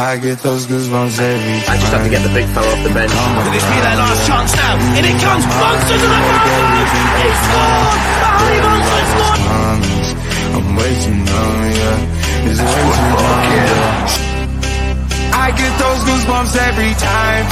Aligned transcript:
I 0.00 0.16
get 0.16 0.38
those 0.40 0.64
goosebumps 0.64 1.20
every 1.20 1.60
time. 1.60 1.76
I 1.76 1.76
just 1.76 1.92
have 1.92 2.00
to 2.00 2.08
get 2.08 2.24
the 2.24 2.32
big 2.32 2.48
fella 2.56 2.72
off 2.72 2.80
the 2.80 2.88
bench. 2.88 3.12
Could 3.12 3.52
this 3.52 3.68
be 3.68 3.78
their 3.84 4.00
last 4.00 4.24
chance 4.24 4.56
now? 4.56 4.80
In 4.96 5.04
it 5.04 5.18
comes, 5.20 5.44
Monster 5.44 5.96
to 6.00 6.08
the 6.08 6.20
goal! 6.40 6.64
He 7.20 7.28
scored! 7.36 8.00
Harry 8.40 8.60
Monster 8.64 9.04
scored! 9.12 9.44
Honest, 9.60 10.16
I'm 10.56 10.66
way 10.72 10.92
too 11.04 11.16
numb, 11.20 11.68
yeah. 11.68 12.48
It's 12.48 12.64
way 12.64 12.80
too 12.96 13.08
numb. 13.12 13.44
I 15.36 15.52
get 15.52 15.72
those 15.76 16.00
goosebumps 16.08 16.54
every 16.64 16.96
time. 16.96 17.44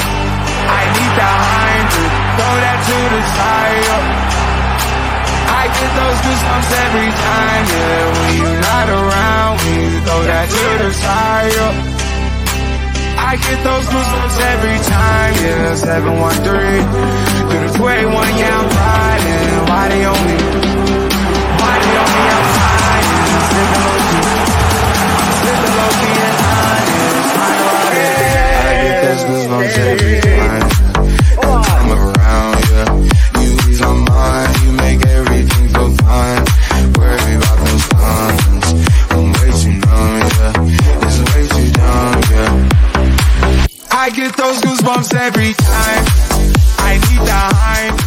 I 0.72 0.82
need 0.88 1.12
that 1.20 1.36
hind 1.52 1.84
to 1.84 2.02
throw 2.32 2.54
that 2.64 2.78
to 2.80 2.96
the 3.12 3.22
side. 3.36 3.92
I 5.52 5.64
get 5.68 5.90
those 6.00 6.18
goosebumps 6.24 6.70
every 6.80 7.12
time, 7.12 7.64
yeah. 7.76 8.08
When 8.08 8.32
you're 8.40 8.62
not 8.72 8.88
around, 8.88 9.54
when 9.60 9.76
you 9.84 10.00
throw 10.00 10.20
that 10.32 10.48
to 10.48 10.64
the 10.80 10.90
side. 10.96 11.97
I 13.30 13.36
get 13.36 13.62
those 13.62 13.84
goosebumps 13.84 14.40
every 14.40 14.78
time, 14.88 15.34
yeah. 15.44 15.74
713 15.74 16.40
through 17.44 17.60
the 17.60 17.76
281, 17.76 18.38
yeah, 18.40 18.56
I'm 18.56 18.68
riding. 18.72 19.68
Why 19.68 19.84
they 19.92 20.04
on 20.08 20.16
me? 20.24 20.36
Why 21.60 21.74
they 21.84 21.94
on 22.00 22.08
me 22.08 22.24
outside? 22.32 23.04
Yeah, 23.04 23.52
Sipping 23.52 23.84
low 23.84 24.00
key, 24.08 24.32
sipping 25.44 25.74
low 25.76 25.92
key 26.00 26.16
and 26.24 26.36
honest. 26.48 27.36
I 28.64 28.74
get 28.80 28.96
those 29.04 29.22
goosebumps 29.28 29.76
every 29.76 30.20
time. 30.24 30.77
I 44.08 44.10
get 44.10 44.34
those 44.38 44.58
goosebumps 44.62 45.14
every 45.14 45.52
time. 45.52 46.04
I 46.78 46.94
need 47.10 47.20
the 47.28 47.40
hind. 47.54 48.00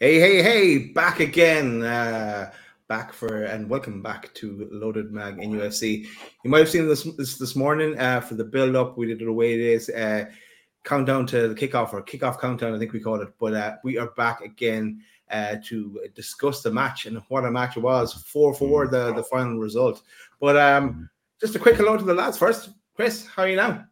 Hey, 0.00 0.18
hey, 0.18 0.42
hey, 0.42 0.78
back 0.78 1.20
again. 1.20 1.82
Uh, 1.82 2.50
back 2.88 3.12
for 3.12 3.44
and 3.44 3.68
welcome 3.68 4.00
back 4.00 4.32
to 4.36 4.70
Loaded 4.72 5.12
Mag 5.12 5.36
NUFC. 5.36 6.06
You 6.42 6.50
might 6.50 6.60
have 6.60 6.70
seen 6.70 6.88
this 6.88 7.02
this, 7.18 7.36
this 7.36 7.54
morning 7.54 7.98
uh, 7.98 8.22
for 8.22 8.36
the 8.36 8.44
build 8.44 8.74
up. 8.74 8.96
We 8.96 9.04
did 9.04 9.20
it 9.20 9.26
the 9.26 9.32
way 9.34 9.52
it 9.52 9.60
is. 9.60 9.90
Uh, 9.90 10.30
countdown 10.84 11.26
to 11.26 11.48
the 11.48 11.54
kickoff 11.54 11.92
or 11.92 12.02
kickoff 12.02 12.40
countdown, 12.40 12.74
I 12.74 12.78
think 12.78 12.94
we 12.94 13.00
called 13.00 13.20
it. 13.20 13.34
But 13.38 13.52
uh, 13.52 13.76
we 13.84 13.98
are 13.98 14.12
back 14.12 14.40
again 14.40 15.02
uh, 15.30 15.56
to 15.66 16.00
discuss 16.14 16.62
the 16.62 16.70
match 16.70 17.04
and 17.04 17.20
what 17.28 17.44
a 17.44 17.50
match 17.50 17.76
it 17.76 17.80
was. 17.80 18.14
4 18.14 18.54
4 18.54 18.86
the, 18.86 19.12
the 19.12 19.24
final 19.24 19.58
result. 19.58 20.00
But 20.40 20.56
um, 20.56 21.10
just 21.38 21.54
a 21.54 21.58
quick 21.58 21.76
hello 21.76 21.98
to 21.98 22.04
the 22.04 22.14
lads 22.14 22.38
first. 22.38 22.70
Chris, 22.94 23.26
how 23.26 23.44
are 23.44 23.48
you 23.48 23.56
now? 23.56 23.84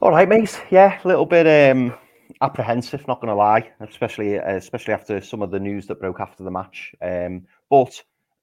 All 0.00 0.10
right, 0.10 0.28
mate. 0.28 0.60
Yeah, 0.70 1.00
a 1.02 1.08
little 1.08 1.26
bit 1.26 1.48
um, 1.48 1.92
apprehensive, 2.40 3.06
not 3.08 3.20
going 3.20 3.28
to 3.28 3.34
lie, 3.34 3.68
especially 3.80 4.38
uh, 4.38 4.54
especially 4.54 4.94
after 4.94 5.20
some 5.20 5.42
of 5.42 5.50
the 5.50 5.58
news 5.58 5.88
that 5.88 5.98
broke 5.98 6.20
after 6.20 6.44
the 6.44 6.50
match. 6.50 6.94
Um, 7.02 7.46
but 7.68 8.00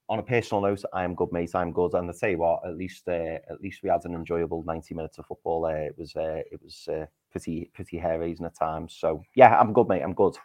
on 0.09 0.19
a 0.19 0.23
personal 0.23 0.61
note, 0.61 0.83
I 0.93 1.05
am 1.05 1.15
good, 1.15 1.31
mate. 1.31 1.55
I'm 1.55 1.71
good, 1.71 1.93
and 1.93 2.09
I 2.09 2.13
tell 2.19 2.29
you 2.29 2.39
what, 2.39 2.67
at 2.67 2.75
least 2.75 3.07
uh, 3.07 3.39
at 3.49 3.61
least 3.61 3.81
we 3.81 3.89
had 3.89 4.03
an 4.03 4.13
enjoyable 4.13 4.63
90 4.63 4.93
minutes 4.93 5.19
of 5.19 5.25
football. 5.25 5.65
Uh, 5.65 5.69
it 5.69 5.97
was 5.97 6.13
uh, 6.17 6.41
it 6.51 6.61
was 6.61 6.89
uh, 6.91 7.05
pretty 7.31 7.71
pretty 7.73 7.97
hair 7.97 8.19
raising 8.19 8.45
at 8.45 8.55
times. 8.57 8.97
So 8.99 9.23
yeah, 9.35 9.57
I'm 9.57 9.71
good, 9.71 9.87
mate. 9.87 10.01
I'm 10.01 10.13
good. 10.13 10.35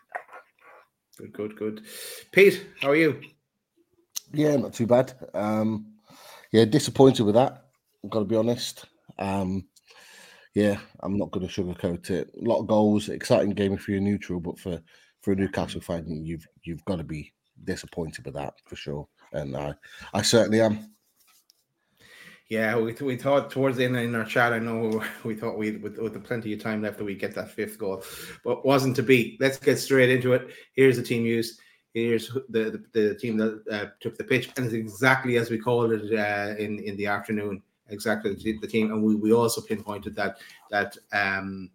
Good, 1.19 1.33
good, 1.33 1.57
good. 1.57 1.83
Pete, 2.31 2.65
how 2.81 2.91
are 2.91 2.97
you? 2.97 3.21
Yeah, 4.33 4.55
not 4.55 4.73
too 4.73 4.87
bad. 4.87 5.13
Um, 5.35 5.95
yeah, 6.53 6.65
disappointed 6.65 7.25
with 7.25 7.35
that. 7.35 7.62
I've 8.05 8.11
got 8.11 8.21
to 8.21 8.25
be 8.25 8.37
honest. 8.37 8.87
Um, 9.19 9.67
yeah, 10.55 10.79
I'm 11.01 11.17
not 11.17 11.31
going 11.31 11.47
to 11.47 11.53
sugarcoat 11.53 12.11
it. 12.11 12.31
A 12.41 12.45
lot 12.45 12.61
of 12.61 12.67
goals, 12.67 13.09
exciting 13.09 13.51
game 13.51 13.73
if 13.73 13.89
you're 13.89 14.01
neutral, 14.01 14.41
but 14.41 14.59
for 14.59 14.81
for 15.23 15.33
a 15.33 15.37
Newcastle 15.37 15.81
fan, 15.81 16.05
you've 16.25 16.47
you've 16.65 16.85
got 16.85 16.97
to 16.97 17.05
be 17.05 17.33
disappointed 17.65 18.25
with 18.25 18.35
that 18.35 18.55
for 18.67 18.77
sure. 18.77 19.09
And 19.33 19.57
I 19.57 19.75
I 20.13 20.23
certainly 20.23 20.61
am. 20.61 20.93
Yeah, 22.49 22.77
we, 22.77 22.93
we 22.93 23.17
thought 23.17 23.51
towards 23.51 23.79
the 23.79 23.87
end 23.87 23.97
in 23.97 24.15
our 24.15 24.27
chat, 24.27 24.53
I 24.53 24.59
know 24.59 25.03
we 25.25 25.35
thought 25.35 25.57
we 25.57 25.79
with, 25.79 25.97
with 25.97 26.13
the 26.13 26.21
plenty 26.21 26.53
of 26.53 26.63
time 26.63 26.83
left 26.83 26.99
that 26.99 27.05
we 27.05 27.15
get 27.15 27.35
that 27.35 27.51
fifth 27.51 27.79
goal, 27.79 28.05
but 28.45 28.67
wasn't 28.67 28.97
to 28.97 29.03
be. 29.03 29.39
Let's 29.41 29.59
get 29.59 29.79
straight 29.79 30.11
into 30.11 30.35
it. 30.35 30.49
Here's 30.75 30.97
the 30.97 31.03
team 31.03 31.25
used. 31.25 31.61
Here's 31.95 32.29
the 32.51 32.83
the, 32.93 33.01
the 33.01 33.15
team 33.15 33.39
that 33.39 33.63
uh, 33.71 33.87
took 34.01 34.19
the 34.19 34.25
pitch, 34.25 34.51
and 34.57 34.67
it's 34.67 34.75
exactly 34.75 35.39
as 35.39 35.51
we 35.51 35.59
called 35.59 35.93
it 35.93 36.13
uh, 36.13 36.55
in 36.59 36.79
in 36.81 36.97
the 36.99 37.07
afternoon. 37.07 37.63
Exactly 37.93 38.35
the, 38.35 38.67
team, 38.67 38.91
and 38.91 39.03
we, 39.03 39.15
we 39.15 39.33
also 39.33 39.61
pinpointed 39.61 40.17
that 40.17 40.39
that 40.71 40.97
um 41.13 41.71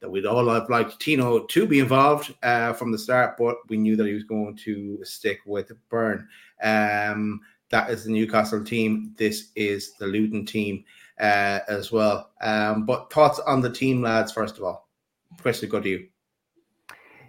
that 0.00 0.10
we'd 0.10 0.26
all 0.26 0.48
have 0.48 0.70
liked 0.70 0.98
Tino 0.98 1.40
to 1.40 1.66
be 1.66 1.78
involved 1.78 2.34
uh, 2.42 2.72
from 2.72 2.90
the 2.90 2.98
start, 2.98 3.36
but 3.36 3.56
we 3.68 3.76
knew 3.76 3.96
that 3.96 4.06
he 4.06 4.14
was 4.14 4.24
going 4.24 4.56
to 4.56 4.98
stick 5.04 5.40
with 5.46 5.70
Burn. 5.90 6.26
Um, 6.62 7.40
that 7.68 7.90
is 7.90 8.04
the 8.04 8.10
Newcastle 8.10 8.64
team. 8.64 9.14
This 9.16 9.50
is 9.54 9.92
the 9.98 10.06
Luton 10.06 10.46
team 10.46 10.84
uh, 11.20 11.60
as 11.68 11.92
well. 11.92 12.30
Um, 12.40 12.86
but 12.86 13.12
thoughts 13.12 13.38
on 13.40 13.60
the 13.60 13.70
team, 13.70 14.02
lads, 14.02 14.32
first 14.32 14.56
of 14.56 14.64
all. 14.64 14.88
We 15.44 15.52
go 15.68 15.80
to 15.80 15.88
you. 15.88 16.08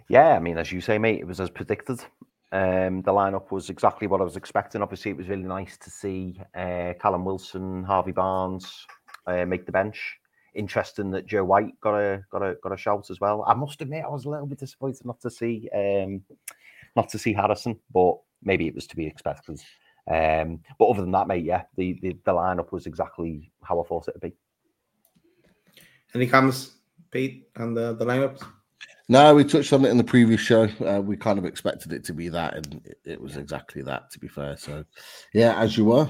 Yeah, 0.08 0.34
I 0.34 0.40
mean, 0.40 0.58
as 0.58 0.72
you 0.72 0.80
say, 0.80 0.98
mate, 0.98 1.20
it 1.20 1.26
was 1.26 1.40
as 1.40 1.50
predicted. 1.50 2.04
Um, 2.52 3.00
the 3.00 3.12
lineup 3.12 3.50
was 3.50 3.70
exactly 3.70 4.06
what 4.06 4.20
I 4.20 4.24
was 4.24 4.36
expecting. 4.36 4.82
Obviously, 4.82 5.10
it 5.10 5.16
was 5.16 5.28
really 5.28 5.42
nice 5.42 5.78
to 5.78 5.90
see 5.90 6.38
uh, 6.54 6.92
Callum 7.00 7.24
Wilson, 7.24 7.82
Harvey 7.82 8.12
Barnes 8.12 8.86
uh, 9.26 9.46
make 9.46 9.64
the 9.64 9.72
bench. 9.72 10.18
Interesting 10.54 11.10
that 11.12 11.26
Joe 11.26 11.44
White 11.44 11.80
got 11.80 11.94
a 11.94 12.22
got 12.30 12.42
a 12.42 12.56
got 12.62 12.72
a 12.72 12.76
shout 12.76 13.08
as 13.08 13.20
well. 13.20 13.42
I 13.46 13.54
must 13.54 13.80
admit, 13.80 14.04
I 14.04 14.10
was 14.10 14.26
a 14.26 14.28
little 14.28 14.46
bit 14.46 14.58
disappointed 14.58 15.06
not 15.06 15.18
to 15.22 15.30
see 15.30 15.70
um, 15.74 16.20
not 16.94 17.08
to 17.08 17.18
see 17.18 17.32
Harrison, 17.32 17.78
but 17.90 18.18
maybe 18.42 18.66
it 18.66 18.74
was 18.74 18.86
to 18.88 18.96
be 18.96 19.06
expected. 19.06 19.62
Um, 20.06 20.60
but 20.78 20.86
other 20.86 21.00
than 21.00 21.12
that, 21.12 21.26
mate, 21.26 21.44
yeah, 21.44 21.62
the, 21.76 21.98
the 22.02 22.18
the 22.24 22.32
lineup 22.32 22.70
was 22.70 22.84
exactly 22.84 23.50
how 23.62 23.80
I 23.80 23.84
thought 23.84 24.08
it 24.08 24.14
would 24.14 24.30
be. 24.30 24.36
Any 26.14 26.26
comments, 26.26 26.72
Pete, 27.10 27.48
on 27.56 27.72
the, 27.72 27.94
the 27.94 28.04
lineups? 28.04 28.42
No, 29.08 29.34
we 29.34 29.44
touched 29.44 29.72
on 29.72 29.84
it 29.84 29.90
in 29.90 29.96
the 29.96 30.04
previous 30.04 30.40
show. 30.40 30.68
Uh, 30.84 31.00
we 31.00 31.16
kind 31.16 31.38
of 31.38 31.44
expected 31.44 31.92
it 31.92 32.04
to 32.04 32.14
be 32.14 32.28
that, 32.28 32.54
and 32.54 32.80
it, 32.84 32.98
it 33.04 33.20
was 33.20 33.36
exactly 33.36 33.82
that. 33.82 34.10
To 34.12 34.18
be 34.18 34.28
fair, 34.28 34.56
so 34.56 34.84
yeah, 35.34 35.58
as 35.58 35.76
you 35.76 35.84
were. 35.86 36.08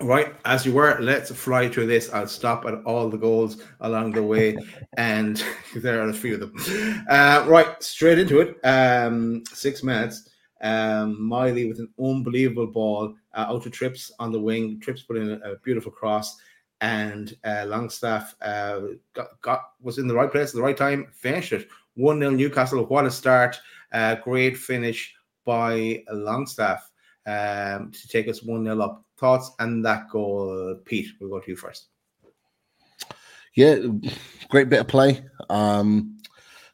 Right, 0.00 0.34
as 0.44 0.66
you 0.66 0.72
were, 0.72 0.98
let's 1.00 1.30
fly 1.30 1.68
through 1.68 1.86
this. 1.86 2.12
I'll 2.12 2.26
stop 2.26 2.66
at 2.66 2.74
all 2.84 3.08
the 3.08 3.16
goals 3.16 3.62
along 3.80 4.12
the 4.12 4.22
way, 4.22 4.56
and 4.98 5.42
there 5.76 6.02
are 6.02 6.08
a 6.08 6.14
few 6.14 6.34
of 6.34 6.40
them. 6.40 7.04
Uh, 7.08 7.44
right, 7.48 7.82
straight 7.82 8.18
into 8.18 8.40
it. 8.40 8.56
Um, 8.64 9.42
six 9.52 9.82
minutes. 9.82 10.30
Um, 10.62 11.22
Miley 11.22 11.68
with 11.68 11.78
an 11.78 11.92
unbelievable 12.02 12.66
ball 12.66 13.14
uh, 13.34 13.46
out 13.48 13.62
to 13.64 13.70
Trips 13.70 14.10
on 14.18 14.32
the 14.32 14.40
wing. 14.40 14.80
Trips 14.80 15.02
put 15.02 15.18
in 15.18 15.30
a, 15.30 15.52
a 15.52 15.58
beautiful 15.62 15.92
cross, 15.92 16.36
and 16.80 17.36
uh, 17.44 17.64
Longstaff 17.66 18.34
uh, 18.42 18.80
got, 19.14 19.40
got 19.40 19.62
was 19.80 19.98
in 19.98 20.06
the 20.06 20.14
right 20.14 20.30
place 20.30 20.50
at 20.50 20.54
the 20.54 20.62
right 20.62 20.76
time. 20.76 21.06
Finished 21.12 21.52
it 21.52 21.68
one 21.94 22.18
0 22.20 22.32
Newcastle. 22.32 22.84
What 22.84 23.06
a 23.06 23.10
start! 23.10 23.58
Uh, 23.92 24.16
great 24.16 24.56
finish 24.56 25.14
by 25.44 26.02
Longstaff 26.10 26.90
um, 27.26 27.90
to 27.92 28.08
take 28.08 28.28
us 28.28 28.42
one 28.42 28.64
0 28.64 28.80
up. 28.80 29.04
Thoughts 29.16 29.52
and 29.60 29.84
that 29.84 30.10
goal, 30.10 30.76
Pete. 30.84 31.08
We'll 31.20 31.30
go 31.30 31.40
to 31.40 31.50
you 31.50 31.56
first. 31.56 31.88
Yeah, 33.54 33.78
great 34.50 34.68
bit 34.68 34.80
of 34.80 34.88
play. 34.88 35.24
Um, 35.48 36.18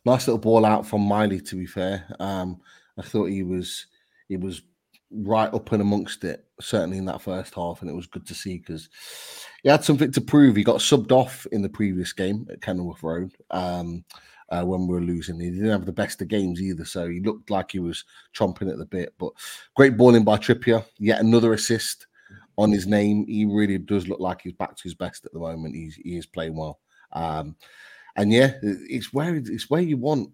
nice 0.05 0.27
little 0.27 0.39
ball 0.39 0.65
out 0.65 0.85
from 0.85 1.03
Miley. 1.03 1.41
To 1.41 1.57
be 1.57 1.67
fair, 1.67 2.05
um, 2.19 2.61
I 2.99 3.03
thought 3.03 3.27
he 3.27 3.45
was 3.45 3.87
he 4.29 4.37
was 4.37 4.63
right 5.13 5.53
up 5.55 5.71
and 5.71 5.83
amongst 5.83 6.25
it, 6.25 6.45
certainly 6.63 6.99
in 6.99 7.05
that 7.07 7.23
first 7.23 7.55
half, 7.55 7.81
and 7.81 7.91
it 7.91 7.95
was 7.95 8.07
good 8.07 8.27
to 8.27 8.35
see 8.35 8.59
because 8.59 8.89
he 9.63 9.69
had 9.69 9.85
something 9.85 10.13
to 10.13 10.21
prove. 10.21 10.57
He 10.57 10.65
got 10.65 10.77
subbed 10.77 11.13
off 11.13 11.47
in 11.53 11.63
the 11.63 11.69
previous 11.69 12.13
game 12.13 12.47
at 12.51 12.63
Kenilworth 12.63 13.03
Road 13.03 13.33
um, 13.51 14.05
uh, 14.51 14.63
when 14.65 14.87
we 14.87 14.95
were 14.95 15.01
losing. 15.01 15.39
He 15.39 15.51
didn't 15.51 15.71
have 15.71 15.87
the 15.87 15.93
best 15.93 16.23
of 16.23 16.29
games 16.29 16.61
either, 16.61 16.85
so 16.85 17.09
he 17.09 17.21
looked 17.21 17.51
like 17.51 17.73
he 17.73 17.79
was 17.79 18.05
chomping 18.35 18.71
at 18.71 18.79
the 18.79 18.87
bit. 18.87 19.15
But 19.19 19.33
great 19.75 19.97
balling 19.97 20.25
by 20.25 20.39
Trippier, 20.39 20.85
yet 20.99 21.21
another 21.21 21.53
assist 21.53 22.07
on 22.59 22.71
his 22.71 22.87
name. 22.87 23.27
He 23.27 23.45
really 23.45 23.79
does 23.79 24.09
look 24.09 24.21
like 24.21 24.43
he's 24.43 24.53
back 24.53 24.77
to 24.77 24.83
his 24.83 24.95
best 24.95 25.25
at 25.27 25.33
the 25.33 25.39
moment. 25.39 25.75
He's 25.75 25.97
he 25.97 26.17
is 26.17 26.27
playing 26.27 26.57
well, 26.57 26.81
um, 27.13 27.57
and 28.17 28.33
yeah, 28.33 28.53
it's 28.63 29.13
where 29.13 29.35
it's 29.35 29.71
where 29.71 29.81
you 29.81 29.97
want 29.97 30.31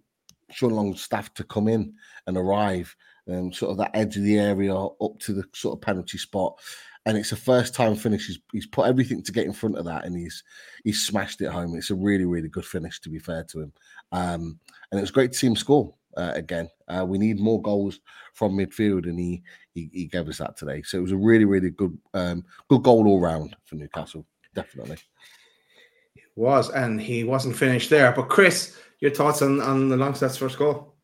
Sean 0.50 0.70
Longstaff 0.70 1.35
to 1.35 1.44
come 1.44 1.69
in 1.69 1.94
and 2.26 2.37
arrive, 2.37 2.94
um, 3.29 3.53
sort 3.53 3.71
of 3.71 3.79
that 3.79 3.91
edge 3.95 4.17
of 4.17 4.23
the 4.23 4.39
area 4.39 4.75
up 4.75 5.19
to 5.21 5.33
the 5.33 5.45
sort 5.53 5.77
of 5.77 5.83
penalty 5.83 6.19
spot. 6.19 6.59
And 7.07 7.17
it's 7.17 7.33
a 7.33 7.37
first 7.37 7.75
time 7.75 7.97
finish. 7.97 8.27
He's, 8.27 8.39
he's 8.53 8.67
put 8.67 8.87
everything 8.87 9.23
to 9.23 9.33
get 9.33 9.47
in 9.47 9.53
front 9.53 9.79
of 9.79 9.85
that, 9.87 10.05
and 10.05 10.15
he's 10.17 10.45
he's 10.85 11.07
smashed 11.07 11.41
it 11.41 11.49
home. 11.49 11.75
It's 11.75 11.91
a 11.91 11.95
really 11.95 12.27
really 12.27 12.49
good 12.49 12.67
finish, 12.67 13.01
to 13.01 13.09
be 13.09 13.19
fair 13.19 13.45
to 13.45 13.61
him. 13.61 13.73
Um, 14.13 14.59
and 14.91 14.99
it 14.99 15.01
was 15.01 15.11
great 15.11 15.33
to 15.33 15.39
see 15.39 15.47
him 15.47 15.57
score. 15.57 15.95
uh, 16.19 16.33
again. 16.35 16.69
Uh, 16.89 17.05
we 17.07 17.17
need 17.17 17.39
more 17.39 17.63
goals 17.63 18.01
from 18.35 18.57
midfield, 18.57 19.05
and 19.05 19.19
he, 19.19 19.43
he, 19.75 19.89
he 19.93 20.07
gave 20.07 20.29
us 20.29 20.39
that 20.39 20.57
today. 20.57 20.83
So 20.83 20.99
it 20.99 21.03
was 21.03 21.13
a 21.13 21.17
really 21.17 21.45
really 21.45 21.71
good 21.71 21.97
um, 22.15 22.45
good 22.69 22.83
goal 22.83 23.07
all 23.07 23.21
round 23.21 23.57
for 23.65 23.77
Newcastle, 23.77 24.27
definitely. 24.55 24.99
It 26.17 26.25
was, 26.35 26.71
and 26.71 27.01
he 27.01 27.25
wasn't 27.25 27.57
finished 27.57 27.91
there. 27.91 28.13
But 28.13 28.29
Chris, 28.29 28.77
your 29.01 29.13
thoughts 29.13 29.43
on 29.43 29.61
on 29.61 29.89
the 29.89 29.97
Longstaff's 29.97 30.37
first 30.37 30.59
goal? 30.59 30.95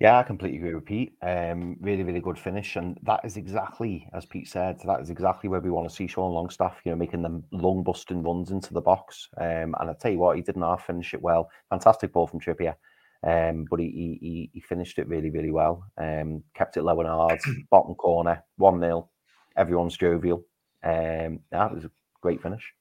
Yeah, 0.00 0.18
I 0.18 0.22
completely 0.22 0.58
agree 0.58 0.74
with 0.74 0.84
Pete. 0.84 1.14
Um, 1.22 1.76
really, 1.80 2.02
really 2.02 2.20
good 2.20 2.38
finish, 2.38 2.76
and 2.76 2.98
that 3.02 3.20
is 3.24 3.36
exactly 3.36 4.08
as 4.12 4.26
Pete 4.26 4.48
said. 4.48 4.80
That 4.84 5.00
is 5.00 5.10
exactly 5.10 5.48
where 5.48 5.60
we 5.60 5.70
want 5.70 5.88
to 5.88 5.94
see 5.94 6.06
Sean 6.06 6.32
Longstaff. 6.32 6.80
You 6.84 6.92
know, 6.92 6.96
making 6.96 7.22
them 7.22 7.44
long 7.52 7.82
busting 7.82 8.22
runs 8.22 8.50
into 8.50 8.74
the 8.74 8.80
box. 8.80 9.28
Um, 9.36 9.74
and 9.78 9.90
I 9.90 9.94
tell 9.94 10.10
you 10.10 10.18
what, 10.18 10.36
he 10.36 10.42
didn't 10.42 10.62
half 10.62 10.86
finish 10.86 11.14
it 11.14 11.22
well. 11.22 11.50
Fantastic 11.70 12.12
ball 12.12 12.26
from 12.26 12.40
Trippier, 12.40 12.74
um, 13.22 13.66
but 13.70 13.80
he, 13.80 14.18
he 14.20 14.50
he 14.52 14.60
finished 14.60 14.98
it 14.98 15.08
really, 15.08 15.30
really 15.30 15.52
well. 15.52 15.84
Um, 15.96 16.42
kept 16.54 16.76
it 16.76 16.82
low 16.82 16.98
and 17.00 17.08
hard, 17.08 17.40
bottom 17.70 17.94
corner, 17.94 18.42
one 18.56 18.80
0 18.80 19.08
Everyone's 19.56 19.96
jovial. 19.96 20.44
Um, 20.82 21.40
yeah, 21.52 21.66
it 21.66 21.74
was 21.74 21.84
a 21.84 21.90
great 22.20 22.42
finish. 22.42 22.72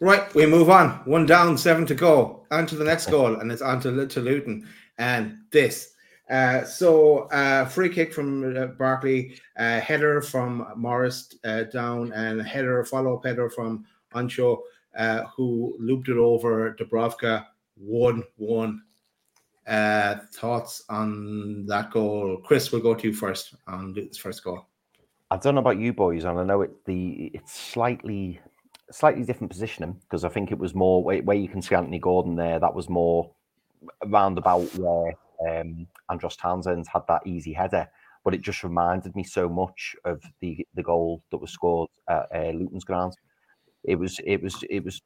Right, 0.00 0.32
we 0.32 0.46
move 0.46 0.70
on. 0.70 0.90
One 1.06 1.26
down, 1.26 1.58
seven 1.58 1.84
to 1.86 1.94
go. 1.94 2.46
On 2.52 2.66
to 2.66 2.76
the 2.76 2.84
next 2.84 3.10
goal, 3.10 3.34
and 3.34 3.50
it's 3.50 3.60
on 3.60 3.80
to, 3.80 4.06
to 4.06 4.20
Luton 4.20 4.68
and 4.98 5.38
this. 5.50 5.94
Uh, 6.30 6.62
so 6.64 7.20
uh, 7.30 7.64
free 7.64 7.88
kick 7.88 8.12
from 8.12 8.56
uh, 8.56 8.66
Barkley, 8.66 9.40
uh, 9.56 9.80
header 9.80 10.20
from 10.20 10.70
Morris 10.76 11.34
uh, 11.44 11.62
down, 11.64 12.12
and 12.12 12.42
header 12.42 12.84
follow 12.84 13.16
up 13.16 13.24
header 13.24 13.48
from 13.48 13.86
Osho, 14.14 14.62
uh, 14.96 15.22
who 15.34 15.74
looped 15.78 16.08
it 16.08 16.18
over 16.18 16.76
Dubravka. 16.78 17.46
One 17.76 18.24
one. 18.36 18.82
Uh, 19.66 20.16
thoughts 20.32 20.82
on 20.88 21.66
that 21.66 21.90
goal, 21.90 22.38
Chris? 22.42 22.72
We'll 22.72 22.80
go 22.80 22.94
to 22.94 23.06
you 23.06 23.12
first 23.12 23.54
on 23.66 23.92
Luton's 23.92 24.16
first 24.16 24.42
goal. 24.42 24.66
I 25.30 25.36
don't 25.36 25.54
know 25.54 25.60
about 25.60 25.78
you 25.78 25.92
boys, 25.92 26.24
and 26.24 26.38
I 26.38 26.44
know 26.44 26.62
it 26.62 26.84
the 26.86 27.30
it's 27.34 27.54
slightly 27.54 28.40
slightly 28.90 29.24
different 29.24 29.50
positioning 29.50 30.00
because 30.00 30.24
I 30.24 30.30
think 30.30 30.50
it 30.50 30.58
was 30.58 30.74
more 30.74 31.04
where, 31.04 31.22
where 31.22 31.36
you 31.36 31.48
can 31.48 31.60
see 31.60 31.74
Anthony 31.74 31.98
Gordon 31.98 32.34
there. 32.34 32.58
That 32.58 32.74
was 32.74 32.88
more 32.88 33.30
around 34.02 34.38
about 34.38 34.62
where 34.76 35.14
um, 35.48 35.86
Andros 36.10 36.36
Townsend 36.36 36.86
had 36.92 37.02
that 37.08 37.26
easy 37.26 37.52
header, 37.52 37.88
but 38.24 38.34
it 38.34 38.40
just 38.40 38.64
reminded 38.64 39.14
me 39.14 39.24
so 39.24 39.48
much 39.48 39.94
of 40.04 40.22
the 40.40 40.66
the 40.74 40.82
goal 40.82 41.22
that 41.30 41.38
was 41.38 41.50
scored 41.50 41.90
at 42.08 42.26
uh, 42.34 42.50
Luton's 42.50 42.84
ground. 42.84 43.14
It 43.84 43.96
was 43.96 44.20
it 44.24 44.42
was 44.42 44.62
it 44.68 44.84
was 44.84 45.00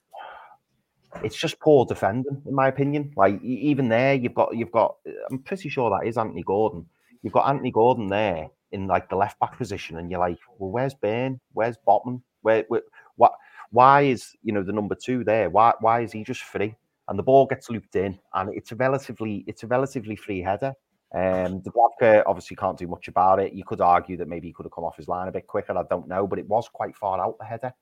it's 1.22 1.36
just 1.36 1.60
poor 1.60 1.84
defending, 1.84 2.42
in 2.46 2.54
my 2.54 2.68
opinion. 2.68 3.12
Like 3.16 3.42
even 3.42 3.88
there, 3.88 4.14
you've 4.14 4.34
got 4.34 4.56
you've 4.56 4.72
got. 4.72 4.96
I'm 5.30 5.38
pretty 5.40 5.68
sure 5.68 5.90
that 5.90 6.06
is 6.06 6.16
Anthony 6.16 6.42
Gordon. 6.42 6.86
You've 7.22 7.32
got 7.32 7.48
Anthony 7.48 7.70
Gordon 7.70 8.08
there 8.08 8.48
in 8.72 8.86
like 8.86 9.08
the 9.08 9.16
left 9.16 9.38
back 9.38 9.58
position, 9.58 9.98
and 9.98 10.10
you're 10.10 10.20
like, 10.20 10.38
well, 10.58 10.70
where's 10.70 10.94
Burn? 10.94 11.40
Where's 11.52 11.76
Botman? 11.86 12.22
Where, 12.40 12.64
where 12.68 12.82
what? 13.16 13.34
Why 13.70 14.02
is 14.02 14.34
you 14.42 14.52
know 14.52 14.62
the 14.62 14.72
number 14.72 14.94
two 14.94 15.24
there? 15.24 15.50
Why 15.50 15.74
why 15.80 16.00
is 16.00 16.12
he 16.12 16.24
just 16.24 16.42
free? 16.42 16.74
And 17.08 17.18
the 17.18 17.22
ball 17.22 17.46
gets 17.46 17.70
looped 17.70 17.96
in, 17.96 18.18
and 18.34 18.54
it's 18.54 18.72
a 18.72 18.76
relatively 18.76 19.44
it's 19.46 19.62
a 19.62 19.66
relatively 19.66 20.16
free 20.16 20.40
header. 20.40 20.72
Um, 21.14 21.60
Dubravka 21.60 22.22
obviously 22.26 22.56
can't 22.56 22.78
do 22.78 22.86
much 22.86 23.08
about 23.08 23.38
it. 23.38 23.52
You 23.52 23.64
could 23.64 23.82
argue 23.82 24.16
that 24.16 24.28
maybe 24.28 24.48
he 24.48 24.52
could 24.52 24.64
have 24.64 24.72
come 24.72 24.84
off 24.84 24.96
his 24.96 25.08
line 25.08 25.28
a 25.28 25.32
bit 25.32 25.46
quicker. 25.46 25.76
I 25.76 25.82
don't 25.90 26.08
know, 26.08 26.26
but 26.26 26.38
it 26.38 26.48
was 26.48 26.68
quite 26.68 26.96
far 26.96 27.20
out 27.20 27.38
the 27.38 27.44
header. 27.44 27.72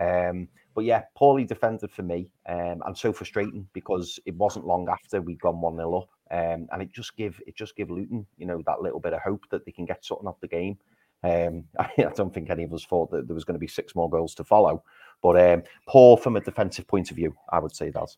Um, 0.00 0.48
but 0.74 0.84
yeah, 0.84 1.02
poorly 1.16 1.44
defended 1.44 1.90
for 1.90 2.02
me, 2.02 2.30
um, 2.48 2.82
and 2.86 2.96
so 2.96 3.12
frustrating 3.12 3.66
because 3.72 4.18
it 4.24 4.34
wasn't 4.36 4.66
long 4.66 4.88
after 4.88 5.20
we'd 5.20 5.40
gone 5.40 5.60
one 5.60 5.76
0 5.76 5.94
up, 5.94 6.08
um, 6.30 6.68
and 6.72 6.80
it 6.80 6.92
just 6.92 7.16
give 7.16 7.40
it 7.46 7.56
just 7.56 7.76
give 7.76 7.90
Luton, 7.90 8.26
you 8.38 8.46
know, 8.46 8.62
that 8.66 8.80
little 8.80 9.00
bit 9.00 9.12
of 9.12 9.20
hope 9.20 9.44
that 9.50 9.64
they 9.64 9.72
can 9.72 9.84
get 9.84 10.04
something 10.04 10.28
off 10.28 10.40
the 10.40 10.48
game. 10.48 10.78
Um, 11.22 11.64
I, 11.78 11.90
don't 12.14 12.32
think 12.32 12.50
any 12.50 12.64
of 12.64 12.72
us 12.72 12.84
thought 12.84 13.10
that 13.10 13.26
there 13.26 13.34
was 13.34 13.44
going 13.44 13.56
to 13.56 13.60
be 13.60 13.66
six 13.66 13.94
more 13.94 14.08
goals 14.08 14.34
to 14.36 14.44
follow, 14.44 14.82
but 15.22 15.40
um, 15.40 15.64
poor 15.86 16.16
from 16.16 16.36
a 16.36 16.40
defensive 16.40 16.86
point 16.86 17.10
of 17.10 17.16
view, 17.16 17.34
I 17.50 17.58
would 17.58 17.74
say 17.74 17.90
that. 17.90 18.16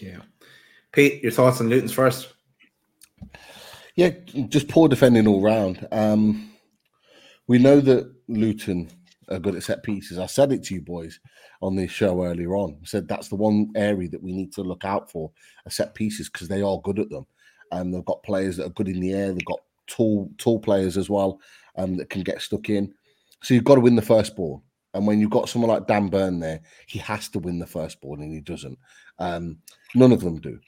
Yeah. 0.00 0.20
Pete, 0.92 1.22
your 1.22 1.32
thoughts 1.32 1.60
on 1.60 1.68
Luton's 1.68 1.92
first? 1.92 2.32
Yeah, 3.96 4.10
just 4.48 4.68
poor 4.68 4.88
defending 4.88 5.26
all 5.26 5.42
round. 5.42 5.86
Um, 5.92 6.52
we 7.46 7.58
know 7.58 7.80
that 7.80 8.12
Luton 8.28 8.88
are 9.28 9.38
good 9.38 9.54
at 9.54 9.62
set 9.62 9.82
pieces. 9.82 10.18
I 10.18 10.26
said 10.26 10.52
it 10.52 10.64
to 10.64 10.74
you 10.74 10.80
boys 10.80 11.20
on 11.62 11.76
this 11.76 11.90
show 11.90 12.24
earlier 12.24 12.56
on. 12.56 12.78
I 12.82 12.86
said 12.86 13.06
that's 13.06 13.28
the 13.28 13.36
one 13.36 13.70
area 13.76 14.08
that 14.08 14.22
we 14.22 14.32
need 14.32 14.52
to 14.54 14.62
look 14.62 14.84
out 14.84 15.10
for 15.10 15.30
are 15.66 15.70
set 15.70 15.94
pieces 15.94 16.28
because 16.28 16.48
they 16.48 16.62
are 16.62 16.80
good 16.80 16.98
at 16.98 17.10
them. 17.10 17.26
And 17.72 17.94
they've 17.94 18.04
got 18.04 18.22
players 18.22 18.56
that 18.56 18.66
are 18.66 18.70
good 18.70 18.88
in 18.88 19.00
the 19.00 19.12
air. 19.12 19.32
They've 19.32 19.44
got 19.44 19.60
tall, 19.86 20.30
tall 20.38 20.58
players 20.58 20.96
as 20.96 21.08
well 21.08 21.40
um, 21.76 21.96
that 21.96 22.10
can 22.10 22.22
get 22.22 22.40
stuck 22.40 22.68
in. 22.68 22.92
So 23.42 23.54
you've 23.54 23.64
got 23.64 23.76
to 23.76 23.80
win 23.80 23.96
the 23.96 24.02
first 24.02 24.34
ball. 24.34 24.62
And 24.94 25.06
when 25.06 25.20
you've 25.20 25.30
got 25.30 25.48
someone 25.48 25.70
like 25.70 25.86
Dan 25.86 26.08
Burn 26.08 26.40
there, 26.40 26.60
he 26.86 26.98
has 26.98 27.28
to 27.30 27.38
win 27.38 27.58
the 27.58 27.66
first 27.66 28.00
ball 28.00 28.20
and 28.20 28.32
he 28.32 28.40
doesn't. 28.40 28.78
Um, 29.18 29.58
none 29.94 30.12
of 30.12 30.20
them 30.20 30.40
do. 30.40 30.58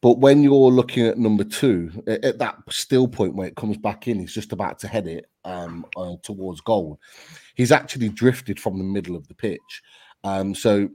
But 0.00 0.18
when 0.18 0.42
you're 0.42 0.70
looking 0.70 1.06
at 1.06 1.16
number 1.16 1.44
two, 1.44 1.90
at 2.06 2.38
that 2.38 2.56
still 2.68 3.08
point 3.08 3.34
where 3.34 3.46
it 3.46 3.56
comes 3.56 3.78
back 3.78 4.06
in, 4.06 4.18
he's 4.18 4.34
just 4.34 4.52
about 4.52 4.78
to 4.80 4.88
head 4.88 5.06
it 5.06 5.26
um, 5.46 5.86
uh, 5.96 6.16
towards 6.22 6.60
goal. 6.60 7.00
He's 7.54 7.72
actually 7.72 8.10
drifted 8.10 8.60
from 8.60 8.76
the 8.76 8.84
middle 8.84 9.16
of 9.16 9.26
the 9.28 9.34
pitch. 9.34 9.82
Um, 10.22 10.54
so 10.54 10.90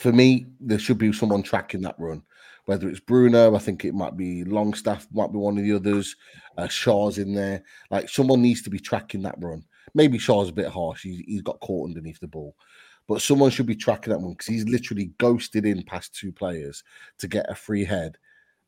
for 0.00 0.12
me, 0.12 0.46
there 0.58 0.80
should 0.80 0.98
be 0.98 1.12
someone 1.12 1.44
tracking 1.44 1.82
that 1.82 1.94
run. 1.98 2.24
Whether 2.64 2.88
it's 2.88 3.00
Bruno, 3.00 3.54
I 3.54 3.58
think 3.58 3.84
it 3.84 3.94
might 3.94 4.16
be 4.16 4.42
Longstaff, 4.44 5.06
might 5.12 5.30
be 5.30 5.38
one 5.38 5.56
of 5.56 5.62
the 5.62 5.72
others. 5.72 6.16
Uh, 6.58 6.64
Schär's 6.64 7.18
in 7.18 7.34
there. 7.34 7.62
Like 7.90 8.08
someone 8.08 8.42
needs 8.42 8.62
to 8.62 8.70
be 8.70 8.80
tracking 8.80 9.22
that 9.22 9.36
run. 9.38 9.64
Maybe 9.94 10.18
Schär's 10.18 10.50
a 10.50 10.52
bit 10.52 10.68
harsh. 10.68 11.02
He, 11.02 11.24
he's 11.26 11.42
got 11.42 11.60
caught 11.60 11.88
underneath 11.88 12.20
the 12.20 12.28
ball 12.28 12.54
but 13.10 13.20
someone 13.20 13.50
should 13.50 13.66
be 13.66 13.74
tracking 13.74 14.12
that 14.12 14.20
one 14.20 14.34
because 14.34 14.46
he's 14.46 14.68
literally 14.68 15.10
ghosted 15.18 15.66
in 15.66 15.82
past 15.82 16.14
two 16.14 16.30
players 16.30 16.84
to 17.18 17.26
get 17.26 17.50
a 17.50 17.56
free 17.56 17.84
head, 17.84 18.16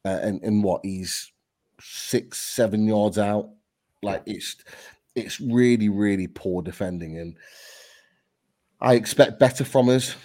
uh, 0.05 0.19
and 0.21 0.43
and 0.43 0.65
what 0.65 0.81
he's 0.83 1.33
six 1.81 2.41
seven 2.41 2.85
yards 2.85 3.19
out. 3.19 3.51
Like 4.03 4.25
it's 4.27 4.57
it's 5.15 5.41
really 5.41 5.89
really 5.89 6.27
poor 6.27 6.61
defending, 6.61 7.19
and 7.19 7.37
I 8.81 8.95
expect 8.95 9.39
better 9.39 9.65
from 9.65 9.89
us. 9.89 10.17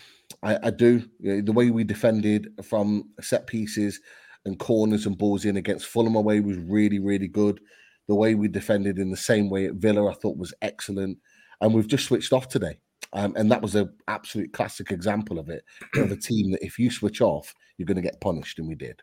I, 0.41 0.57
I 0.63 0.69
do 0.71 1.07
the 1.19 1.53
way 1.53 1.69
we 1.69 1.83
defended 1.83 2.47
from 2.63 3.09
set 3.21 3.45
pieces 3.45 3.99
and 4.45 4.57
corners 4.57 5.05
and 5.05 5.15
balls 5.15 5.45
in 5.45 5.57
against 5.57 5.85
Fulham 5.85 6.15
away 6.15 6.39
was 6.39 6.57
really 6.57 6.97
really 6.97 7.27
good. 7.27 7.59
The 8.07 8.15
way 8.15 8.35
we 8.35 8.47
defended 8.47 8.99
in 8.99 9.11
the 9.11 9.17
same 9.17 9.49
way 9.49 9.65
at 9.65 9.75
Villa, 9.75 10.09
I 10.09 10.13
thought 10.13 10.37
was 10.37 10.53
excellent, 10.61 11.17
and 11.61 11.73
we've 11.73 11.87
just 11.87 12.05
switched 12.05 12.33
off 12.33 12.47
today. 12.47 12.79
Um, 13.13 13.33
and 13.37 13.49
that 13.51 13.61
was 13.61 13.75
an 13.75 13.93
absolute 14.07 14.51
classic 14.53 14.91
example 14.91 15.39
of 15.39 15.49
it 15.49 15.63
of 15.95 16.11
a 16.11 16.15
team 16.21 16.51
that 16.51 16.63
if 16.63 16.77
you 16.77 16.91
switch 16.91 17.21
off, 17.21 17.53
you're 17.77 17.85
going 17.85 17.95
to 17.95 18.01
get 18.01 18.19
punished, 18.21 18.59
and 18.59 18.67
we 18.67 18.75
did. 18.75 19.01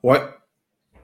What? 0.00 0.34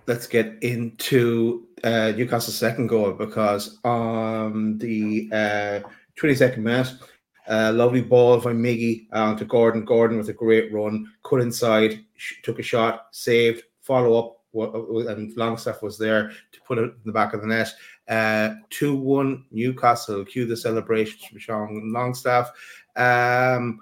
Let's 0.07 0.27
get 0.27 0.63
into 0.63 1.69
uh, 1.83 2.13
Newcastle's 2.15 2.59
second 2.59 2.89
goal 2.89 3.13
because 3.13 3.79
on 3.85 4.77
the 4.77 5.31
uh, 5.33 5.89
22nd 6.21 6.59
minute, 6.59 6.93
uh, 7.49 7.73
lovely 7.75 8.03
ball 8.03 8.39
by 8.39 8.53
Miggy 8.53 9.07
uh, 9.13 9.35
to 9.37 9.45
Gordon. 9.45 9.85
Gordon 9.85 10.19
with 10.19 10.29
a 10.29 10.35
great 10.35 10.73
run, 10.73 11.07
cut 11.25 11.41
inside, 11.41 12.05
sh- 12.17 12.35
took 12.43 12.59
a 12.59 12.63
shot, 12.63 13.07
saved, 13.13 13.65
follow 13.81 14.19
up, 14.19 14.37
and 14.55 15.37
Longstaff 15.37 15.83
was 15.83 15.99
there 15.99 16.29
to 16.29 16.61
put 16.67 16.79
it 16.79 16.85
in 16.85 16.95
the 17.05 17.13
back 17.13 17.35
of 17.35 17.41
the 17.41 17.47
net. 17.47 17.73
Uh, 18.09 18.55
2 18.71 18.97
1 18.97 19.45
Newcastle. 19.51 20.25
Cue 20.25 20.47
the 20.47 20.57
celebrations 20.57 21.25
from 21.25 21.39
Sean 21.39 21.93
Longstaff. 21.93 22.51
Um, 22.97 23.81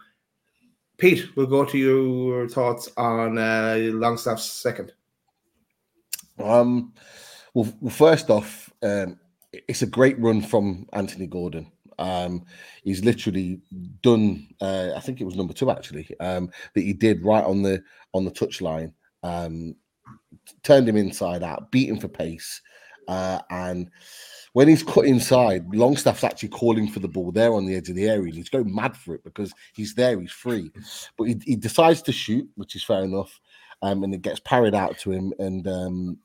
Pete, 0.98 1.34
we'll 1.36 1.46
go 1.46 1.64
to 1.64 1.78
your 1.78 2.48
thoughts 2.48 2.90
on 2.96 3.38
uh, 3.38 3.76
Longstaff's 3.92 4.44
second. 4.44 4.92
Um, 6.38 6.92
well, 7.54 7.72
first 7.90 8.30
off, 8.30 8.72
um, 8.82 9.18
it's 9.52 9.82
a 9.82 9.86
great 9.86 10.18
run 10.18 10.40
from 10.40 10.86
Anthony 10.92 11.26
Gordon. 11.26 11.70
Um, 11.98 12.44
he's 12.82 13.04
literally 13.04 13.60
done. 14.02 14.48
Uh, 14.60 14.90
I 14.96 15.00
think 15.00 15.20
it 15.20 15.24
was 15.24 15.36
number 15.36 15.52
two 15.52 15.70
actually 15.70 16.08
um, 16.20 16.50
that 16.74 16.82
he 16.82 16.92
did 16.92 17.24
right 17.24 17.44
on 17.44 17.62
the 17.62 17.82
on 18.14 18.24
the 18.24 18.30
touchline. 18.30 18.92
Um, 19.22 19.76
turned 20.62 20.88
him 20.88 20.96
inside 20.96 21.42
out, 21.42 21.70
beat 21.70 21.88
him 21.88 21.98
for 21.98 22.08
pace, 22.08 22.60
uh, 23.08 23.40
and 23.50 23.90
when 24.52 24.68
he's 24.68 24.82
cut 24.82 25.06
inside, 25.06 25.64
Longstaff's 25.74 26.24
actually 26.24 26.50
calling 26.50 26.88
for 26.88 27.00
the 27.00 27.08
ball 27.08 27.32
there 27.32 27.54
on 27.54 27.64
the 27.64 27.74
edge 27.74 27.88
of 27.88 27.96
the 27.96 28.08
area. 28.08 28.32
He's 28.32 28.50
going 28.50 28.74
mad 28.74 28.96
for 28.96 29.14
it 29.14 29.24
because 29.24 29.52
he's 29.72 29.94
there, 29.94 30.20
he's 30.20 30.30
free. 30.30 30.70
But 31.16 31.24
he, 31.24 31.40
he 31.44 31.56
decides 31.56 32.02
to 32.02 32.12
shoot, 32.12 32.48
which 32.56 32.76
is 32.76 32.84
fair 32.84 33.02
enough. 33.02 33.40
Um, 33.80 34.04
and 34.04 34.14
it 34.14 34.22
gets 34.22 34.40
parried 34.40 34.74
out 34.74 34.98
to 34.98 35.10
him. 35.10 35.32
And 35.38 35.66
um, 35.66 36.18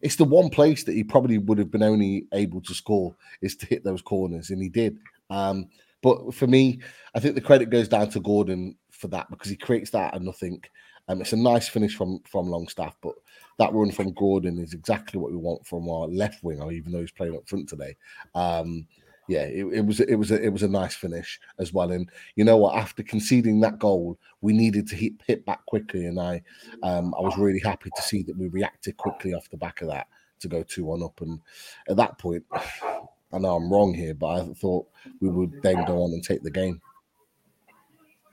it's 0.00 0.16
the 0.16 0.24
one 0.24 0.48
place 0.48 0.82
that 0.84 0.94
he 0.94 1.04
probably 1.04 1.38
would 1.38 1.58
have 1.58 1.70
been 1.70 1.82
only 1.82 2.26
able 2.32 2.60
to 2.62 2.74
score 2.74 3.14
is 3.42 3.54
to 3.56 3.66
hit 3.66 3.84
those 3.84 4.02
corners, 4.02 4.50
and 4.50 4.60
he 4.60 4.68
did. 4.68 4.98
Um, 5.30 5.68
but 6.02 6.34
for 6.34 6.46
me, 6.46 6.80
I 7.14 7.20
think 7.20 7.34
the 7.34 7.40
credit 7.40 7.70
goes 7.70 7.86
down 7.86 8.10
to 8.10 8.20
Gordon 8.20 8.76
for 8.90 9.08
that 9.08 9.30
because 9.30 9.50
he 9.50 9.56
creates 9.56 9.90
that 9.90 10.14
and 10.14 10.24
nothing. 10.24 10.60
Um, 11.08 11.20
it's 11.20 11.32
a 11.32 11.36
nice 11.36 11.68
finish 11.68 11.96
from 11.96 12.20
from 12.24 12.48
Longstaff, 12.48 12.96
but 13.02 13.14
that 13.58 13.72
run 13.72 13.90
from 13.90 14.12
Gordon 14.12 14.58
is 14.58 14.72
exactly 14.72 15.20
what 15.20 15.30
we 15.30 15.36
want 15.36 15.66
from 15.66 15.88
our 15.88 16.06
left 16.06 16.42
winger, 16.42 16.70
even 16.70 16.92
though 16.92 17.00
he's 17.00 17.12
playing 17.12 17.36
up 17.36 17.48
front 17.48 17.68
today. 17.68 17.96
Um, 18.34 18.86
yeah, 19.28 19.42
it, 19.44 19.64
it, 19.66 19.86
was 19.86 20.00
it 20.00 20.16
was 20.16 20.30
a, 20.30 20.42
it 20.42 20.52
was 20.52 20.62
a 20.62 20.68
nice 20.68 20.94
finish 20.94 21.40
as 21.58 21.72
well. 21.72 21.92
And 21.92 22.10
you 22.36 22.44
know 22.44 22.56
what? 22.56 22.76
After 22.76 23.02
conceding 23.02 23.60
that 23.60 23.78
goal, 23.78 24.18
we 24.40 24.52
needed 24.52 24.88
to 24.88 24.96
hit 24.96 25.12
hit 25.26 25.46
back 25.46 25.64
quickly, 25.66 26.06
and 26.06 26.20
I 26.20 26.42
um, 26.82 27.14
I 27.16 27.20
was 27.20 27.38
really 27.38 27.60
happy 27.60 27.90
to 27.94 28.02
see 28.02 28.22
that 28.24 28.36
we 28.36 28.48
reacted 28.48 28.96
quickly 28.96 29.32
off 29.32 29.48
the 29.50 29.56
back 29.56 29.80
of 29.80 29.88
that 29.88 30.08
to 30.40 30.48
go 30.48 30.62
two 30.62 30.84
one 30.84 31.02
up. 31.02 31.20
And 31.20 31.40
at 31.88 31.96
that 31.96 32.18
point, 32.18 32.44
I 32.52 33.38
know 33.38 33.56
I'm 33.56 33.72
wrong 33.72 33.94
here, 33.94 34.14
but 34.14 34.26
I 34.26 34.44
thought 34.54 34.86
we 35.20 35.28
would 35.28 35.62
then 35.62 35.84
go 35.86 36.02
on 36.02 36.12
and 36.12 36.22
take 36.22 36.42
the 36.42 36.50
game. 36.50 36.80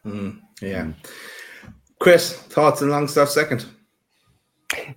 Mm, 0.05 0.41
yeah. 0.61 0.83
Mm. 0.83 0.95
Chris, 1.99 2.33
thoughts 2.33 2.81
and 2.81 2.91
Longstaff 2.91 3.29
second? 3.29 3.65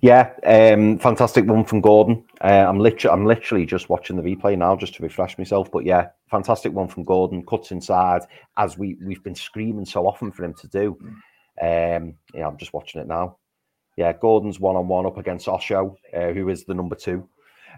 Yeah, 0.01 0.31
um, 0.45 0.97
fantastic 0.99 1.45
one 1.45 1.65
from 1.65 1.81
Gordon. 1.81 2.23
Uh, 2.41 2.65
I'm 2.67 2.79
literally, 2.79 3.13
I'm 3.13 3.25
literally 3.25 3.65
just 3.65 3.89
watching 3.89 4.15
the 4.15 4.21
replay 4.21 4.57
now 4.57 4.75
just 4.75 4.95
to 4.95 5.03
refresh 5.03 5.37
myself. 5.37 5.71
But 5.71 5.85
yeah, 5.85 6.09
fantastic 6.29 6.71
one 6.71 6.87
from 6.87 7.03
Gordon. 7.03 7.45
Cuts 7.45 7.71
inside 7.71 8.21
as 8.57 8.77
we 8.77 8.97
we've 9.03 9.23
been 9.23 9.35
screaming 9.35 9.85
so 9.85 10.07
often 10.07 10.31
for 10.31 10.43
him 10.45 10.53
to 10.53 10.67
do. 10.67 10.97
Um, 11.61 12.15
yeah, 12.33 12.47
I'm 12.47 12.57
just 12.57 12.73
watching 12.73 13.01
it 13.01 13.07
now. 13.07 13.37
Yeah, 13.97 14.13
Gordon's 14.13 14.59
one 14.59 14.75
on 14.75 14.87
one 14.87 15.05
up 15.05 15.17
against 15.17 15.47
Osho, 15.47 15.97
uh, 16.15 16.31
who 16.31 16.49
is 16.49 16.65
the 16.65 16.73
number 16.73 16.95
two. 16.95 17.27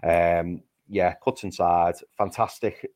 Um, 0.02 0.62
yeah, 0.88 1.14
cuts 1.14 1.44
inside. 1.44 1.94
Fantastic, 2.16 2.90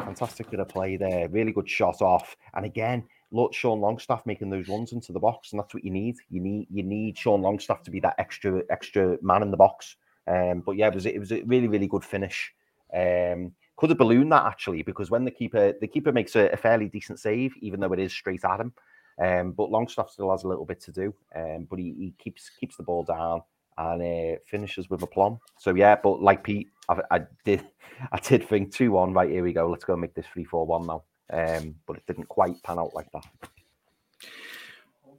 fantastic 0.00 0.50
bit 0.50 0.60
of 0.60 0.68
play 0.68 0.96
there. 0.96 1.28
Really 1.28 1.52
good 1.52 1.68
shot 1.68 2.02
off. 2.02 2.36
And 2.54 2.66
again, 2.66 3.04
look, 3.30 3.54
Sean 3.54 3.80
Longstaff 3.80 4.24
making 4.26 4.50
those 4.50 4.68
runs 4.68 4.92
into 4.92 5.12
the 5.12 5.20
box, 5.20 5.52
and 5.52 5.60
that's 5.60 5.74
what 5.74 5.84
you 5.84 5.90
need. 5.90 6.16
You 6.30 6.40
need 6.40 6.66
you 6.70 6.82
need 6.82 7.16
Sean 7.16 7.42
Longstaff 7.42 7.82
to 7.84 7.90
be 7.90 8.00
that 8.00 8.14
extra 8.18 8.62
extra 8.70 9.18
man 9.22 9.42
in 9.42 9.50
the 9.50 9.56
box. 9.56 9.96
Um, 10.26 10.62
but 10.64 10.76
yeah, 10.76 10.88
it 10.88 10.94
was 10.94 11.06
it 11.06 11.18
was 11.18 11.32
a 11.32 11.42
really 11.42 11.68
really 11.68 11.86
good 11.86 12.04
finish. 12.04 12.52
Um, 12.94 13.52
could 13.76 13.90
have 13.90 13.98
ballooned 13.98 14.32
that 14.32 14.44
actually 14.44 14.82
because 14.82 15.10
when 15.10 15.24
the 15.24 15.30
keeper 15.30 15.72
the 15.80 15.86
keeper 15.86 16.12
makes 16.12 16.36
a, 16.36 16.48
a 16.48 16.56
fairly 16.56 16.88
decent 16.88 17.20
save, 17.20 17.54
even 17.60 17.80
though 17.80 17.92
it 17.92 17.98
is 17.98 18.12
straight 18.12 18.44
at 18.44 18.60
him. 18.60 18.72
Um, 19.20 19.52
but 19.52 19.70
Longstaff 19.70 20.10
still 20.10 20.30
has 20.30 20.44
a 20.44 20.48
little 20.48 20.64
bit 20.64 20.80
to 20.82 20.92
do. 20.92 21.12
Um, 21.34 21.66
but 21.68 21.78
he, 21.78 21.94
he 21.98 22.14
keeps 22.18 22.50
keeps 22.50 22.76
the 22.76 22.82
ball 22.82 23.04
down 23.04 23.42
and 23.76 24.02
uh, 24.02 24.38
finishes 24.46 24.90
with 24.90 25.02
a 25.02 25.06
plum. 25.06 25.38
So 25.58 25.74
yeah, 25.74 25.96
but 26.02 26.22
like 26.22 26.44
Pete, 26.44 26.68
I, 26.88 27.00
I 27.10 27.20
did 27.44 27.66
I 28.12 28.18
did 28.18 28.48
think 28.48 28.72
two 28.72 28.92
one. 28.92 29.12
Right 29.12 29.30
here 29.30 29.42
we 29.42 29.52
go. 29.52 29.68
Let's 29.68 29.84
go 29.84 29.96
make 29.96 30.14
this 30.14 30.26
three 30.26 30.44
four 30.44 30.66
one 30.66 30.86
now 30.86 31.02
um, 31.30 31.74
but 31.86 31.96
it 31.96 32.06
didn't 32.06 32.28
quite 32.28 32.62
pan 32.62 32.78
out 32.78 32.94
like 32.94 33.10
that. 33.12 33.26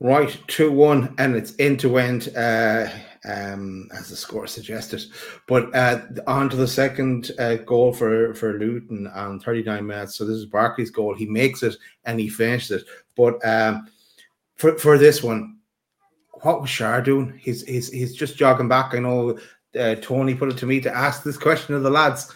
Right, 0.02 0.42
2 0.48 0.72
1, 0.72 1.16
and 1.18 1.36
it's 1.36 1.54
end 1.60 1.82
to 1.82 1.98
end, 1.98 2.30
uh, 2.38 2.88
um, 3.26 3.90
as 3.94 4.08
the 4.08 4.16
score 4.16 4.48
suggested. 4.48 5.04
But 5.46 5.76
uh, 5.76 6.04
on 6.26 6.50
to 6.50 6.56
the 6.56 6.68
second 6.68 7.32
uh, 7.38 7.56
goal 7.56 7.92
for, 7.92 8.34
for 8.34 8.58
Luton 8.58 9.08
on 9.08 9.42
39 9.42 9.86
minutes. 9.86 10.16
So 10.16 10.24
this 10.26 10.38
is 10.38 10.46
Barkley's 10.46 10.90
goal. 10.90 11.14
He 11.14 11.26
makes 11.26 11.64
it 11.64 11.76
and 12.06 12.18
he 12.18 12.30
finishes 12.30 12.82
it. 12.82 12.88
But 13.18 13.46
um, 13.46 13.90
for, 14.56 14.78
for 14.78 14.98
this 14.98 15.22
one, 15.22 15.58
what 16.44 16.62
was 16.62 16.70
Schär 16.70 17.04
doing? 17.04 17.38
He's, 17.38 17.64
he's, 17.64 17.92
he's 17.92 18.16
just 18.16 18.38
jogging 18.38 18.70
back. 18.70 18.96
I 18.96 19.00
know 19.00 19.38
uh, 19.78 19.96
Tony 19.96 20.34
put 20.34 20.50
it 20.50 20.58
to 20.60 20.66
me 20.66 20.80
to 20.80 20.96
ask 20.96 21.24
this 21.24 21.38
question 21.38 21.76
of 21.76 21.84
the 21.84 21.90
lads 21.90 22.34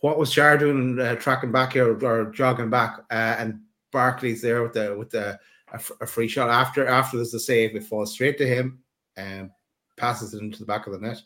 what 0.00 0.18
was 0.18 0.30
Schär 0.30 0.58
doing 0.58 0.98
uh, 0.98 1.16
tracking 1.16 1.52
back 1.52 1.74
here 1.74 1.92
or, 1.92 2.04
or 2.04 2.30
jogging 2.30 2.70
back? 2.70 2.98
Uh, 3.10 3.36
and 3.38 3.60
Barkley's 3.92 4.42
there 4.42 4.62
with 4.62 4.72
the 4.72 4.96
with 4.96 5.10
the 5.10 5.38
a, 5.72 6.06
free 6.06 6.28
shot 6.28 6.50
after 6.50 6.86
after 6.86 7.16
there's 7.16 7.34
a 7.34 7.40
save. 7.40 7.76
It 7.76 7.84
falls 7.84 8.12
straight 8.12 8.38
to 8.38 8.46
him 8.46 8.80
and 9.16 9.50
passes 9.96 10.34
it 10.34 10.42
into 10.42 10.58
the 10.58 10.64
back 10.64 10.86
of 10.86 10.92
the 10.92 10.98
net. 10.98 11.20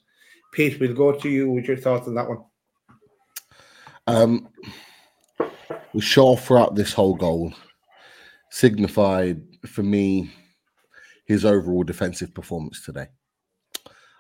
Pete, 0.52 0.78
we'll 0.80 0.94
go 0.94 1.12
to 1.12 1.28
you 1.28 1.50
with 1.50 1.66
your 1.66 1.76
thoughts 1.76 2.06
on 2.06 2.14
that 2.14 2.28
one. 2.28 2.44
Um, 4.06 4.48
we 5.92 6.00
Schär 6.00 6.38
throughout 6.38 6.74
this 6.74 6.92
whole 6.92 7.14
goal 7.14 7.52
signified 8.50 9.42
for 9.66 9.82
me 9.82 10.30
his 11.26 11.44
overall 11.44 11.82
defensive 11.82 12.34
performance 12.34 12.84
today. 12.84 13.06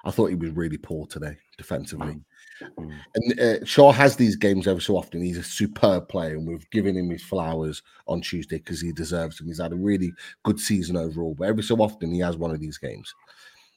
I 0.04 0.10
thought 0.10 0.30
he 0.30 0.34
was 0.34 0.50
really 0.50 0.78
poor 0.78 1.06
today 1.06 1.36
defensively. 1.56 2.20
Mm. 2.62 2.94
And 3.14 3.40
uh, 3.40 3.64
Schär 3.64 3.92
has 3.94 4.16
these 4.16 4.36
games 4.36 4.66
every 4.66 4.82
so 4.82 4.96
often. 4.96 5.22
He's 5.22 5.38
a 5.38 5.42
superb 5.42 6.08
player, 6.08 6.36
and 6.36 6.46
we've 6.46 6.68
given 6.70 6.96
him 6.96 7.10
his 7.10 7.22
flowers 7.22 7.82
on 8.06 8.20
Tuesday 8.20 8.58
because 8.58 8.80
he 8.80 8.92
deserves 8.92 9.38
them. 9.38 9.48
He's 9.48 9.60
had 9.60 9.72
a 9.72 9.76
really 9.76 10.12
good 10.44 10.60
season 10.60 10.96
overall, 10.96 11.34
but 11.36 11.48
every 11.48 11.62
so 11.62 11.76
often 11.76 12.12
he 12.12 12.20
has 12.20 12.36
one 12.36 12.50
of 12.50 12.60
these 12.60 12.78
games 12.78 13.12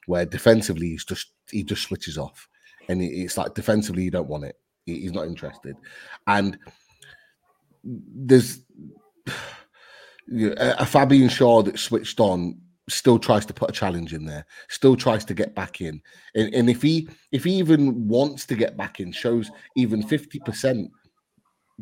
where 0.06 0.26
defensively 0.26 0.90
he's 0.90 1.06
just 1.06 1.32
he 1.52 1.64
just 1.64 1.84
switches 1.84 2.18
off, 2.18 2.48
and 2.90 3.02
it's 3.02 3.38
like 3.38 3.54
defensively 3.54 4.04
you 4.04 4.12
don't 4.12 4.30
want 4.30 4.46
it. 4.46 4.56
He's 4.86 5.14
not 5.14 5.28
interested, 5.28 5.76
and 6.28 6.58
there's 7.84 8.62
a 10.58 10.86
Fabian 10.86 11.30
Schär 11.30 11.66
that 11.66 11.80
switched 11.80 12.20
on 12.20 12.60
still 12.90 13.20
tries 13.20 13.46
to 13.46 13.54
put 13.54 13.70
a 13.70 13.74
challenge 13.74 14.14
in 14.14 14.26
there, 14.26 14.46
still 14.70 14.96
tries 14.96 15.26
to 15.26 15.34
get 15.34 15.54
back 15.56 15.82
in. 15.82 16.02
And, 16.36 16.54
and 16.54 16.70
if 16.70 16.82
he 16.82 17.10
if 17.32 17.44
he 17.44 17.54
even 17.54 18.08
wants 18.08 18.46
to 18.48 18.56
get 18.56 18.78
back 18.78 19.00
in, 19.00 19.12
shows 19.12 19.52
even 19.76 20.04
50% 20.04 20.90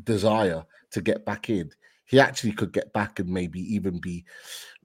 desire 0.04 0.64
to 0.92 1.02
get 1.02 1.26
back 1.26 1.50
in, 1.50 1.72
he 2.06 2.20
actually 2.20 2.54
could 2.54 2.72
get 2.72 2.92
back 2.94 3.20
and 3.20 3.30
maybe 3.30 3.62
even 3.74 4.00
be 4.00 4.26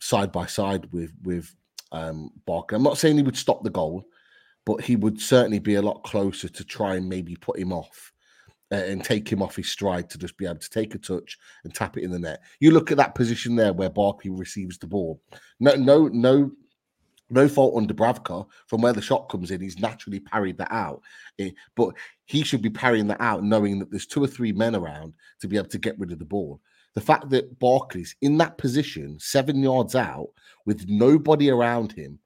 side 0.00 0.32
by 0.32 0.46
side 0.46 0.90
with 0.92 1.12
with 1.22 1.54
um 1.92 2.30
Barker. 2.46 2.76
I'm 2.76 2.82
not 2.82 2.98
saying 2.98 3.16
he 3.16 3.22
would 3.22 3.36
stop 3.36 3.62
the 3.62 3.70
goal, 3.70 4.04
but 4.66 4.82
he 4.82 4.96
would 4.96 5.20
certainly 5.20 5.58
be 5.58 5.76
a 5.76 5.82
lot 5.82 6.02
closer 6.04 6.48
to 6.48 6.64
try 6.64 6.96
and 6.96 7.08
maybe 7.08 7.36
put 7.36 7.58
him 7.58 7.72
off 7.72 8.12
and 8.70 9.04
take 9.04 9.30
him 9.30 9.42
off 9.42 9.56
his 9.56 9.68
stride 9.68 10.08
to 10.10 10.18
just 10.18 10.36
be 10.36 10.46
able 10.46 10.56
to 10.56 10.70
take 10.70 10.94
a 10.94 10.98
touch 10.98 11.38
and 11.64 11.74
tap 11.74 11.96
it 11.96 12.04
in 12.04 12.10
the 12.10 12.18
net. 12.18 12.40
You 12.60 12.70
look 12.70 12.90
at 12.90 12.96
that 12.98 13.14
position 13.14 13.56
there 13.56 13.72
where 13.72 13.90
Barkley 13.90 14.30
receives 14.30 14.78
the 14.78 14.86
ball. 14.86 15.20
No, 15.58 15.74
no, 15.74 16.08
no, 16.08 16.52
no 17.30 17.48
fault 17.48 17.76
on 17.76 17.86
Dubravka 17.86 18.46
from 18.66 18.80
where 18.80 18.92
the 18.92 19.02
shot 19.02 19.28
comes 19.28 19.50
in. 19.50 19.60
He's 19.60 19.78
naturally 19.78 20.20
parried 20.20 20.58
that 20.58 20.72
out, 20.72 21.02
eh, 21.38 21.50
but 21.74 21.94
he 22.26 22.44
should 22.44 22.62
be 22.62 22.70
parrying 22.70 23.08
that 23.08 23.20
out, 23.20 23.42
knowing 23.42 23.78
that 23.80 23.90
there's 23.90 24.06
two 24.06 24.22
or 24.22 24.28
three 24.28 24.52
men 24.52 24.76
around 24.76 25.14
to 25.40 25.48
be 25.48 25.56
able 25.56 25.68
to 25.68 25.78
get 25.78 25.98
rid 25.98 26.12
of 26.12 26.18
the 26.18 26.24
ball. 26.24 26.60
The 26.94 27.00
fact 27.00 27.30
that 27.30 27.58
Barkley's 27.58 28.16
in 28.20 28.36
that 28.38 28.58
position, 28.58 29.18
seven 29.20 29.62
yards 29.62 29.94
out, 29.94 30.28
with 30.66 30.88
nobody 30.88 31.50
around 31.50 31.92
him, 31.92 32.18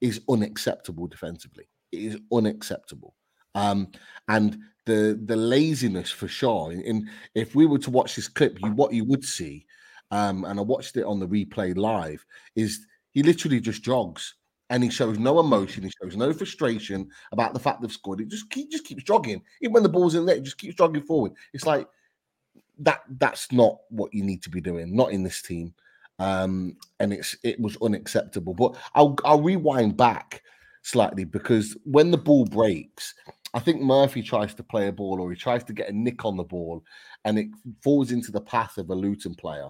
is 0.00 0.20
unacceptable 0.28 1.06
defensively. 1.06 1.68
It 1.90 2.02
is 2.02 2.18
unacceptable. 2.32 3.14
Um, 3.54 3.88
and 4.28 4.58
the 4.84 5.20
the 5.24 5.36
laziness 5.36 6.10
for 6.10 6.28
sure. 6.28 6.72
And 6.72 7.08
if 7.34 7.54
we 7.54 7.66
were 7.66 7.78
to 7.78 7.90
watch 7.90 8.16
this 8.16 8.28
clip, 8.28 8.58
you 8.62 8.72
what 8.72 8.92
you 8.92 9.04
would 9.04 9.24
see, 9.24 9.66
um, 10.10 10.44
and 10.44 10.58
I 10.58 10.62
watched 10.62 10.96
it 10.96 11.04
on 11.04 11.20
the 11.20 11.26
replay 11.26 11.76
live, 11.76 12.24
is 12.56 12.86
he 13.12 13.22
literally 13.22 13.60
just 13.60 13.82
jogs 13.82 14.34
and 14.70 14.82
he 14.82 14.90
shows 14.90 15.18
no 15.18 15.38
emotion, 15.38 15.84
he 15.84 15.92
shows 16.02 16.16
no 16.16 16.32
frustration 16.32 17.08
about 17.32 17.52
the 17.52 17.60
fact 17.60 17.82
they've 17.82 17.92
scored. 17.92 18.20
He 18.20 18.26
just 18.26 18.52
he 18.52 18.66
just 18.68 18.84
keeps 18.84 19.04
jogging, 19.04 19.42
even 19.60 19.72
when 19.72 19.82
the 19.82 19.88
ball's 19.88 20.14
in 20.14 20.26
there, 20.26 20.36
he 20.36 20.42
just 20.42 20.58
keeps 20.58 20.76
jogging 20.76 21.02
forward. 21.02 21.32
It's 21.52 21.66
like 21.66 21.86
that. 22.78 23.02
That's 23.18 23.52
not 23.52 23.78
what 23.90 24.12
you 24.14 24.24
need 24.24 24.42
to 24.42 24.50
be 24.50 24.60
doing, 24.60 24.96
not 24.96 25.12
in 25.12 25.22
this 25.22 25.42
team. 25.42 25.74
Um, 26.18 26.76
and 27.00 27.12
it's 27.12 27.36
it 27.42 27.60
was 27.60 27.76
unacceptable. 27.82 28.54
But 28.54 28.76
I'll 28.94 29.16
I'll 29.24 29.42
rewind 29.42 29.96
back 29.96 30.42
slightly 30.82 31.24
because 31.24 31.76
when 31.84 32.10
the 32.10 32.18
ball 32.18 32.44
breaks, 32.44 33.14
I 33.54 33.60
think 33.60 33.80
Murphy 33.80 34.22
tries 34.22 34.54
to 34.54 34.62
play 34.62 34.88
a 34.88 34.92
ball 34.92 35.20
or 35.20 35.30
he 35.30 35.36
tries 35.36 35.64
to 35.64 35.72
get 35.72 35.90
a 35.90 35.92
nick 35.92 36.24
on 36.24 36.36
the 36.36 36.44
ball 36.44 36.82
and 37.24 37.38
it 37.38 37.48
falls 37.82 38.10
into 38.10 38.32
the 38.32 38.40
path 38.40 38.78
of 38.78 38.90
a 38.90 38.94
Luton 38.94 39.34
player. 39.34 39.68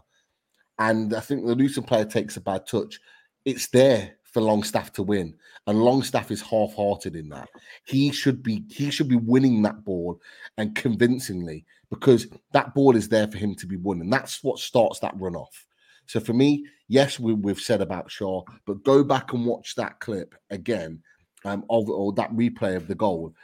And 0.78 1.14
I 1.14 1.20
think 1.20 1.44
the 1.44 1.54
Luton 1.54 1.82
player 1.82 2.04
takes 2.04 2.36
a 2.36 2.40
bad 2.40 2.66
touch. 2.66 3.00
It's 3.44 3.68
there 3.68 4.12
for 4.32 4.40
Longstaff 4.40 4.92
to 4.94 5.02
win, 5.02 5.34
and 5.66 5.84
Longstaff 5.84 6.30
is 6.30 6.40
half-hearted 6.40 7.16
in 7.16 7.28
that. 7.28 7.48
He 7.84 8.10
should 8.10 8.42
be 8.42 8.64
he 8.70 8.90
should 8.90 9.08
be 9.08 9.16
winning 9.16 9.60
that 9.62 9.84
ball 9.84 10.20
and 10.56 10.74
convincingly 10.74 11.66
because 11.90 12.28
that 12.52 12.74
ball 12.74 12.96
is 12.96 13.08
there 13.08 13.28
for 13.28 13.36
him 13.36 13.54
to 13.56 13.66
be 13.66 13.76
won, 13.76 14.00
and 14.00 14.12
that's 14.12 14.42
what 14.42 14.58
starts 14.58 15.00
that 15.00 15.18
run 15.20 15.36
off. 15.36 15.66
So 16.06 16.18
for 16.18 16.32
me, 16.32 16.64
yes, 16.88 17.20
we, 17.20 17.36
have 17.50 17.60
said 17.60 17.80
about 17.80 18.08
Schär, 18.08 18.42
but 18.66 18.82
go 18.82 19.04
back 19.04 19.34
and 19.34 19.44
watch 19.44 19.74
that 19.76 20.00
clip 20.00 20.34
again 20.50 21.02
um, 21.44 21.64
of 21.70 21.88
or 21.90 22.12
that 22.14 22.32
replay 22.32 22.74
of 22.74 22.88
the 22.88 22.94
goal 22.94 23.34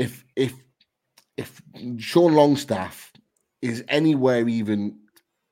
if 0.00 0.24
if 0.34 0.54
if 1.36 1.60
Sean 1.98 2.34
Longstaff 2.34 3.12
is 3.62 3.84
anywhere 3.88 4.48
even 4.48 4.98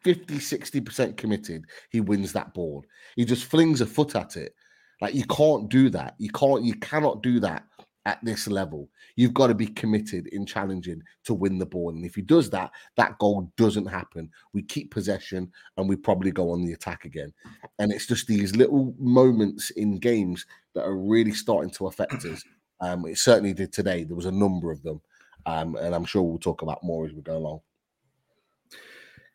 50 0.03 0.37
60% 0.37 1.17
committed 1.17 1.65
he 1.91 2.01
wins 2.01 2.33
that 2.33 2.55
ball 2.55 2.85
he 3.17 3.25
just 3.25 3.45
flings 3.45 3.81
a 3.81 3.87
foot 3.87 4.17
at 4.17 4.37
it 4.37 4.55
like 5.01 5.15
you 5.15 5.25
can't 5.27 5.69
do 5.69 5.91
that 5.91 6.15
you 6.19 6.31
can't 6.31 6.63
you 6.63 6.75
cannot 6.75 7.23
do 7.23 7.39
that 7.41 7.65
at 8.09 8.19
this 8.25 8.49
level, 8.49 8.89
you've 9.17 9.35
got 9.35 9.49
to 9.49 9.55
be 9.55 9.67
committed 9.67 10.29
in 10.29 10.47
challenging 10.47 11.03
to 11.25 11.35
win 11.35 11.59
the 11.59 11.67
ball. 11.67 11.91
And 11.91 12.07
if 12.07 12.15
he 12.15 12.23
does 12.23 12.49
that, 12.51 12.71
that 12.97 13.19
goal 13.19 13.53
doesn't 13.59 13.85
happen. 13.85 14.31
We 14.55 14.63
keep 14.63 14.91
possession 14.91 15.53
and 15.77 15.87
we 15.87 15.95
probably 15.95 16.31
go 16.31 16.51
on 16.51 16.65
the 16.65 16.73
attack 16.73 17.05
again. 17.05 17.35
And 17.79 17.93
it's 17.93 18.07
just 18.07 18.27
these 18.27 18.57
little 18.57 18.95
moments 18.99 19.69
in 19.71 19.99
games 19.99 20.47
that 20.75 20.85
are 20.85 20.97
really 20.97 21.33
starting 21.33 21.71
to 21.73 21.89
affect 21.89 22.25
us. 22.25 22.43
Um, 22.81 23.07
it 23.07 23.19
certainly 23.19 23.53
did 23.53 23.73
today. 23.73 24.05
There 24.05 24.17
was 24.17 24.27
a 24.27 24.33
number 24.33 24.71
of 24.71 24.83
them. 24.83 25.01
Um, 25.47 25.77
and 25.77 25.95
I'm 25.95 26.05
sure 26.05 26.23
we'll 26.23 26.39
talk 26.39 26.63
about 26.63 26.85
more 26.85 27.07
as 27.07 27.13
we 27.13 27.23
go 27.23 27.37
along. 27.37 27.61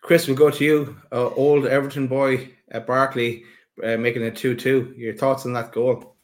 Chris, 0.01 0.27
we'll 0.27 0.38
go 0.38 0.51
to 0.51 0.63
you. 0.63 0.97
Uh, 1.12 1.29
old 1.29 1.65
Everton 1.65 2.07
boy 2.07 2.51
at 2.69 2.85
Barkley 2.85 3.43
uh, 3.81 3.97
making 3.97 4.21
it 4.21 4.35
2 4.35 4.55
2. 4.55 4.95
Your 4.97 5.15
thoughts 5.15 5.45
on 5.45 5.53
that 5.53 5.71
goal? 5.71 6.15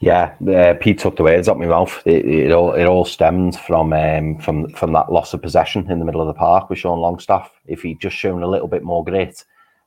Yeah, 0.00 0.34
uh, 0.48 0.74
Pete 0.80 0.98
took 0.98 1.16
the 1.16 1.22
words 1.22 1.48
out 1.48 1.58
my 1.58 1.66
mouth. 1.66 2.02
It, 2.04 2.24
it, 2.24 2.52
all 2.52 2.72
it 2.72 2.84
all 2.84 3.04
stemmed 3.04 3.56
from 3.60 3.92
um, 3.92 4.38
from 4.38 4.68
from 4.70 4.92
that 4.92 5.12
loss 5.12 5.34
of 5.34 5.42
possession 5.42 5.88
in 5.90 6.00
the 6.00 6.04
middle 6.04 6.20
of 6.20 6.26
the 6.26 6.34
park 6.34 6.68
with 6.68 6.80
Sean 6.80 6.98
Longstaff. 6.98 7.50
If 7.66 7.82
he'd 7.82 8.00
just 8.00 8.16
shown 8.16 8.42
a 8.42 8.48
little 8.48 8.66
bit 8.66 8.82
more 8.82 9.04
grit, 9.04 9.44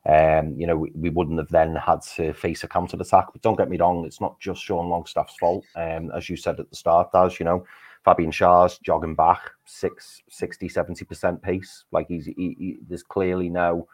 um, 0.08 0.56
you 0.58 0.66
know, 0.66 0.78
we, 0.78 0.92
we, 0.96 1.10
wouldn't 1.10 1.38
have 1.38 1.50
then 1.50 1.76
had 1.76 2.02
to 2.16 2.34
face 2.34 2.64
a 2.64 2.68
counter 2.68 2.98
attack. 3.00 3.28
But 3.32 3.44
don't 3.44 3.58
get 3.58 3.70
me 3.70 3.78
wrong, 3.78 4.06
it's 4.06 4.20
not 4.20 4.40
just 4.40 4.64
Sean 4.64 4.90
Longstaff's 4.90 5.36
fault. 5.38 5.64
Um, 5.76 6.12
as 6.16 6.28
you 6.28 6.36
said 6.36 6.60
at 6.60 6.70
the 6.70 6.76
start, 6.76 7.10
as 7.14 7.40
you 7.40 7.46
know, 7.46 7.66
Fabian 8.04 8.32
Schär's 8.32 8.80
jogging 8.80 9.14
back 9.14 9.52
six, 9.66 10.24
60, 10.30 10.70
70% 10.70 11.42
pace. 11.42 11.84
Like 11.92 12.08
he's, 12.08 12.26
he, 12.26 12.56
he, 12.58 12.78
there's 12.88 13.04
clearly 13.04 13.50
no 13.50 13.88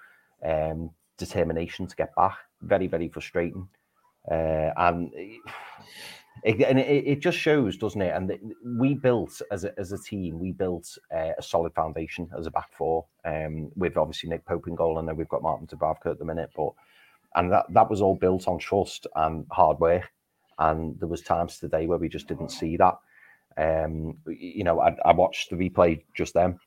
um, 0.45 0.91
determination 1.17 1.87
to 1.87 1.95
get 1.95 2.15
back. 2.15 2.37
Very, 2.61 2.87
very 2.87 3.09
frustrating. 3.09 3.67
Uh, 4.31 4.71
and 4.77 5.11
it, 6.43 6.61
and 6.61 6.79
it, 6.79 7.07
it, 7.07 7.19
just 7.19 7.37
shows, 7.37 7.77
doesn't 7.77 8.01
it? 8.01 8.13
And 8.15 8.55
we 8.79 8.93
built 8.93 9.41
as 9.51 9.63
a, 9.63 9.77
as 9.79 9.91
a 9.91 9.97
team, 9.97 10.39
we 10.39 10.51
built 10.51 10.97
uh, 11.13 11.31
a 11.37 11.41
solid 11.41 11.73
foundation 11.73 12.29
as 12.37 12.47
a 12.47 12.51
back 12.51 12.71
four. 12.73 13.05
Um, 13.25 13.71
with 13.75 13.97
obviously 13.97 14.29
Nick 14.29 14.45
Pope 14.45 14.67
in 14.67 14.75
goal, 14.75 14.99
and 14.99 15.07
then 15.07 15.17
we've 15.17 15.29
got 15.29 15.41
Martin 15.41 15.67
Dubravka 15.67 16.11
at 16.11 16.19
the 16.19 16.25
minute. 16.25 16.51
But 16.55 16.71
and 17.35 17.51
that 17.51 17.65
that 17.69 17.89
was 17.89 18.01
all 18.01 18.15
built 18.15 18.47
on 18.47 18.59
trust 18.59 19.07
and 19.15 19.45
hard 19.51 19.79
work. 19.79 20.11
And 20.59 20.99
there 20.99 21.07
was 21.07 21.21
times 21.21 21.59
today 21.59 21.85
where 21.85 21.99
we 21.99 22.09
just 22.09 22.27
didn't 22.27 22.49
see 22.49 22.77
that. 22.77 22.95
Um, 23.57 24.17
you 24.27 24.63
know, 24.63 24.79
I, 24.79 24.95
I 25.05 25.13
watched 25.13 25.49
the 25.49 25.55
replay 25.55 26.03
just 26.15 26.33
then, 26.33 26.59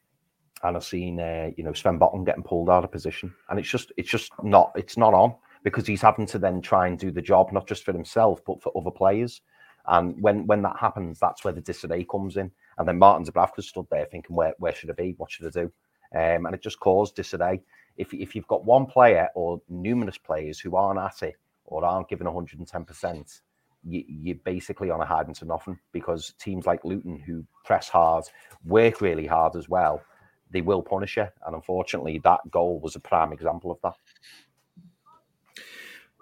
and 0.62 0.76
I've 0.76 0.84
seen 0.84 1.20
uh, 1.20 1.50
you 1.56 1.64
know 1.64 1.72
Sven 1.72 1.98
Botman 1.98 2.26
getting 2.26 2.42
pulled 2.42 2.70
out 2.70 2.84
of 2.84 2.92
position, 2.92 3.32
and 3.48 3.58
it's 3.58 3.68
just 3.68 3.92
it's 3.96 4.10
just 4.10 4.32
not 4.42 4.72
it's 4.74 4.96
not 4.96 5.14
on 5.14 5.34
because 5.62 5.86
he's 5.86 6.02
having 6.02 6.26
to 6.26 6.38
then 6.38 6.60
try 6.60 6.86
and 6.86 6.98
do 6.98 7.10
the 7.10 7.20
job 7.20 7.52
not 7.52 7.66
just 7.66 7.84
for 7.84 7.92
himself 7.92 8.40
but 8.46 8.62
for 8.62 8.72
other 8.76 8.90
players. 8.90 9.42
And 9.90 10.20
when 10.22 10.46
when 10.46 10.62
that 10.62 10.78
happens, 10.78 11.18
that's 11.18 11.44
where 11.44 11.52
the 11.52 11.60
disarray 11.60 12.04
comes 12.04 12.36
in. 12.36 12.50
And 12.78 12.88
then 12.88 12.98
Martin 12.98 13.26
Dubravka 13.26 13.62
stood 13.62 13.86
there 13.90 14.06
thinking, 14.06 14.34
where 14.34 14.54
where 14.58 14.74
should 14.74 14.90
I 14.90 14.94
be? 14.94 15.14
What 15.18 15.30
should 15.30 15.46
I 15.46 15.50
do? 15.50 15.72
Um, 16.14 16.46
and 16.46 16.54
it 16.54 16.62
just 16.62 16.80
caused 16.80 17.16
disarray. 17.16 17.60
If 17.96 18.14
if 18.14 18.34
you've 18.34 18.46
got 18.46 18.64
one 18.64 18.86
player 18.86 19.28
or 19.34 19.60
numerous 19.68 20.16
players 20.16 20.60
who 20.60 20.76
aren't 20.76 21.00
at 21.00 21.22
it 21.28 21.34
or 21.64 21.84
aren't 21.84 22.08
giving 22.08 22.26
110 22.26 22.84
percent 22.84 23.40
you, 23.82 24.04
you're 24.06 24.36
basically 24.44 24.90
on 24.90 25.00
a 25.00 25.04
hiding 25.04 25.34
to 25.34 25.44
nothing 25.44 25.78
because 25.92 26.34
teams 26.38 26.66
like 26.66 26.84
Luton, 26.84 27.18
who 27.18 27.44
press 27.64 27.88
hard, 27.88 28.24
work 28.64 29.00
really 29.00 29.26
hard 29.26 29.56
as 29.56 29.68
well, 29.68 30.02
they 30.50 30.60
will 30.60 30.82
punish 30.82 31.16
you. 31.16 31.26
And 31.46 31.54
unfortunately, 31.54 32.20
that 32.24 32.40
goal 32.50 32.78
was 32.78 32.94
a 32.94 33.00
prime 33.00 33.32
example 33.32 33.70
of 33.70 33.78
that. 33.82 33.94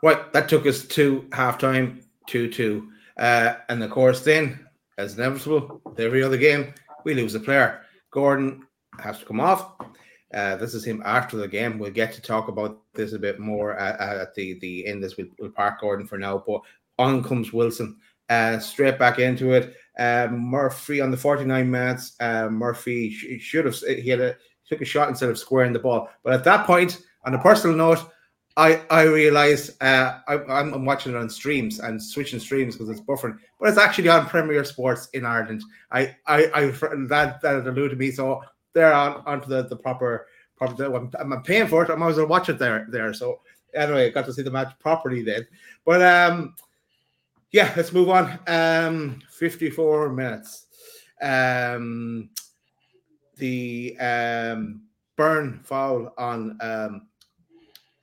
Right, 0.02 0.32
that 0.32 0.48
took 0.48 0.66
us 0.66 0.86
to 0.86 1.26
halftime, 1.30 2.04
2 2.28 2.50
2. 2.50 2.88
Uh, 3.18 3.54
and 3.68 3.82
of 3.82 3.90
course, 3.90 4.20
then, 4.20 4.66
as 4.96 5.18
inevitable, 5.18 5.80
every 5.98 6.22
other 6.22 6.36
game, 6.36 6.72
we 7.04 7.14
lose 7.14 7.34
a 7.34 7.40
player. 7.40 7.82
Gordon 8.10 8.66
has 9.00 9.18
to 9.18 9.24
come 9.24 9.40
off. 9.40 9.72
Uh, 10.32 10.56
this 10.56 10.74
is 10.74 10.84
him 10.84 11.02
after 11.04 11.36
the 11.36 11.48
game. 11.48 11.78
We'll 11.78 11.90
get 11.90 12.12
to 12.12 12.22
talk 12.22 12.48
about 12.48 12.80
this 12.94 13.12
a 13.12 13.18
bit 13.18 13.38
more 13.38 13.76
at, 13.78 13.98
at 14.00 14.34
the, 14.34 14.58
the 14.60 14.86
end. 14.86 15.02
This 15.02 15.16
we'll, 15.16 15.28
we'll 15.38 15.50
park 15.50 15.80
Gordon 15.80 16.06
for 16.06 16.18
now. 16.18 16.42
But 16.46 16.60
on 16.98 17.22
comes 17.22 17.52
Wilson, 17.52 17.96
uh, 18.28 18.58
straight 18.58 18.98
back 18.98 19.18
into 19.18 19.52
it. 19.52 19.74
Um, 19.98 20.38
Murphy 20.38 21.00
on 21.00 21.10
the 21.10 21.16
49 21.16 21.70
minutes. 21.70 22.14
Uh, 22.20 22.48
Murphy 22.50 23.10
sh- 23.10 23.42
should 23.42 23.64
have 23.64 23.76
he 23.76 24.10
had 24.10 24.20
a 24.20 24.36
took 24.68 24.80
a 24.82 24.84
shot 24.84 25.08
instead 25.08 25.30
of 25.30 25.38
squaring 25.38 25.72
the 25.72 25.78
ball. 25.78 26.10
But 26.22 26.34
at 26.34 26.44
that 26.44 26.66
point, 26.66 27.00
on 27.24 27.34
a 27.34 27.38
personal 27.38 27.74
note, 27.74 28.06
I 28.58 28.82
I 28.90 29.02
realized 29.04 29.80
uh, 29.80 30.18
I, 30.26 30.34
I'm 30.48 30.84
watching 30.84 31.14
it 31.14 31.18
on 31.18 31.30
streams 31.30 31.78
and 31.78 32.02
switching 32.02 32.40
streams 32.40 32.74
because 32.76 32.90
it's 32.90 33.00
buffering, 33.00 33.38
but 33.58 33.68
it's 33.68 33.78
actually 33.78 34.08
on 34.08 34.26
Premier 34.26 34.64
Sports 34.64 35.08
in 35.14 35.24
Ireland. 35.24 35.62
I 35.92 36.16
I, 36.26 36.50
I 36.52 36.66
that 37.06 37.40
that 37.40 37.66
eluded 37.66 37.98
me, 37.98 38.10
so 38.10 38.42
they're 38.74 38.92
on 38.92 39.22
onto 39.26 39.46
the 39.48 39.68
the 39.68 39.76
proper 39.76 40.26
proper. 40.56 40.84
I'm, 40.92 41.10
I'm 41.18 41.42
paying 41.44 41.68
for 41.68 41.84
it. 41.84 41.90
I'm 41.90 42.02
always 42.02 42.16
gonna 42.16 42.26
watch 42.26 42.48
it 42.48 42.58
there 42.58 42.88
there. 42.90 43.14
So 43.14 43.40
anyway, 43.74 44.06
I 44.06 44.10
got 44.10 44.26
to 44.26 44.32
see 44.32 44.42
the 44.42 44.50
match 44.50 44.76
properly 44.80 45.22
then. 45.22 45.46
But 45.84 46.02
um, 46.02 46.56
yeah, 47.52 47.72
let's 47.76 47.92
move 47.92 48.10
on. 48.10 48.40
Um, 48.48 49.22
54 49.30 50.12
minutes. 50.12 50.66
Um, 51.22 52.30
the 53.36 53.96
um, 54.00 54.82
burn 55.16 55.60
foul 55.62 56.12
on 56.18 56.58
um, 56.60 57.06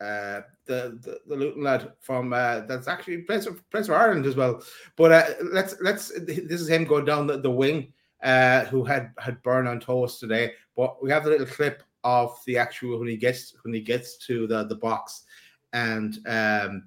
uh, 0.02 0.42
the, 0.66 1.00
the 1.02 1.20
the 1.28 1.36
Luton 1.36 1.64
lad 1.64 1.94
from 2.02 2.34
uh, 2.34 2.62
that's 2.62 2.88
actually 2.88 3.20
plays 3.20 3.46
for, 3.46 3.54
plays 3.72 3.88
for 3.88 3.96
Ireland 3.96 4.26
as 4.26 4.36
well. 4.36 4.62
But 4.96 5.12
uh, 5.12 5.26
let's 5.52 5.76
let's 5.82 6.10
this 6.26 6.62
is 6.62 6.70
him 6.70 6.86
going 6.86 7.06
down 7.06 7.28
the, 7.28 7.38
the 7.38 7.52
wing 7.52 7.94
uh, 8.24 8.66
who 8.66 8.84
had 8.84 9.12
had 9.20 9.42
burn 9.44 9.68
on 9.68 9.80
toast 9.80 10.20
today. 10.20 10.54
But 10.76 11.02
we 11.02 11.12
have 11.12 11.26
a 11.26 11.30
little 11.30 11.48
clip 11.48 11.84
of 12.04 12.38
the 12.46 12.58
actual 12.58 13.00
when 13.00 13.08
he 13.08 13.18
gets 13.18 13.56
when 13.64 13.74
he 13.74 13.82
gets 13.82 14.18
to 14.28 14.48
the 14.48 14.66
the 14.66 14.76
box 14.76 15.24
and 15.74 16.20
um, 16.28 16.84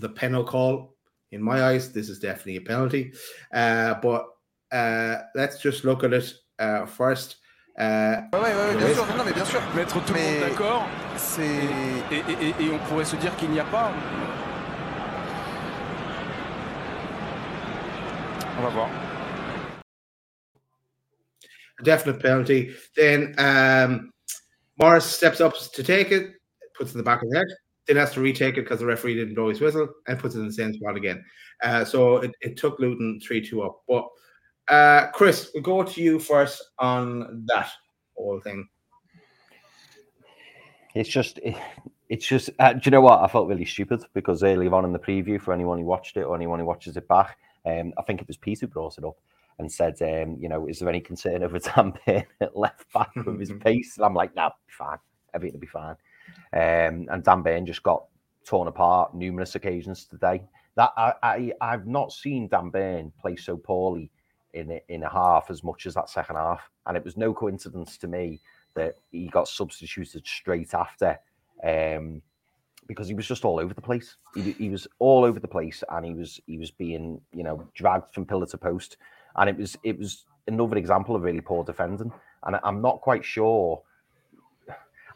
the 0.00 0.08
penalty 0.08 0.50
call 0.50 0.94
in 1.34 1.42
my 1.42 1.64
eyes, 1.64 1.92
this 1.92 2.08
is 2.08 2.18
definitely 2.18 2.56
a 2.56 2.60
penalty. 2.60 3.12
Uh, 3.52 3.94
but 3.94 4.26
uh, 4.72 5.16
let's 5.34 5.58
just 5.58 5.84
look 5.84 6.04
at 6.04 6.12
it 6.12 6.32
uh, 6.58 6.86
first. 6.86 7.36
Euh, 7.80 8.20
ouais, 8.32 8.40
ouais, 8.40 8.54
ouais, 8.54 8.76
bien 8.76 8.94
sûr, 8.94 9.06
non, 9.16 9.24
mais 9.24 9.32
bien 9.32 9.44
sûr. 9.44 9.60
Mettre 9.74 10.04
tout 10.04 10.14
le 10.14 10.20
monde 10.20 10.40
d'accord, 10.48 10.88
c'est. 11.16 11.42
Et, 11.42 12.16
et, 12.16 12.48
et, 12.48 12.64
et, 12.64 12.70
on 12.70 12.78
pourrait 12.88 13.04
se 13.04 13.16
dire 13.16 13.34
qu'il 13.36 13.50
n'y 13.50 13.60
a 13.60 13.64
pas. 13.64 13.92
On 18.58 18.62
va 18.62 18.68
voir. 18.68 18.88
A 21.78 21.82
definite 21.82 22.20
penalty. 22.20 22.70
Then 22.96 23.34
um, 23.38 24.12
Morris 24.78 25.04
steps 25.04 25.40
up 25.40 25.54
to 25.74 25.82
take 25.82 26.12
it, 26.12 26.34
puts 26.78 26.90
it 26.90 26.94
in 26.94 26.98
the 26.98 27.04
back 27.04 27.22
of 27.22 27.28
the 27.30 27.38
net 27.38 27.46
then 27.86 27.96
has 27.96 28.12
to 28.12 28.20
retake 28.20 28.56
it 28.56 28.62
because 28.62 28.80
the 28.80 28.86
referee 28.86 29.14
didn't 29.14 29.34
blow 29.34 29.48
his 29.48 29.60
whistle 29.60 29.88
and 30.06 30.18
puts 30.18 30.34
it 30.34 30.40
in 30.40 30.46
the 30.46 30.52
same 30.52 30.72
spot 30.72 30.96
again. 30.96 31.24
Uh, 31.62 31.84
so 31.84 32.18
it, 32.18 32.32
it 32.40 32.56
took 32.56 32.78
Luton 32.78 33.20
3 33.20 33.46
2 33.46 33.62
up. 33.62 33.82
But 33.88 34.06
uh, 34.68 35.10
Chris, 35.12 35.50
we'll 35.54 35.62
go 35.62 35.82
to 35.82 36.02
you 36.02 36.18
first 36.18 36.62
on 36.78 37.44
that 37.46 37.70
whole 38.16 38.40
thing. 38.40 38.66
It's 40.94 41.08
just, 41.08 41.38
it, 41.38 41.56
it's 42.08 42.26
just, 42.26 42.50
uh, 42.58 42.74
do 42.74 42.80
you 42.84 42.90
know 42.90 43.00
what? 43.00 43.20
I 43.20 43.28
felt 43.28 43.48
really 43.48 43.64
stupid 43.64 44.04
because 44.14 44.42
earlier 44.42 44.74
on 44.74 44.84
in 44.84 44.92
the 44.92 44.98
preview, 44.98 45.40
for 45.40 45.52
anyone 45.52 45.78
who 45.78 45.84
watched 45.84 46.16
it 46.16 46.22
or 46.22 46.34
anyone 46.36 46.58
who 46.58 46.66
watches 46.66 46.96
it 46.96 47.08
back, 47.08 47.38
um, 47.66 47.92
I 47.98 48.02
think 48.02 48.20
it 48.20 48.28
was 48.28 48.36
Pete 48.36 48.60
who 48.60 48.66
brought 48.66 48.98
it 48.98 49.04
up 49.04 49.16
and 49.58 49.70
said, 49.70 50.00
um, 50.02 50.36
you 50.40 50.48
know, 50.48 50.66
is 50.66 50.78
there 50.78 50.88
any 50.88 51.00
concern 51.00 51.42
over 51.42 51.58
Dan 51.58 51.92
Burn 52.06 52.24
at 52.40 52.56
left 52.56 52.92
back 52.92 53.10
with 53.16 53.40
his 53.40 53.52
pace? 53.60 53.96
And 53.96 54.04
I'm 54.04 54.14
like, 54.14 54.34
no, 54.34 54.50
fine. 54.68 54.98
Everything 55.32 55.54
will 55.54 55.60
be 55.60 55.66
fine. 55.66 55.96
Um, 56.52 57.08
and 57.10 57.22
Dan 57.22 57.42
Burn 57.42 57.66
just 57.66 57.82
got 57.82 58.04
torn 58.44 58.68
apart 58.68 59.14
numerous 59.14 59.54
occasions 59.54 60.04
today. 60.04 60.42
That 60.76 60.90
I, 60.96 61.12
I 61.22 61.52
I've 61.60 61.86
not 61.86 62.12
seen 62.12 62.48
Dan 62.48 62.70
Burn 62.70 63.12
play 63.20 63.36
so 63.36 63.56
poorly 63.56 64.10
in 64.54 64.70
a, 64.72 64.80
in 64.88 65.02
a 65.04 65.10
half 65.10 65.50
as 65.50 65.62
much 65.62 65.86
as 65.86 65.94
that 65.94 66.10
second 66.10 66.36
half, 66.36 66.68
and 66.86 66.96
it 66.96 67.04
was 67.04 67.16
no 67.16 67.32
coincidence 67.32 67.96
to 67.98 68.08
me 68.08 68.40
that 68.74 68.96
he 69.10 69.28
got 69.28 69.48
substituted 69.48 70.26
straight 70.26 70.74
after. 70.74 71.18
Um, 71.62 72.22
because 72.86 73.08
he 73.08 73.14
was 73.14 73.26
just 73.26 73.46
all 73.46 73.58
over 73.58 73.72
the 73.72 73.80
place. 73.80 74.16
He, 74.34 74.52
he, 74.52 74.68
was 74.68 74.86
all 74.98 75.24
over 75.24 75.40
the 75.40 75.48
place, 75.48 75.82
and 75.88 76.04
he 76.04 76.12
was 76.12 76.38
he 76.46 76.58
was 76.58 76.70
being 76.70 77.18
you 77.32 77.42
know 77.42 77.66
dragged 77.74 78.12
from 78.12 78.26
pillar 78.26 78.44
to 78.46 78.58
post, 78.58 78.98
and 79.36 79.48
it 79.48 79.56
was 79.56 79.78
it 79.84 79.98
was 79.98 80.26
another 80.46 80.76
example 80.76 81.16
of 81.16 81.22
really 81.22 81.40
poor 81.40 81.64
defending. 81.64 82.12
And 82.42 82.60
I'm 82.62 82.82
not 82.82 83.00
quite 83.00 83.24
sure 83.24 83.82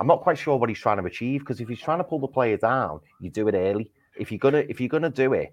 I'm 0.00 0.06
not 0.06 0.22
quite 0.22 0.38
sure 0.38 0.56
what 0.56 0.68
he's 0.68 0.78
trying 0.78 0.98
to 0.98 1.04
achieve 1.04 1.40
because 1.40 1.60
if 1.60 1.68
he's 1.68 1.80
trying 1.80 1.98
to 1.98 2.04
pull 2.04 2.20
the 2.20 2.28
player 2.28 2.56
down, 2.56 3.00
you 3.20 3.30
do 3.30 3.48
it 3.48 3.54
early. 3.54 3.90
If 4.16 4.30
you're 4.30 4.38
gonna 4.38 4.64
if 4.68 4.80
you're 4.80 4.88
gonna 4.88 5.10
do 5.10 5.32
it, 5.32 5.52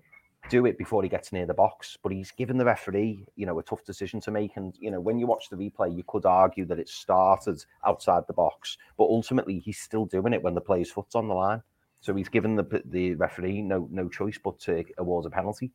do 0.49 0.65
it 0.65 0.77
before 0.77 1.03
he 1.03 1.09
gets 1.09 1.31
near 1.31 1.45
the 1.45 1.53
box. 1.53 1.97
But 2.01 2.11
he's 2.11 2.31
given 2.31 2.57
the 2.57 2.65
referee, 2.65 3.25
you 3.35 3.45
know, 3.45 3.59
a 3.59 3.63
tough 3.63 3.83
decision 3.83 4.19
to 4.21 4.31
make. 4.31 4.57
And 4.57 4.73
you 4.79 4.91
know, 4.91 4.99
when 4.99 5.17
you 5.17 5.27
watch 5.27 5.49
the 5.49 5.55
replay, 5.55 5.95
you 5.95 6.03
could 6.07 6.25
argue 6.25 6.65
that 6.65 6.79
it 6.79 6.89
started 6.89 7.63
outside 7.85 8.23
the 8.27 8.33
box, 8.33 8.77
but 8.97 9.05
ultimately 9.05 9.59
he's 9.59 9.79
still 9.79 10.05
doing 10.05 10.33
it 10.33 10.43
when 10.43 10.55
the 10.55 10.61
player's 10.61 10.91
foot's 10.91 11.15
on 11.15 11.27
the 11.27 11.33
line. 11.33 11.61
So 12.01 12.13
he's 12.15 12.29
given 12.29 12.55
the 12.55 12.81
the 12.85 13.15
referee 13.15 13.61
no 13.61 13.87
no 13.91 14.07
choice 14.07 14.39
but 14.43 14.59
to 14.61 14.83
award 14.97 15.25
a 15.25 15.29
penalty. 15.29 15.71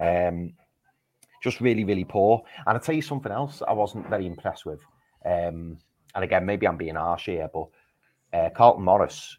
Um, 0.00 0.54
just 1.42 1.60
really, 1.60 1.84
really 1.84 2.04
poor. 2.04 2.42
And 2.66 2.76
I'll 2.76 2.82
tell 2.82 2.94
you 2.94 3.02
something 3.02 3.32
else 3.32 3.62
I 3.66 3.72
wasn't 3.72 4.08
very 4.08 4.26
impressed 4.26 4.66
with. 4.66 4.80
Um, 5.24 5.78
and 6.14 6.24
again, 6.24 6.44
maybe 6.44 6.66
I'm 6.66 6.76
being 6.76 6.94
harsh 6.94 7.26
here, 7.26 7.48
but 7.52 7.68
uh, 8.32 8.50
Carlton 8.50 8.84
Morris 8.84 9.36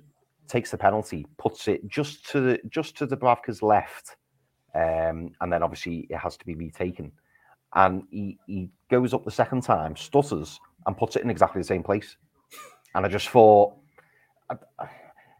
takes 0.47 0.71
the 0.71 0.77
penalty, 0.77 1.25
puts 1.37 1.67
it 1.67 1.87
just 1.87 2.27
to 2.29 2.41
the 2.41 2.59
just 2.69 2.97
to 2.97 3.07
Dubravka's 3.07 3.61
left, 3.61 4.15
um, 4.75 5.31
and 5.41 5.51
then 5.51 5.63
obviously 5.63 6.07
it 6.09 6.17
has 6.17 6.37
to 6.37 6.45
be 6.45 6.55
retaken. 6.55 7.11
And 7.75 8.03
he, 8.09 8.37
he 8.47 8.69
goes 8.89 9.13
up 9.13 9.25
the 9.25 9.31
second 9.31 9.61
time, 9.61 9.95
stutters, 9.95 10.59
and 10.85 10.97
puts 10.97 11.15
it 11.15 11.23
in 11.23 11.29
exactly 11.29 11.61
the 11.61 11.67
same 11.67 11.83
place. 11.83 12.17
And 12.95 13.05
I 13.05 13.09
just 13.09 13.29
thought, 13.29 13.75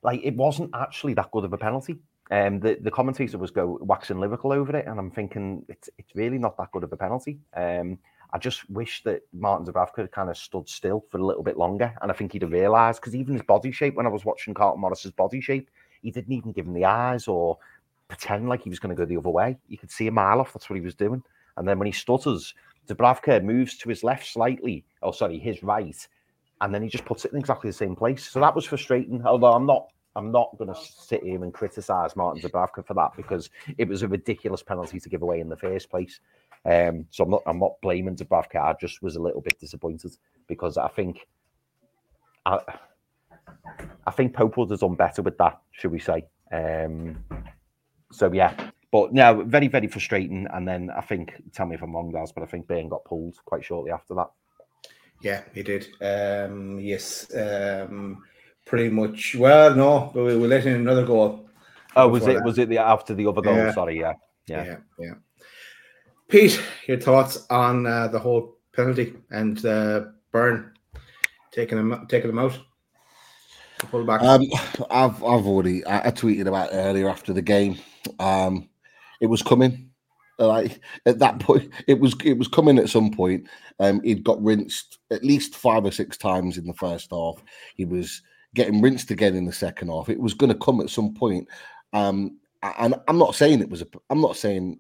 like, 0.04 0.22
it 0.24 0.36
wasn't 0.36 0.72
actually 0.76 1.14
that 1.16 1.32
good 1.32 1.46
of 1.46 1.54
a 1.54 1.58
penalty. 1.58 1.98
Um, 2.32 2.60
the, 2.60 2.78
the 2.82 2.92
commentator 2.92 3.40
was 3.40 3.50
go 3.50 3.80
waxing 3.82 4.20
lyrical 4.20 4.52
over 4.52 4.76
it, 4.78 4.86
and 4.86 5.00
I'm 5.00 5.10
thinking 5.10 5.66
it's 5.68 5.90
it's 5.98 6.16
really 6.16 6.38
not 6.38 6.58
that 6.58 6.72
good 6.72 6.84
of 6.84 6.94
a 6.94 6.98
penalty. 6.98 7.40
Um, 7.56 7.98
I 8.32 8.38
just 8.38 8.70
wish 8.70 9.02
that 9.04 9.22
Martin 9.34 9.66
Dubravka 9.66 9.98
had 9.98 10.12
kind 10.12 10.30
of 10.30 10.38
stood 10.38 10.70
still 10.70 11.04
for 11.10 11.18
a 11.18 11.26
little 11.26 11.42
bit 11.42 11.58
longer, 11.58 11.92
and 12.02 12.12
I 12.12 12.14
think 12.14 12.34
he'd 12.34 12.44
have 12.44 12.52
realised 12.52 13.02
because 13.02 13.16
even 13.16 13.34
his 13.34 13.42
body 13.42 13.72
shape, 13.72 13.96
when 13.96 14.06
I 14.06 14.10
was 14.10 14.26
watching 14.26 14.54
Carlton 14.54 14.82
Morris's 14.82 15.12
body 15.12 15.42
shape, 15.42 15.72
he 16.04 16.12
didn't 16.12 16.34
even 16.34 16.52
give 16.52 16.68
him 16.68 16.74
the 16.74 16.86
eyes 16.86 17.28
or 17.28 17.58
pretend 18.10 18.50
like 18.50 18.64
he 18.64 18.70
was 18.70 18.80
going 18.80 18.94
to 18.94 19.00
go 19.00 19.06
the 19.06 19.18
other 19.18 19.30
way. 19.30 19.58
You 19.70 19.78
could 19.78 19.92
see 19.92 20.08
a 20.08 20.12
mile 20.12 20.42
off. 20.42 20.54
That's 20.54 20.70
what 20.70 20.76
he 20.76 20.84
was 20.84 20.96
doing. 20.96 21.24
And 21.56 21.68
then 21.68 21.80
when 21.80 21.86
he 21.86 21.92
stutters, 21.92 22.54
Dubravka 22.88 23.42
moves 23.44 23.78
to 23.78 23.90
his 23.90 24.04
left 24.04 24.28
slightly. 24.28 24.84
Oh, 25.02 25.12
sorry, 25.12 25.40
his 25.40 25.64
right, 25.64 26.08
and 26.62 26.74
then 26.74 26.82
he 26.82 26.90
just 26.90 27.06
puts 27.06 27.24
it 27.24 27.32
in 27.32 27.40
exactly 27.40 27.70
the 27.70 27.76
same 27.76 27.96
place. 27.96 28.30
So 28.30 28.40
that 28.42 28.56
was 28.56 28.66
frustrating. 28.66 29.26
Although 29.26 29.54
I'm 29.54 29.66
not 29.66 29.88
I'm 30.16 30.32
not 30.32 30.58
going 30.58 30.74
to 30.74 30.80
sit 30.80 31.24
here 31.24 31.44
and 31.44 31.54
criticise 31.54 32.16
Martin 32.16 32.42
Dubravka 32.42 32.86
for 32.86 32.94
that 32.96 33.12
because 33.16 33.50
it 33.78 33.88
was 33.88 34.02
a 34.02 34.08
ridiculous 34.08 34.64
penalty 34.64 35.00
to 35.00 35.10
give 35.10 35.22
away 35.22 35.40
in 35.40 35.50
the 35.50 35.56
first 35.56 35.90
place. 35.90 36.20
Um, 36.66 37.06
so 37.12 37.24
I'm 37.24 37.30
not 37.30 37.44
I'm 37.46 37.60
not 37.60 37.80
blaming 37.82 38.16
Dubravka. 38.16 38.56
I 38.56 38.76
just 38.82 39.02
was 39.02 39.16
a 39.16 39.22
little 39.22 39.42
bit 39.42 39.60
disappointed 39.60 40.12
because 40.48 40.78
I 40.78 40.88
think 40.88 41.28
I 42.46 42.60
I 44.08 44.12
think 44.12 44.34
Pope 44.34 44.58
would 44.58 44.72
have 44.72 44.80
done 44.80 44.96
better 44.96 45.22
with 45.22 45.38
that, 45.38 45.60
should 45.72 45.92
we 45.92 46.00
say? 46.00 46.26
Um, 46.52 47.24
so 48.12 48.32
yeah, 48.32 48.54
but 48.92 49.14
no, 49.14 49.44
very 49.44 49.68
very 49.68 49.88
frustrating. 49.88 50.48
And 50.54 50.68
then 50.68 50.90
I 50.96 51.02
think 51.02 51.34
tell 51.54 51.66
me 51.66 51.76
if 51.76 51.82
I'm 51.82 51.94
wrong, 51.94 52.12
guys, 52.12 52.32
but 52.32 52.44
I 52.44 52.48
think 52.48 52.68
Burn 52.68 52.90
got 52.90 53.06
pulled 53.06 53.36
quite 53.46 53.64
shortly 53.64 53.92
after 53.92 54.16
that. 54.16 54.30
Yeah, 55.22 55.42
he 55.54 55.64
did. 55.64 55.88
Um, 56.02 56.80
yes. 56.80 57.28
Um, 57.36 58.24
pretty 58.66 58.90
much. 58.90 59.36
Well, 59.36 59.76
no, 59.76 60.12
but 60.14 60.24
we, 60.24 60.38
we 60.38 60.48
let 60.48 60.66
in 60.66 60.76
another 60.76 61.06
goal. 61.06 61.50
Oh, 61.96 62.08
was 62.08 62.26
it? 62.28 62.36
That. 62.36 62.46
Was 62.46 62.58
it 62.58 62.70
the 62.70 62.78
after 62.78 63.14
the 63.14 63.28
other 63.28 63.42
goal? 63.42 63.56
Yeah. 63.56 63.74
Sorry, 63.74 64.00
yeah. 64.00 64.14
yeah, 64.48 64.64
yeah, 64.64 64.78
yeah. 65.00 65.14
Pete, 66.30 66.62
your 66.88 67.00
thoughts 67.00 67.46
on 67.50 67.86
uh, 67.88 68.08
the 68.08 68.20
whole 68.20 68.58
penalty 68.72 69.16
and 69.32 69.66
uh, 69.66 70.06
Burn 70.32 70.72
taking 71.52 71.78
them 71.78 72.06
taking 72.08 72.28
them 72.28 72.40
out? 72.40 72.58
Pull 73.92 74.06
back. 74.06 74.22
Um, 74.22 74.46
I've 74.92 75.24
I've 75.24 75.48
already 75.48 75.86
I, 75.86 76.08
I, 76.08 76.12
tweeted 76.12 76.48
about 76.48 76.70
earlier 76.72 77.10
after 77.10 77.34
the 77.34 77.42
game. 77.42 77.78
Um, 78.20 78.70
it 79.22 79.28
was 79.28 79.42
coming. 79.42 79.90
Like 80.38 80.80
at 81.06 81.20
that 81.20 81.40
point, 81.40 81.72
it 81.88 82.00
was 82.00 82.16
it 82.24 82.38
was 82.38 82.48
coming 82.48 82.80
at 82.80 82.90
some 82.90 83.12
point. 83.12 83.48
Um, 83.80 84.02
he'd 84.04 84.24
got 84.24 84.42
rinsed 84.42 85.00
at 85.12 85.24
least 85.24 85.56
five 85.56 85.86
or 85.86 85.92
six 85.92 86.18
times 86.18 86.58
in 86.58 86.66
the 86.66 86.74
first 86.74 87.10
half. 87.12 87.44
He 87.76 87.84
was 87.84 88.22
getting 88.56 88.82
rinsed 88.82 89.12
again 89.12 89.36
in 89.36 89.46
the 89.46 89.52
second 89.52 89.90
half. 89.90 90.10
It 90.10 90.20
was 90.20 90.34
going 90.34 90.52
to 90.52 90.58
come 90.58 90.80
at 90.82 90.90
some 90.90 91.14
point. 91.14 91.48
Um, 91.94 92.38
and 92.62 92.96
I'm 93.08 93.18
not 93.18 93.36
saying 93.36 93.62
it 93.62 93.70
was 93.70 93.82
a. 93.82 93.88
I'm 94.10 94.22
not 94.22 94.38
saying 94.38 94.80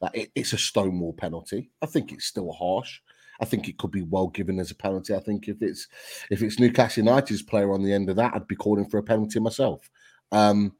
that 0.00 0.14
it, 0.14 0.30
it's 0.34 0.52
a 0.52 0.58
stonewall 0.58 1.12
penalty. 1.12 1.70
I 1.82 1.86
think 1.86 2.12
it's 2.12 2.26
still 2.26 2.52
harsh. 2.52 3.00
I 3.40 3.46
think 3.46 3.68
it 3.68 3.78
could 3.78 3.90
be 3.90 4.02
well 4.02 4.28
given 4.28 4.60
as 4.60 4.70
a 4.70 4.74
penalty. 4.74 5.14
I 5.14 5.20
think 5.20 5.48
if 5.48 5.62
it's 5.62 5.88
if 6.30 6.42
it's 6.42 6.58
Newcastle 6.58 7.04
United's 7.04 7.42
player 7.42 7.72
on 7.72 7.82
the 7.82 7.92
end 7.92 8.10
of 8.10 8.16
that, 8.16 8.34
I'd 8.34 8.46
be 8.46 8.56
calling 8.56 8.88
for 8.88 8.98
a 8.98 9.02
penalty 9.02 9.40
myself. 9.40 9.88
Um, 10.32 10.74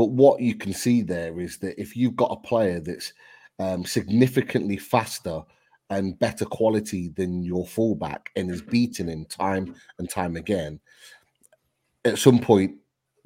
but 0.00 0.12
what 0.12 0.40
you 0.40 0.54
can 0.54 0.72
see 0.72 1.02
there 1.02 1.40
is 1.40 1.58
that 1.58 1.78
if 1.78 1.94
you've 1.94 2.16
got 2.16 2.32
a 2.32 2.36
player 2.48 2.80
that's 2.80 3.12
um, 3.58 3.84
significantly 3.84 4.78
faster 4.78 5.42
and 5.90 6.18
better 6.18 6.46
quality 6.46 7.08
than 7.08 7.42
your 7.42 7.66
fullback 7.66 8.30
and 8.34 8.50
is 8.50 8.62
beaten 8.62 9.10
in 9.10 9.26
time 9.26 9.74
and 9.98 10.08
time 10.08 10.36
again, 10.36 10.80
at 12.06 12.16
some 12.16 12.38
point 12.38 12.76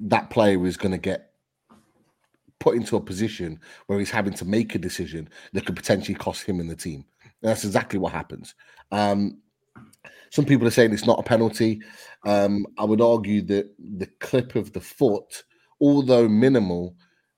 that 0.01 0.29
player 0.29 0.65
is 0.65 0.75
going 0.75 0.91
to 0.91 0.97
get 0.97 1.31
put 2.59 2.75
into 2.75 2.97
a 2.97 3.01
position 3.01 3.57
where 3.87 3.97
he's 3.97 4.11
having 4.11 4.33
to 4.33 4.43
make 4.43 4.75
a 4.75 4.77
decision 4.77 5.29
that 5.53 5.65
could 5.65 5.77
potentially 5.77 6.13
cost 6.13 6.43
him 6.43 6.59
and 6.59 6.69
the 6.69 6.75
team. 6.75 7.05
And 7.23 7.51
that's 7.51 7.63
exactly 7.63 7.99
what 7.99 8.11
happens. 8.11 8.53
Um, 8.91 9.37
some 10.29 10.43
people 10.43 10.67
are 10.67 10.71
saying 10.71 10.91
it's 10.91 11.07
not 11.07 11.19
a 11.19 11.23
penalty. 11.23 11.81
Um, 12.25 12.67
I 12.77 12.83
would 12.83 12.99
argue 12.99 13.43
that 13.43 13.73
the 13.79 14.07
clip 14.19 14.55
of 14.55 14.73
the 14.73 14.81
foot, 14.81 15.45
although 15.85 16.27
minimal, 16.27 16.95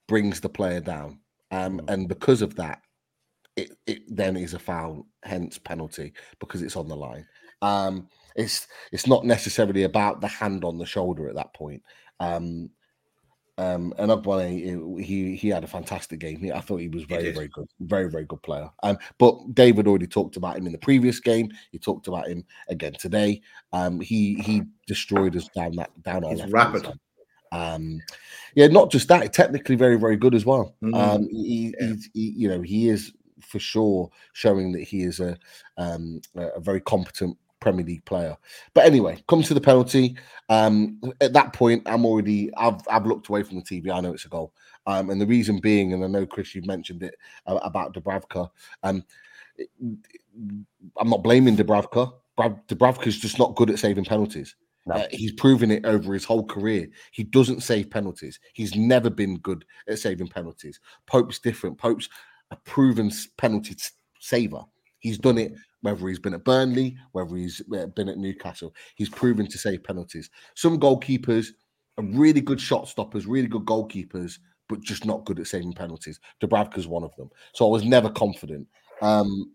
brings 0.07 0.39
the 0.39 0.49
player 0.49 0.79
down. 0.79 1.19
Um, 1.51 1.81
and 1.87 2.07
because 2.07 2.41
of 2.41 2.55
that, 2.55 2.81
it, 3.57 3.71
it 3.85 4.03
then 4.07 4.37
is 4.37 4.53
a 4.53 4.59
foul, 4.59 5.05
hence 5.23 5.57
penalty, 5.57 6.13
because 6.39 6.61
it's 6.61 6.77
on 6.77 6.87
the 6.87 6.95
line. 6.95 7.25
Um, 7.61 8.07
it's 8.35 8.67
it's 8.91 9.07
not 9.07 9.25
necessarily 9.25 9.83
about 9.83 10.21
the 10.21 10.27
hand 10.27 10.63
on 10.63 10.77
the 10.77 10.85
shoulder 10.85 11.27
at 11.27 11.35
that 11.35 11.53
point. 11.53 11.83
Um, 12.19 12.69
um, 13.59 13.91
and 13.97 14.11
Ogbene, 14.11 15.01
he 15.01 15.35
he 15.35 15.49
had 15.49 15.63
a 15.63 15.67
fantastic 15.67 16.19
game. 16.19 16.37
He, 16.37 16.51
I 16.51 16.61
thought 16.61 16.77
he 16.77 16.89
was 16.89 17.03
very 17.03 17.31
very 17.31 17.47
good, 17.47 17.67
very 17.79 18.09
very 18.09 18.25
good 18.25 18.43
player. 18.43 18.69
Um, 18.83 18.99
but 19.17 19.55
David 19.55 19.87
already 19.87 20.05
talked 20.05 20.37
about 20.37 20.57
him 20.57 20.67
in 20.67 20.71
the 20.71 20.77
previous 20.77 21.19
game. 21.19 21.49
He 21.71 21.79
talked 21.79 22.07
about 22.07 22.27
him 22.27 22.45
again 22.69 22.93
today. 22.93 23.41
Um, 23.73 23.99
he 23.99 24.35
he 24.35 24.61
destroyed 24.85 25.35
us 25.35 25.49
down 25.55 25.75
that 25.77 25.89
down 26.03 26.23
our 26.23 26.35
He's 26.35 26.45
rapid. 26.45 26.87
Um, 27.51 28.01
yeah, 28.55 28.67
not 28.67 28.91
just 28.91 29.07
that, 29.07 29.33
technically 29.33 29.75
very 29.75 29.97
very 29.97 30.17
good 30.17 30.35
as 30.35 30.45
well. 30.45 30.75
Mm-hmm. 30.83 30.93
Um, 30.93 31.29
he, 31.29 31.73
yeah. 31.79 31.93
he, 32.13 32.33
you 32.35 32.49
know, 32.49 32.61
he 32.61 32.89
is 32.89 33.13
for 33.39 33.59
sure 33.59 34.09
showing 34.33 34.71
that 34.73 34.83
he 34.83 35.03
is 35.03 35.19
a 35.19 35.37
um 35.77 36.21
a 36.35 36.59
very 36.59 36.81
competent 36.81 37.37
Premier 37.59 37.85
League 37.85 38.05
player. 38.05 38.37
But 38.73 38.85
anyway, 38.85 39.23
comes 39.27 39.47
to 39.47 39.53
the 39.53 39.61
penalty. 39.61 40.17
Um, 40.49 40.99
at 41.21 41.33
that 41.33 41.53
point, 41.53 41.83
I'm 41.85 42.05
already 42.05 42.53
I've 42.55 42.79
I've 42.89 43.05
looked 43.05 43.29
away 43.29 43.43
from 43.43 43.57
the 43.57 43.63
TV. 43.63 43.91
I 43.91 43.99
know 43.99 44.13
it's 44.13 44.25
a 44.25 44.29
goal. 44.29 44.53
Um, 44.85 45.09
and 45.09 45.19
the 45.19 45.25
reason 45.25 45.59
being, 45.59 45.93
and 45.93 46.03
I 46.03 46.07
know 46.07 46.25
Chris, 46.25 46.55
you've 46.55 46.65
mentioned 46.65 47.03
it 47.03 47.15
uh, 47.45 47.59
about 47.63 47.93
Dubravka. 47.93 48.49
Um, 48.83 49.03
I'm 50.97 51.09
not 51.09 51.23
blaming 51.23 51.57
Dubravka. 51.57 52.13
Dubravka's 52.37 53.17
just 53.17 53.39
not 53.39 53.55
good 53.55 53.69
at 53.69 53.79
saving 53.79 54.05
penalties. 54.05 54.55
No. 54.87 54.95
Uh, 54.95 55.07
he's 55.11 55.33
proven 55.33 55.69
it 55.69 55.85
over 55.85 56.13
his 56.13 56.23
whole 56.23 56.45
career. 56.45 56.87
He 57.11 57.23
doesn't 57.23 57.61
save 57.61 57.89
penalties. 57.89 58.39
He's 58.53 58.75
never 58.75 59.09
been 59.09 59.37
good 59.39 59.65
at 59.87 59.99
saving 59.99 60.29
penalties. 60.29 60.79
Pope's 61.05 61.39
different. 61.39 61.77
Pope's 61.77 62.09
a 62.51 62.55
proven 62.55 63.11
penalty 63.37 63.75
saver. 64.19 64.61
He's 64.99 65.17
done 65.17 65.37
it 65.37 65.53
whether 65.81 66.07
he's 66.07 66.19
been 66.19 66.33
at 66.33 66.43
Burnley, 66.43 66.97
whether 67.11 67.35
he's 67.35 67.61
been 67.61 68.09
at 68.09 68.17
Newcastle. 68.17 68.73
He's 68.95 69.09
proven 69.09 69.47
to 69.47 69.57
save 69.57 69.83
penalties. 69.83 70.29
Some 70.55 70.79
goalkeepers 70.79 71.49
are 71.97 72.03
really 72.03 72.41
good 72.41 72.59
shot 72.59 72.87
stoppers, 72.87 73.25
really 73.25 73.47
good 73.47 73.65
goalkeepers, 73.65 74.39
but 74.67 74.81
just 74.81 75.05
not 75.05 75.25
good 75.25 75.39
at 75.39 75.47
saving 75.47 75.73
penalties. 75.73 76.19
Dubravka's 76.41 76.87
one 76.87 77.03
of 77.03 77.15
them. 77.15 77.29
So 77.53 77.65
I 77.67 77.71
was 77.71 77.85
never 77.85 78.09
confident. 78.09 78.67
Um, 79.01 79.51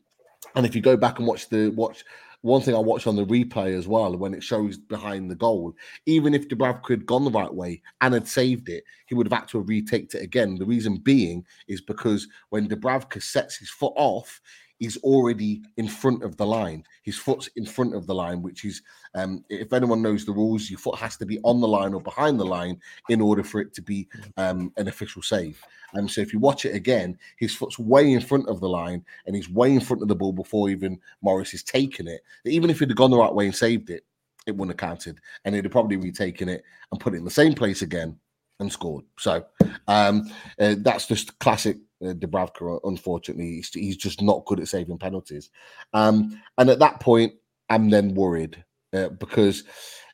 and 0.55 0.65
if 0.65 0.75
you 0.75 0.81
go 0.81 0.97
back 0.97 1.19
and 1.19 1.27
watch 1.27 1.49
the 1.49 1.69
watch, 1.71 2.05
one 2.43 2.61
thing 2.61 2.75
I 2.75 2.79
watched 2.79 3.07
on 3.07 3.17
the 3.17 3.25
replay 3.25 3.77
as 3.77 3.89
well, 3.89 4.17
when 4.17 4.35
it 4.35 4.43
shows 4.43 4.77
behind 4.77 5.31
the 5.31 5.37
goal, 5.37 5.75
even 6.07 6.35
if 6.35 6.49
Dubravka 6.49 6.91
had 6.91 7.07
gone 7.07 7.25
the 7.25 7.31
right 7.31 7.53
way 7.53 7.81
and 8.01 8.13
had 8.13 8.29
saved 8.29 8.69
it, 8.69 8.85
he 9.07 9.15
would 9.15 9.27
have 9.27 9.39
had 9.41 9.49
to 9.49 9.59
have 9.59 9.69
retaked 9.69 10.15
it 10.15 10.23
again. 10.23 10.59
The 10.59 10.67
reason 10.67 10.97
being 10.97 11.45
is 11.69 11.81
because 11.81 12.29
when 12.51 12.69
Dubravka 12.69 13.23
sets 13.23 13.57
his 13.57 13.71
foot 13.71 13.93
off, 13.97 14.41
he's 14.83 14.97
already 14.99 15.63
in 15.77 15.87
front 15.87 16.25
of 16.25 16.37
the 16.37 16.45
line. 16.45 16.83
His 17.05 17.17
foot's 17.17 17.49
in 17.55 17.65
front 17.65 17.95
of 17.95 18.05
the 18.09 18.15
line, 18.17 18.43
which 18.43 18.65
is, 18.65 18.83
um, 19.15 19.45
if 19.49 19.73
anyone 19.73 20.03
knows 20.03 20.25
the 20.25 20.33
rules, 20.33 20.69
your 20.69 20.81
foot 20.81 20.99
has 20.99 21.17
to 21.19 21.25
be 21.25 21.39
on 21.45 21.61
the 21.61 21.69
line 21.69 21.95
or 21.95 22.01
behind 22.01 22.41
the 22.41 22.45
line 22.45 22.81
in 23.09 23.21
order 23.21 23.45
for 23.45 23.61
it 23.61 23.73
to 23.75 23.83
be 23.83 24.09
um, 24.39 24.73
an 24.79 24.89
official 24.89 25.23
save. 25.23 25.63
And 25.95 26.11
so 26.11 26.21
if 26.21 26.33
you 26.33 26.41
watch 26.41 26.65
it 26.65 26.75
again, 26.75 27.17
his 27.37 27.55
foot's 27.55 27.79
way 27.79 28.13
in 28.13 28.21
front 28.21 28.49
of 28.49 28.59
the 28.59 28.69
line 28.69 29.05
and 29.27 29.37
he's 29.37 29.49
way 29.49 29.73
in 29.73 29.81
front 29.81 30.03
of 30.03 30.09
the 30.09 30.17
ball 30.17 30.33
before 30.33 30.69
even 30.69 30.99
Morris 31.21 31.55
is 31.55 31.63
taking 31.63 32.09
it. 32.09 32.23
Even 32.45 32.69
if 32.69 32.81
he'd 32.81 32.91
have 32.91 32.97
gone 32.97 33.13
the 33.13 33.17
right 33.17 33.33
way 33.33 33.47
and 33.47 33.55
saved 33.55 33.89
it, 33.89 34.05
it 34.49 34.57
wouldn't 34.57 34.81
have 34.81 34.89
counted. 34.89 35.21
And 35.45 35.55
he'd 35.55 35.65
have 35.65 35.71
probably 35.71 35.97
retaken 35.97 36.49
it 36.49 36.65
and 36.91 37.01
put 37.01 37.15
it 37.15 37.19
in 37.19 37.25
the 37.25 37.31
same 37.31 37.55
place 37.55 37.83
again 37.83 38.19
and 38.59 38.73
scored. 38.73 39.05
So 39.17 39.45
um, 39.87 40.29
uh, 40.59 40.75
that's 40.79 41.07
just 41.07 41.39
classic 41.39 41.77
Dubravka, 42.03 42.81
unfortunately, 42.85 43.57
he's, 43.57 43.73
he's, 43.73 43.97
just 43.97 44.21
not 44.21 44.45
good 44.45 44.61
at 44.61 44.69
saving 44.69 44.99
penalties. 44.99 45.51
Um, 45.95 46.41
and 46.59 46.69
at 46.69 46.81
that 46.81 47.01
point, 47.01 47.35
I'm 47.71 47.91
then 47.91 48.15
worried 48.15 48.63
uh, 48.93 49.11
because 49.11 49.65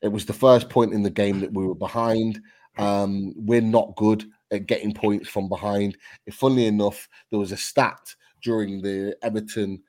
it 0.03 0.09
was 0.09 0.27
the 0.27 0.33
first 0.33 0.69
point 0.69 0.93
in 0.93 1.03
the 1.03 1.11
game 1.11 1.41
that 1.41 1.53
we 1.53 1.67
were 1.67 1.75
behind. 1.75 2.41
Um, 2.77 3.33
we're 3.37 3.61
not 3.61 3.97
good 3.97 4.25
at 4.51 4.67
getting 4.67 4.95
points 4.95 5.29
from 5.29 5.49
behind. 5.49 5.97
If 6.27 6.35
funnily 6.35 6.67
enough, 6.67 7.09
there 7.31 7.41
was 7.41 7.53
a 7.53 7.57
stat 7.57 8.15
during 8.43 8.81
the 8.81 9.17
Everton 9.23 9.83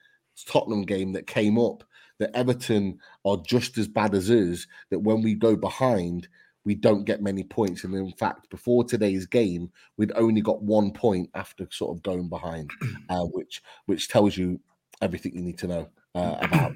Tottenham 0.48 0.84
game 0.84 1.12
that 1.14 1.28
came 1.28 1.60
up 1.60 1.84
that 2.20 2.36
Everton 2.36 3.00
are 3.26 3.38
just 3.46 3.78
as 3.78 3.88
bad 3.88 4.14
as 4.14 4.30
us, 4.30 4.68
that 4.92 5.00
when 5.00 5.22
we 5.22 5.34
go 5.34 5.56
behind, 5.56 6.28
we 6.70 6.76
don't 6.76 7.04
get 7.04 7.24
many 7.24 7.44
points. 7.44 7.84
And 7.84 7.96
in 7.96 8.12
fact, 8.12 8.48
before 8.52 8.84
today's 8.84 9.26
game, 9.26 9.72
we'd 9.98 10.12
only 10.14 10.40
got 10.40 10.62
one 10.62 10.92
point 10.92 11.28
after 11.34 11.68
sort 11.72 11.98
of 11.98 12.04
going 12.04 12.30
behind, 12.30 12.70
uh, 13.10 13.24
which 13.24 13.64
which 13.88 14.08
tells 14.08 14.38
you 14.38 14.60
everything 15.02 15.34
you 15.34 15.42
need 15.42 15.58
to 15.58 15.68
know 15.68 15.90
uh, 16.14 16.36
about. 16.44 16.74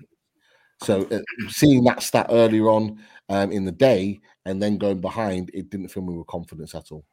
So 0.81 1.03
uh, 1.11 1.19
seeing 1.49 1.83
that 1.83 2.01
stat 2.01 2.25
earlier 2.31 2.69
on 2.69 2.97
um, 3.29 3.51
in 3.51 3.65
the 3.65 3.71
day 3.71 4.19
and 4.47 4.59
then 4.59 4.79
going 4.79 4.99
behind, 4.99 5.51
it 5.53 5.69
didn't 5.69 5.89
fill 5.89 6.01
me 6.01 6.17
with 6.17 6.25
confidence 6.25 6.73
at 6.73 6.91
all. 6.91 7.05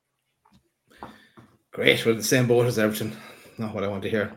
Great. 1.73 2.07
We're 2.07 2.15
the 2.15 2.23
same 2.23 2.47
boat 2.47 2.65
as 2.65 2.79
Everton. 2.79 3.15
Not 3.59 3.75
what 3.75 3.85
I 3.85 3.89
want 3.89 4.05
to 4.05 4.11
hear. 4.11 4.33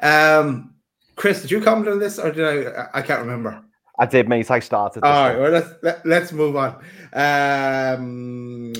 Um, 0.00 0.76
Chris, 1.16 1.42
did 1.42 1.50
you 1.50 1.60
comment 1.60 1.88
on 1.88 1.98
this 1.98 2.20
or 2.20 2.30
did 2.30 2.68
I? 2.68 2.86
I 2.94 3.02
can't 3.02 3.22
remember. 3.22 3.64
I 3.98 4.06
did, 4.06 4.28
mate. 4.28 4.50
I 4.50 4.60
started. 4.60 5.02
All 5.02 5.28
right. 5.28 5.38
Well, 5.38 5.50
let's 5.50 5.70
let, 5.82 5.96
us 5.96 6.02
let 6.04 6.22
us 6.22 6.32
move 6.32 6.56
on. 6.56 6.82
Um, 7.12 8.72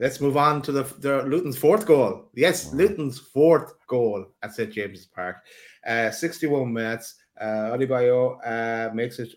let's 0.00 0.20
move 0.20 0.36
on 0.36 0.62
to 0.62 0.72
the, 0.72 0.82
the 1.00 1.22
Luton's 1.24 1.58
fourth 1.58 1.86
goal. 1.86 2.30
Yes, 2.34 2.70
mm. 2.70 2.74
Luton's 2.74 3.18
fourth 3.18 3.74
goal 3.86 4.26
at 4.42 4.54
St 4.54 4.72
James's 4.72 5.06
Park. 5.06 5.36
Uh, 5.86 6.10
61 6.10 6.72
minutes. 6.72 7.16
Uh, 7.38 7.76
Adebayo 7.76 8.38
uh, 8.44 8.94
makes 8.94 9.18
it 9.18 9.34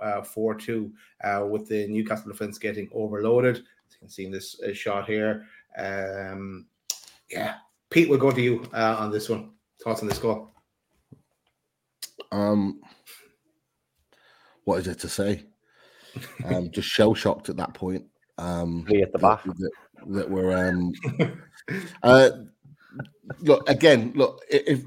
uh, 0.00 0.22
4 0.22 0.54
2 0.54 0.92
uh, 1.24 1.46
with 1.48 1.68
the 1.68 1.86
Newcastle 1.88 2.30
defense 2.30 2.58
getting 2.58 2.88
overloaded. 2.94 3.56
As 3.56 3.62
you 3.92 3.98
can 3.98 4.08
see 4.08 4.24
in 4.24 4.32
this 4.32 4.60
uh, 4.62 4.72
shot 4.72 5.06
here. 5.06 5.46
Um, 5.76 6.66
yeah, 7.30 7.56
Pete, 7.90 8.08
we'll 8.08 8.18
go 8.18 8.30
to 8.30 8.40
you 8.40 8.66
uh, 8.72 8.96
on 8.98 9.10
this 9.10 9.28
one. 9.28 9.50
Thoughts 9.82 10.02
on 10.02 10.08
this 10.08 10.18
goal? 10.18 10.50
Um, 12.30 12.80
what 14.64 14.80
is 14.80 14.86
it 14.86 14.98
to 15.00 15.08
say? 15.08 15.44
Um, 16.44 16.70
just 16.70 16.88
shell 16.88 17.14
shocked 17.14 17.48
at 17.48 17.56
that 17.56 17.74
point. 17.74 18.04
Um, 18.38 18.86
at 19.02 19.12
the 19.12 19.18
back 19.18 19.44
that, 19.44 19.70
that 20.08 20.30
were 20.30 20.56
um, 20.56 20.92
uh, 22.02 22.30
look 23.40 23.68
again. 23.68 24.12
Look, 24.14 24.40
if 24.50 24.84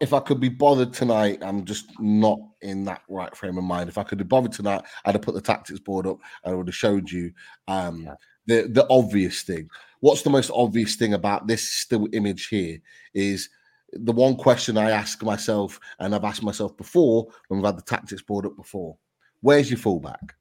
if 0.00 0.12
I 0.12 0.20
could 0.20 0.40
be 0.40 0.48
bothered 0.48 0.92
tonight, 0.92 1.38
I'm 1.42 1.64
just 1.64 1.90
not 1.98 2.38
in 2.62 2.84
that 2.84 3.02
right 3.08 3.34
frame 3.36 3.58
of 3.58 3.64
mind. 3.64 3.88
If 3.88 3.98
I 3.98 4.04
could 4.04 4.18
be 4.18 4.24
bothered 4.24 4.52
tonight, 4.52 4.82
I'd 5.04 5.14
have 5.14 5.22
put 5.22 5.34
the 5.34 5.40
tactics 5.40 5.80
board 5.80 6.06
up 6.06 6.18
and 6.44 6.52
I 6.52 6.56
would 6.56 6.68
have 6.68 6.74
showed 6.74 7.10
you 7.10 7.32
um, 7.66 8.02
yeah. 8.02 8.14
the 8.46 8.68
the 8.68 8.86
obvious 8.90 9.42
thing. 9.42 9.68
What's 10.00 10.22
the 10.22 10.30
most 10.30 10.50
obvious 10.54 10.94
thing 10.94 11.14
about 11.14 11.46
this 11.46 11.68
still 11.68 12.08
image 12.12 12.46
here 12.48 12.78
is 13.14 13.48
the 13.92 14.12
one 14.12 14.36
question 14.36 14.78
I 14.78 14.90
ask 14.90 15.22
myself, 15.22 15.80
and 15.98 16.14
I've 16.14 16.24
asked 16.24 16.42
myself 16.42 16.76
before 16.76 17.26
when 17.48 17.58
we've 17.58 17.66
had 17.66 17.78
the 17.78 17.82
tactics 17.82 18.22
board 18.22 18.46
up 18.46 18.56
before: 18.56 18.96
Where's 19.40 19.70
your 19.70 19.78
fullback? 19.78 20.34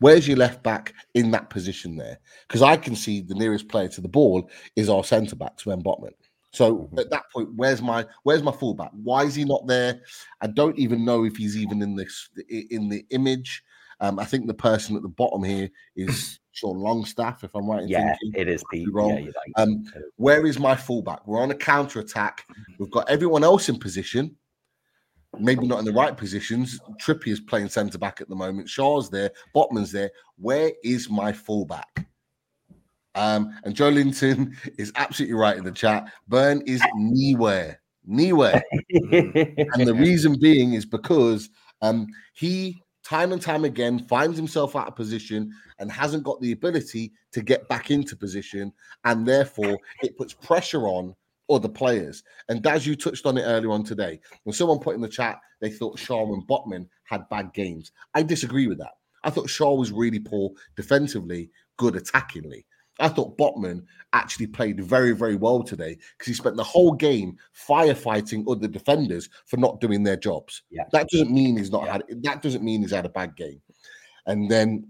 Where's 0.00 0.28
your 0.28 0.36
left 0.36 0.62
back 0.62 0.94
in 1.14 1.32
that 1.32 1.50
position 1.50 1.96
there? 1.96 2.18
Because 2.46 2.62
I 2.62 2.76
can 2.76 2.94
see 2.94 3.20
the 3.20 3.34
nearest 3.34 3.68
player 3.68 3.88
to 3.88 4.00
the 4.00 4.08
ball 4.08 4.48
is 4.76 4.88
our 4.88 5.02
centre 5.02 5.36
back, 5.36 5.58
Sven 5.58 5.82
Botman. 5.82 6.12
So 6.52 6.76
mm-hmm. 6.76 6.98
at 6.98 7.10
that 7.10 7.24
point, 7.32 7.50
where's 7.56 7.82
my 7.82 8.06
where's 8.22 8.42
my 8.42 8.52
fullback? 8.52 8.90
Why 8.92 9.24
is 9.24 9.34
he 9.34 9.44
not 9.44 9.66
there? 9.66 10.00
I 10.40 10.46
don't 10.46 10.78
even 10.78 11.04
know 11.04 11.24
if 11.24 11.36
he's 11.36 11.56
even 11.56 11.82
in 11.82 11.96
this 11.96 12.30
in 12.48 12.88
the 12.88 13.04
image. 13.10 13.62
Um, 14.00 14.18
I 14.18 14.24
think 14.24 14.46
the 14.46 14.54
person 14.54 14.96
at 14.96 15.02
the 15.02 15.08
bottom 15.08 15.42
here 15.42 15.68
is 15.96 16.38
Sean 16.52 16.78
Longstaff, 16.78 17.42
if 17.44 17.54
I'm 17.54 17.68
right. 17.68 17.86
yeah, 17.86 18.14
thinking. 18.20 18.40
it 18.40 18.48
is 18.48 18.62
Pete. 18.70 18.92
Wrong. 18.92 19.10
Yeah, 19.10 19.24
right. 19.24 19.52
um, 19.56 19.84
where 20.16 20.46
is 20.46 20.58
my 20.58 20.76
fullback? 20.76 21.26
We're 21.26 21.42
on 21.42 21.50
a 21.50 21.56
counter 21.56 22.00
attack. 22.00 22.46
We've 22.78 22.90
got 22.90 23.08
everyone 23.10 23.44
else 23.44 23.68
in 23.68 23.78
position. 23.78 24.36
Maybe 25.38 25.66
not 25.66 25.78
in 25.78 25.84
the 25.84 25.92
right 25.92 26.16
positions. 26.16 26.80
Trippy 26.80 27.20
Trippier's 27.20 27.40
playing 27.40 27.68
centre 27.68 27.98
back 27.98 28.20
at 28.20 28.28
the 28.28 28.34
moment. 28.34 28.68
Schär's 28.68 29.10
there. 29.10 29.30
Botman's 29.54 29.92
there. 29.92 30.10
Where 30.36 30.72
is 30.82 31.10
my 31.10 31.32
fullback? 31.32 32.06
Um, 33.14 33.58
and 33.64 33.74
Joe 33.74 33.88
Linton 33.88 34.56
is 34.78 34.92
absolutely 34.96 35.34
right 35.34 35.56
in 35.56 35.64
the 35.64 35.72
chat. 35.72 36.10
Burn 36.28 36.62
is 36.66 36.82
nowhere, 36.94 37.80
nowhere. 38.06 38.62
and 38.90 39.86
the 39.86 39.94
reason 39.94 40.38
being 40.40 40.74
is 40.74 40.86
because 40.86 41.50
um, 41.82 42.06
he 42.32 42.82
time 43.04 43.32
and 43.32 43.40
time 43.40 43.64
again 43.64 43.98
finds 44.06 44.36
himself 44.36 44.76
out 44.76 44.86
of 44.86 44.94
position 44.94 45.50
and 45.78 45.90
hasn't 45.90 46.24
got 46.24 46.40
the 46.40 46.52
ability 46.52 47.12
to 47.32 47.42
get 47.42 47.68
back 47.68 47.90
into 47.90 48.16
position. 48.16 48.72
And 49.04 49.26
therefore, 49.26 49.78
it 50.02 50.16
puts 50.16 50.34
pressure 50.34 50.86
on 50.86 51.14
other 51.50 51.68
players. 51.68 52.22
And 52.48 52.66
as 52.66 52.86
you 52.86 52.96
touched 52.96 53.26
on 53.26 53.38
it 53.38 53.42
earlier 53.42 53.70
on 53.70 53.84
today, 53.84 54.20
when 54.44 54.54
someone 54.54 54.78
put 54.78 54.94
in 54.94 55.00
the 55.00 55.08
chat 55.08 55.40
they 55.60 55.70
thought 55.70 55.98
Schär 55.98 56.32
and 56.32 56.46
Botman 56.46 56.86
had 57.04 57.28
bad 57.28 57.52
games, 57.52 57.92
I 58.14 58.22
disagree 58.22 58.68
with 58.68 58.78
that. 58.78 58.94
I 59.24 59.30
thought 59.30 59.48
Schär 59.48 59.76
was 59.76 59.92
really 59.92 60.20
poor 60.20 60.50
defensively, 60.76 61.50
good 61.76 61.94
attackingly. 61.94 62.64
I 63.00 63.08
thought 63.08 63.38
Botman 63.38 63.84
actually 64.12 64.48
played 64.48 64.80
very, 64.80 65.12
very 65.12 65.36
well 65.36 65.62
today 65.62 65.96
because 66.16 66.26
he 66.26 66.34
spent 66.34 66.56
the 66.56 66.64
whole 66.64 66.92
game 66.92 67.36
firefighting 67.68 68.44
other 68.50 68.66
defenders 68.66 69.28
for 69.46 69.56
not 69.56 69.80
doing 69.80 70.02
their 70.02 70.16
jobs. 70.16 70.62
Yeah. 70.70 70.84
That 70.92 71.08
doesn't 71.08 71.30
mean 71.30 71.56
he's 71.56 71.70
not 71.70 71.84
yeah. 71.84 71.92
had 71.92 72.22
that 72.22 72.42
doesn't 72.42 72.64
mean 72.64 72.82
he's 72.82 72.92
had 72.92 73.06
a 73.06 73.10
bad 73.10 73.36
game. 73.36 73.60
And 74.26 74.50
then 74.50 74.88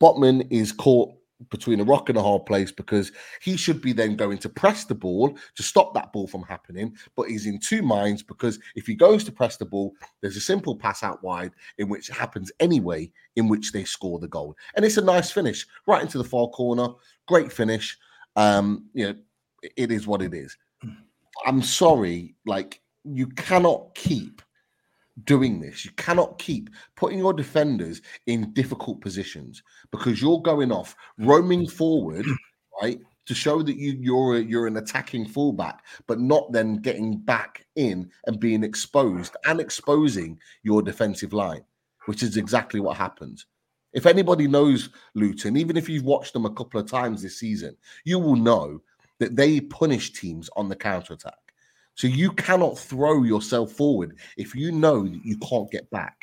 Botman 0.00 0.46
is 0.50 0.72
caught 0.72 1.14
between 1.48 1.80
a 1.80 1.84
rock 1.84 2.08
and 2.08 2.18
a 2.18 2.22
hard 2.22 2.44
place 2.44 2.70
because 2.70 3.12
he 3.40 3.56
should 3.56 3.80
be 3.80 3.92
then 3.92 4.16
going 4.16 4.38
to 4.38 4.48
press 4.48 4.84
the 4.84 4.94
ball 4.94 5.36
to 5.54 5.62
stop 5.62 5.94
that 5.94 6.12
ball 6.12 6.26
from 6.26 6.42
happening. 6.42 6.94
But 7.16 7.28
he's 7.28 7.46
in 7.46 7.58
two 7.58 7.82
minds 7.82 8.22
because 8.22 8.58
if 8.76 8.86
he 8.86 8.94
goes 8.94 9.24
to 9.24 9.32
press 9.32 9.56
the 9.56 9.64
ball, 9.64 9.94
there's 10.20 10.36
a 10.36 10.40
simple 10.40 10.76
pass 10.76 11.02
out 11.02 11.22
wide 11.22 11.52
in 11.78 11.88
which 11.88 12.10
it 12.10 12.16
happens 12.16 12.52
anyway, 12.60 13.10
in 13.36 13.48
which 13.48 13.72
they 13.72 13.84
score 13.84 14.18
the 14.18 14.28
goal. 14.28 14.56
And 14.76 14.84
it's 14.84 14.98
a 14.98 15.04
nice 15.04 15.30
finish 15.30 15.66
right 15.86 16.02
into 16.02 16.18
the 16.18 16.24
far 16.24 16.48
corner. 16.48 16.88
Great 17.26 17.50
finish. 17.50 17.98
Um, 18.36 18.86
you 18.92 19.06
know, 19.06 19.14
it 19.76 19.90
is 19.90 20.06
what 20.06 20.22
it 20.22 20.34
is. 20.34 20.56
I'm 21.46 21.62
sorry, 21.62 22.34
like 22.44 22.80
you 23.04 23.28
cannot 23.28 23.94
keep 23.94 24.42
doing 25.24 25.60
this. 25.60 25.84
You 25.84 25.90
cannot 25.92 26.38
keep 26.38 26.70
putting 26.96 27.18
your 27.18 27.32
defenders 27.32 28.02
in 28.26 28.52
difficult 28.52 29.00
positions 29.00 29.62
because 29.90 30.20
you're 30.20 30.40
going 30.40 30.72
off 30.72 30.96
roaming 31.18 31.66
forward, 31.66 32.26
right? 32.82 33.00
To 33.26 33.34
show 33.34 33.62
that 33.62 33.76
you 33.76 33.96
you're 34.00 34.36
a, 34.36 34.40
you're 34.40 34.66
an 34.66 34.76
attacking 34.76 35.26
fullback, 35.26 35.84
but 36.06 36.18
not 36.18 36.50
then 36.52 36.76
getting 36.76 37.18
back 37.18 37.66
in 37.76 38.10
and 38.26 38.40
being 38.40 38.64
exposed 38.64 39.36
and 39.44 39.60
exposing 39.60 40.38
your 40.62 40.82
defensive 40.82 41.32
line, 41.32 41.64
which 42.06 42.22
is 42.22 42.36
exactly 42.36 42.80
what 42.80 42.96
happened. 42.96 43.44
If 43.92 44.06
anybody 44.06 44.46
knows 44.46 44.90
Luton, 45.14 45.56
even 45.56 45.76
if 45.76 45.88
you've 45.88 46.04
watched 46.04 46.32
them 46.32 46.46
a 46.46 46.54
couple 46.54 46.80
of 46.80 46.90
times 46.90 47.22
this 47.22 47.38
season, 47.38 47.76
you 48.04 48.18
will 48.18 48.36
know 48.36 48.80
that 49.18 49.36
they 49.36 49.60
punish 49.60 50.12
teams 50.12 50.48
on 50.56 50.68
the 50.68 50.76
counter 50.76 51.14
attack. 51.14 51.34
So 51.94 52.06
you 52.06 52.32
cannot 52.32 52.78
throw 52.78 53.22
yourself 53.24 53.72
forward 53.72 54.16
if 54.36 54.54
you 54.54 54.72
know 54.72 55.04
that 55.06 55.24
you 55.24 55.36
can't 55.38 55.70
get 55.70 55.90
back. 55.90 56.16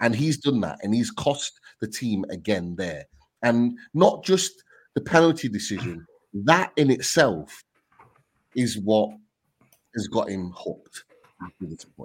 And 0.00 0.14
he's 0.14 0.36
done 0.36 0.60
that 0.60 0.78
and 0.82 0.94
he's 0.94 1.10
cost 1.10 1.58
the 1.80 1.88
team 1.88 2.24
again 2.30 2.74
there. 2.76 3.06
And 3.42 3.78
not 3.94 4.24
just 4.24 4.62
the 4.94 5.00
penalty 5.00 5.48
decision, 5.48 6.06
that 6.34 6.72
in 6.76 6.90
itself 6.90 7.64
is 8.54 8.78
what 8.78 9.10
has 9.94 10.06
got 10.08 10.28
him 10.28 10.52
hooked. 10.54 11.04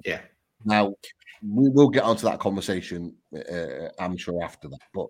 Yeah. 0.05 0.21
Now, 0.63 0.93
we 1.41 1.69
will 1.69 1.89
get 1.89 2.03
onto 2.03 2.23
that 2.27 2.39
conversation, 2.39 3.15
uh, 3.35 3.89
I'm 3.99 4.15
sure, 4.15 4.43
after 4.43 4.67
that. 4.69 4.79
But 4.93 5.07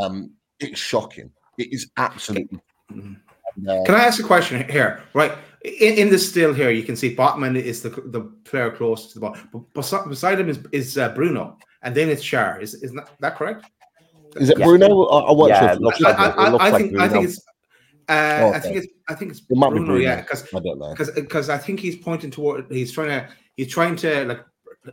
um, 0.00 0.32
it's 0.58 0.80
shocking. 0.80 1.30
It 1.56 1.72
is 1.72 1.90
absolutely. 1.96 2.60
Can 3.64 3.94
I 3.94 4.04
ask 4.04 4.20
a 4.20 4.24
question 4.24 4.68
here? 4.68 5.02
Right 5.14 5.32
in, 5.64 5.94
in 5.94 6.10
the 6.10 6.18
still 6.18 6.54
here, 6.54 6.70
you 6.70 6.82
can 6.82 6.96
see 6.96 7.14
Botman 7.14 7.60
is 7.60 7.82
the 7.82 7.90
the 7.90 8.20
player 8.44 8.70
close 8.70 9.12
to 9.12 9.14
the 9.14 9.20
ball, 9.20 9.36
but 9.52 10.08
beside 10.08 10.40
him 10.40 10.48
is 10.48 10.60
is 10.72 10.96
uh, 10.96 11.08
Bruno, 11.10 11.58
and 11.82 11.94
then 11.94 12.08
it's 12.08 12.22
Schär. 12.22 12.60
Is 12.60 12.74
is 12.74 12.92
that, 12.92 13.10
that 13.20 13.36
correct? 13.36 13.66
Is 14.36 14.50
it 14.50 14.58
yeah. 14.58 14.66
Bruno 14.66 14.88
or, 14.88 15.36
what? 15.36 15.48
Yeah, 15.48 15.72
it 15.72 15.80
looks 15.80 16.00
like, 16.00 16.18
I, 16.18 16.30
I, 16.30 16.50
I, 16.50 16.68
I 16.68 16.78
think 16.78 16.98
I 16.98 17.08
think 17.08 17.24
it's. 17.24 17.42
Uh, 18.08 18.12
okay. 18.48 18.56
I 18.56 18.60
think 18.60 18.76
it's 18.76 18.86
I 19.08 19.14
think 19.14 19.30
it's 19.32 19.40
it 19.40 19.48
Bruno, 19.48 19.70
Bruno, 19.70 19.96
yeah, 19.96 20.22
because 20.22 20.46
I 20.54 20.60
don't 20.60 20.78
know 20.78 20.90
because 20.90 21.10
because 21.10 21.48
I 21.50 21.58
think 21.58 21.80
he's 21.80 21.96
pointing 21.96 22.30
toward 22.30 22.70
he's 22.70 22.92
trying 22.92 23.08
to 23.08 23.28
he's 23.56 23.68
trying 23.68 23.96
to 23.96 24.24
like 24.24 24.44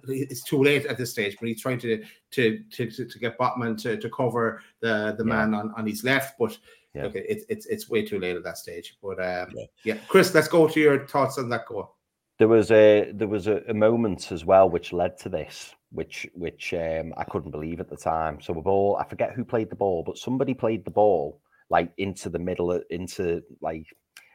it's 0.08 0.44
too 0.44 0.62
late 0.62 0.86
at 0.88 0.98
this 0.98 1.12
stage, 1.12 1.38
but 1.40 1.48
he's 1.48 1.62
trying 1.62 1.80
to 1.80 2.04
to 2.32 2.60
to, 2.72 2.90
to 2.90 3.20
get 3.20 3.38
Botman 3.38 3.82
to, 3.84 3.98
to 3.98 4.10
cover 4.10 4.62
the 4.82 5.16
the 5.18 5.24
yeah. 5.24 5.36
man 5.36 5.54
on, 5.54 5.74
on 5.78 5.86
his 5.86 6.04
left, 6.04 6.36
but 6.40 6.58
yeah. 6.96 7.04
Okay, 7.04 7.26
it's 7.28 7.46
it's 7.50 7.66
it's 7.66 7.90
way 7.90 8.06
too 8.06 8.20
late 8.20 8.36
at 8.36 8.44
that 8.44 8.58
stage. 8.58 8.98
But 9.02 9.20
um, 9.20 9.54
yeah. 9.54 9.66
yeah. 9.84 9.98
Chris, 10.08 10.34
let's 10.34 10.48
go 10.48 10.68
to 10.68 10.80
your 10.80 11.06
thoughts 11.08 11.38
on 11.38 11.50
that 11.50 11.66
goal. 11.66 11.96
There 12.40 12.48
was 12.48 12.72
a 12.72 13.12
there 13.14 13.28
was 13.28 13.48
a, 13.48 13.62
a 13.68 13.74
moment 13.74 14.32
as 14.32 14.46
well 14.46 14.70
which 14.70 14.94
led 14.94 15.18
to 15.20 15.30
this, 15.30 15.76
which 15.92 16.28
which 16.34 16.74
um, 16.74 17.14
I 17.18 17.26
couldn't 17.26 17.52
believe 17.52 17.80
at 17.80 17.90
the 17.90 17.98
time. 17.98 18.40
So 18.42 18.54
the 18.54 18.62
ball, 18.62 18.98
I 19.00 19.08
forget 19.08 19.34
who 19.34 19.44
played 19.44 19.70
the 19.70 19.76
ball, 19.76 20.04
but 20.06 20.18
somebody 20.18 20.54
played 20.54 20.86
the 20.86 20.92
ball 20.92 21.42
like 21.70 21.92
into 21.98 22.30
the 22.30 22.40
middle, 22.40 22.72
into 22.90 23.42
like 23.62 23.86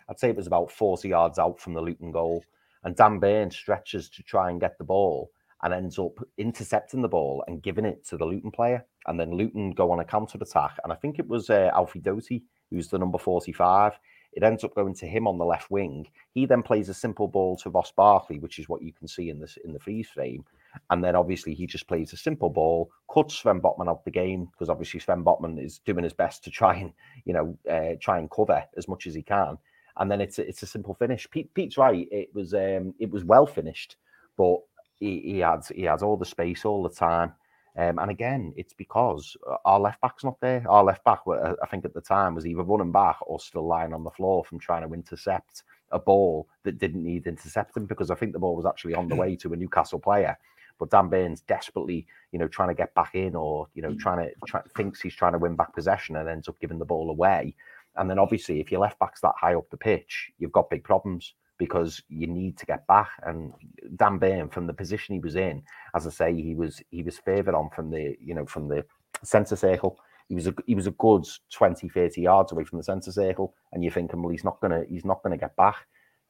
I'd 0.08 0.18
say 0.18 0.28
it 0.28 0.36
was 0.36 0.46
about 0.46 0.70
forty 0.70 1.08
yards 1.08 1.38
out 1.38 1.60
from 1.60 1.72
the 1.72 1.80
Luton 1.80 2.12
goal, 2.12 2.44
and 2.84 2.94
Dan 2.94 3.18
Burn 3.18 3.50
stretches 3.50 4.10
to 4.10 4.22
try 4.22 4.50
and 4.50 4.60
get 4.60 4.76
the 4.76 4.84
ball 4.84 5.30
and 5.62 5.74
ends 5.74 5.98
up 5.98 6.18
intercepting 6.38 7.02
the 7.02 7.08
ball 7.08 7.44
and 7.46 7.62
giving 7.62 7.84
it 7.84 8.06
to 8.06 8.16
the 8.16 8.24
Luton 8.24 8.50
player. 8.50 8.84
And 9.06 9.18
then 9.18 9.32
Luton 9.32 9.72
go 9.72 9.90
on 9.90 10.00
a 10.00 10.04
counter 10.04 10.38
attack. 10.40 10.78
And 10.84 10.92
I 10.92 10.96
think 10.96 11.18
it 11.18 11.26
was 11.26 11.50
uh, 11.50 11.70
Alfie 11.74 12.00
Doughty, 12.00 12.44
who's 12.70 12.88
the 12.88 12.98
number 12.98 13.18
45. 13.18 13.98
It 14.32 14.42
ends 14.42 14.62
up 14.62 14.74
going 14.74 14.94
to 14.94 15.06
him 15.06 15.26
on 15.26 15.38
the 15.38 15.44
left 15.44 15.70
wing. 15.70 16.06
He 16.32 16.46
then 16.46 16.62
plays 16.62 16.88
a 16.88 16.94
simple 16.94 17.26
ball 17.26 17.56
to 17.58 17.70
Ross 17.70 17.90
Barkley, 17.90 18.38
which 18.38 18.58
is 18.58 18.68
what 18.68 18.82
you 18.82 18.92
can 18.92 19.08
see 19.08 19.28
in 19.28 19.40
this 19.40 19.58
in 19.64 19.72
the 19.72 19.80
freeze 19.80 20.08
frame. 20.08 20.44
And 20.90 21.02
then 21.02 21.16
obviously 21.16 21.52
he 21.52 21.66
just 21.66 21.88
plays 21.88 22.12
a 22.12 22.16
simple 22.16 22.48
ball, 22.48 22.90
cuts 23.12 23.38
Sven 23.38 23.60
Botman 23.60 23.88
out 23.88 24.04
the 24.04 24.10
game 24.10 24.46
because 24.52 24.68
obviously 24.68 25.00
Sven 25.00 25.24
Botman 25.24 25.62
is 25.62 25.80
doing 25.80 26.04
his 26.04 26.12
best 26.12 26.44
to 26.44 26.50
try 26.50 26.76
and 26.76 26.92
you 27.24 27.32
know 27.32 27.58
uh, 27.68 27.96
try 28.00 28.18
and 28.18 28.30
cover 28.30 28.64
as 28.76 28.86
much 28.86 29.08
as 29.08 29.14
he 29.14 29.22
can. 29.22 29.58
And 29.96 30.08
then 30.10 30.20
it's 30.20 30.38
a, 30.38 30.48
it's 30.48 30.62
a 30.62 30.66
simple 30.66 30.94
finish. 30.94 31.28
Pete, 31.28 31.52
Pete's 31.54 31.76
right. 31.76 32.06
It 32.12 32.32
was 32.32 32.54
um, 32.54 32.94
it 33.00 33.10
was 33.10 33.24
well 33.24 33.46
finished, 33.46 33.96
but 34.36 34.58
he, 34.94 35.20
he 35.20 35.38
had 35.40 35.62
he 35.74 35.82
has 35.82 36.02
all 36.04 36.16
the 36.16 36.24
space 36.24 36.64
all 36.64 36.84
the 36.84 36.94
time. 36.94 37.32
Um, 37.80 37.98
and 37.98 38.10
again, 38.10 38.52
it's 38.58 38.74
because 38.74 39.38
uh, 39.50 39.56
our 39.64 39.80
left 39.80 40.02
back's 40.02 40.22
not 40.22 40.38
there. 40.40 40.62
Our 40.68 40.84
left 40.84 41.02
back, 41.02 41.20
uh, 41.26 41.54
I 41.62 41.66
think 41.66 41.86
at 41.86 41.94
the 41.94 42.00
time, 42.02 42.34
was 42.34 42.46
either 42.46 42.62
running 42.62 42.92
back 42.92 43.16
or 43.22 43.40
still 43.40 43.66
lying 43.66 43.94
on 43.94 44.04
the 44.04 44.10
floor 44.10 44.44
from 44.44 44.58
trying 44.58 44.86
to 44.86 44.92
intercept 44.92 45.62
a 45.90 45.98
ball 45.98 46.46
that 46.64 46.78
didn't 46.78 47.02
need 47.02 47.26
intercepting 47.26 47.86
because 47.86 48.10
I 48.10 48.16
think 48.16 48.34
the 48.34 48.38
ball 48.38 48.54
was 48.54 48.66
actually 48.66 48.94
on 48.94 49.08
the 49.08 49.16
way 49.22 49.34
to 49.36 49.54
a 49.54 49.56
Newcastle 49.56 49.98
player. 49.98 50.36
But 50.78 50.90
Dan 50.90 51.08
Burns 51.08 51.40
desperately, 51.40 52.06
you 52.32 52.38
know, 52.38 52.48
trying 52.48 52.68
to 52.68 52.74
get 52.74 52.94
back 52.94 53.14
in 53.14 53.34
or, 53.34 53.66
you 53.72 53.80
know, 53.80 53.94
trying 53.94 54.28
to 54.28 54.34
try, 54.46 54.60
thinks 54.76 55.00
he's 55.00 55.14
trying 55.14 55.32
to 55.32 55.38
win 55.38 55.56
back 55.56 55.74
possession 55.74 56.16
and 56.16 56.28
ends 56.28 56.48
up 56.48 56.60
giving 56.60 56.78
the 56.78 56.84
ball 56.84 57.08
away. 57.08 57.54
And 57.96 58.10
then 58.10 58.18
obviously, 58.18 58.60
if 58.60 58.70
your 58.70 58.82
left 58.82 58.98
back's 58.98 59.22
that 59.22 59.34
high 59.38 59.54
up 59.54 59.70
the 59.70 59.78
pitch, 59.78 60.32
you've 60.38 60.52
got 60.52 60.68
big 60.68 60.84
problems 60.84 61.32
because 61.60 62.02
you 62.08 62.26
need 62.26 62.56
to 62.56 62.64
get 62.64 62.86
back. 62.86 63.10
And 63.22 63.52
Dan 63.96 64.16
Burn, 64.16 64.48
from 64.48 64.66
the 64.66 64.72
position 64.72 65.14
he 65.14 65.20
was 65.20 65.36
in, 65.36 65.62
as 65.94 66.06
I 66.06 66.10
say, 66.10 66.34
he 66.34 66.54
was 66.54 66.82
he 66.90 67.02
was 67.02 67.18
favoured 67.18 67.54
on 67.54 67.68
from 67.68 67.90
the 67.90 68.16
you 68.18 68.34
know 68.34 68.46
from 68.46 68.66
the 68.66 68.84
centre 69.22 69.56
circle. 69.56 70.00
He 70.28 70.34
was 70.34 70.46
a 70.46 70.54
he 70.66 70.74
was 70.74 70.86
a 70.86 70.92
good 70.92 71.26
20, 71.52 71.88
30 71.90 72.22
yards 72.22 72.50
away 72.50 72.64
from 72.64 72.78
the 72.78 72.84
centre 72.84 73.12
circle, 73.12 73.54
and 73.72 73.84
you're 73.84 73.92
thinking, 73.92 74.22
well, 74.22 74.32
he's 74.32 74.42
not 74.42 74.58
gonna 74.60 74.84
he's 74.88 75.04
not 75.04 75.22
gonna 75.22 75.36
get 75.36 75.54
back. 75.54 75.76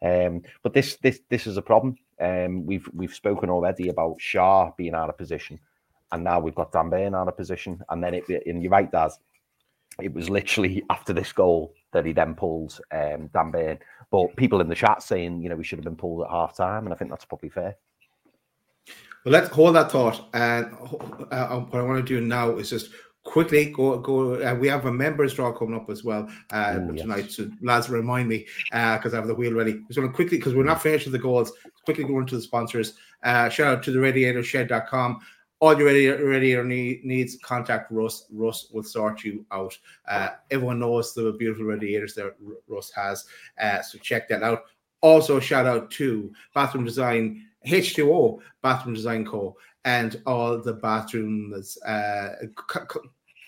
Um, 0.04 0.42
but 0.64 0.74
this 0.74 0.96
this 0.96 1.20
this 1.30 1.46
is 1.46 1.56
a 1.56 1.62
problem. 1.62 1.96
Um, 2.20 2.66
we've 2.66 2.88
we've 2.92 3.14
spoken 3.14 3.50
already 3.50 3.88
about 3.88 4.18
Schär 4.18 4.76
being 4.76 4.96
out 4.96 5.10
of 5.10 5.16
position, 5.16 5.60
and 6.10 6.24
now 6.24 6.40
we've 6.40 6.56
got 6.56 6.72
Dan 6.72 6.90
Burn 6.90 7.14
out 7.14 7.28
of 7.28 7.36
position, 7.36 7.80
and 7.88 8.02
then 8.02 8.14
it 8.14 8.24
and 8.46 8.62
you're 8.62 8.72
right, 8.72 8.90
Daz. 8.90 9.20
It 10.02 10.12
was 10.12 10.28
literally 10.28 10.82
after 10.90 11.12
this 11.12 11.32
goal 11.32 11.72
that 11.92 12.06
he 12.06 12.12
then 12.12 12.34
pulled 12.34 12.80
um, 12.92 13.28
Dan 13.32 13.50
Burn. 13.50 13.78
But 14.10 14.34
people 14.36 14.60
in 14.60 14.68
the 14.68 14.74
chat 14.74 15.02
saying, 15.02 15.42
you 15.42 15.48
know, 15.48 15.56
we 15.56 15.64
should 15.64 15.78
have 15.78 15.84
been 15.84 15.96
pulled 15.96 16.22
at 16.22 16.30
half 16.30 16.56
time, 16.56 16.84
and 16.84 16.92
I 16.92 16.96
think 16.96 17.10
that's 17.10 17.24
probably 17.24 17.48
fair. 17.48 17.76
Well, 19.24 19.32
let's 19.32 19.50
hold 19.50 19.76
that 19.76 19.92
thought. 19.92 20.28
And 20.32 20.72
uh, 21.30 21.60
what 21.60 21.80
I 21.80 21.82
want 21.82 22.04
to 22.06 22.20
do 22.20 22.20
now 22.20 22.56
is 22.56 22.70
just 22.70 22.90
quickly 23.24 23.66
go 23.66 23.98
go. 23.98 24.42
Uh, 24.42 24.54
we 24.54 24.68
have 24.68 24.86
a 24.86 24.92
members 24.92 25.34
draw 25.34 25.52
coming 25.52 25.74
up 25.74 25.90
as 25.90 26.02
well 26.02 26.28
uh, 26.50 26.72
mm, 26.72 26.96
tonight. 26.96 27.24
Yes. 27.24 27.36
So 27.36 27.50
lads, 27.62 27.90
remind 27.90 28.28
me 28.28 28.46
because 28.70 29.12
uh, 29.12 29.16
I 29.16 29.20
have 29.20 29.26
the 29.26 29.34
wheel 29.34 29.52
ready. 29.52 29.82
Just 29.88 29.98
want 29.98 30.10
to 30.10 30.14
quickly 30.14 30.38
because 30.38 30.54
we're 30.54 30.64
not 30.64 30.82
finished 30.82 31.06
with 31.06 31.12
the 31.12 31.18
goals. 31.18 31.52
Quickly 31.84 32.04
go 32.04 32.18
into 32.18 32.36
the 32.36 32.42
sponsors. 32.42 32.94
Uh, 33.22 33.48
shout 33.48 33.78
out 33.78 33.82
to 33.84 33.92
the 33.92 33.98
RadiatorShed.com 33.98 35.20
all 35.60 35.78
your 35.78 35.86
radiator 35.86 36.64
need, 36.64 37.04
needs, 37.04 37.36
contact 37.42 37.92
Russ. 37.92 38.26
Russ 38.32 38.68
will 38.72 38.82
sort 38.82 39.24
you 39.24 39.44
out. 39.52 39.76
Uh, 40.08 40.30
everyone 40.50 40.80
knows 40.80 41.14
the 41.14 41.32
beautiful 41.32 41.64
radiators 41.66 42.14
that 42.14 42.34
Russ 42.66 42.90
has, 42.90 43.26
uh, 43.60 43.82
so 43.82 43.98
check 43.98 44.28
that 44.28 44.42
out. 44.42 44.64
Also, 45.02 45.38
shout 45.38 45.66
out 45.66 45.90
to 45.92 46.32
Bathroom 46.54 46.84
Design 46.84 47.46
H2O 47.66 48.40
Bathroom 48.62 48.94
Design 48.94 49.24
Co. 49.24 49.56
and 49.84 50.20
all 50.26 50.58
the 50.58 50.72
bathrooms 50.72 51.78
uh, 51.82 52.36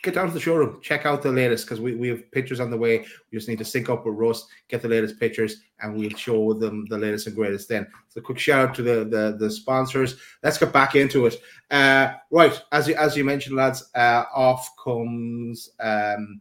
get 0.03 0.15
down 0.15 0.27
to 0.27 0.33
the 0.33 0.41
showroom, 0.41 0.81
check 0.83 1.07
out 1.07 1.23
the 1.23 1.31
latest 1.31 1.65
because 1.65 1.81
we, 1.81 1.95
we 1.95 2.09
have 2.09 2.31
pictures 2.33 2.61
on 2.61 2.71
the 2.71 2.77
way. 2.77 2.99
We 2.99 3.39
just 3.39 3.49
need 3.49 3.59
to 3.59 3.65
sync 3.65 3.89
up 3.89 4.05
with 4.05 4.17
Russ, 4.17 4.47
get 4.69 4.83
the 4.83 4.89
latest 4.89 5.19
pictures, 5.19 5.63
and 5.81 5.95
we'll 5.95 6.11
show 6.11 6.53
them 6.55 6.87
the 6.87 6.99
latest 6.99 7.29
and 7.29 7.37
greatest 7.37 7.69
then. 7.69 7.87
So 8.09 8.21
quick 8.21 8.39
shout 8.39 8.71
out 8.71 8.75
to 8.77 8.83
the 8.83 9.05
the, 9.05 9.37
the 9.39 9.51
sponsors. 9.51 10.17
Let's 10.43 10.59
get 10.59 10.73
back 10.73 10.97
into 10.97 11.27
it. 11.27 11.41
Uh, 11.71 12.15
right, 12.31 12.61
as 12.73 12.89
you 12.89 12.95
as 12.97 13.17
you 13.17 13.25
mentioned, 13.25 13.57
lads, 13.57 13.89
uh, 13.95 14.25
off 14.35 14.69
comes 14.83 15.71
um, 15.81 16.41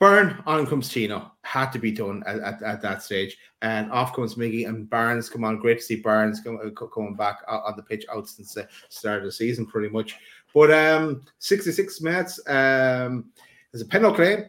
Burn, 0.00 0.40
on 0.46 0.64
comes 0.64 0.88
Tino. 0.88 1.32
Had 1.42 1.70
to 1.72 1.78
be 1.80 1.90
done 1.90 2.22
at, 2.24 2.38
at, 2.38 2.62
at, 2.62 2.82
that 2.82 3.02
stage. 3.02 3.36
And 3.62 3.90
off 3.90 4.14
comes 4.14 4.36
Miggy 4.36 4.68
and 4.68 4.88
Barnes. 4.88 5.28
Come 5.28 5.42
on, 5.42 5.58
great 5.58 5.78
to 5.78 5.84
see 5.84 5.96
Barnes 5.96 6.40
come, 6.40 6.60
uh, 6.64 6.70
coming 6.86 7.16
back 7.16 7.38
on 7.48 7.74
the 7.76 7.82
pitch 7.82 8.04
out 8.12 8.28
since 8.28 8.54
the 8.54 8.68
start 8.90 9.18
of 9.18 9.24
the 9.24 9.32
season, 9.32 9.66
pretty 9.66 9.88
much. 9.88 10.16
But 10.58 10.72
um, 10.72 11.22
66 11.38 12.00
minutes. 12.00 12.40
Um, 12.48 13.30
there's 13.70 13.82
a 13.82 13.86
penalty. 13.86 14.46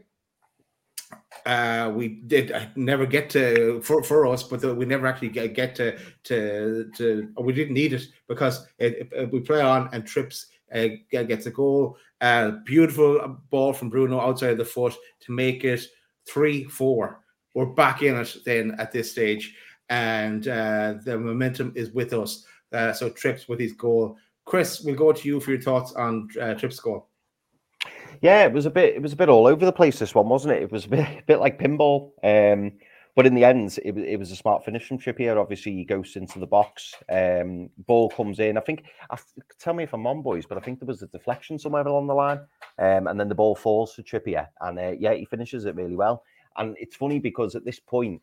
Uh, 1.45 1.91
we 1.95 2.07
did 2.25 2.51
uh, 2.51 2.65
never 2.75 3.05
get 3.05 3.29
to 3.29 3.79
for, 3.83 4.01
for 4.01 4.25
us, 4.25 4.41
but 4.41 4.59
the, 4.59 4.73
we 4.73 4.85
never 4.85 5.05
actually 5.05 5.29
get, 5.29 5.53
get 5.53 5.75
to 5.75 5.99
to 6.23 6.89
to. 6.97 7.31
we 7.39 7.53
didn't 7.53 7.75
need 7.75 7.93
it 7.93 8.07
because 8.27 8.65
it, 8.79 9.07
it, 9.11 9.31
we 9.31 9.39
play 9.39 9.61
on 9.61 9.87
and 9.93 10.03
trips 10.03 10.47
uh, 10.73 10.87
gets 11.11 11.45
a 11.45 11.51
goal. 11.51 11.95
Uh, 12.21 12.53
beautiful 12.65 13.39
ball 13.51 13.71
from 13.71 13.91
Bruno 13.91 14.19
outside 14.19 14.57
the 14.57 14.65
foot 14.65 14.95
to 15.19 15.31
make 15.31 15.63
it 15.63 15.85
three 16.27 16.63
four. 16.63 17.19
We're 17.53 17.67
back 17.67 18.01
in 18.01 18.15
it 18.15 18.35
then 18.47 18.75
at 18.79 18.91
this 18.91 19.11
stage, 19.11 19.53
and 19.89 20.47
uh, 20.47 20.95
the 21.05 21.19
momentum 21.19 21.71
is 21.75 21.91
with 21.91 22.13
us. 22.13 22.45
Uh, 22.71 22.93
so 22.93 23.09
trips 23.11 23.47
with 23.47 23.59
his 23.59 23.73
goal 23.73 24.17
Chris, 24.49 24.81
we'll 24.81 24.95
go 24.95 25.11
to 25.11 25.27
you 25.27 25.39
for 25.39 25.51
your 25.51 25.61
thoughts 25.61 25.93
on 25.93 26.27
uh, 26.41 26.55
Trip 26.55 26.73
score. 26.73 27.05
Yeah, 28.19 28.45
it 28.45 28.51
was 28.51 28.65
a 28.65 28.71
bit. 28.71 28.95
It 28.95 29.01
was 29.01 29.13
a 29.13 29.15
bit 29.15 29.29
all 29.29 29.45
over 29.45 29.63
the 29.63 29.71
place. 29.71 29.99
This 29.99 30.15
one 30.15 30.27
wasn't 30.27 30.55
it? 30.55 30.63
It 30.63 30.71
was 30.71 30.85
a 30.85 30.89
bit, 30.89 30.99
a 31.19 31.23
bit 31.27 31.39
like 31.39 31.59
pinball. 31.59 32.13
Um, 32.23 32.71
but 33.15 33.27
in 33.27 33.35
the 33.35 33.43
end, 33.43 33.77
it, 33.85 33.95
it 33.95 34.17
was 34.17 34.31
a 34.31 34.35
smart 34.35 34.65
finish 34.65 34.87
from 34.87 34.97
Trippier. 34.97 35.39
Obviously, 35.39 35.73
he 35.73 35.85
goes 35.85 36.15
into 36.15 36.39
the 36.39 36.47
box. 36.47 36.95
Um, 37.09 37.69
ball 37.85 38.09
comes 38.09 38.39
in. 38.39 38.57
I 38.57 38.61
think. 38.61 38.85
I, 39.11 39.19
tell 39.59 39.75
me 39.75 39.83
if 39.83 39.93
I'm 39.93 40.07
on, 40.07 40.23
boys, 40.23 40.47
but 40.47 40.57
I 40.57 40.61
think 40.61 40.79
there 40.79 40.87
was 40.87 41.03
a 41.03 41.07
deflection 41.07 41.59
somewhere 41.59 41.85
along 41.85 42.07
the 42.07 42.15
line, 42.15 42.39
um, 42.79 43.05
and 43.05 43.19
then 43.19 43.29
the 43.29 43.35
ball 43.35 43.55
falls 43.55 43.93
to 43.95 44.03
Trippier, 44.03 44.47
and 44.61 44.79
uh, 44.79 44.93
yeah, 44.97 45.13
he 45.13 45.25
finishes 45.25 45.65
it 45.65 45.75
really 45.75 45.95
well. 45.95 46.23
And 46.57 46.75
it's 46.79 46.95
funny 46.95 47.19
because 47.19 47.53
at 47.53 47.65
this 47.65 47.79
point, 47.79 48.19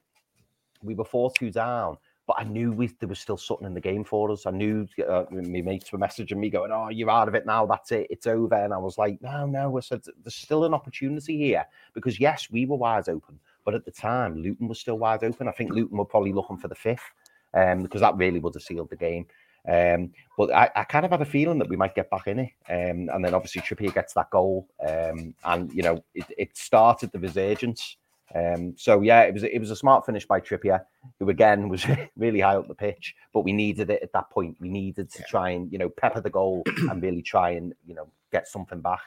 we 0.82 0.96
were 0.96 1.04
four 1.04 1.30
two 1.38 1.52
down, 1.52 1.98
but 2.26 2.36
I 2.38 2.44
knew 2.44 2.72
we, 2.72 2.88
there 2.98 3.08
was 3.08 3.20
still 3.20 3.36
something 3.36 3.66
in 3.66 3.74
the 3.74 3.80
game 3.80 4.02
for 4.02 4.30
us. 4.30 4.46
I 4.46 4.50
knew 4.50 4.86
uh, 5.08 5.24
my 5.30 5.60
mates 5.62 5.92
were 5.92 5.98
messaging 5.98 6.38
me 6.38 6.50
going, 6.50 6.72
"Oh, 6.72 6.88
you're 6.88 7.10
out 7.10 7.28
of 7.28 7.34
it 7.34 7.46
now. 7.46 7.66
That's 7.66 7.92
it. 7.92 8.08
It's 8.10 8.26
over." 8.26 8.56
And 8.56 8.74
I 8.74 8.78
was 8.78 8.98
like, 8.98 9.20
"No, 9.22 9.46
no." 9.46 9.76
I 9.76 9.80
said, 9.80 10.02
"There's 10.22 10.34
still 10.34 10.64
an 10.64 10.74
opportunity 10.74 11.38
here 11.38 11.64
because 11.94 12.18
yes, 12.18 12.48
we 12.50 12.66
were 12.66 12.76
wide 12.76 13.08
open, 13.08 13.38
but 13.64 13.74
at 13.74 13.84
the 13.84 13.92
time, 13.92 14.42
Luton 14.42 14.66
was 14.68 14.80
still 14.80 14.98
wide 14.98 15.22
open. 15.22 15.46
I 15.48 15.52
think 15.52 15.70
Luton 15.70 15.98
were 15.98 16.04
probably 16.04 16.32
looking 16.32 16.56
for 16.56 16.68
the 16.68 16.74
fifth, 16.74 17.12
um, 17.54 17.82
because 17.82 18.00
that 18.00 18.16
really 18.16 18.40
would 18.40 18.54
have 18.54 18.62
sealed 18.62 18.90
the 18.90 18.96
game." 18.96 19.26
Um, 19.68 20.12
but 20.38 20.52
I, 20.54 20.70
I, 20.76 20.84
kind 20.84 21.04
of 21.04 21.10
had 21.10 21.22
a 21.22 21.24
feeling 21.24 21.58
that 21.58 21.68
we 21.68 21.74
might 21.74 21.96
get 21.96 22.08
back 22.08 22.28
in 22.28 22.38
it. 22.38 22.52
Um, 22.68 23.08
and 23.12 23.24
then 23.24 23.34
obviously 23.34 23.62
Trippier 23.62 23.92
gets 23.92 24.12
that 24.12 24.30
goal. 24.30 24.68
Um, 24.86 25.34
and, 25.44 25.72
you 25.72 25.82
know, 25.82 26.04
it, 26.14 26.24
it 26.38 26.56
started 26.56 27.10
the 27.10 27.18
resurgence 27.18 27.96
um, 28.34 28.74
so 28.76 29.00
yeah, 29.02 29.22
it 29.22 29.32
was 29.32 29.44
it 29.44 29.58
was 29.58 29.70
a 29.70 29.76
smart 29.76 30.04
finish 30.04 30.26
by 30.26 30.40
Trippier, 30.40 30.80
who 31.18 31.30
again 31.30 31.68
was 31.68 31.86
really 32.16 32.40
high 32.40 32.56
up 32.56 32.68
the 32.68 32.74
pitch, 32.74 33.14
but 33.32 33.42
we 33.42 33.52
needed 33.52 33.90
it 33.90 34.02
at 34.02 34.12
that 34.12 34.30
point. 34.30 34.56
We 34.60 34.68
needed 34.68 35.10
to 35.12 35.22
try 35.24 35.50
and 35.50 35.70
you 35.70 35.78
know 35.78 35.88
pepper 35.88 36.20
the 36.20 36.30
goal 36.30 36.62
and 36.90 37.02
really 37.02 37.22
try 37.22 37.50
and 37.50 37.72
you 37.86 37.94
know 37.94 38.08
get 38.32 38.48
something 38.48 38.80
back. 38.80 39.00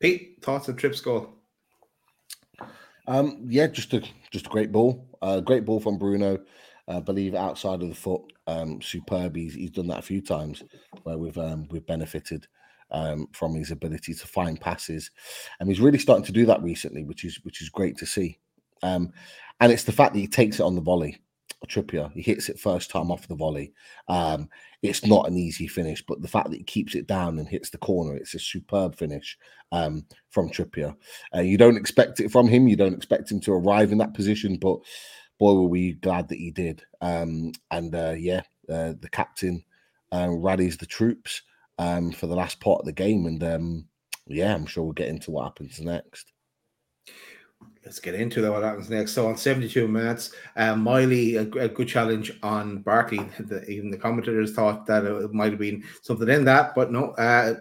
Pete, 0.00 0.38
thoughts 0.42 0.68
of 0.68 0.76
Tripp's 0.76 1.00
goal? 1.00 1.30
Um, 3.06 3.44
yeah, 3.48 3.66
just 3.66 3.92
a 3.92 4.02
just 4.30 4.46
a 4.46 4.50
great 4.50 4.70
ball, 4.70 5.06
uh, 5.22 5.40
great 5.40 5.64
ball 5.64 5.80
from 5.80 5.98
Bruno. 5.98 6.38
I 6.86 7.00
believe 7.00 7.34
outside 7.34 7.82
of 7.82 7.88
the 7.88 7.94
foot, 7.94 8.22
um, 8.46 8.82
superb. 8.82 9.34
He's, 9.36 9.54
he's 9.54 9.70
done 9.70 9.86
that 9.86 10.00
a 10.00 10.02
few 10.02 10.20
times 10.20 10.62
where 11.02 11.16
we've 11.16 11.38
um, 11.38 11.66
we've 11.70 11.86
benefited 11.86 12.46
um, 12.94 13.26
from 13.32 13.54
his 13.54 13.70
ability 13.70 14.14
to 14.14 14.26
find 14.26 14.60
passes, 14.60 15.10
and 15.60 15.68
he's 15.68 15.80
really 15.80 15.98
starting 15.98 16.24
to 16.24 16.32
do 16.32 16.46
that 16.46 16.62
recently, 16.62 17.02
which 17.02 17.24
is 17.24 17.38
which 17.42 17.60
is 17.60 17.68
great 17.68 17.98
to 17.98 18.06
see. 18.06 18.38
Um, 18.82 19.12
and 19.60 19.72
it's 19.72 19.84
the 19.84 19.92
fact 19.92 20.14
that 20.14 20.20
he 20.20 20.28
takes 20.28 20.60
it 20.60 20.62
on 20.64 20.74
the 20.74 20.80
volley. 20.80 21.20
Trippier, 21.66 22.12
he 22.12 22.20
hits 22.20 22.50
it 22.50 22.58
first 22.58 22.90
time 22.90 23.10
off 23.10 23.26
the 23.26 23.34
volley. 23.34 23.72
Um, 24.08 24.50
it's 24.82 25.06
not 25.06 25.26
an 25.26 25.38
easy 25.38 25.66
finish, 25.66 26.04
but 26.06 26.20
the 26.20 26.28
fact 26.28 26.50
that 26.50 26.58
he 26.58 26.62
keeps 26.62 26.94
it 26.94 27.06
down 27.06 27.38
and 27.38 27.48
hits 27.48 27.70
the 27.70 27.78
corner, 27.78 28.14
it's 28.14 28.34
a 28.34 28.38
superb 28.38 28.94
finish 28.94 29.38
um, 29.72 30.04
from 30.28 30.50
Trippier. 30.50 30.94
Uh, 31.34 31.40
you 31.40 31.56
don't 31.56 31.78
expect 31.78 32.20
it 32.20 32.30
from 32.30 32.48
him. 32.48 32.68
You 32.68 32.76
don't 32.76 32.92
expect 32.92 33.30
him 33.30 33.40
to 33.40 33.52
arrive 33.52 33.92
in 33.92 33.98
that 33.98 34.12
position, 34.12 34.56
but 34.56 34.78
boy, 35.38 35.54
were 35.54 35.68
we 35.68 35.94
glad 35.94 36.28
that 36.28 36.38
he 36.38 36.50
did. 36.50 36.82
Um, 37.00 37.52
and 37.70 37.94
uh, 37.94 38.14
yeah, 38.18 38.42
uh, 38.68 38.92
the 39.00 39.08
captain 39.10 39.64
uh, 40.12 40.28
rallies 40.30 40.76
the 40.76 40.86
troops 40.86 41.40
um, 41.78 42.12
for 42.12 42.26
the 42.26 42.36
last 42.36 42.60
part 42.60 42.80
of 42.80 42.86
the 42.86 42.92
game. 42.92 43.26
And 43.26 43.42
um, 43.42 43.88
yeah, 44.26 44.54
I'm 44.54 44.66
sure 44.66 44.84
we'll 44.84 44.92
get 44.92 45.08
into 45.08 45.30
what 45.30 45.44
happens 45.44 45.80
next. 45.80 46.32
let's 47.84 48.00
get 48.00 48.14
into 48.14 48.40
that. 48.40 48.52
What 48.52 48.62
happens 48.62 48.90
next? 48.90 49.12
So 49.12 49.26
on 49.26 49.36
72 49.36 49.86
minutes, 49.88 50.32
uh, 50.56 50.76
Miley 50.76 51.36
a, 51.36 51.42
a, 51.42 51.68
good 51.68 51.88
challenge 51.88 52.32
on 52.42 52.78
Barkley. 52.78 53.20
The, 53.38 53.64
even 53.68 53.90
the 53.90 53.98
commentators 53.98 54.52
thought 54.52 54.86
that 54.86 55.04
it 55.04 55.32
might 55.32 55.52
have 55.52 55.58
been 55.58 55.84
something 56.02 56.28
in 56.28 56.44
that, 56.44 56.74
but 56.74 56.90
no. 56.90 57.10
Uh, 57.12 57.54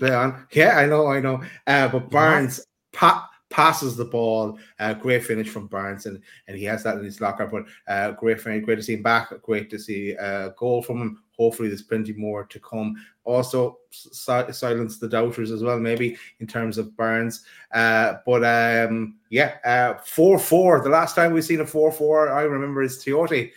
play 0.00 0.14
on. 0.14 0.46
Yeah, 0.52 0.78
I 0.78 0.86
know, 0.86 1.06
I 1.06 1.20
know. 1.20 1.42
Uh, 1.66 1.88
but 1.88 2.10
Barnes 2.10 2.66
pa- 2.92 3.28
passes 3.50 3.96
the 3.96 4.04
ball. 4.04 4.58
Uh, 4.78 4.94
great 4.94 5.24
finish 5.24 5.48
from 5.48 5.68
Barnes, 5.68 6.06
and, 6.06 6.20
and 6.48 6.56
he 6.56 6.64
has 6.64 6.82
that 6.82 6.96
in 6.96 7.04
his 7.04 7.20
locker. 7.20 7.46
But 7.46 7.66
uh, 7.86 8.12
great 8.12 8.40
finish, 8.40 8.64
great 8.64 8.76
to 8.76 8.82
see 8.82 8.94
him 8.94 9.02
back. 9.02 9.32
Great 9.42 9.70
to 9.70 9.78
see 9.78 10.12
a 10.12 10.52
goal 10.56 10.82
from 10.82 11.00
him. 11.00 11.22
Hopefully, 11.40 11.68
there's 11.68 11.80
plenty 11.80 12.12
more 12.12 12.44
to 12.44 12.60
come. 12.60 13.02
Also, 13.24 13.78
si- 13.88 14.52
silence 14.52 14.98
the 14.98 15.08
doubters 15.08 15.50
as 15.50 15.62
well, 15.62 15.80
maybe 15.80 16.18
in 16.40 16.46
terms 16.46 16.76
of 16.76 16.94
Barnes. 16.98 17.46
Uh, 17.72 18.16
but 18.26 18.44
um, 18.44 19.16
yeah, 19.30 19.56
uh, 19.64 19.94
four 20.04 20.38
four. 20.38 20.82
The 20.82 20.90
last 20.90 21.16
time 21.16 21.32
we've 21.32 21.42
seen 21.42 21.62
a 21.62 21.66
four 21.66 21.90
four, 21.92 22.30
I 22.30 22.42
remember 22.42 22.82
is 22.82 22.98
Tiote. 22.98 23.52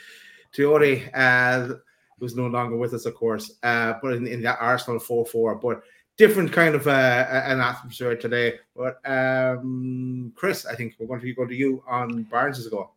Tiote 0.56 1.10
uh, 1.14 1.76
who's 2.22 2.38
no 2.38 2.48
longer 2.48 2.78
with 2.78 2.94
us, 2.94 3.06
of 3.06 3.16
course. 3.16 3.52
Uh, 3.64 3.96
but 4.02 4.14
in, 4.14 4.28
in 4.28 4.42
that 4.44 4.60
Arsenal 4.62 4.98
four 4.98 5.26
four, 5.26 5.56
but 5.56 5.84
different 6.16 6.54
kind 6.54 6.76
of 6.76 6.88
uh, 6.88 7.26
an 7.30 7.60
atmosphere 7.60 8.16
today. 8.16 8.60
But 8.78 9.02
um, 9.06 10.32
Chris, 10.38 10.66
I 10.66 10.76
think 10.76 10.96
we're 10.98 11.08
going 11.08 11.20
to 11.20 11.34
go 11.34 11.46
to 11.46 11.54
you 11.54 11.84
on 11.86 12.24
Barnes' 12.24 12.66
goal. 12.70 12.94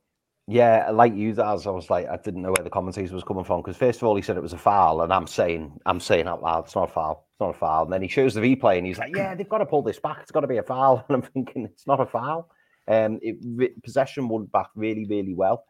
Yeah, 0.48 0.90
like 0.92 1.14
you, 1.16 1.30
as 1.30 1.66
I 1.66 1.70
was 1.70 1.90
like, 1.90 2.06
I 2.08 2.18
didn't 2.18 2.42
know 2.42 2.52
where 2.52 2.62
the 2.62 2.70
commentator 2.70 3.12
was 3.12 3.24
coming 3.24 3.42
from 3.42 3.62
because 3.62 3.76
first 3.76 4.00
of 4.00 4.06
all 4.06 4.14
he 4.14 4.22
said 4.22 4.36
it 4.36 4.42
was 4.42 4.52
a 4.52 4.58
foul, 4.58 5.02
and 5.02 5.12
I'm 5.12 5.26
saying, 5.26 5.76
I'm 5.86 5.98
saying 5.98 6.28
out 6.28 6.40
loud, 6.40 6.66
it's 6.66 6.76
not 6.76 6.88
a 6.88 6.92
foul, 6.92 7.26
it's 7.32 7.40
not 7.40 7.50
a 7.50 7.58
foul. 7.58 7.82
And 7.84 7.92
then 7.92 8.02
he 8.02 8.06
shows 8.06 8.34
the 8.34 8.40
replay, 8.40 8.78
and 8.78 8.86
he's 8.86 8.98
like, 8.98 9.16
yeah, 9.16 9.34
they've 9.34 9.48
got 9.48 9.58
to 9.58 9.66
pull 9.66 9.82
this 9.82 9.98
back, 9.98 10.18
it's 10.22 10.30
got 10.30 10.40
to 10.40 10.46
be 10.46 10.58
a 10.58 10.62
foul. 10.62 11.04
And 11.08 11.16
I'm 11.16 11.30
thinking, 11.30 11.64
it's 11.64 11.86
not 11.86 12.00
a 12.00 12.06
foul. 12.06 12.48
Um, 12.86 13.18
it 13.22 13.82
possession 13.82 14.28
won 14.28 14.44
back 14.44 14.68
really, 14.76 15.04
really 15.04 15.34
well. 15.34 15.64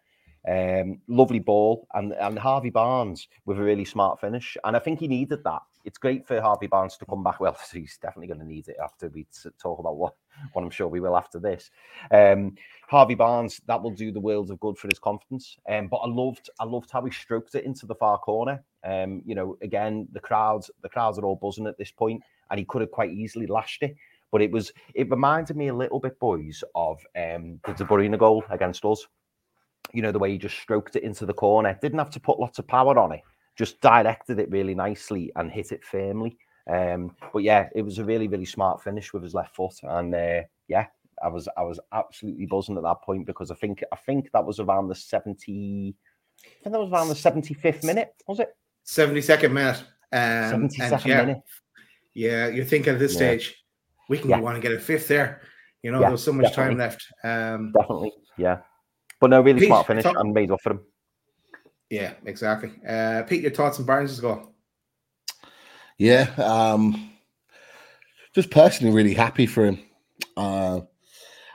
Um, 0.46 1.00
lovely 1.08 1.38
ball, 1.38 1.86
and 1.94 2.12
and 2.12 2.38
Harvey 2.38 2.70
Barnes 2.70 3.28
with 3.46 3.58
a 3.58 3.62
really 3.62 3.86
smart 3.86 4.20
finish, 4.20 4.58
and 4.62 4.76
I 4.76 4.78
think 4.78 5.00
he 5.00 5.08
needed 5.08 5.42
that. 5.44 5.62
It's 5.86 5.98
great 5.98 6.26
for 6.26 6.40
Harvey 6.40 6.66
Barnes 6.66 6.96
to 6.96 7.06
come 7.06 7.22
back. 7.22 7.38
Well, 7.40 7.56
he's 7.72 7.96
definitely 8.02 8.26
going 8.26 8.40
to 8.40 8.46
need 8.46 8.66
it 8.66 8.76
after 8.82 9.08
we 9.08 9.24
talk 9.62 9.78
about 9.78 9.96
what, 9.96 10.14
what 10.52 10.62
I'm 10.62 10.70
sure 10.70 10.88
we 10.88 10.98
will 10.98 11.16
after 11.16 11.38
this. 11.38 11.70
Um, 12.10 12.56
Harvey 12.88 13.14
Barnes, 13.14 13.60
that 13.68 13.80
will 13.80 13.92
do 13.92 14.10
the 14.10 14.20
world 14.20 14.50
of 14.50 14.58
good 14.58 14.76
for 14.76 14.88
his 14.88 14.98
confidence. 14.98 15.56
Um, 15.70 15.86
but 15.86 15.98
I 15.98 16.08
loved, 16.08 16.50
I 16.58 16.64
loved 16.64 16.90
how 16.90 17.04
he 17.04 17.12
stroked 17.12 17.54
it 17.54 17.64
into 17.64 17.86
the 17.86 17.94
far 17.94 18.18
corner. 18.18 18.64
Um, 18.84 19.22
you 19.24 19.36
know, 19.36 19.56
again, 19.62 20.08
the 20.10 20.20
crowds, 20.20 20.72
the 20.82 20.88
crowds 20.88 21.18
are 21.18 21.24
all 21.24 21.36
buzzing 21.36 21.68
at 21.68 21.78
this 21.78 21.92
point, 21.92 22.20
and 22.50 22.58
he 22.58 22.64
could 22.64 22.80
have 22.80 22.90
quite 22.90 23.12
easily 23.12 23.46
lashed 23.46 23.84
it. 23.84 23.94
But 24.32 24.42
it 24.42 24.50
was, 24.50 24.72
it 24.94 25.08
reminded 25.08 25.56
me 25.56 25.68
a 25.68 25.74
little 25.74 26.00
bit, 26.00 26.18
boys, 26.18 26.64
of 26.74 26.98
um, 27.16 27.60
the 27.64 27.74
De 27.74 27.84
Bruyne 27.84 28.18
goal 28.18 28.44
against 28.50 28.84
us 28.84 29.06
you 29.92 30.02
know, 30.02 30.12
the 30.12 30.18
way 30.18 30.32
he 30.32 30.38
just 30.38 30.58
stroked 30.58 30.96
it 30.96 31.04
into 31.04 31.24
the 31.26 31.32
corner. 31.32 31.78
Didn't 31.80 31.98
have 31.98 32.10
to 32.10 32.20
put 32.20 32.40
lots 32.40 32.58
of 32.58 32.66
power 32.66 32.98
on 32.98 33.12
it, 33.12 33.20
just 33.56 33.80
directed 33.80 34.38
it 34.38 34.50
really 34.50 34.74
nicely 34.74 35.32
and 35.36 35.50
hit 35.50 35.72
it 35.72 35.84
firmly. 35.84 36.38
Um, 36.68 37.14
but 37.32 37.42
yeah, 37.42 37.68
it 37.74 37.82
was 37.82 37.98
a 37.98 38.04
really, 38.04 38.28
really 38.28 38.44
smart 38.44 38.82
finish 38.82 39.12
with 39.12 39.22
his 39.22 39.34
left 39.34 39.54
foot. 39.54 39.74
And 39.82 40.14
uh, 40.14 40.42
yeah, 40.68 40.86
I 41.22 41.28
was 41.28 41.48
I 41.56 41.62
was 41.62 41.80
absolutely 41.92 42.46
buzzing 42.46 42.76
at 42.76 42.82
that 42.82 43.02
point 43.02 43.26
because 43.26 43.50
I 43.50 43.54
think 43.54 43.82
I 43.92 43.96
think 43.96 44.30
that 44.32 44.44
was 44.44 44.60
around 44.60 44.88
the 44.88 44.94
70 44.94 45.94
I 46.44 46.64
think 46.64 46.72
that 46.72 46.80
was 46.80 46.90
around 46.90 47.08
the 47.08 47.14
75th 47.14 47.84
minute, 47.84 48.14
was 48.26 48.40
it? 48.40 48.54
72nd 48.86 49.52
minute. 49.52 49.82
Um, 50.12 50.68
72nd 50.68 51.06
yeah, 51.06 51.20
minute. 51.22 51.42
Yeah, 52.14 52.48
you're 52.48 52.64
thinking 52.64 52.94
at 52.94 52.98
this 52.98 53.12
yeah. 53.12 53.18
stage, 53.18 53.64
we 54.08 54.18
can 54.18 54.30
yeah. 54.30 54.40
want 54.40 54.56
to 54.56 54.60
get 54.60 54.76
a 54.76 54.80
fifth 54.80 55.08
there. 55.08 55.42
You 55.82 55.92
know, 55.92 56.00
yeah, 56.00 56.08
there's 56.08 56.24
so 56.24 56.32
much 56.32 56.46
definitely. 56.46 56.70
time 56.70 56.78
left. 56.78 57.06
Um, 57.24 57.72
definitely, 57.72 58.12
yeah. 58.36 58.58
But 59.20 59.30
no, 59.30 59.40
really 59.40 59.60
Pete, 59.60 59.68
smart 59.68 59.86
finish 59.86 60.04
talk- 60.04 60.16
and 60.18 60.32
made 60.32 60.50
up 60.50 60.60
for 60.62 60.72
him. 60.72 60.80
Yeah, 61.90 62.14
exactly. 62.24 62.72
Uh, 62.86 63.22
Pete, 63.22 63.42
your 63.42 63.52
thoughts 63.52 63.78
on 63.78 63.86
Barnes' 63.86 64.20
goal? 64.20 64.52
Yeah, 65.98 66.30
um, 66.36 67.10
just 68.34 68.50
personally 68.50 68.94
really 68.94 69.14
happy 69.14 69.46
for 69.46 69.66
him. 69.66 69.78
Uh, 70.36 70.80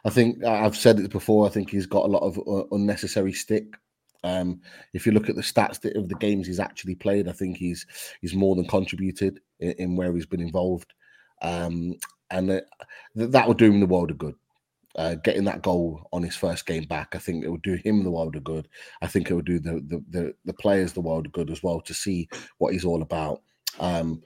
I 0.03 0.09
think 0.09 0.43
I've 0.43 0.75
said 0.75 0.99
it 0.99 1.11
before. 1.11 1.45
I 1.45 1.49
think 1.49 1.69
he's 1.69 1.85
got 1.85 2.05
a 2.05 2.07
lot 2.07 2.23
of 2.23 2.39
uh, 2.39 2.63
unnecessary 2.71 3.33
stick. 3.33 3.65
Um, 4.23 4.61
if 4.93 5.05
you 5.05 5.11
look 5.11 5.29
at 5.29 5.35
the 5.35 5.41
stats 5.41 5.83
of 5.95 6.09
the 6.09 6.15
games 6.15 6.47
he's 6.47 6.59
actually 6.59 6.95
played, 6.95 7.27
I 7.27 7.33
think 7.33 7.57
he's 7.57 7.85
he's 8.21 8.33
more 8.33 8.55
than 8.55 8.67
contributed 8.67 9.39
in, 9.59 9.71
in 9.73 9.95
where 9.95 10.13
he's 10.13 10.25
been 10.25 10.41
involved, 10.41 10.93
um, 11.41 11.95
and 12.29 12.51
uh, 12.51 12.61
that 13.15 13.47
will 13.47 13.53
do 13.53 13.71
him 13.71 13.79
the 13.79 13.85
world 13.85 14.11
of 14.11 14.17
good 14.17 14.35
uh, 14.95 15.15
getting 15.15 15.43
that 15.45 15.61
goal 15.61 16.07
on 16.11 16.23
his 16.23 16.35
first 16.35 16.65
game 16.65 16.85
back, 16.85 17.15
I 17.15 17.17
think 17.19 17.43
it 17.43 17.49
would 17.49 17.61
do 17.61 17.75
him 17.75 18.03
the 18.03 18.11
world 18.11 18.35
of 18.35 18.43
good. 18.43 18.67
I 19.01 19.07
think 19.07 19.29
it 19.29 19.33
would 19.33 19.45
do 19.45 19.59
the 19.59 19.81
the 19.87 20.03
the, 20.09 20.35
the 20.45 20.53
players 20.53 20.93
the 20.93 21.01
world 21.01 21.25
of 21.25 21.31
good 21.31 21.49
as 21.49 21.63
well 21.63 21.81
to 21.81 21.93
see 21.93 22.29
what 22.57 22.73
he's 22.73 22.85
all 22.85 23.01
about. 23.01 23.41
Um, 23.79 24.21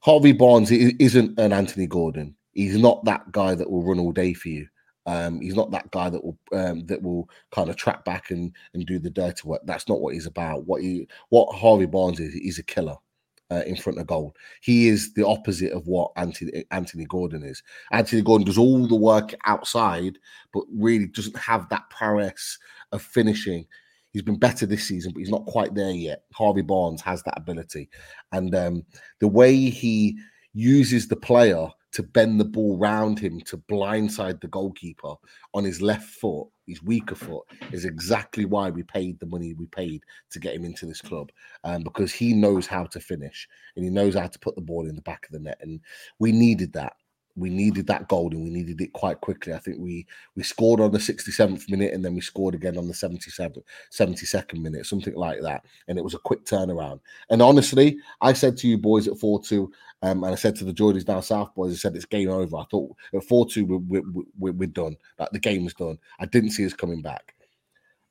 Harvey 0.00 0.32
Barnes 0.32 0.70
isn't 0.70 1.38
an 1.38 1.52
Anthony 1.52 1.86
Gordon. 1.86 2.34
He's 2.52 2.78
not 2.78 3.04
that 3.04 3.30
guy 3.32 3.54
that 3.54 3.70
will 3.70 3.82
run 3.82 3.98
all 3.98 4.12
day 4.12 4.32
for 4.32 4.48
you. 4.48 4.66
Um, 5.06 5.40
he's 5.40 5.54
not 5.54 5.70
that 5.70 5.90
guy 5.90 6.10
that 6.10 6.22
will 6.22 6.38
um, 6.52 6.84
that 6.86 7.02
will 7.02 7.28
kind 7.50 7.70
of 7.70 7.76
track 7.76 8.04
back 8.04 8.30
and 8.30 8.52
and 8.74 8.86
do 8.86 8.98
the 8.98 9.10
dirty 9.10 9.48
work. 9.48 9.62
That's 9.64 9.88
not 9.88 10.00
what 10.00 10.14
he's 10.14 10.26
about. 10.26 10.66
What 10.66 10.82
he 10.82 11.08
what 11.30 11.54
Harvey 11.54 11.86
Barnes 11.86 12.20
is, 12.20 12.34
he's 12.34 12.58
a 12.58 12.62
killer 12.62 12.96
uh, 13.50 13.62
in 13.66 13.76
front 13.76 13.98
of 13.98 14.06
goal. 14.06 14.34
He 14.60 14.88
is 14.88 15.14
the 15.14 15.26
opposite 15.26 15.72
of 15.72 15.86
what 15.86 16.12
Anthony 16.16 16.64
Anthony 16.70 17.06
Gordon 17.06 17.42
is. 17.42 17.62
Anthony 17.92 18.22
Gordon 18.22 18.46
does 18.46 18.58
all 18.58 18.86
the 18.86 18.94
work 18.94 19.34
outside, 19.46 20.18
but 20.52 20.64
really 20.72 21.06
doesn't 21.06 21.36
have 21.36 21.68
that 21.68 21.88
prowess 21.90 22.58
of 22.92 23.02
finishing. 23.02 23.66
He's 24.12 24.22
been 24.22 24.38
better 24.38 24.66
this 24.66 24.84
season, 24.84 25.12
but 25.12 25.20
he's 25.20 25.30
not 25.30 25.46
quite 25.46 25.74
there 25.74 25.90
yet. 25.90 26.22
Harvey 26.32 26.62
Barnes 26.62 27.02
has 27.02 27.22
that 27.24 27.38
ability, 27.38 27.88
and 28.32 28.54
um, 28.54 28.84
the 29.20 29.28
way 29.28 29.54
he 29.54 30.18
uses 30.54 31.08
the 31.08 31.16
player 31.16 31.68
to 31.92 32.02
bend 32.02 32.38
the 32.38 32.44
ball 32.44 32.76
round 32.76 33.18
him 33.18 33.40
to 33.42 33.56
blindside 33.56 34.40
the 34.40 34.48
goalkeeper 34.48 35.14
on 35.54 35.64
his 35.64 35.80
left 35.80 36.08
foot, 36.08 36.48
his 36.66 36.82
weaker 36.82 37.14
foot, 37.14 37.44
is 37.72 37.84
exactly 37.84 38.44
why 38.44 38.70
we 38.70 38.82
paid 38.82 39.18
the 39.18 39.26
money 39.26 39.54
we 39.54 39.66
paid 39.66 40.02
to 40.30 40.38
get 40.38 40.54
him 40.54 40.64
into 40.64 40.86
this 40.86 41.00
club. 41.00 41.30
Um, 41.64 41.82
because 41.82 42.12
he 42.12 42.32
knows 42.34 42.66
how 42.66 42.84
to 42.84 43.00
finish 43.00 43.48
and 43.76 43.84
he 43.84 43.90
knows 43.90 44.14
how 44.14 44.26
to 44.26 44.38
put 44.38 44.54
the 44.54 44.60
ball 44.60 44.86
in 44.88 44.96
the 44.96 45.02
back 45.02 45.26
of 45.26 45.32
the 45.32 45.40
net. 45.40 45.58
And 45.60 45.80
we 46.18 46.32
needed 46.32 46.72
that 46.74 46.94
we 47.38 47.50
needed 47.50 47.86
that 47.86 48.08
goal 48.08 48.30
and 48.32 48.42
we 48.42 48.50
needed 48.50 48.80
it 48.80 48.92
quite 48.92 49.20
quickly. 49.20 49.54
I 49.54 49.58
think 49.58 49.78
we 49.78 50.06
we 50.34 50.42
scored 50.42 50.80
on 50.80 50.90
the 50.90 50.98
67th 50.98 51.70
minute 51.70 51.94
and 51.94 52.04
then 52.04 52.14
we 52.14 52.20
scored 52.20 52.54
again 52.54 52.76
on 52.76 52.88
the 52.88 52.94
77th, 52.94 53.62
72nd 53.92 54.60
minute, 54.60 54.86
something 54.86 55.14
like 55.14 55.40
that. 55.42 55.64
And 55.86 55.98
it 55.98 56.04
was 56.04 56.14
a 56.14 56.18
quick 56.18 56.44
turnaround. 56.44 57.00
And 57.30 57.40
honestly, 57.40 57.98
I 58.20 58.32
said 58.32 58.56
to 58.58 58.68
you 58.68 58.78
boys 58.78 59.06
at 59.08 59.18
4 59.18 59.42
2, 59.42 59.70
um, 60.02 60.24
and 60.24 60.32
I 60.32 60.36
said 60.36 60.56
to 60.56 60.64
the 60.64 60.72
Geordies 60.72 61.04
down 61.04 61.22
south 61.22 61.54
boys, 61.54 61.72
I 61.72 61.76
said 61.76 61.96
it's 61.96 62.04
game 62.04 62.28
over. 62.28 62.56
I 62.56 62.64
thought 62.70 62.94
at 63.14 63.24
4 63.24 63.48
2, 63.48 63.64
we're, 63.64 64.02
we're, 64.38 64.52
we're 64.52 64.66
done. 64.66 64.96
Like 65.18 65.30
the 65.30 65.38
game 65.38 65.64
was 65.64 65.74
done. 65.74 65.98
I 66.18 66.26
didn't 66.26 66.50
see 66.50 66.66
us 66.66 66.74
coming 66.74 67.02
back. 67.02 67.34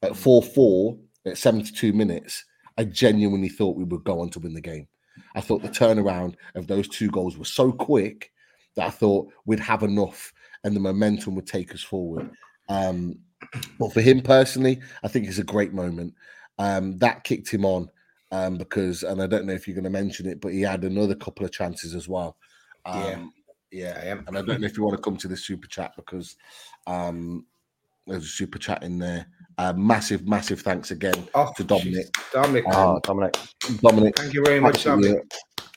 At 0.02 0.16
4 0.16 0.42
4, 0.42 0.98
at 1.26 1.38
72 1.38 1.92
minutes, 1.94 2.46
I 2.78 2.86
genuinely 2.86 3.50
thought 3.50 3.76
we 3.76 3.84
would 3.84 4.04
go 4.04 4.22
on 4.22 4.30
to 4.32 4.40
win 4.40 4.54
the 4.54 4.62
game. 4.62 4.88
I 5.36 5.42
thought 5.42 5.62
the 5.62 5.70
turnaround 5.70 6.36
of 6.56 6.68
those 6.68 6.88
two 6.88 7.10
goals 7.10 7.38
was 7.38 7.52
so 7.52 7.72
quick 7.72 8.32
that 8.78 8.88
I 8.88 8.90
thought 8.92 9.30
we'd 9.46 9.60
have 9.60 9.84
enough 9.84 10.32
and 10.64 10.76
the 10.76 10.80
momentum 10.80 11.36
would 11.36 11.48
take 11.48 11.74
us 11.74 11.84
forward. 11.84 12.32
Um, 12.70 13.20
but 13.80 13.92
for 13.92 14.02
him 14.02 14.22
personally, 14.22 14.80
I 15.04 15.10
think 15.10 15.28
it's 15.28 15.40
a 15.40 15.44
great 15.44 15.74
moment. 15.74 16.14
Um, 16.58 16.98
that 17.00 17.24
kicked 17.24 17.50
him 17.50 17.66
on 17.66 17.90
um, 18.32 18.58
because, 18.58 19.04
and 19.04 19.22
I 19.22 19.28
don't 19.28 19.46
know 19.46 19.54
if 19.54 19.68
you're 19.68 19.76
going 19.76 19.84
to 19.84 19.90
mention 19.90 20.28
it, 20.28 20.40
but 20.40 20.54
he 20.54 20.62
had 20.62 20.84
another 20.84 21.16
couple 21.16 21.46
of 21.46 21.52
chances 21.52 21.94
as 21.94 22.08
well. 22.08 22.38
Um, 22.86 23.34
yeah, 23.72 24.04
yeah, 24.06 24.22
and 24.28 24.38
I 24.38 24.42
don't 24.42 24.62
know 24.62 24.68
if 24.68 24.78
you 24.78 24.84
want 24.84 24.96
to 24.96 25.02
come 25.02 25.18
to 25.18 25.28
the 25.28 25.38
super 25.38 25.68
chat 25.68 25.92
because 25.96 26.36
um, 26.86 27.46
there's 28.08 28.24
a 28.24 28.28
super 28.28 28.58
chat 28.58 28.84
in 28.84 29.00
there. 29.00 29.28
Uh, 29.60 29.74
massive, 29.74 30.28
massive 30.28 30.62
thanks 30.62 30.92
again 30.92 31.28
oh, 31.34 31.52
to 31.58 31.64
Dominic. 31.64 32.08
Dominic, 32.32 32.64
oh, 32.68 33.00
Dominic, 33.04 33.36
Dominic. 33.82 34.16
Thank 34.16 34.34
you 34.34 34.44
very 34.46 34.60
much, 34.60 34.84
Dominic. 34.84 35.32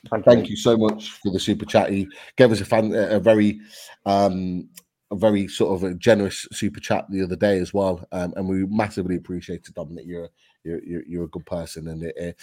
Thank, 0.09 0.25
Thank 0.25 0.49
you. 0.49 0.55
so 0.55 0.77
much 0.77 1.11
for 1.11 1.31
the 1.31 1.39
super 1.39 1.65
chat. 1.65 1.91
He 1.91 2.07
gave 2.35 2.51
us 2.51 2.61
a 2.61 2.65
fan, 2.65 2.93
a 2.93 3.19
very, 3.19 3.59
um, 4.05 4.69
a 5.11 5.15
very 5.15 5.47
sort 5.47 5.75
of 5.75 5.83
a 5.83 5.93
generous 5.93 6.47
super 6.51 6.79
chat 6.79 7.05
the 7.09 7.23
other 7.23 7.35
day 7.35 7.59
as 7.59 7.73
well, 7.73 8.05
um, 8.11 8.33
and 8.35 8.47
we 8.47 8.65
massively 8.65 9.15
appreciate 9.15 9.67
it, 9.67 9.75
Dominic. 9.75 10.05
You're 10.07 10.29
you're 10.63 10.83
you're, 10.83 11.03
you're 11.07 11.23
a 11.25 11.29
good 11.29 11.45
person, 11.45 11.87
and 11.87 12.03
it, 12.03 12.15
it, 12.17 12.39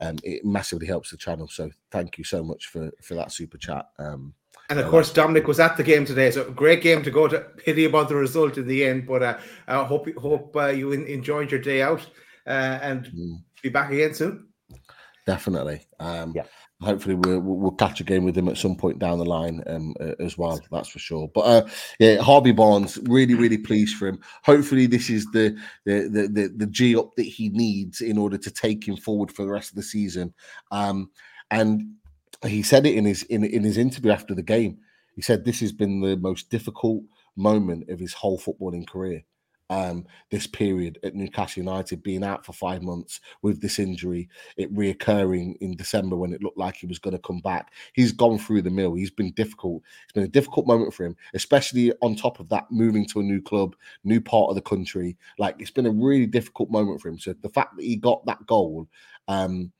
um, 0.00 0.18
it 0.22 0.44
massively 0.44 0.86
helps 0.86 1.10
the 1.10 1.16
channel. 1.16 1.48
So 1.48 1.70
thank 1.90 2.18
you 2.18 2.24
so 2.24 2.44
much 2.44 2.66
for 2.66 2.90
for 3.00 3.14
that 3.14 3.32
super 3.32 3.58
chat. 3.58 3.86
Um, 3.98 4.34
and 4.68 4.78
of 4.78 4.88
course, 4.88 5.12
Dominic 5.12 5.46
was 5.46 5.60
at 5.60 5.76
the 5.76 5.82
game 5.82 6.04
today, 6.04 6.30
so 6.30 6.50
great 6.50 6.82
game 6.82 7.02
to 7.02 7.10
go 7.10 7.28
to. 7.28 7.40
Pity 7.56 7.84
about 7.84 8.08
the 8.08 8.16
result 8.16 8.56
in 8.56 8.66
the 8.66 8.84
end, 8.84 9.06
but 9.06 9.22
uh, 9.22 9.38
I 9.66 9.84
hope 9.84 10.08
hope 10.16 10.54
uh, 10.56 10.66
you 10.66 10.92
enjoyed 10.92 11.50
your 11.50 11.60
day 11.60 11.82
out 11.82 12.06
uh, 12.46 12.78
and 12.82 13.06
mm. 13.06 13.42
be 13.62 13.68
back 13.68 13.90
again 13.90 14.14
soon. 14.14 14.48
Definitely. 15.26 15.86
Um, 15.98 16.32
yeah 16.34 16.44
hopefully 16.82 17.14
we'll, 17.14 17.40
we'll 17.40 17.70
catch 17.72 18.00
a 18.00 18.04
game 18.04 18.24
with 18.24 18.36
him 18.36 18.48
at 18.48 18.56
some 18.56 18.74
point 18.74 18.98
down 18.98 19.18
the 19.18 19.24
line 19.24 19.62
um, 19.66 19.94
uh, 20.00 20.12
as 20.18 20.38
well. 20.38 20.58
That's 20.70 20.88
for 20.88 20.98
sure. 20.98 21.28
But 21.34 21.40
uh, 21.40 21.68
yeah, 21.98 22.16
Harvey 22.16 22.52
Barnes, 22.52 22.98
really, 23.04 23.34
really 23.34 23.58
pleased 23.58 23.96
for 23.96 24.08
him. 24.08 24.20
Hopefully, 24.44 24.86
this 24.86 25.10
is 25.10 25.26
the 25.32 25.56
the 25.84 26.08
the 26.08 26.28
the, 26.28 26.54
the 26.56 26.66
G 26.66 26.96
up 26.96 27.14
that 27.16 27.24
he 27.24 27.50
needs 27.50 28.00
in 28.00 28.18
order 28.18 28.38
to 28.38 28.50
take 28.50 28.86
him 28.86 28.96
forward 28.96 29.30
for 29.32 29.44
the 29.44 29.50
rest 29.50 29.70
of 29.70 29.76
the 29.76 29.82
season. 29.82 30.32
Um, 30.70 31.10
and 31.50 31.94
he 32.44 32.62
said 32.62 32.86
it 32.86 32.94
in 32.94 33.04
his 33.04 33.22
in, 33.24 33.44
in 33.44 33.64
his 33.64 33.78
interview 33.78 34.10
after 34.10 34.34
the 34.34 34.42
game. 34.42 34.78
He 35.14 35.22
said 35.22 35.44
this 35.44 35.60
has 35.60 35.72
been 35.72 36.00
the 36.00 36.16
most 36.16 36.50
difficult 36.50 37.02
moment 37.36 37.90
of 37.90 37.98
his 37.98 38.12
whole 38.12 38.38
footballing 38.38 38.86
career 38.86 39.24
um, 39.70 40.04
this 40.30 40.48
period 40.48 40.98
at 41.04 41.14
Newcastle 41.14 41.62
United, 41.62 42.02
being 42.02 42.24
out 42.24 42.44
for 42.44 42.52
five 42.52 42.82
months 42.82 43.20
with 43.40 43.62
this 43.62 43.78
injury, 43.78 44.28
it 44.56 44.74
reoccurring 44.74 45.56
in 45.60 45.76
December 45.76 46.16
when 46.16 46.32
it 46.32 46.42
looked 46.42 46.58
like 46.58 46.76
he 46.76 46.86
was 46.86 46.98
going 46.98 47.14
to 47.14 47.22
come 47.22 47.38
back. 47.38 47.72
He's 47.94 48.10
gone 48.10 48.38
through 48.38 48.62
the 48.62 48.70
mill. 48.70 48.94
He's 48.94 49.12
been 49.12 49.30
difficult. 49.32 49.82
It's 50.04 50.12
been 50.12 50.24
a 50.24 50.28
difficult 50.28 50.66
moment 50.66 50.92
for 50.92 51.06
him, 51.06 51.16
especially 51.34 51.92
on 52.02 52.16
top 52.16 52.40
of 52.40 52.48
that, 52.48 52.66
moving 52.70 53.06
to 53.06 53.20
a 53.20 53.22
new 53.22 53.40
club, 53.40 53.76
new 54.02 54.20
part 54.20 54.48
of 54.48 54.56
the 54.56 54.60
country. 54.60 55.16
Like 55.38 55.54
it's 55.60 55.70
been 55.70 55.86
a 55.86 55.90
really 55.90 56.26
difficult 56.26 56.70
moment 56.70 57.00
for 57.00 57.08
him. 57.08 57.18
So 57.18 57.32
the 57.32 57.48
fact 57.48 57.76
that 57.76 57.84
he 57.84 57.94
got 57.94 58.26
that 58.26 58.44
goal 58.46 58.88
um, 59.28 59.70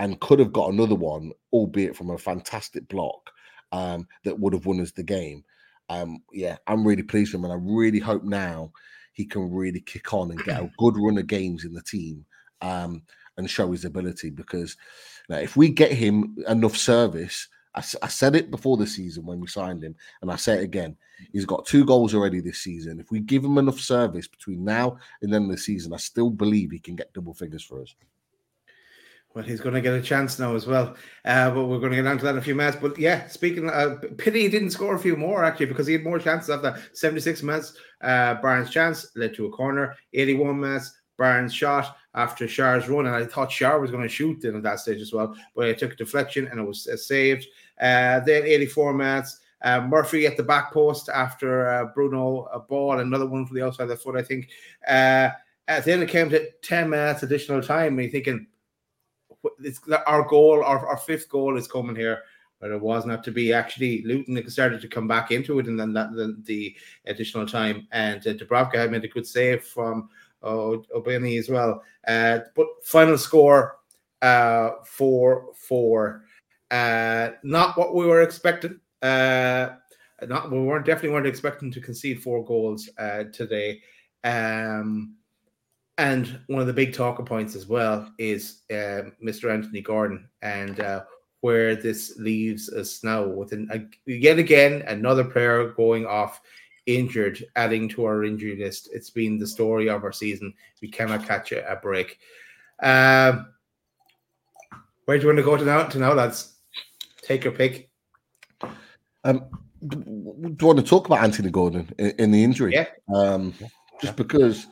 and 0.00 0.18
could 0.20 0.38
have 0.38 0.52
got 0.52 0.72
another 0.72 0.94
one, 0.94 1.30
albeit 1.52 1.94
from 1.94 2.08
a 2.10 2.16
fantastic 2.16 2.88
block 2.88 3.30
um, 3.70 4.08
that 4.24 4.36
would 4.38 4.54
have 4.54 4.64
won 4.64 4.80
us 4.80 4.92
the 4.92 5.02
game. 5.02 5.44
Um, 5.90 6.22
yeah, 6.32 6.56
I'm 6.66 6.86
really 6.86 7.02
pleased 7.02 7.34
with 7.34 7.40
him, 7.40 7.44
and 7.44 7.52
I 7.52 7.58
really 7.60 7.98
hope 7.98 8.24
now 8.24 8.72
he 9.12 9.26
can 9.26 9.50
really 9.52 9.80
kick 9.80 10.14
on 10.14 10.30
and 10.30 10.42
get 10.42 10.62
a 10.62 10.70
good 10.78 10.94
run 10.96 11.18
of 11.18 11.26
games 11.26 11.66
in 11.66 11.74
the 11.74 11.82
team 11.82 12.24
um, 12.62 13.02
and 13.36 13.48
show 13.48 13.70
his 13.70 13.84
ability. 13.84 14.30
Because 14.30 14.74
you 15.28 15.34
know, 15.34 15.42
if 15.42 15.54
we 15.54 15.68
get 15.68 15.92
him 15.92 16.34
enough 16.48 16.78
service, 16.78 17.46
I, 17.74 17.82
I, 18.02 18.08
said 18.08 18.34
it 18.34 18.50
before 18.50 18.78
the 18.78 18.86
season 18.86 19.26
when 19.26 19.38
we 19.38 19.48
signed 19.48 19.84
him, 19.84 19.94
and 20.22 20.32
I 20.32 20.36
say 20.36 20.54
it 20.54 20.64
again. 20.64 20.96
He's 21.30 21.44
got 21.44 21.66
two 21.66 21.84
goals 21.84 22.14
already 22.14 22.40
this 22.40 22.60
season. 22.60 23.00
If 23.00 23.10
we 23.10 23.20
give 23.20 23.44
him 23.44 23.58
enough 23.58 23.78
service 23.78 24.26
between 24.26 24.64
now 24.64 24.96
and 25.20 25.30
then 25.30 25.46
the 25.46 25.58
season, 25.58 25.92
I 25.92 25.98
still 25.98 26.30
believe 26.30 26.70
he 26.70 26.78
can 26.78 26.96
get 26.96 27.12
double 27.12 27.34
figures 27.34 27.62
for 27.62 27.82
us. 27.82 27.94
Well, 29.34 29.44
he's 29.44 29.60
going 29.60 29.76
to 29.76 29.80
get 29.80 29.94
a 29.94 30.02
chance 30.02 30.40
now 30.40 30.56
as 30.56 30.66
well. 30.66 30.96
Uh, 31.24 31.50
but 31.50 31.66
we're 31.66 31.78
going 31.78 31.92
to 31.92 31.96
get 31.96 32.06
on 32.06 32.18
to 32.18 32.24
that 32.24 32.30
in 32.30 32.38
a 32.38 32.42
few 32.42 32.56
minutes. 32.56 32.78
But 32.80 32.98
yeah, 32.98 33.28
speaking, 33.28 33.70
uh, 33.70 33.98
pity 34.18 34.42
he 34.42 34.48
didn't 34.48 34.70
score 34.70 34.96
a 34.96 34.98
few 34.98 35.16
more 35.16 35.44
actually 35.44 35.66
because 35.66 35.86
he 35.86 35.92
had 35.92 36.02
more 36.02 36.18
chances 36.18 36.50
after 36.50 36.76
76 36.92 37.42
minutes. 37.44 37.74
Uh, 38.00 38.34
Barnes' 38.34 38.70
chance 38.70 39.12
led 39.14 39.34
to 39.34 39.46
a 39.46 39.50
corner. 39.50 39.94
81 40.14 40.58
minutes, 40.58 40.92
Barnes' 41.16 41.54
shot 41.54 41.96
after 42.14 42.46
Schär's 42.46 42.88
run, 42.88 43.06
and 43.06 43.14
I 43.14 43.24
thought 43.24 43.52
Shar 43.52 43.78
was 43.78 43.92
going 43.92 44.02
to 44.02 44.08
shoot 44.08 44.44
in 44.44 44.56
at 44.56 44.64
that 44.64 44.80
stage 44.80 45.00
as 45.00 45.12
well, 45.12 45.36
but 45.54 45.68
it 45.68 45.78
took 45.78 45.92
a 45.92 45.96
deflection 45.96 46.48
and 46.48 46.58
it 46.58 46.64
was 46.64 46.88
uh, 46.88 46.96
saved. 46.96 47.46
Uh, 47.80 48.20
then 48.20 48.44
84 48.44 48.94
minutes. 48.94 49.40
Uh, 49.62 49.80
Murphy 49.82 50.26
at 50.26 50.36
the 50.36 50.42
back 50.42 50.72
post 50.72 51.08
after 51.10 51.68
uh, 51.68 51.84
Bruno 51.94 52.48
a 52.52 52.58
ball, 52.58 52.98
another 52.98 53.26
one 53.26 53.46
from 53.46 53.56
the 53.56 53.64
outside 53.64 53.84
of 53.84 53.90
the 53.90 53.96
foot, 53.96 54.16
I 54.16 54.22
think. 54.22 54.48
Uh, 54.88 55.28
at 55.68 55.84
the 55.84 55.92
end, 55.92 56.02
it 56.02 56.08
came 56.08 56.30
to 56.30 56.50
10 56.62 56.90
minutes 56.90 57.22
additional 57.22 57.62
time. 57.62 57.92
And 57.92 58.02
you're 58.02 58.10
thinking, 58.10 58.46
it's 59.60 59.80
our 60.06 60.22
goal, 60.22 60.62
our, 60.64 60.86
our 60.86 60.96
fifth 60.96 61.28
goal 61.28 61.56
is 61.56 61.66
coming 61.68 61.96
here, 61.96 62.22
but 62.60 62.70
it 62.70 62.80
was 62.80 63.06
not 63.06 63.24
to 63.24 63.30
be. 63.30 63.52
Actually, 63.52 64.02
Luton 64.02 64.48
started 64.50 64.80
to 64.80 64.88
come 64.88 65.08
back 65.08 65.30
into 65.30 65.58
it, 65.58 65.66
and 65.66 65.78
then 65.78 65.92
that 65.94 66.12
the, 66.12 66.36
the 66.44 66.76
additional 67.06 67.46
time, 67.46 67.86
and 67.92 68.26
uh, 68.26 68.34
Dubravka 68.34 68.74
had 68.74 68.90
made 68.90 69.04
a 69.04 69.08
good 69.08 69.26
save 69.26 69.64
from 69.64 70.08
uh, 70.42 70.76
Ogbene 70.94 71.38
as 71.38 71.48
well. 71.48 71.82
Uh, 72.06 72.40
but 72.54 72.66
final 72.82 73.18
score 73.18 73.76
uh, 74.22 74.70
four 74.84 75.52
four. 75.54 76.24
Uh, 76.70 77.30
not 77.42 77.76
what 77.76 77.94
we 77.94 78.06
were 78.06 78.22
expecting. 78.22 78.78
Uh, 79.02 79.70
not 80.28 80.50
we 80.50 80.60
weren't 80.60 80.84
definitely 80.84 81.10
weren't 81.10 81.26
expecting 81.26 81.70
to 81.72 81.80
concede 81.80 82.22
four 82.22 82.44
goals 82.44 82.88
uh, 82.98 83.24
today. 83.32 83.80
Um, 84.22 85.16
and 86.00 86.40
one 86.46 86.62
of 86.62 86.66
the 86.66 86.72
big 86.72 86.94
talking 86.94 87.26
points 87.26 87.54
as 87.54 87.66
well 87.66 88.10
is 88.16 88.62
uh, 88.70 89.12
Mr. 89.22 89.52
Anthony 89.52 89.82
Gordon 89.82 90.26
and 90.40 90.80
uh, 90.80 91.02
where 91.42 91.76
this 91.76 92.16
leaves 92.16 92.70
us 92.70 93.04
now 93.04 93.26
with 93.26 93.52
an, 93.52 93.68
uh, 93.70 93.78
yet 94.06 94.38
again 94.38 94.82
another 94.86 95.24
player 95.24 95.68
going 95.72 96.06
off 96.06 96.40
injured, 96.86 97.44
adding 97.54 97.86
to 97.90 98.06
our 98.06 98.24
injury 98.24 98.56
list. 98.56 98.88
It's 98.94 99.10
been 99.10 99.38
the 99.38 99.46
story 99.46 99.90
of 99.90 100.02
our 100.02 100.10
season. 100.10 100.54
We 100.80 100.88
cannot 100.88 101.26
catch 101.26 101.52
a, 101.52 101.70
a 101.70 101.76
break. 101.76 102.18
Um, 102.82 103.52
where 105.04 105.18
do 105.18 105.22
you 105.22 105.28
want 105.28 105.38
to 105.38 105.44
go 105.44 105.58
to 105.58 105.64
now? 105.66 105.82
To 105.82 105.98
now, 105.98 106.14
lads, 106.14 106.54
take 107.20 107.44
your 107.44 107.52
pick. 107.52 107.90
Um, 109.22 109.44
do 109.86 110.02
you 110.06 110.66
want 110.66 110.78
to 110.78 110.84
talk 110.84 111.06
about 111.06 111.22
Anthony 111.22 111.50
Gordon 111.50 111.92
in, 111.98 112.10
in 112.12 112.30
the 112.30 112.42
injury? 112.42 112.72
Yeah. 112.72 112.86
Um, 113.14 113.52
just 114.00 114.16
because 114.16 114.66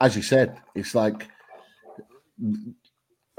as 0.00 0.16
you 0.16 0.22
said, 0.22 0.60
it's 0.74 0.94
like 0.94 1.28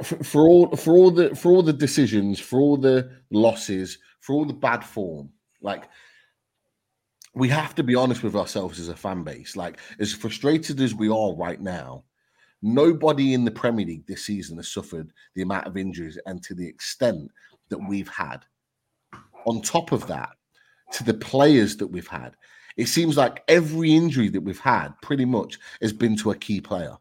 for, 0.04 0.48
all 0.48 0.76
for 0.76 0.94
all 0.94 1.12
the 1.12 1.36
for 1.36 1.52
all 1.52 1.64
the 1.64 1.74
decisions, 1.74 2.40
for 2.40 2.60
all 2.60 2.78
the 2.78 3.12
losses, 3.32 3.98
for 4.20 4.34
all 4.34 4.46
the 4.46 4.54
bad 4.54 4.84
form, 4.84 5.30
like 5.62 5.90
we 7.34 7.48
have 7.48 7.74
to 7.76 7.84
be 7.84 7.96
honest 7.96 8.24
with 8.24 8.36
ourselves 8.36 8.80
as 8.80 8.90
a 8.90 8.96
fan 8.96 9.24
base. 9.24 9.56
Like 9.56 9.80
as 10.00 10.14
frustrated 10.14 10.80
as 10.82 10.94
we 10.94 11.10
are 11.10 11.34
right 11.34 11.62
now, 11.62 12.04
nobody 12.62 13.34
in 13.34 13.46
the 13.46 13.52
Premier 13.52 13.86
League 13.86 14.06
this 14.06 14.26
season 14.26 14.58
has 14.58 14.68
suffered 14.68 15.12
the 15.36 15.42
amount 15.42 15.68
of 15.68 15.78
injuries 15.78 16.20
and 16.26 16.44
to 16.44 16.54
the 16.54 16.68
extent 16.68 17.32
that 17.70 17.80
we've 17.88 18.10
had. 18.10 18.46
On 19.46 19.62
top 19.62 19.92
of 19.92 20.06
that, 20.08 20.30
to 20.92 21.04
the 21.04 21.14
players 21.14 21.78
that 21.78 21.88
we've 21.88 22.08
had, 22.08 22.36
it 22.78 22.88
seems 22.88 23.18
like 23.18 23.44
every 23.48 23.94
injury 23.94 24.30
that 24.30 24.42
we've 24.42 24.60
had 24.60 24.90
pretty 25.02 25.26
much 25.26 25.60
has 25.82 25.94
been 25.94 26.16
to 26.18 26.32
a 26.32 26.36
key 26.36 26.62
player. 26.62 26.96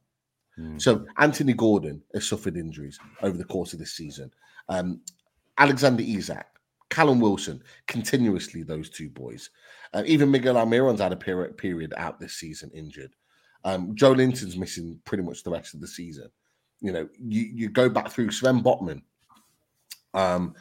Mm. 0.58 0.80
So 0.80 1.06
Anthony 1.18 1.52
Gordon 1.52 2.02
has 2.14 2.28
suffered 2.28 2.56
injuries 2.56 2.98
over 3.22 3.36
the 3.36 3.44
course 3.44 3.72
of 3.72 3.78
this 3.78 3.92
season. 3.92 4.30
Um, 4.68 5.00
Alexander 5.58 6.02
Isak, 6.02 6.46
Callum 6.88 7.20
Wilson, 7.20 7.62
continuously 7.86 8.62
those 8.62 8.90
two 8.90 9.08
boys. 9.08 9.50
Uh, 9.92 10.02
even 10.06 10.30
Miguel 10.30 10.56
Almiron's 10.56 11.00
had 11.00 11.12
a 11.12 11.16
period, 11.16 11.56
period 11.56 11.94
out 11.96 12.20
this 12.20 12.34
season 12.34 12.70
injured. 12.74 13.14
Um, 13.64 13.94
Joelinton's 13.94 14.56
missing 14.56 15.00
pretty 15.04 15.22
much 15.22 15.42
the 15.42 15.50
rest 15.50 15.74
of 15.74 15.80
the 15.80 15.86
season. 15.86 16.30
You 16.80 16.92
know, 16.92 17.08
you, 17.18 17.42
you 17.42 17.68
go 17.68 17.88
back 17.88 18.10
through 18.10 18.30
Sven 18.30 18.62
Botman. 18.62 19.02
Um, 20.14 20.54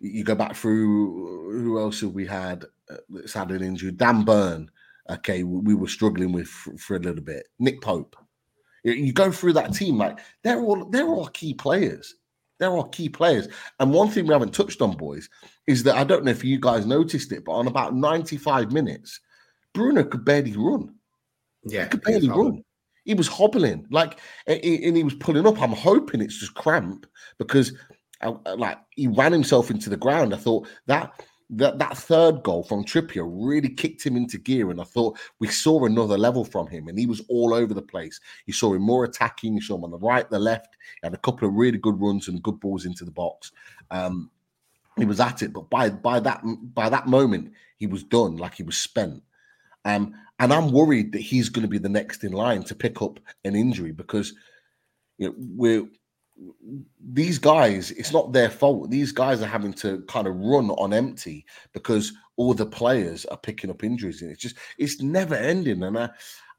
you 0.00 0.24
go 0.24 0.34
back 0.34 0.54
through 0.54 1.62
who 1.62 1.78
else 1.78 2.00
have 2.00 2.12
we 2.12 2.26
had 2.26 2.64
uh, 2.90 2.96
that's 3.08 3.32
had 3.32 3.50
an 3.50 3.62
injury? 3.62 3.92
Dan 3.92 4.24
Burn. 4.24 4.70
Okay, 5.10 5.42
we 5.42 5.74
were 5.74 5.88
struggling 5.88 6.32
with 6.32 6.48
for, 6.48 6.96
a 6.96 6.98
little 6.98 7.22
bit. 7.22 7.48
Nick 7.58 7.80
Pope. 7.80 8.14
You 8.84 9.12
go 9.12 9.32
through 9.32 9.54
that 9.54 9.72
team 9.72 9.96
like 9.96 10.18
they're 10.44 10.60
all 10.60 10.84
they're 10.84 11.08
all 11.08 11.26
key 11.28 11.54
players. 11.54 12.14
They're 12.58 12.70
all 12.70 12.88
key 12.88 13.08
players. 13.08 13.48
And 13.80 13.92
one 13.92 14.08
thing 14.08 14.26
we 14.26 14.32
haven't 14.32 14.54
touched 14.54 14.82
on, 14.82 14.96
boys, 14.96 15.28
is 15.66 15.82
that 15.84 15.96
I 15.96 16.04
don't 16.04 16.24
know 16.24 16.30
if 16.30 16.44
you 16.44 16.58
guys 16.60 16.86
noticed 16.86 17.32
it, 17.32 17.44
but 17.44 17.52
on 17.52 17.68
about 17.68 17.94
95 17.94 18.72
minutes, 18.72 19.20
Bruno 19.72 20.04
could 20.04 20.24
barely 20.24 20.56
run. 20.56 20.94
Yeah, 21.64 21.84
he 21.84 21.90
could 21.90 22.02
barely 22.02 22.28
run. 22.28 22.64
He 23.04 23.14
was 23.14 23.28
hobbling, 23.28 23.86
like, 23.90 24.18
and 24.46 24.96
he 24.96 25.02
was 25.02 25.14
pulling 25.14 25.46
up. 25.46 25.62
I'm 25.62 25.72
hoping 25.72 26.20
it's 26.20 26.38
just 26.38 26.54
cramp 26.54 27.06
because 27.38 27.72
like 28.56 28.78
he 28.90 29.06
ran 29.06 29.32
himself 29.32 29.70
into 29.70 29.90
the 29.90 29.96
ground. 29.96 30.34
I 30.34 30.38
thought 30.38 30.68
that 30.86 31.12
that 31.50 31.78
that 31.78 31.96
third 31.96 32.42
goal 32.42 32.62
from 32.62 32.84
Trippier 32.84 33.26
really 33.26 33.70
kicked 33.70 34.04
him 34.04 34.16
into 34.16 34.38
gear, 34.38 34.70
and 34.70 34.80
I 34.80 34.84
thought 34.84 35.18
we 35.38 35.48
saw 35.48 35.84
another 35.84 36.18
level 36.18 36.44
from 36.44 36.66
him. 36.66 36.88
And 36.88 36.98
he 36.98 37.06
was 37.06 37.22
all 37.28 37.54
over 37.54 37.72
the 37.72 37.82
place. 37.82 38.20
You 38.46 38.52
saw 38.52 38.74
him 38.74 38.82
more 38.82 39.04
attacking. 39.04 39.54
You 39.54 39.60
saw 39.60 39.76
him 39.76 39.84
on 39.84 39.90
the 39.90 39.98
right, 39.98 40.28
the 40.28 40.38
left. 40.38 40.76
He 41.00 41.06
had 41.06 41.14
a 41.14 41.18
couple 41.18 41.48
of 41.48 41.54
really 41.54 41.78
good 41.78 42.00
runs 42.00 42.28
and 42.28 42.42
good 42.42 42.60
balls 42.60 42.84
into 42.84 43.04
the 43.04 43.10
box. 43.10 43.52
Um, 43.90 44.30
he 44.98 45.04
was 45.04 45.20
at 45.20 45.42
it, 45.42 45.52
but 45.52 45.70
by 45.70 45.90
by 45.90 46.20
that 46.20 46.42
by 46.74 46.88
that 46.88 47.06
moment, 47.06 47.52
he 47.78 47.86
was 47.86 48.02
done. 48.02 48.36
Like 48.36 48.54
he 48.54 48.62
was 48.62 48.76
spent. 48.76 49.22
Um, 49.84 50.14
and 50.40 50.52
I'm 50.52 50.70
worried 50.70 51.12
that 51.12 51.22
he's 51.22 51.48
going 51.48 51.62
to 51.62 51.68
be 51.68 51.78
the 51.78 51.88
next 51.88 52.24
in 52.24 52.32
line 52.32 52.62
to 52.64 52.74
pick 52.74 53.00
up 53.00 53.18
an 53.44 53.56
injury 53.56 53.92
because 53.92 54.34
you 55.16 55.28
know, 55.28 55.34
we're 55.38 55.88
these 57.12 57.38
guys, 57.38 57.90
it's 57.92 58.12
not 58.12 58.32
their 58.32 58.50
fault. 58.50 58.90
These 58.90 59.12
guys 59.12 59.42
are 59.42 59.46
having 59.46 59.72
to 59.74 60.02
kind 60.08 60.26
of 60.26 60.36
run 60.36 60.70
on 60.70 60.92
empty 60.92 61.44
because 61.72 62.12
all 62.36 62.54
the 62.54 62.66
players 62.66 63.24
are 63.26 63.36
picking 63.36 63.70
up 63.70 63.82
injuries, 63.82 64.22
and 64.22 64.30
it's 64.30 64.42
just 64.42 64.56
it's 64.78 65.00
never 65.00 65.34
ending. 65.34 65.82
And 65.82 65.98
I, 65.98 66.10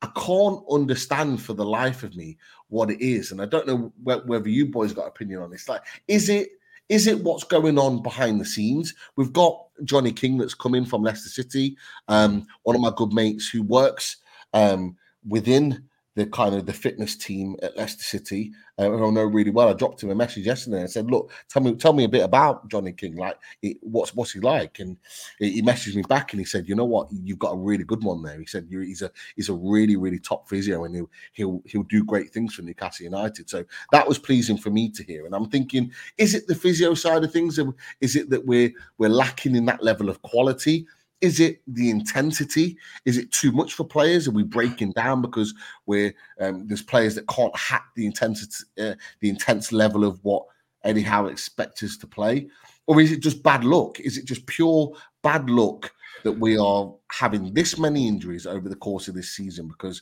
I 0.01 0.09
can't 0.17 0.63
understand 0.69 1.41
for 1.41 1.53
the 1.53 1.65
life 1.65 2.03
of 2.03 2.15
me 2.15 2.37
what 2.67 2.91
it 2.91 3.01
is, 3.01 3.31
and 3.31 3.41
I 3.41 3.45
don't 3.45 3.67
know 3.67 3.93
whether 4.03 4.49
you 4.49 4.65
boys 4.65 4.93
got 4.93 5.07
opinion 5.07 5.41
on 5.41 5.51
this. 5.51 5.69
Like, 5.69 5.81
is 6.07 6.29
it 6.29 6.49
is 6.89 7.07
it 7.07 7.23
what's 7.23 7.43
going 7.43 7.77
on 7.77 8.01
behind 8.01 8.41
the 8.41 8.45
scenes? 8.45 8.93
We've 9.15 9.33
got 9.33 9.67
Johnny 9.83 10.11
King 10.11 10.37
that's 10.37 10.55
coming 10.55 10.85
from 10.85 11.03
Leicester 11.03 11.29
City, 11.29 11.77
um, 12.07 12.45
one 12.63 12.75
of 12.75 12.81
my 12.81 12.91
good 12.95 13.13
mates 13.13 13.47
who 13.47 13.63
works 13.63 14.17
um, 14.53 14.97
within 15.27 15.88
the 16.19 16.25
kind 16.25 16.53
of 16.53 16.65
the 16.65 16.73
fitness 16.73 17.15
team 17.15 17.55
at 17.63 17.77
Leicester 17.77 18.03
City, 18.03 18.51
uh, 18.77 18.83
I 18.83 19.09
know 19.09 19.23
really 19.23 19.51
well. 19.51 19.69
I 19.69 19.73
dropped 19.73 20.03
him 20.03 20.09
a 20.09 20.15
message 20.15 20.45
yesterday 20.45 20.81
and 20.81 20.91
said, 20.91 21.09
"Look, 21.09 21.31
tell 21.47 21.61
me, 21.61 21.75
tell 21.75 21.93
me 21.93 22.03
a 22.03 22.09
bit 22.09 22.23
about 22.23 22.67
Johnny 22.69 22.91
King. 22.91 23.15
Like, 23.15 23.37
it, 23.61 23.77
what's 23.81 24.13
what's 24.13 24.33
he 24.33 24.41
like?" 24.41 24.79
And 24.79 24.97
he 25.39 25.61
messaged 25.61 25.95
me 25.95 26.01
back 26.09 26.33
and 26.33 26.41
he 26.41 26.45
said, 26.45 26.67
"You 26.67 26.75
know 26.75 26.83
what? 26.83 27.07
You've 27.23 27.39
got 27.39 27.53
a 27.53 27.57
really 27.57 27.85
good 27.85 28.03
one 28.03 28.21
there." 28.21 28.37
He 28.37 28.45
said, 28.45 28.67
"He's 28.69 29.01
a 29.01 29.09
he's 29.37 29.47
a 29.47 29.53
really 29.53 29.95
really 29.95 30.19
top 30.19 30.49
physio 30.49 30.83
and 30.83 30.93
he'll 30.93 31.09
he'll 31.31 31.61
he'll 31.65 31.83
do 31.83 32.03
great 32.03 32.31
things 32.31 32.53
for 32.53 32.63
Newcastle 32.63 33.05
United." 33.05 33.49
So 33.49 33.63
that 33.93 34.05
was 34.05 34.19
pleasing 34.19 34.57
for 34.57 34.71
me 34.71 34.89
to 34.89 35.03
hear. 35.03 35.25
And 35.25 35.33
I'm 35.33 35.49
thinking, 35.49 35.89
is 36.17 36.35
it 36.35 36.47
the 36.47 36.55
physio 36.55 36.95
side 36.95 37.23
of 37.23 37.31
things? 37.31 37.59
Is 38.01 38.17
it 38.17 38.29
that 38.29 38.45
we're 38.45 38.71
we're 38.97 39.07
lacking 39.09 39.55
in 39.55 39.65
that 39.67 39.83
level 39.83 40.09
of 40.09 40.21
quality? 40.21 40.85
Is 41.21 41.39
it 41.39 41.61
the 41.67 41.89
intensity? 41.89 42.77
Is 43.05 43.17
it 43.17 43.31
too 43.31 43.51
much 43.51 43.73
for 43.73 43.83
players? 43.83 44.27
Are 44.27 44.31
we 44.31 44.43
breaking 44.43 44.93
down 44.93 45.21
because 45.21 45.53
we're 45.85 46.13
um, 46.39 46.67
there's 46.67 46.81
players 46.81 47.15
that 47.15 47.27
can't 47.27 47.55
hack 47.55 47.87
the 47.95 48.05
intensity, 48.05 48.63
uh, 48.79 48.93
the 49.19 49.29
intense 49.29 49.71
level 49.71 50.05
of 50.05 50.19
what 50.23 50.45
Eddie 50.83 51.01
Howe 51.01 51.25
expects 51.25 51.83
us 51.83 51.97
to 51.97 52.07
play, 52.07 52.47
or 52.87 53.01
is 53.01 53.11
it 53.11 53.19
just 53.19 53.43
bad 53.43 53.65
luck? 53.65 53.99
Is 53.99 54.17
it 54.17 54.25
just 54.25 54.45
pure 54.45 54.93
bad 55.21 55.49
luck 55.49 55.91
that 56.23 56.31
we 56.31 56.57
are 56.57 56.93
having 57.11 57.53
this 57.53 57.77
many 57.77 58.07
injuries 58.07 58.47
over 58.47 58.69
the 58.69 58.75
course 58.75 59.07
of 59.07 59.15
this 59.15 59.31
season? 59.31 59.67
Because 59.67 60.01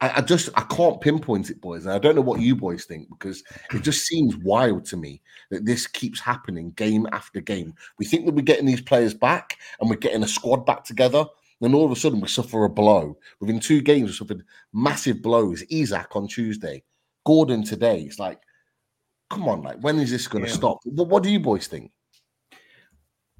I, 0.00 0.18
I, 0.18 0.20
just 0.20 0.50
I 0.56 0.62
can't 0.62 1.00
pinpoint 1.00 1.48
it, 1.48 1.60
boys, 1.60 1.86
and 1.86 1.94
I 1.94 1.98
don't 1.98 2.14
know 2.14 2.20
what 2.20 2.40
you 2.40 2.54
boys 2.54 2.84
think 2.84 3.08
because 3.08 3.42
it 3.72 3.82
just 3.82 4.06
seems 4.06 4.36
wild 4.36 4.84
to 4.86 4.96
me 4.96 5.22
that 5.50 5.64
this 5.64 5.86
keeps 5.86 6.20
happening 6.20 6.72
game 6.72 7.06
after 7.12 7.40
game. 7.40 7.74
We 7.98 8.04
think 8.04 8.26
that 8.26 8.34
we're 8.34 8.42
getting 8.42 8.66
these 8.66 8.82
players 8.82 9.14
back 9.14 9.56
and 9.80 9.88
we're 9.88 9.96
getting 9.96 10.22
a 10.22 10.28
squad 10.28 10.66
back 10.66 10.84
together, 10.84 11.24
then 11.60 11.74
all 11.74 11.86
of 11.86 11.92
a 11.92 11.96
sudden 11.96 12.20
we 12.20 12.28
suffer 12.28 12.64
a 12.64 12.68
blow. 12.68 13.16
Within 13.40 13.58
two 13.58 13.80
games, 13.80 14.10
we 14.10 14.16
suffered 14.16 14.44
massive 14.74 15.22
blows. 15.22 15.64
Isak 15.70 16.14
on 16.14 16.28
Tuesday, 16.28 16.82
Gordon 17.24 17.64
today. 17.64 18.02
It's 18.02 18.18
like, 18.18 18.40
come 19.30 19.48
on, 19.48 19.62
like 19.62 19.80
when 19.80 19.98
is 19.98 20.10
this 20.10 20.28
going 20.28 20.44
to 20.44 20.50
yeah. 20.50 20.56
stop? 20.56 20.78
What, 20.84 21.08
what 21.08 21.22
do 21.22 21.30
you 21.30 21.40
boys 21.40 21.68
think? 21.68 21.90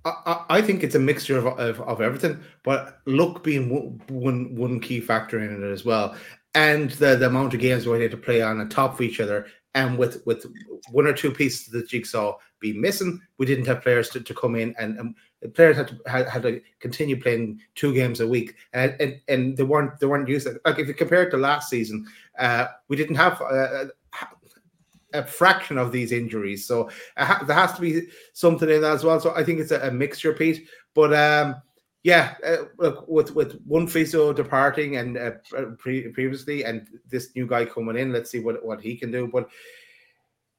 I, 0.07 0.45
I 0.49 0.63
think 0.63 0.85
it's 0.85 0.95
a 0.95 1.01
mixture 1.01 1.37
of, 1.37 1.47
of, 1.59 1.81
of, 1.81 2.01
everything, 2.01 2.39
but 2.63 3.01
luck 3.07 3.43
being 3.43 3.69
one, 4.09 4.55
one 4.55 4.79
key 4.79 5.01
factor 5.01 5.41
in 5.41 5.63
it 5.63 5.69
as 5.69 5.85
well 5.85 6.17
and 6.57 6.91
the, 6.93 7.17
the 7.17 7.27
amount 7.27 7.53
of 7.53 7.61
games 7.61 7.87
we 7.87 8.01
had 8.01 8.11
to 8.11 8.17
play 8.17 8.41
on 8.41 8.61
and 8.61 8.71
top 8.71 8.95
of 8.95 9.01
each 9.03 9.21
other 9.21 9.47
and 9.75 9.99
with 9.99 10.27
with 10.27 10.47
one 10.91 11.07
or 11.07 11.13
two 11.13 11.31
pieces 11.31 11.67
of 11.67 11.75
the 11.75 11.87
jigsaw 11.87 12.37
be 12.61 12.73
missing, 12.73 13.21
we 13.37 13.45
didn't 13.45 13.67
have 13.67 13.83
players 13.83 14.09
to, 14.09 14.21
to 14.21 14.35
come 14.35 14.57
in 14.57 14.75
and, 14.79 14.99
and 14.99 15.55
players 15.55 15.77
had 15.77 15.89
to 15.89 16.01
had, 16.07 16.27
had, 16.27 16.43
to 16.43 16.63
continue 16.81 17.21
playing 17.21 17.61
two 17.75 17.93
games 17.93 18.21
a 18.21 18.27
week 18.27 18.55
and, 18.73 18.97
and 18.99 19.21
and 19.29 19.57
they 19.57 19.63
weren't 19.63 20.01
they 20.01 20.07
weren't 20.07 20.29
used 20.29 20.47
to, 20.47 20.59
like 20.65 20.79
if 20.79 20.89
you 20.89 20.95
compare 20.95 21.25
it 21.25 21.31
to 21.31 21.37
last 21.37 21.69
season, 21.69 22.07
uh, 22.39 22.67
we 22.89 22.97
didn't 22.97 23.17
have 23.17 23.39
a, 23.43 23.91
a, 25.13 25.25
fraction 25.27 25.77
of 25.77 25.93
these 25.93 26.11
injuries, 26.11 26.67
so 26.67 26.89
uh, 27.19 27.45
there 27.45 27.57
has 27.57 27.75
to 27.75 27.83
be 27.83 28.09
something 28.33 28.71
in 28.71 28.81
that 28.81 28.95
as 28.95 29.05
well. 29.05 29.21
So 29.21 29.35
I 29.35 29.45
think 29.45 29.61
it's 29.61 29.73
a, 29.73 29.89
a 29.89 29.91
mixture, 29.91 30.33
Pete. 30.33 30.69
But 30.95 31.13
um, 31.13 31.57
yeah, 32.07 32.35
uh, 32.47 32.67
look 32.79 33.09
with 33.09 33.35
with 33.35 33.61
one 33.67 33.89
physio 33.89 34.33
departing 34.33 34.95
and 34.95 35.19
uh, 35.19 35.33
pre- 35.77 36.07
previously, 36.11 36.63
and 36.63 36.87
this 37.11 37.35
new 37.35 37.49
guy 37.49 37.65
coming 37.65 37.97
in, 37.97 38.13
let's 38.13 38.31
see 38.31 38.39
what 38.39 38.65
what 38.65 38.81
he 38.81 38.97
can 38.97 39.11
do. 39.11 39.27
But 39.27 39.49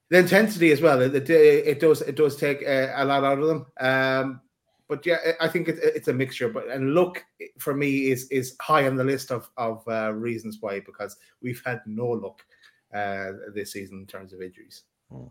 the 0.09 0.17
intensity 0.17 0.73
as 0.73 0.81
well, 0.81 0.99
it, 0.99 1.15
it, 1.15 1.79
does 1.79 2.01
it 2.01 2.17
does 2.17 2.35
take 2.35 2.63
a, 2.63 2.91
a, 2.97 3.05
lot 3.05 3.23
out 3.23 3.39
of 3.39 3.47
them. 3.47 3.65
Um, 3.79 4.41
but 4.89 5.05
yeah, 5.05 5.19
I 5.39 5.47
think 5.47 5.69
it, 5.69 5.79
it's 5.81 6.09
a 6.09 6.13
mixture. 6.13 6.49
But 6.49 6.67
and 6.67 6.93
look 6.93 7.23
for 7.59 7.73
me 7.73 8.11
is 8.11 8.27
is 8.27 8.57
high 8.59 8.85
on 8.85 8.97
the 8.97 9.05
list 9.05 9.31
of 9.31 9.49
of 9.55 9.87
uh, 9.87 10.11
reasons 10.13 10.57
why 10.59 10.81
because 10.81 11.15
we've 11.41 11.61
had 11.65 11.79
no 11.85 12.07
luck 12.07 12.41
uh, 12.93 13.31
this 13.55 13.71
season 13.71 13.99
in 13.99 14.05
terms 14.05 14.33
of 14.33 14.41
injuries. 14.41 14.83
Hmm. 15.09 15.27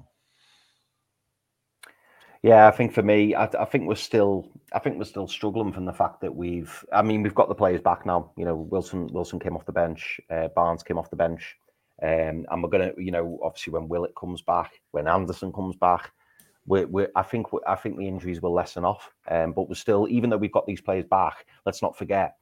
Yeah, 2.47 2.69
I 2.69 2.71
think 2.71 2.93
for 2.93 3.03
me, 3.03 3.35
I, 3.35 3.47
I, 3.59 3.65
think 3.65 3.89
we're 3.89 3.97
still, 3.97 4.49
I 4.73 4.79
think 4.79 4.99
we're 4.99 5.05
still 5.05 5.27
struggling 5.27 5.73
from 5.73 5.85
the 5.85 5.93
fact 5.93 6.21
that 6.21 6.33
we've, 6.33 6.85
I 6.93 7.03
mean, 7.03 7.25
we've 7.25 7.35
got 7.35 7.49
the 7.49 7.57
players 7.57 7.81
back 7.81 8.07
now. 8.07 8.31
You 8.37 8.45
know, 8.45 8.55
Wilson, 8.55 9.09
Wilson 9.09 9.41
came 9.41 9.57
off 9.57 9.67
the 9.67 9.73
bench, 9.73 10.21
uh, 10.31 10.47
Barnes 10.55 10.85
came 10.85 10.97
off 10.97 11.11
the 11.11 11.17
bench, 11.17 11.57
um, 12.05 12.47
and 12.49 12.63
we're 12.63 12.69
gonna, 12.69 12.93
you 12.99 13.11
know, 13.11 13.41
obviously 13.43 13.73
when 13.73 13.89
Willock 13.89 14.15
comes 14.15 14.43
back, 14.43 14.81
when 14.93 15.09
Anderson 15.09 15.53
comes 15.53 15.75
back, 15.75 16.13
we're, 16.69 16.87
we're 16.87 17.11
I 17.17 17.23
think, 17.25 17.49
I 17.67 17.75
think 17.75 17.99
the 17.99 18.07
injuries 18.07 18.41
will 18.41 18.55
lessen 18.55 18.85
off. 18.85 19.11
Um, 19.29 19.51
but 19.53 19.69
we're 19.69 19.75
still, 19.75 20.07
even 20.09 20.31
though 20.31 20.37
we've 20.37 20.53
got 20.53 20.69
these 20.69 20.81
players 20.81 21.07
back, 21.07 21.47
let's 21.65 21.83
not 21.83 21.99
forget, 21.99 22.37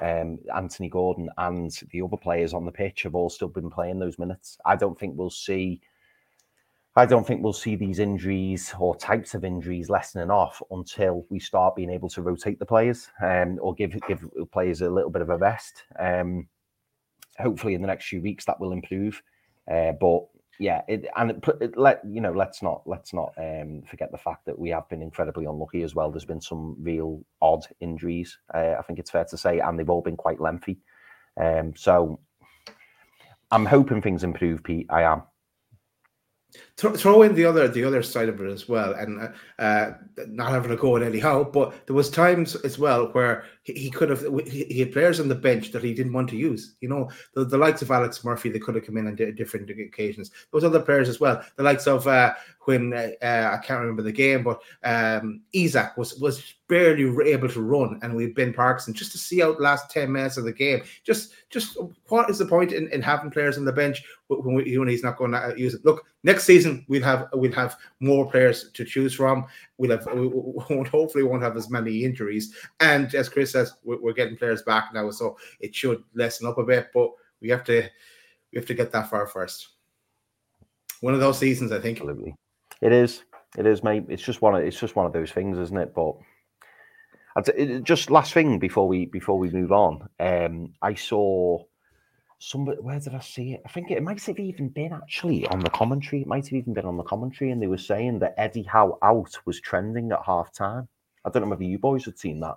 um, 0.00 0.38
Anthony 0.56 0.88
Gordon 0.88 1.28
and 1.36 1.70
the 1.90 2.00
other 2.00 2.16
players 2.16 2.54
on 2.54 2.64
the 2.64 2.72
pitch 2.72 3.02
have 3.02 3.14
all 3.14 3.28
still 3.28 3.48
been 3.48 3.68
playing 3.68 3.98
those 3.98 4.18
minutes. 4.18 4.56
I 4.64 4.76
don't 4.76 4.98
think 4.98 5.18
we'll 5.18 5.28
see 5.28 5.82
I 6.96 7.06
don't 7.06 7.24
think 7.24 7.42
we'll 7.42 7.52
see 7.52 7.76
these 7.76 8.00
injuries 8.00 8.74
or 8.78 8.96
types 8.96 9.34
of 9.34 9.44
injuries 9.44 9.88
lessening 9.88 10.30
off 10.30 10.60
until 10.72 11.24
we 11.30 11.38
start 11.38 11.76
being 11.76 11.90
able 11.90 12.08
to 12.08 12.22
rotate 12.22 12.58
the 12.58 12.66
players 12.66 13.08
um, 13.22 13.58
or 13.62 13.74
give 13.74 13.96
give 14.08 14.24
players 14.50 14.80
a 14.80 14.90
little 14.90 15.10
bit 15.10 15.22
of 15.22 15.30
a 15.30 15.36
rest. 15.36 15.84
Um, 15.98 16.48
hopefully, 17.38 17.74
in 17.74 17.80
the 17.80 17.86
next 17.86 18.08
few 18.08 18.20
weeks, 18.20 18.44
that 18.46 18.58
will 18.58 18.72
improve. 18.72 19.22
Uh, 19.70 19.92
but 20.00 20.24
yeah, 20.58 20.82
it, 20.88 21.06
and 21.16 21.30
it, 21.30 21.44
it, 21.60 21.78
let 21.78 22.02
you 22.04 22.20
know, 22.20 22.32
let's 22.32 22.60
not 22.60 22.82
let's 22.86 23.14
not 23.14 23.32
um, 23.38 23.82
forget 23.86 24.10
the 24.10 24.18
fact 24.18 24.44
that 24.46 24.58
we 24.58 24.70
have 24.70 24.88
been 24.88 25.00
incredibly 25.00 25.44
unlucky 25.44 25.82
as 25.82 25.94
well. 25.94 26.10
There's 26.10 26.24
been 26.24 26.40
some 26.40 26.76
real 26.80 27.24
odd 27.40 27.64
injuries. 27.80 28.36
Uh, 28.52 28.74
I 28.78 28.82
think 28.82 28.98
it's 28.98 29.12
fair 29.12 29.24
to 29.26 29.36
say, 29.38 29.60
and 29.60 29.78
they've 29.78 29.88
all 29.88 30.02
been 30.02 30.16
quite 30.16 30.40
lengthy. 30.40 30.78
Um, 31.40 31.72
so 31.76 32.18
I'm 33.52 33.64
hoping 33.64 34.02
things 34.02 34.24
improve, 34.24 34.64
Pete. 34.64 34.86
I 34.90 35.02
am 35.02 35.22
throw 36.76 37.22
in 37.22 37.34
the 37.34 37.44
other 37.44 37.68
the 37.68 37.84
other 37.84 38.02
side 38.02 38.28
of 38.28 38.40
it 38.40 38.50
as 38.50 38.68
well, 38.68 38.94
and 38.94 39.20
uh, 39.20 39.62
uh, 39.62 39.92
not 40.28 40.50
having 40.50 40.70
a 40.70 40.76
go 40.76 40.96
at 40.96 41.02
Eddie 41.02 41.20
Howe, 41.20 41.44
but 41.44 41.86
there 41.86 41.96
was 41.96 42.10
times 42.10 42.56
as 42.56 42.78
well 42.78 43.08
where 43.08 43.44
he, 43.62 43.72
he 43.74 43.90
could 43.90 44.10
have 44.10 44.22
he, 44.46 44.64
he, 44.64 44.80
had 44.80 44.92
players 44.92 45.20
on 45.20 45.28
the 45.28 45.34
bench 45.34 45.72
that 45.72 45.84
he 45.84 45.94
didn't 45.94 46.12
want 46.12 46.28
to 46.30 46.36
use. 46.36 46.74
You 46.80 46.88
know, 46.88 47.10
the, 47.34 47.44
the 47.44 47.58
likes 47.58 47.82
of 47.82 47.90
Alex 47.90 48.24
Murphy, 48.24 48.48
they 48.48 48.58
could 48.58 48.74
have 48.74 48.86
come 48.86 48.96
in 48.96 49.06
on 49.06 49.14
different 49.14 49.70
occasions. 49.70 50.30
Those 50.52 50.64
other 50.64 50.80
players 50.80 51.08
as 51.08 51.20
well, 51.20 51.42
the 51.56 51.62
likes 51.62 51.86
of 51.86 52.06
uh, 52.06 52.34
when 52.64 52.92
uh, 52.92 53.10
uh, 53.22 53.58
I 53.60 53.64
can't 53.64 53.80
remember 53.80 54.02
the 54.02 54.12
game, 54.12 54.42
but 54.42 54.60
um, 54.84 55.42
Isak 55.52 55.96
was 55.96 56.18
was 56.18 56.54
barely 56.70 57.30
able 57.30 57.48
to 57.48 57.60
run, 57.60 57.98
and 58.02 58.14
we've 58.14 58.34
been 58.34 58.54
Parkinson 58.54 58.94
just 58.94 59.12
to 59.12 59.18
see 59.18 59.42
out 59.42 59.58
the 59.58 59.62
last 59.62 59.90
ten 59.90 60.10
minutes 60.10 60.38
of 60.38 60.44
the 60.44 60.52
game. 60.52 60.82
Just 61.04 61.32
just 61.50 61.76
what 62.08 62.30
is 62.30 62.38
the 62.38 62.46
point 62.46 62.72
in, 62.72 62.88
in 62.92 63.02
having 63.02 63.30
players 63.30 63.58
on 63.58 63.66
the 63.66 63.72
bench 63.72 64.02
when, 64.28 64.54
we, 64.54 64.78
when 64.78 64.88
he's 64.88 65.02
not 65.02 65.18
going 65.18 65.32
to 65.32 65.38
uh, 65.38 65.54
use 65.54 65.74
it? 65.74 65.84
Look, 65.84 66.06
next 66.22 66.44
season 66.44 66.86
we'll 66.88 67.02
have 67.02 67.28
we'll 67.34 67.52
have 67.52 67.76
more 67.98 68.30
players 68.30 68.70
to 68.72 68.84
choose 68.84 69.12
from. 69.12 69.44
We'll 69.76 69.90
have 69.90 70.06
we 70.14 70.28
won't 70.28 70.88
hopefully 70.88 71.24
won't 71.24 71.42
have 71.42 71.56
as 71.56 71.68
many 71.68 72.04
injuries, 72.04 72.54
and 72.78 73.14
as 73.14 73.28
Chris 73.28 73.50
says, 73.50 73.74
we're, 73.84 74.00
we're 74.00 74.14
getting 74.14 74.38
players 74.38 74.62
back 74.62 74.94
now, 74.94 75.10
so 75.10 75.36
it 75.58 75.74
should 75.74 76.02
lessen 76.14 76.46
up 76.46 76.58
a 76.58 76.64
bit. 76.64 76.88
But 76.94 77.10
we 77.42 77.50
have 77.50 77.64
to 77.64 77.82
we 78.52 78.56
have 78.56 78.66
to 78.66 78.74
get 78.74 78.92
that 78.92 79.10
far 79.10 79.26
first. 79.26 79.68
One 81.00 81.14
of 81.14 81.20
those 81.20 81.38
seasons, 81.38 81.72
I 81.72 81.80
think. 81.80 81.98
Absolutely. 81.98 82.34
It 82.80 82.92
is. 82.92 83.24
It 83.58 83.66
is, 83.66 83.82
mate. 83.82 84.04
It's 84.08 84.22
just 84.22 84.42
one. 84.42 84.54
Of, 84.54 84.62
it's 84.62 84.78
just 84.78 84.94
one 84.94 85.06
of 85.06 85.12
those 85.12 85.32
things, 85.32 85.58
isn't 85.58 85.76
it? 85.76 85.92
But 85.94 86.14
just 87.82 88.10
last 88.10 88.32
thing 88.32 88.58
before 88.58 88.88
we 88.88 89.06
before 89.06 89.38
we 89.38 89.50
move 89.50 89.72
on. 89.72 90.08
Um, 90.18 90.74
I 90.82 90.94
saw 90.94 91.62
somebody. 92.38 92.80
Where 92.80 92.98
did 92.98 93.14
I 93.14 93.20
see 93.20 93.52
it? 93.52 93.62
I 93.64 93.68
think 93.68 93.90
it 93.90 94.02
might 94.02 94.24
have 94.24 94.38
even 94.38 94.68
been 94.68 94.92
actually 94.92 95.46
on 95.46 95.60
the 95.60 95.70
commentary. 95.70 96.22
It 96.22 96.28
might 96.28 96.46
have 96.46 96.54
even 96.54 96.74
been 96.74 96.86
on 96.86 96.96
the 96.96 97.04
commentary, 97.04 97.50
and 97.50 97.62
they 97.62 97.66
were 97.66 97.78
saying 97.78 98.18
that 98.20 98.34
Eddie 98.36 98.64
Howe 98.64 98.98
out 99.02 99.38
was 99.44 99.60
trending 99.60 100.12
at 100.12 100.20
half 100.24 100.52
time. 100.52 100.88
I 101.24 101.30
don't 101.30 101.42
know 101.42 101.48
whether 101.48 101.64
you 101.64 101.78
boys 101.78 102.04
had 102.04 102.18
seen 102.18 102.40
that. 102.40 102.56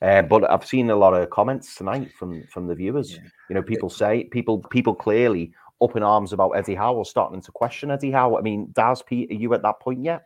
Uh, 0.00 0.22
but 0.22 0.48
I've 0.50 0.66
seen 0.66 0.90
a 0.90 0.96
lot 0.96 1.14
of 1.14 1.30
comments 1.30 1.74
tonight 1.74 2.12
from 2.12 2.44
from 2.48 2.66
the 2.66 2.74
viewers. 2.74 3.12
Yeah. 3.12 3.20
You 3.48 3.54
know, 3.56 3.62
people 3.62 3.90
say 3.90 4.24
people 4.24 4.58
people 4.70 4.94
clearly 4.94 5.52
up 5.80 5.96
in 5.96 6.02
arms 6.02 6.32
about 6.32 6.50
Eddie 6.52 6.74
Howe, 6.74 6.94
or 6.94 7.04
starting 7.04 7.40
to 7.40 7.52
question 7.52 7.90
Eddie 7.90 8.12
Howe. 8.12 8.36
I 8.36 8.40
mean, 8.40 8.70
Daz, 8.72 9.02
Pete, 9.02 9.30
are 9.30 9.34
you 9.34 9.52
at 9.54 9.62
that 9.62 9.80
point 9.80 10.04
yet? 10.04 10.22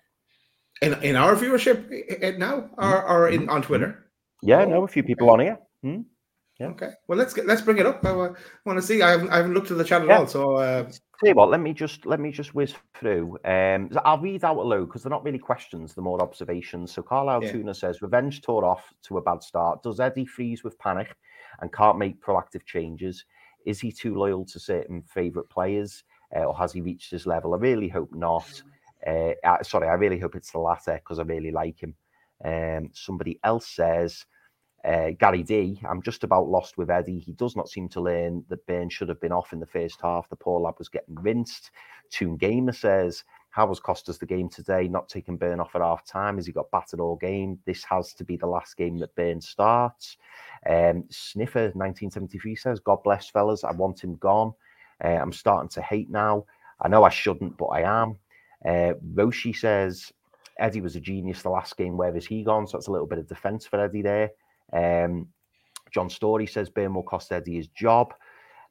In 0.83 0.95
in 1.03 1.17
our 1.17 1.35
viewership 1.35 2.39
now, 2.39 2.69
or, 2.77 2.85
mm-hmm. 2.85 3.13
or 3.13 3.29
in 3.29 3.49
on 3.49 3.63
Twitter? 3.63 4.07
Yeah, 4.43 4.65
no, 4.65 4.85
a 4.85 4.89
few 4.89 5.03
people 5.03 5.31
on 5.31 5.41
here. 5.41 5.59
Hmm? 5.83 6.03
Yeah. 6.59 6.69
Okay. 6.69 6.91
Well, 7.07 7.19
let's 7.19 7.35
get 7.35 7.47
let's 7.47 7.61
bring 7.61 7.79
it 7.79 7.87
up. 7.87 8.05
I 8.05 8.11
uh, 8.11 8.35
want 8.65 8.79
to 8.79 8.83
see. 8.83 9.03
I 9.03 9.11
haven't, 9.11 9.29
I 9.31 9.37
haven't 9.37 9.53
looked 9.53 9.71
at 9.71 9.77
the 9.77 9.85
chat 9.85 10.03
at 10.03 10.09
yeah. 10.09 10.19
all. 10.19 10.27
So, 10.27 10.57
uh... 10.57 10.85
tell 10.85 11.29
you 11.29 11.35
what, 11.35 11.51
let 11.51 11.61
me 11.61 11.75
just 11.75 12.07
let 12.07 12.19
me 12.19 12.31
just 12.31 12.55
whiz 12.55 12.75
through. 12.95 13.39
Um, 13.45 13.91
I'll 14.05 14.19
read 14.19 14.43
out 14.43 14.57
aloud 14.57 14.87
because 14.87 15.03
they're 15.03 15.11
not 15.11 15.25
really 15.25 15.39
questions; 15.39 15.95
they're 15.95 16.05
more 16.05 16.23
observations. 16.23 16.93
So, 16.93 17.03
Carlisle 17.03 17.45
yeah. 17.45 17.53
Tuna 17.53 17.75
says, 17.75 18.01
"Revenge 18.01 18.41
tore 18.41 18.65
off 18.65 18.93
to 19.03 19.19
a 19.19 19.23
bad 19.23 19.43
start. 19.43 19.83
Does 19.83 20.01
Eddie 20.01 20.25
freeze 20.25 20.65
with 20.65 20.79
panic 20.79 21.15
and 21.61 21.73
can't 21.73 21.99
make 21.99 22.23
proactive 22.23 22.65
changes? 22.65 23.25
Is 23.67 23.79
he 23.81 23.93
too 23.93 24.15
loyal 24.15 24.47
to 24.47 24.59
certain 24.59 25.03
favourite 25.03 25.51
players, 25.51 26.05
uh, 26.35 26.45
or 26.45 26.57
has 26.57 26.73
he 26.73 26.81
reached 26.81 27.11
his 27.11 27.27
level? 27.27 27.53
I 27.53 27.59
really 27.59 27.89
hope 27.89 28.15
not. 28.15 28.63
Uh, 29.07 29.33
uh 29.45 29.63
sorry, 29.63 29.89
I 29.89 29.95
really 29.95 30.19
hope 30.19 30.35
it's 30.35 30.51
the 30.53 30.59
latter 30.59 30.95
because 30.95 31.19
I 31.19 31.23
really 31.23 31.53
like 31.53 31.83
him. 31.83 31.95
Um, 32.45 32.91
somebody 32.93 33.39
else 33.45 33.67
says, 33.69 34.27
Uh, 34.85 35.11
Gary 35.19 35.43
D, 35.43 35.81
I'm 35.89 36.03
just 36.03 36.25
about 36.25 36.49
lost 36.49 36.79
with 36.79 36.91
Eddie. 36.91 37.19
He 37.19 37.33
does 37.33 37.57
not 37.57 37.69
seem 37.69 37.89
to 37.91 38.01
learn 38.01 38.45
that 38.49 38.67
Burn 38.67 38.89
should 38.89 39.09
have 39.09 39.21
been 39.21 39.33
off 39.33 39.53
in 39.53 39.61
the 39.61 39.67
first 39.67 40.01
half. 40.01 40.29
The 40.29 40.37
poor 40.37 40.61
lad 40.61 40.75
was 40.79 40.89
getting 40.89 41.15
rinsed. 41.17 41.71
Toon 42.11 42.37
Gamer 42.37 42.73
says, 42.73 43.25
How 43.51 43.67
was 43.67 43.81
Costas 43.81 44.19
the 44.19 44.27
game 44.27 44.49
today? 44.49 44.87
Not 44.87 45.09
taking 45.09 45.37
Burn 45.37 45.61
off 45.61 45.75
at 45.75 45.83
half 45.83 46.05
time 46.05 46.39
as 46.39 46.47
he 46.47 46.53
got 46.53 46.71
battered 46.71 47.01
all 47.01 47.17
game. 47.17 47.59
This 47.65 47.83
has 47.85 48.13
to 48.15 48.25
be 48.25 48.37
the 48.37 48.47
last 48.47 48.77
game 48.77 48.99
that 48.99 49.15
Burn 49.17 49.41
starts. 49.41 50.19
Um, 50.69 51.05
Sniffer 51.11 51.73
1973 51.75 52.57
says, 52.57 52.81
God 52.81 53.03
bless 53.03 53.29
fellas. 53.31 53.65
I 53.65 53.73
want 53.73 54.05
him 54.05 54.17
gone. 54.17 54.53
Uh, 55.05 55.09
I'm 55.09 55.33
starting 55.33 55.69
to 55.71 55.83
hate 55.83 56.11
now. 56.11 56.45
I 56.81 56.89
know 56.89 57.05
I 57.05 57.11
shouldn't, 57.11 57.57
but 57.57 57.67
I 57.67 58.03
am. 58.03 58.19
Uh, 58.65 58.95
Roshi 59.15 59.55
says, 59.55 60.13
Eddie 60.59 60.81
was 60.81 60.97
a 60.97 61.01
genius 61.01 61.43
the 61.43 61.51
last 61.51 61.77
game. 61.77 61.97
Where 61.97 62.15
has 62.15 62.27
he 62.27 62.43
gone? 62.43 62.67
So 62.67 62.77
that's 62.77 62.89
a 62.89 62.93
little 62.93 63.07
bit 63.07 63.19
of 63.19 63.29
defense 63.29 63.67
for 63.67 63.81
Eddie 63.81 64.03
there. 64.03 64.31
Um, 64.73 65.29
John 65.93 66.11
Story 66.11 66.47
says 66.47 66.71
Burn 66.71 66.95
will 66.95 67.03
cost 67.03 67.33
Eddie 67.33 67.57
his 67.57 67.69
job. 67.69 68.15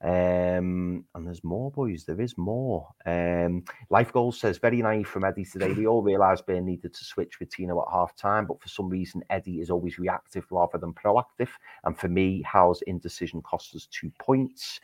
Um, 0.03 1.05
and 1.15 1.25
there's 1.25 1.43
more, 1.43 1.71
boys. 1.71 2.03
There 2.05 2.19
is 2.19 2.37
more. 2.37 2.87
Um, 3.05 3.63
Life 3.89 4.11
Goals 4.11 4.39
says 4.39 4.57
very 4.57 4.81
naive 4.81 5.07
from 5.07 5.23
Eddie 5.23 5.45
today. 5.45 5.71
We 5.71 5.87
all 5.87 6.03
realised 6.03 6.45
Burn 6.45 6.65
needed 6.65 6.93
to 6.93 7.05
switch 7.05 7.39
with 7.39 7.49
Tino 7.49 7.81
at 7.81 7.91
half 7.91 8.15
time, 8.15 8.45
but 8.45 8.61
for 8.61 8.67
some 8.67 8.89
reason, 8.89 9.23
Eddie 9.29 9.61
is 9.61 9.69
always 9.69 9.97
reactive 9.97 10.45
rather 10.51 10.77
than 10.77 10.93
proactive. 10.93 11.49
And 11.85 11.97
for 11.97 12.09
me, 12.09 12.43
Howe's 12.43 12.81
indecision 12.83 13.41
cost 13.41 13.75
us 13.75 13.87
two 13.87 14.11
points. 14.19 14.79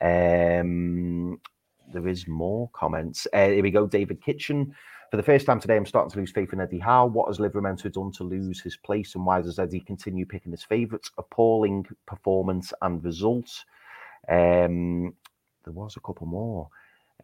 Um, 0.00 1.40
there 1.94 2.08
is 2.08 2.28
more 2.28 2.68
comments. 2.74 3.26
Uh, 3.32 3.48
here 3.48 3.62
we 3.62 3.70
go. 3.70 3.86
David 3.86 4.20
Kitchen. 4.22 4.74
For 5.10 5.16
the 5.16 5.22
first 5.22 5.46
time 5.46 5.60
today, 5.60 5.76
I'm 5.76 5.86
starting 5.86 6.10
to 6.10 6.18
lose 6.18 6.32
faith 6.32 6.52
in 6.52 6.60
Eddie 6.60 6.80
Howe. 6.80 7.06
What 7.06 7.28
has 7.28 7.38
Livramento 7.38 7.92
done 7.92 8.10
to 8.12 8.24
lose 8.24 8.60
his 8.60 8.76
place, 8.76 9.14
and 9.14 9.24
why 9.24 9.40
does 9.40 9.58
Eddie 9.58 9.80
continue 9.80 10.26
picking 10.26 10.50
his 10.50 10.64
favourites? 10.64 11.10
Appalling 11.18 11.86
performance 12.06 12.72
and 12.82 13.02
results. 13.04 13.64
Um, 14.28 15.14
there 15.64 15.72
was 15.72 15.96
a 15.96 16.00
couple 16.00 16.26
more. 16.26 16.68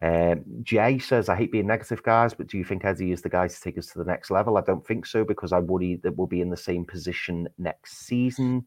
Um, 0.01 0.43
Jay 0.63 0.99
says, 0.99 1.29
I 1.29 1.35
hate 1.35 1.51
being 1.51 1.67
negative, 1.67 2.01
guys, 2.01 2.33
but 2.33 2.47
do 2.47 2.57
you 2.57 2.63
think 2.63 2.85
Eddie 2.85 3.11
is 3.11 3.21
the 3.21 3.29
guy 3.29 3.47
to 3.47 3.61
take 3.61 3.77
us 3.77 3.87
to 3.87 3.99
the 3.99 4.05
next 4.05 4.31
level? 4.31 4.57
I 4.57 4.61
don't 4.61 4.85
think 4.87 5.05
so 5.05 5.23
because 5.23 5.51
I 5.51 5.59
worry 5.59 5.97
that 5.97 6.15
we'll 6.15 6.27
be 6.27 6.41
in 6.41 6.49
the 6.49 6.57
same 6.57 6.85
position 6.85 7.47
next 7.57 8.07
season. 8.07 8.65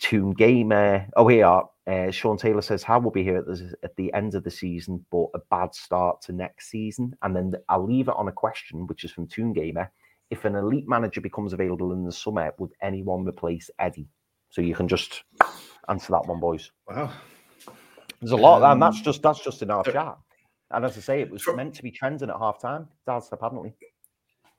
Toon 0.00 0.32
Gamer. 0.32 1.06
Oh, 1.14 1.28
here 1.28 1.44
are. 1.46 1.68
Uh, 1.90 2.10
Sean 2.12 2.36
Taylor 2.36 2.62
says, 2.62 2.84
Howe 2.84 3.00
will 3.00 3.10
be 3.10 3.24
here 3.24 3.38
at 3.38 3.46
the, 3.46 3.74
at 3.82 3.96
the 3.96 4.12
end 4.12 4.36
of 4.36 4.44
the 4.44 4.50
season, 4.50 5.04
but 5.10 5.26
a 5.34 5.40
bad 5.50 5.74
start 5.74 6.22
to 6.22 6.32
next 6.32 6.70
season. 6.70 7.16
And 7.22 7.34
then 7.34 7.54
I'll 7.68 7.84
leave 7.84 8.06
it 8.06 8.14
on 8.16 8.28
a 8.28 8.32
question, 8.32 8.86
which 8.86 9.02
is 9.02 9.10
from 9.10 9.26
Toon 9.26 9.52
Gamer. 9.52 9.90
If 10.30 10.44
an 10.44 10.54
elite 10.54 10.88
manager 10.88 11.20
becomes 11.20 11.52
available 11.52 11.92
in 11.92 12.04
the 12.04 12.12
summer, 12.12 12.54
would 12.58 12.70
anyone 12.80 13.26
replace 13.26 13.70
Eddie? 13.80 14.08
So 14.50 14.62
you 14.62 14.76
can 14.76 14.86
just 14.86 15.24
answer 15.88 16.12
that 16.12 16.26
one, 16.26 16.38
boys. 16.38 16.70
Wow. 16.88 17.10
There's 18.20 18.32
a 18.32 18.36
lot, 18.36 18.62
um, 18.62 18.72
and 18.72 18.82
that's 18.82 19.00
just 19.00 19.22
that's 19.22 19.42
just 19.42 19.62
in 19.62 19.70
our 19.70 19.82
chat. 19.82 20.16
And 20.70 20.84
as 20.84 20.96
I 20.96 21.00
say, 21.00 21.20
it 21.20 21.30
was 21.30 21.42
for, 21.42 21.56
meant 21.56 21.74
to 21.74 21.82
be 21.82 21.90
trending 21.90 22.30
at 22.30 22.36
half 22.36 22.60
time. 22.60 22.86
That's 23.06 23.32
apparently. 23.32 23.72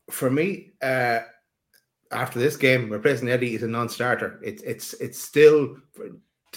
For 0.10 0.30
me, 0.30 0.72
uh, 0.82 1.20
after 2.12 2.40
this 2.40 2.58
game, 2.58 2.90
replacing 2.90 3.30
Eddie 3.30 3.56
is 3.56 3.64
a 3.64 3.68
non-starter. 3.68 4.40
It's 4.44 4.64
it's 4.64 4.94
it's 4.96 5.22
still 5.22 5.78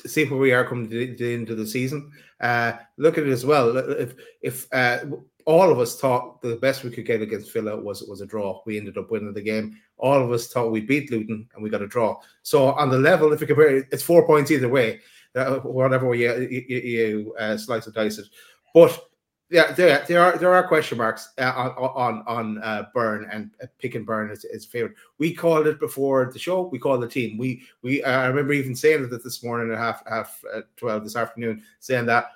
see 0.06 0.24
where 0.24 0.40
we 0.40 0.52
are 0.52 0.64
coming 0.64 0.88
to 0.90 1.14
the 1.14 1.34
end 1.34 1.50
of 1.50 1.58
the 1.58 1.66
season. 1.66 2.10
Uh, 2.40 2.72
look 2.96 3.18
at 3.18 3.26
it 3.26 3.32
as 3.32 3.46
well. 3.46 3.76
If 3.76 4.14
if 4.42 4.72
uh, 4.72 4.98
all 5.46 5.70
of 5.70 5.78
us 5.78 5.98
thought 5.98 6.40
the 6.42 6.56
best 6.56 6.84
we 6.84 6.90
could 6.90 7.06
get 7.06 7.22
against 7.22 7.52
Villa 7.52 7.76
was 7.76 8.02
was 8.02 8.20
a 8.20 8.26
draw, 8.26 8.62
we 8.66 8.78
ended 8.78 8.98
up 8.98 9.10
winning 9.10 9.32
the 9.32 9.42
game. 9.42 9.78
All 9.96 10.22
of 10.22 10.30
us 10.32 10.48
thought 10.48 10.72
we 10.72 10.80
beat 10.80 11.10
Luton 11.10 11.48
and 11.54 11.62
we 11.62 11.70
got 11.70 11.82
a 11.82 11.86
draw. 11.86 12.16
So 12.42 12.72
on 12.72 12.90
the 12.90 12.98
level, 12.98 13.32
if 13.32 13.40
you 13.40 13.46
compare, 13.46 13.76
it, 13.78 13.86
it's 13.92 14.02
four 14.02 14.26
points 14.26 14.50
either 14.50 14.68
way. 14.68 15.00
Uh, 15.34 15.56
whatever 15.60 16.08
way 16.08 16.18
you, 16.18 16.64
you, 16.68 16.78
you 16.78 17.34
uh, 17.40 17.56
slice 17.56 17.86
and 17.86 17.94
dice 17.94 18.18
it, 18.18 18.26
but 18.72 19.08
yeah, 19.54 19.70
there, 19.70 20.04
there 20.08 20.20
are 20.20 20.36
there 20.36 20.52
are 20.52 20.66
question 20.66 20.98
marks 20.98 21.28
uh, 21.38 21.52
on 21.54 21.70
on 21.78 22.24
on 22.26 22.58
uh, 22.58 22.86
Burn 22.92 23.28
and 23.30 23.52
uh, 23.62 23.66
and 23.80 24.04
Burn 24.04 24.32
is 24.32 24.44
his 24.50 24.66
favorite. 24.66 24.96
We 25.18 25.32
called 25.32 25.68
it 25.68 25.78
before 25.78 26.28
the 26.32 26.40
show. 26.40 26.62
We 26.62 26.80
called 26.80 27.02
the 27.02 27.08
team. 27.08 27.38
We 27.38 27.62
we 27.80 28.02
uh, 28.02 28.10
I 28.10 28.26
remember 28.26 28.52
even 28.52 28.74
saying 28.74 29.08
that 29.08 29.22
this 29.22 29.44
morning 29.44 29.72
at 29.72 29.78
half 29.78 30.02
half 30.08 30.42
uh, 30.52 30.62
twelve 30.76 31.04
this 31.04 31.14
afternoon, 31.14 31.62
saying 31.78 32.06
that 32.06 32.32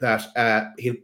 that 0.00 0.34
uh, 0.34 0.70
he 0.78 1.02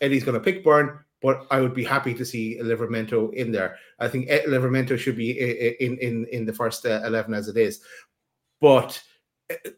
Eddie's 0.00 0.22
going 0.22 0.38
to 0.38 0.44
pick 0.44 0.62
Burn, 0.62 1.00
but 1.20 1.48
I 1.50 1.60
would 1.60 1.74
be 1.74 1.82
happy 1.82 2.14
to 2.14 2.24
see 2.24 2.60
Livramento 2.62 3.34
in 3.34 3.50
there. 3.50 3.78
I 3.98 4.06
think 4.06 4.28
Livramento 4.28 4.96
should 4.96 5.16
be 5.16 5.32
in 5.80 5.98
in 5.98 6.26
in 6.26 6.46
the 6.46 6.52
first 6.52 6.86
uh, 6.86 7.02
eleven 7.04 7.34
as 7.34 7.48
it 7.48 7.56
is, 7.56 7.80
but 8.60 9.02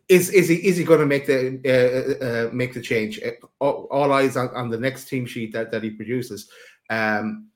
is 0.08 0.30
is 0.30 0.48
he 0.48 0.56
is 0.56 0.76
he 0.76 0.84
going 0.84 1.00
to 1.00 1.06
make 1.06 1.26
the 1.26 1.60
uh, 1.64 2.24
uh, 2.24 2.50
make 2.52 2.74
the 2.74 2.80
change? 2.80 3.20
All, 3.58 3.86
all 3.90 4.12
eyes 4.12 4.36
on, 4.36 4.48
on, 4.54 4.70
the 4.70 4.78
next 4.78 5.06
team 5.06 5.26
sheet 5.26 5.52
that, 5.52 5.70
that 5.70 5.82
he 5.82 5.90
produces. 5.90 6.48
Um, 6.90 7.48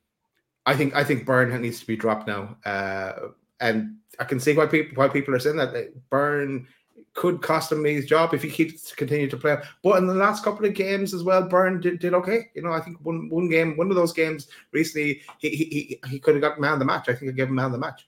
I 0.66 0.76
think 0.76 0.94
I 0.94 1.04
think 1.04 1.26
Burn 1.26 1.60
needs 1.60 1.80
to 1.80 1.86
be 1.86 1.96
dropped 1.96 2.26
now, 2.26 2.56
uh, 2.64 3.12
and 3.60 3.96
I 4.18 4.24
can 4.24 4.40
see 4.40 4.54
why 4.54 4.66
people 4.66 4.96
why 4.96 5.08
people 5.08 5.34
are 5.34 5.38
saying 5.38 5.56
that 5.56 6.08
Burn 6.10 6.66
could 7.14 7.42
cost 7.42 7.72
him 7.72 7.84
his 7.84 8.06
job 8.06 8.32
if 8.32 8.42
he 8.42 8.50
keeps 8.50 8.94
continue 8.94 9.28
to 9.28 9.36
play. 9.36 9.56
But 9.82 9.98
in 9.98 10.06
the 10.06 10.14
last 10.14 10.44
couple 10.44 10.66
of 10.66 10.74
games 10.74 11.12
as 11.12 11.24
well, 11.24 11.48
Burn 11.48 11.80
did, 11.80 11.98
did 11.98 12.14
okay. 12.14 12.48
You 12.54 12.62
know, 12.62 12.72
I 12.72 12.80
think 12.80 12.98
one 13.02 13.28
one 13.28 13.48
game, 13.48 13.76
one 13.76 13.90
of 13.90 13.96
those 13.96 14.12
games 14.12 14.48
recently, 14.72 15.22
he 15.38 15.50
he 15.50 15.64
he 15.64 16.00
he 16.08 16.18
could 16.18 16.34
have 16.34 16.42
got 16.42 16.60
man 16.60 16.78
the 16.78 16.84
match. 16.84 17.08
I 17.08 17.14
think 17.14 17.32
I 17.32 17.34
gave 17.34 17.48
him 17.48 17.56
man 17.56 17.72
the 17.72 17.78
match. 17.78 18.06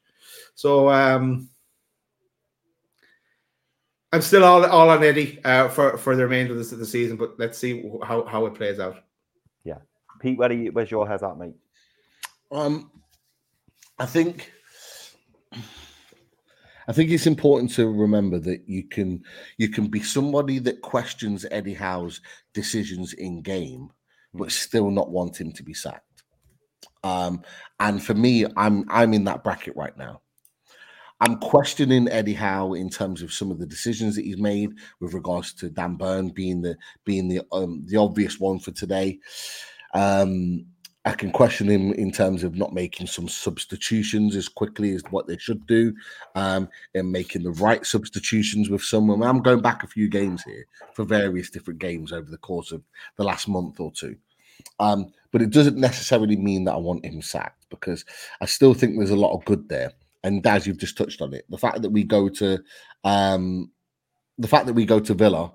So. 0.54 0.88
um 0.90 1.48
I'm 4.12 4.22
still 4.22 4.44
all, 4.44 4.64
all 4.64 4.90
on 4.90 5.04
Eddie 5.04 5.38
uh, 5.44 5.68
for 5.68 5.96
for 5.96 6.16
the 6.16 6.24
remainder 6.24 6.58
of 6.58 6.68
the, 6.68 6.76
the 6.76 6.86
season, 6.86 7.16
but 7.16 7.38
let's 7.38 7.58
see 7.58 7.88
how, 8.02 8.24
how 8.24 8.46
it 8.46 8.54
plays 8.54 8.80
out. 8.80 8.96
Yeah, 9.64 9.78
Pete, 10.20 10.38
where 10.38 10.52
you, 10.52 10.72
where's 10.72 10.90
your 10.90 11.06
head 11.06 11.22
at, 11.22 11.38
mate? 11.38 11.54
Um, 12.50 12.90
I 13.98 14.06
think 14.06 14.52
I 16.90 16.92
think 16.92 17.10
it's 17.10 17.28
important 17.28 17.72
to 17.74 17.88
remember 17.88 18.40
that 18.40 18.68
you 18.68 18.82
can 18.82 19.22
you 19.58 19.68
can 19.68 19.86
be 19.86 20.02
somebody 20.02 20.58
that 20.58 20.82
questions 20.82 21.46
Eddie 21.52 21.74
Howe's 21.74 22.20
decisions 22.52 23.12
in 23.12 23.42
game, 23.42 23.90
but 24.34 24.44
hmm. 24.44 24.50
still 24.50 24.90
not 24.90 25.10
want 25.10 25.40
him 25.40 25.52
to 25.52 25.62
be 25.62 25.72
sacked. 25.72 26.24
Um, 27.04 27.42
and 27.78 28.02
for 28.02 28.14
me, 28.14 28.44
I'm 28.56 28.84
I'm 28.90 29.14
in 29.14 29.22
that 29.24 29.44
bracket 29.44 29.76
right 29.76 29.96
now. 29.96 30.22
I'm 31.20 31.36
questioning 31.36 32.08
Eddie 32.08 32.34
Howe 32.34 32.72
in 32.72 32.88
terms 32.88 33.20
of 33.20 33.32
some 33.32 33.50
of 33.50 33.58
the 33.58 33.66
decisions 33.66 34.16
that 34.16 34.24
he's 34.24 34.38
made 34.38 34.72
with 35.00 35.12
regards 35.12 35.52
to 35.54 35.68
Dan 35.68 35.96
Burn 35.96 36.28
being 36.28 36.62
the 36.62 36.76
being 37.04 37.28
the 37.28 37.42
um, 37.52 37.82
the 37.86 37.98
obvious 37.98 38.40
one 38.40 38.58
for 38.58 38.70
today. 38.70 39.18
Um, 39.92 40.64
I 41.04 41.12
can 41.12 41.30
question 41.30 41.68
him 41.68 41.92
in 41.94 42.12
terms 42.12 42.44
of 42.44 42.56
not 42.56 42.74
making 42.74 43.06
some 43.06 43.26
substitutions 43.26 44.36
as 44.36 44.48
quickly 44.48 44.92
as 44.92 45.02
what 45.10 45.26
they 45.26 45.38
should 45.38 45.66
do, 45.66 45.94
um, 46.34 46.68
and 46.94 47.10
making 47.10 47.42
the 47.42 47.52
right 47.52 47.84
substitutions 47.84 48.68
with 48.68 48.82
someone. 48.82 49.22
I'm 49.22 49.42
going 49.42 49.62
back 49.62 49.82
a 49.82 49.88
few 49.88 50.08
games 50.08 50.42
here 50.42 50.66
for 50.94 51.04
various 51.04 51.50
different 51.50 51.80
games 51.80 52.12
over 52.12 52.30
the 52.30 52.38
course 52.38 52.72
of 52.72 52.82
the 53.16 53.24
last 53.24 53.48
month 53.48 53.80
or 53.80 53.90
two. 53.92 54.16
Um, 54.78 55.12
but 55.32 55.42
it 55.42 55.50
doesn't 55.50 55.76
necessarily 55.76 56.36
mean 56.36 56.64
that 56.64 56.74
I 56.74 56.78
want 56.78 57.04
him 57.04 57.22
sacked 57.22 57.66
because 57.70 58.04
I 58.40 58.46
still 58.46 58.74
think 58.74 58.96
there's 58.96 59.10
a 59.10 59.16
lot 59.16 59.34
of 59.34 59.44
good 59.44 59.68
there 59.68 59.92
and 60.24 60.46
as 60.46 60.66
you've 60.66 60.78
just 60.78 60.96
touched 60.96 61.22
on 61.22 61.34
it, 61.34 61.44
the 61.48 61.58
fact 61.58 61.82
that 61.82 61.90
we 61.90 62.04
go 62.04 62.28
to 62.28 62.62
um, 63.04 63.70
the 64.38 64.48
fact 64.48 64.66
that 64.66 64.74
we 64.74 64.86
go 64.86 64.98
to 65.00 65.14
Villa, 65.14 65.52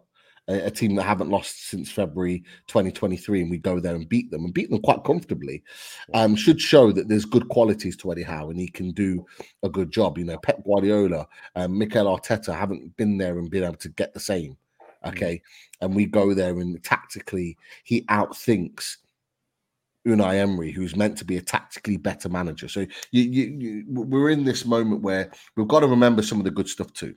a, 0.47 0.65
a, 0.67 0.71
team 0.71 0.95
that 0.95 1.03
haven't 1.03 1.29
lost 1.29 1.69
since 1.69 1.91
February 1.91 2.43
2023, 2.67 3.41
and 3.41 3.49
we 3.49 3.57
go 3.57 3.79
there 3.79 3.95
and 3.95 4.07
beat 4.07 4.29
them 4.29 4.45
and 4.45 4.53
beat 4.53 4.69
them 4.69 4.81
quite 4.81 5.03
comfortably, 5.03 5.63
um, 6.13 6.35
should 6.35 6.61
show 6.61 6.91
that 6.91 7.07
there's 7.07 7.25
good 7.25 7.49
qualities 7.49 7.97
to 7.97 8.11
Eddie 8.11 8.23
Howe 8.23 8.49
and 8.49 8.59
he 8.59 8.67
can 8.67 8.91
do 8.91 9.25
a 9.63 9.69
good 9.69 9.91
job. 9.91 10.17
You 10.17 10.25
know, 10.25 10.37
Pep 10.37 10.63
Guardiola, 10.63 11.27
um, 11.55 11.77
Mikel 11.77 12.05
Arteta 12.05 12.55
haven't 12.55 12.95
been 12.95 13.17
there 13.17 13.39
and 13.39 13.49
been 13.49 13.63
able 13.63 13.75
to 13.77 13.89
get 13.89 14.13
the 14.13 14.19
same. 14.19 14.55
Mm. 15.03 15.09
Okay, 15.09 15.41
and 15.81 15.95
we 15.95 16.05
go 16.05 16.33
there 16.33 16.59
and 16.59 16.83
tactically 16.83 17.57
he 17.83 18.03
outthinks 18.03 18.97
Unai 20.05 20.35
Emery, 20.35 20.71
who's 20.71 20.95
meant 20.95 21.17
to 21.17 21.25
be 21.25 21.37
a 21.37 21.41
tactically 21.41 21.97
better 21.97 22.29
manager. 22.29 22.67
So 22.67 22.81
you, 23.11 23.23
you, 23.23 23.45
you, 23.57 23.83
we're 23.87 24.29
in 24.29 24.43
this 24.43 24.65
moment 24.65 25.01
where 25.01 25.31
we've 25.55 25.67
got 25.67 25.79
to 25.79 25.87
remember 25.87 26.21
some 26.21 26.37
of 26.37 26.43
the 26.43 26.51
good 26.51 26.69
stuff 26.69 26.93
too. 26.93 27.15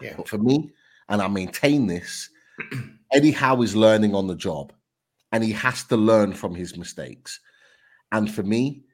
Yeah. 0.00 0.14
But 0.16 0.28
for 0.28 0.38
me, 0.38 0.72
and 1.08 1.20
I 1.20 1.28
maintain 1.28 1.86
this, 1.86 2.30
Eddie 3.12 3.32
Howe 3.32 3.60
is 3.62 3.76
learning 3.76 4.14
on 4.14 4.26
the 4.26 4.34
job, 4.34 4.72
and 5.32 5.44
he 5.44 5.52
has 5.52 5.84
to 5.84 5.96
learn 5.96 6.32
from 6.32 6.54
his 6.54 6.76
mistakes. 6.76 7.40
And 8.12 8.32
for 8.32 8.42
me, 8.42 8.84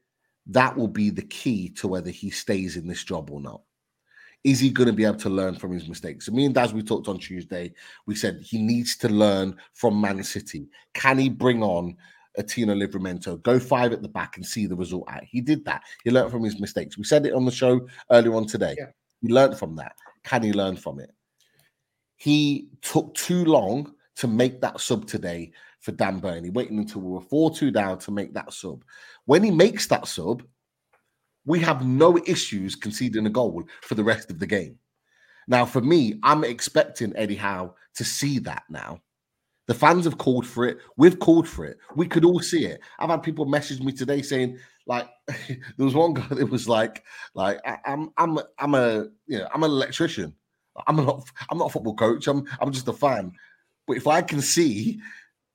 that 0.46 0.76
will 0.76 0.88
be 0.88 1.10
the 1.10 1.22
key 1.22 1.68
to 1.70 1.86
whether 1.86 2.10
he 2.10 2.30
stays 2.30 2.76
in 2.76 2.88
this 2.88 3.04
job 3.04 3.30
or 3.30 3.40
not. 3.40 3.62
Is 4.42 4.58
he 4.58 4.70
going 4.70 4.86
to 4.86 4.92
be 4.92 5.04
able 5.04 5.18
to 5.18 5.28
learn 5.28 5.54
from 5.54 5.72
his 5.72 5.86
mistakes? 5.86 6.26
So 6.26 6.32
me 6.32 6.46
and 6.46 6.54
Daz, 6.54 6.72
we 6.72 6.82
talked 6.82 7.08
on 7.08 7.18
Tuesday. 7.18 7.74
We 8.06 8.14
said 8.14 8.40
he 8.42 8.58
needs 8.58 8.96
to 8.98 9.08
learn 9.08 9.56
from 9.74 10.00
Man 10.00 10.24
City. 10.24 10.70
Can 10.94 11.18
he 11.18 11.28
bring 11.28 11.62
on 11.62 11.96
Tino 12.46 12.74
Livramento, 12.74 13.42
go 13.42 13.58
five 13.58 13.92
at 13.92 14.02
the 14.02 14.08
back 14.08 14.36
and 14.36 14.46
see 14.46 14.66
the 14.66 14.76
result 14.76 15.04
out. 15.08 15.24
He 15.24 15.40
did 15.40 15.64
that. 15.64 15.82
He 16.04 16.10
learned 16.10 16.30
from 16.30 16.44
his 16.44 16.60
mistakes. 16.60 16.96
We 16.96 17.04
said 17.04 17.26
it 17.26 17.34
on 17.34 17.44
the 17.44 17.50
show 17.50 17.86
earlier 18.10 18.34
on 18.34 18.46
today. 18.46 18.76
Yeah. 18.78 18.86
He 19.20 19.28
learned 19.28 19.58
from 19.58 19.76
that. 19.76 19.96
Can 20.24 20.42
he 20.42 20.52
learn 20.52 20.76
from 20.76 21.00
it? 21.00 21.10
He 22.16 22.68
took 22.82 23.14
too 23.14 23.44
long 23.44 23.94
to 24.16 24.28
make 24.28 24.60
that 24.60 24.80
sub 24.80 25.06
today 25.06 25.52
for 25.80 25.92
Dan 25.92 26.18
Burney, 26.18 26.50
waiting 26.50 26.78
until 26.78 27.00
we 27.00 27.12
were 27.12 27.20
4 27.20 27.54
2 27.54 27.70
down 27.70 27.98
to 27.98 28.10
make 28.10 28.34
that 28.34 28.52
sub. 28.52 28.84
When 29.24 29.42
he 29.42 29.50
makes 29.50 29.86
that 29.86 30.06
sub, 30.06 30.42
we 31.46 31.58
have 31.60 31.86
no 31.86 32.18
issues 32.26 32.76
conceding 32.76 33.26
a 33.26 33.30
goal 33.30 33.64
for 33.82 33.94
the 33.94 34.04
rest 34.04 34.30
of 34.30 34.38
the 34.38 34.46
game. 34.46 34.78
Now, 35.48 35.64
for 35.64 35.80
me, 35.80 36.20
I'm 36.22 36.44
expecting 36.44 37.16
Eddie 37.16 37.34
Howe 37.34 37.74
to 37.94 38.04
see 38.04 38.38
that 38.40 38.64
now. 38.68 39.00
The 39.70 39.74
fans 39.74 40.04
have 40.04 40.18
called 40.18 40.48
for 40.48 40.66
it. 40.66 40.78
We've 40.96 41.20
called 41.20 41.46
for 41.46 41.64
it. 41.64 41.78
We 41.94 42.08
could 42.08 42.24
all 42.24 42.40
see 42.40 42.64
it. 42.66 42.80
I've 42.98 43.08
had 43.08 43.22
people 43.22 43.44
message 43.44 43.80
me 43.80 43.92
today 43.92 44.20
saying, 44.20 44.58
like, 44.88 45.08
there 45.28 45.60
was 45.78 45.94
one 45.94 46.12
guy 46.12 46.26
that 46.28 46.50
was 46.50 46.68
like, 46.68 47.04
like, 47.34 47.60
I, 47.64 47.78
am 47.84 48.10
I'm, 48.16 48.40
I'm 48.58 48.74
a, 48.74 49.06
you 49.28 49.38
know, 49.38 49.46
I'm 49.54 49.62
an 49.62 49.70
electrician. 49.70 50.34
I'm 50.88 50.96
not, 50.96 51.22
I'm 51.48 51.58
not 51.58 51.66
a 51.66 51.70
football 51.70 51.94
coach. 51.94 52.26
I'm, 52.26 52.48
I'm 52.60 52.72
just 52.72 52.88
a 52.88 52.92
fan. 52.92 53.30
But 53.86 53.96
if 53.96 54.08
I 54.08 54.22
can 54.22 54.40
see 54.40 54.98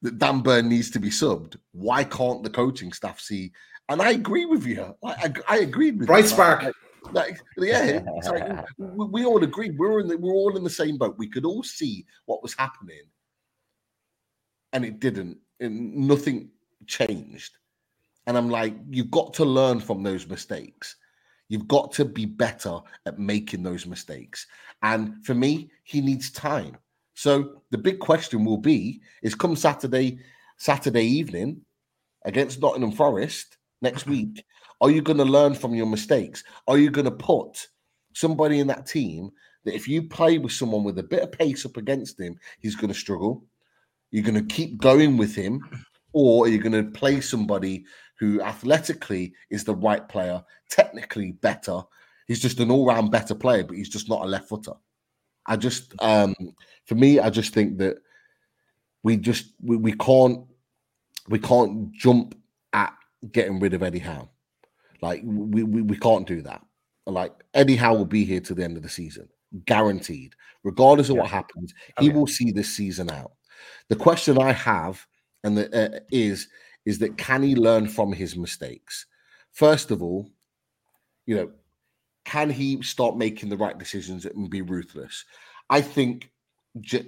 that 0.01 0.18
Dan 0.18 0.39
Burn 0.39 0.70
needs 0.70 0.89
to 0.91 0.99
be 0.99 1.09
subbed, 1.09 1.57
why 1.74 2.05
can't 2.05 2.41
the 2.41 2.49
coaching 2.49 2.93
staff 2.93 3.20
see? 3.20 3.51
And 3.89 4.01
I 4.01 4.11
agree 4.11 4.45
with 4.45 4.66
you. 4.66 4.95
Like, 5.03 5.41
I, 5.49 5.55
I 5.55 5.59
agreed 5.59 5.99
with 5.99 6.07
Bright 6.07 6.24
you. 6.24 6.30
spark. 6.30 6.63
Like, 6.63 6.74
like, 7.11 7.38
yeah, 7.57 7.99
like, 8.32 8.66
we, 8.78 9.07
we, 9.07 9.26
all 9.26 9.43
agreed. 9.43 9.78
We're 9.78 9.99
in 9.99 10.07
the, 10.07 10.18
we're 10.18 10.32
all 10.32 10.55
in 10.55 10.63
the 10.63 10.70
same 10.70 10.97
boat. 10.97 11.16
We 11.18 11.28
could 11.28 11.43
all 11.43 11.63
see 11.63 12.05
what 12.28 12.41
was 12.41 12.53
happening, 12.53 13.03
and 14.76 14.86
it 14.86 14.99
didn't. 14.99 15.39
And 15.59 15.95
nothing 15.95 16.49
changed. 16.86 17.57
And 18.28 18.38
I'm 18.38 18.49
like, 18.49 18.76
you've 18.89 19.09
got 19.09 19.34
to 19.36 19.45
learn 19.45 19.80
from 19.80 20.03
those 20.03 20.28
mistakes. 20.28 20.97
You've 21.49 21.67
got 21.67 21.91
to 21.93 22.05
be 22.05 22.26
better 22.26 22.80
at 23.07 23.17
making 23.17 23.63
those 23.63 23.88
mistakes. 23.88 24.45
And 24.84 25.26
for 25.26 25.34
me, 25.34 25.71
he 25.84 26.01
needs 26.01 26.32
time. 26.32 26.78
So 27.13 27.61
the 27.71 27.78
big 27.78 27.99
question 27.99 28.45
will 28.45 28.57
be: 28.57 29.01
is 29.23 29.34
come 29.34 29.55
Saturday, 29.55 30.19
Saturday 30.57 31.05
evening 31.05 31.61
against 32.26 32.61
Nottingham 32.61 32.91
Forest 32.91 33.57
next 33.82 34.01
mm-hmm. 34.01 34.11
week 34.11 34.45
are 34.82 34.91
you 34.91 35.01
going 35.01 35.17
to 35.17 35.26
learn 35.26 35.55
from 35.55 35.73
your 35.73 35.86
mistakes? 35.86 36.43
Are 36.67 36.78
you 36.78 36.89
going 36.89 37.05
to 37.05 37.11
put 37.11 37.67
somebody 38.13 38.59
in 38.59 38.67
that 38.67 38.86
team 38.86 39.32
that 39.63 39.76
if 39.76 39.88
you 39.88 40.03
play 40.03 40.38
with 40.38 40.51
someone 40.51 40.84
with 40.84 40.99
a 40.99 41.03
bit 41.03 41.23
of 41.23 41.32
pace 41.32 41.65
up 41.65 41.78
against 41.78 42.19
him, 42.19 42.38
he's 42.59 42.76
going 42.76 42.93
to 42.93 42.99
struggle? 42.99 43.43
You're 44.16 44.24
going 44.24 44.47
to 44.47 44.55
keep 44.55 44.78
going 44.78 45.18
with 45.18 45.36
him, 45.36 45.59
or 46.13 46.45
are 46.45 46.47
you 46.47 46.57
going 46.57 46.72
to 46.72 46.89
play 46.97 47.20
somebody 47.20 47.84
who 48.18 48.39
athletically 48.39 49.34
is 49.49 49.66
the 49.66 49.76
right 49.76 50.07
player, 50.07 50.41
technically 50.70 51.34
better? 51.34 51.82
He's 52.26 52.39
just 52.39 52.61
an 52.61 52.72
all 52.72 52.86
round 52.86 53.11
better 53.11 53.36
player, 53.36 53.66
but 53.66 53.76
he's 53.76 53.89
just 53.89 54.07
not 54.07 54.22
a 54.22 54.26
left 54.26 54.47
footer. 54.47 54.72
I 55.47 55.57
just, 55.57 55.93
um, 55.99 56.34
for 56.86 56.95
me, 56.95 57.20
I 57.20 57.30
just 57.30 57.53
think 57.53 57.78
that 57.80 57.97
we 59.03 59.18
just 59.18 59.51
we, 59.61 59.76
we 59.76 59.91
can't 59.91 60.45
we 61.28 61.38
can't 61.38 61.91
jump 61.91 62.38
at 62.72 62.93
getting 63.34 63.59
rid 63.59 63.74
of 63.74 63.84
Eddie 63.84 63.99
Howe. 63.99 64.30
Like 65.01 65.24
we, 65.26 65.63
we, 65.63 65.82
we 65.82 65.97
can't 65.97 66.26
do 66.26 66.41
that. 66.43 66.61
Like 67.05 67.34
Eddie 67.53 67.76
Howe 67.76 67.95
will 67.95 68.05
be 68.05 68.24
here 68.24 68.39
to 68.39 68.53
the 68.53 68.63
end 68.63 68.78
of 68.78 68.84
the 68.84 68.88
season, 68.88 69.28
guaranteed. 69.66 70.36
Regardless 70.63 71.09
of 71.09 71.18
yeah. 71.18 71.24
what 71.24 71.32
happens, 71.32 71.74
he 71.99 72.11
will 72.11 72.28
see 72.28 72.53
this 72.53 72.74
season 72.74 73.11
out. 73.11 73.34
The 73.89 73.95
question 73.95 74.38
I 74.38 74.51
have 74.51 75.05
and 75.43 75.57
the, 75.57 75.95
uh, 75.95 75.99
is 76.11 76.47
is 76.86 76.99
that 76.99 77.18
can 77.18 77.41
he 77.41 77.55
learn 77.55 77.88
from 77.88 78.13
his 78.13 78.36
mistakes? 78.36 79.05
First 79.51 79.91
of 79.91 80.03
all, 80.03 80.30
you 81.26 81.36
know, 81.36 81.51
can 82.26 82.49
he 82.49 82.82
start 82.82 83.18
making 83.18 83.49
the 83.49 83.57
right 83.57 83.78
decisions 83.78 84.26
and 84.26 84.49
be 84.49 84.61
ruthless? 84.61 85.26
I 85.70 85.82
think, 85.82 86.30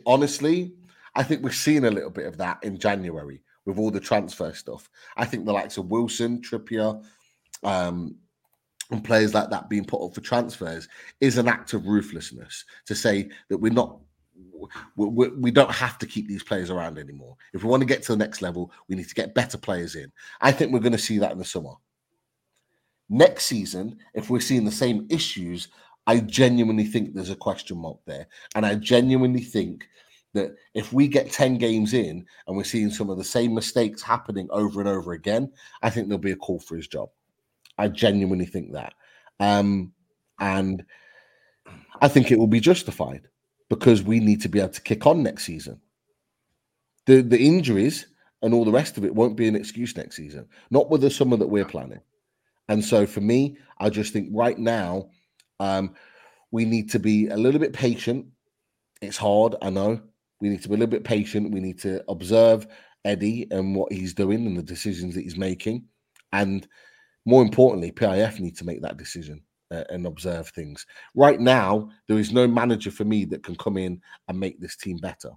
honestly, 0.05 0.73
I 1.15 1.23
think 1.23 1.43
we've 1.43 1.53
seen 1.55 1.85
a 1.85 1.91
little 1.91 2.09
bit 2.09 2.27
of 2.27 2.37
that 2.37 2.63
in 2.63 2.77
January 2.79 3.41
with 3.65 3.77
all 3.77 3.91
the 3.91 3.99
transfer 3.99 4.53
stuff. 4.53 4.89
I 5.17 5.25
think 5.25 5.45
the 5.45 5.53
likes 5.53 5.77
of 5.77 5.91
Wilson, 5.91 6.41
Trippier, 6.41 7.03
um, 7.63 8.15
and 8.91 9.03
players 9.03 9.33
like 9.33 9.49
that 9.49 9.69
being 9.69 9.83
put 9.83 10.03
up 10.03 10.15
for 10.15 10.21
transfers 10.21 10.87
is 11.19 11.37
an 11.37 11.47
act 11.47 11.73
of 11.73 11.87
ruthlessness 11.87 12.63
to 12.85 12.95
say 12.95 13.29
that 13.49 13.57
we're 13.57 13.73
not 13.73 13.99
we, 14.95 15.27
we, 15.29 15.51
don't 15.51 15.71
have 15.71 15.97
to 15.99 16.05
keep 16.05 16.27
these 16.27 16.43
players 16.43 16.69
around 16.69 16.97
anymore. 16.97 17.35
If 17.53 17.63
we 17.63 17.69
want 17.69 17.81
to 17.81 17.87
get 17.87 18.03
to 18.03 18.11
the 18.11 18.17
next 18.17 18.41
level, 18.41 18.71
we 18.87 18.95
need 18.95 19.07
to 19.07 19.15
get 19.15 19.35
better 19.35 19.57
players 19.57 19.95
in. 19.95 20.11
I 20.41 20.51
think 20.51 20.71
we're 20.71 20.79
going 20.79 20.91
to 20.91 20.97
see 20.97 21.17
that 21.19 21.31
in 21.31 21.37
the 21.37 21.45
summer. 21.45 21.73
Next 23.09 23.45
season, 23.45 23.97
if 24.13 24.29
we're 24.29 24.39
seeing 24.39 24.65
the 24.65 24.71
same 24.71 25.07
issues, 25.09 25.69
I 26.07 26.19
genuinely 26.19 26.85
think 26.85 27.13
there's 27.13 27.29
a 27.29 27.35
question 27.35 27.77
mark 27.77 27.97
there. 28.05 28.27
And 28.55 28.65
I 28.65 28.75
genuinely 28.75 29.41
think 29.41 29.87
that 30.33 30.55
if 30.73 30.91
we 30.93 31.07
get 31.07 31.31
10 31.31 31.57
games 31.57 31.93
in 31.93 32.25
and 32.47 32.57
we're 32.57 32.63
seeing 32.63 32.89
some 32.89 33.09
of 33.09 33.17
the 33.17 33.23
same 33.23 33.53
mistakes 33.53 34.01
happening 34.01 34.47
over 34.51 34.79
and 34.79 34.89
over 34.89 35.13
again, 35.13 35.51
I 35.81 35.89
think 35.89 36.07
there'll 36.07 36.19
be 36.19 36.31
a 36.31 36.35
call 36.35 36.59
for 36.59 36.75
his 36.75 36.87
job. 36.87 37.09
I 37.77 37.87
genuinely 37.87 38.45
think 38.45 38.73
that. 38.73 38.93
Um, 39.39 39.93
and 40.39 40.83
I 42.01 42.07
think 42.07 42.31
it 42.31 42.39
will 42.39 42.47
be 42.47 42.59
justified 42.59 43.27
because 43.69 44.03
we 44.03 44.19
need 44.19 44.41
to 44.41 44.49
be 44.49 44.59
able 44.59 44.69
to 44.69 44.81
kick 44.81 45.05
on 45.05 45.23
next 45.23 45.43
season. 45.43 45.79
The 47.05 47.21
the 47.21 47.39
injuries 47.39 48.07
and 48.41 48.53
all 48.53 48.65
the 48.65 48.71
rest 48.71 48.97
of 48.97 49.05
it 49.05 49.15
won't 49.15 49.37
be 49.37 49.47
an 49.47 49.55
excuse 49.55 49.95
next 49.95 50.15
season, 50.15 50.47
not 50.69 50.89
with 50.89 51.01
the 51.01 51.09
summer 51.09 51.37
that 51.37 51.47
we're 51.47 51.65
planning. 51.65 52.01
And 52.69 52.83
so 52.83 53.05
for 53.05 53.21
me, 53.21 53.57
I 53.79 53.89
just 53.89 54.13
think 54.13 54.29
right 54.31 54.57
now, 54.57 55.09
um, 55.59 55.95
we 56.51 56.65
need 56.65 56.91
to 56.91 56.99
be 56.99 57.27
a 57.27 57.37
little 57.37 57.59
bit 57.59 57.73
patient. 57.73 58.27
It's 59.01 59.17
hard, 59.17 59.55
I 59.61 59.69
know. 59.69 60.01
We 60.39 60.49
need 60.49 60.61
to 60.63 60.69
be 60.69 60.75
a 60.75 60.77
little 60.77 60.91
bit 60.91 61.03
patient. 61.03 61.51
We 61.51 61.59
need 61.59 61.79
to 61.79 62.03
observe 62.09 62.67
Eddie 63.05 63.47
and 63.51 63.75
what 63.75 63.91
he's 63.91 64.13
doing 64.13 64.45
and 64.45 64.57
the 64.57 64.63
decisions 64.63 65.15
that 65.15 65.21
he's 65.21 65.37
making. 65.37 65.85
And 66.31 66.67
more 67.25 67.41
importantly, 67.41 67.91
PIF 67.91 68.39
need 68.39 68.57
to 68.57 68.65
make 68.65 68.81
that 68.81 68.97
decision 68.97 69.41
uh, 69.71 69.83
and 69.89 70.05
observe 70.05 70.49
things. 70.49 70.85
Right 71.15 71.39
now, 71.39 71.89
there 72.07 72.17
is 72.17 72.31
no 72.31 72.47
manager 72.47 72.91
for 72.91 73.05
me 73.05 73.25
that 73.25 73.43
can 73.43 73.55
come 73.55 73.77
in 73.77 74.01
and 74.27 74.39
make 74.39 74.59
this 74.59 74.75
team 74.75 74.97
better. 74.97 75.31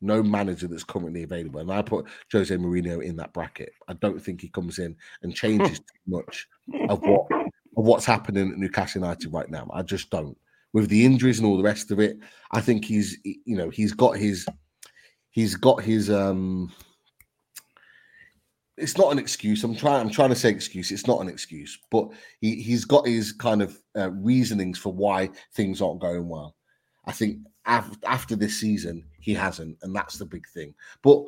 No 0.00 0.22
manager 0.22 0.68
that's 0.68 0.84
currently 0.84 1.24
available. 1.24 1.60
And 1.60 1.72
I 1.72 1.82
put 1.82 2.06
Jose 2.30 2.54
Mourinho 2.54 3.02
in 3.02 3.16
that 3.16 3.32
bracket. 3.32 3.72
I 3.88 3.94
don't 3.94 4.20
think 4.20 4.40
he 4.40 4.48
comes 4.48 4.78
in 4.78 4.96
and 5.22 5.34
changes 5.34 5.80
too 5.80 5.84
much 6.06 6.46
of 6.88 7.02
what 7.02 7.26
of 7.32 7.84
what's 7.84 8.04
happening 8.04 8.52
at 8.52 8.58
Newcastle 8.58 9.00
United 9.00 9.32
right 9.32 9.50
now. 9.50 9.68
I 9.72 9.82
just 9.82 10.10
don't. 10.10 10.36
With 10.72 10.88
the 10.88 11.04
injuries 11.04 11.38
and 11.38 11.46
all 11.46 11.56
the 11.56 11.62
rest 11.62 11.90
of 11.90 11.98
it, 11.98 12.18
I 12.52 12.60
think 12.60 12.84
he's 12.84 13.18
you 13.24 13.56
know, 13.56 13.70
he's 13.70 13.92
got 13.92 14.16
his 14.16 14.46
he's 15.30 15.56
got 15.56 15.82
his 15.82 16.10
um 16.10 16.72
it's 18.78 18.96
not 18.96 19.12
an 19.12 19.18
excuse. 19.18 19.64
I'm 19.64 19.74
trying. 19.74 20.00
I'm 20.00 20.10
trying 20.10 20.30
to 20.30 20.36
say 20.36 20.50
excuse. 20.50 20.90
It's 20.90 21.06
not 21.06 21.20
an 21.20 21.28
excuse, 21.28 21.78
but 21.90 22.08
he 22.40 22.56
he's 22.56 22.84
got 22.84 23.06
his 23.06 23.32
kind 23.32 23.62
of 23.62 23.80
uh, 23.96 24.10
reasonings 24.12 24.78
for 24.78 24.92
why 24.92 25.30
things 25.54 25.82
aren't 25.82 26.00
going 26.00 26.28
well. 26.28 26.56
I 27.04 27.12
think 27.12 27.38
af- 27.66 27.98
after 28.04 28.36
this 28.36 28.60
season, 28.60 29.04
he 29.20 29.34
hasn't, 29.34 29.78
and 29.82 29.94
that's 29.94 30.18
the 30.18 30.26
big 30.26 30.46
thing. 30.48 30.74
But 31.02 31.24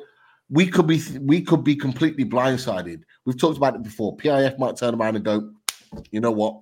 we 0.49 0.67
could 0.67 0.87
be 0.87 1.01
we 1.19 1.41
could 1.41 1.63
be 1.63 1.75
completely 1.75 2.25
blindsided. 2.25 3.03
We've 3.25 3.39
talked 3.39 3.57
about 3.57 3.75
it 3.75 3.83
before. 3.83 4.17
PIF 4.17 4.59
might 4.59 4.77
turn 4.77 4.95
around 4.95 5.15
and 5.15 5.25
go, 5.25 5.51
you 6.11 6.19
know 6.19 6.31
what? 6.31 6.61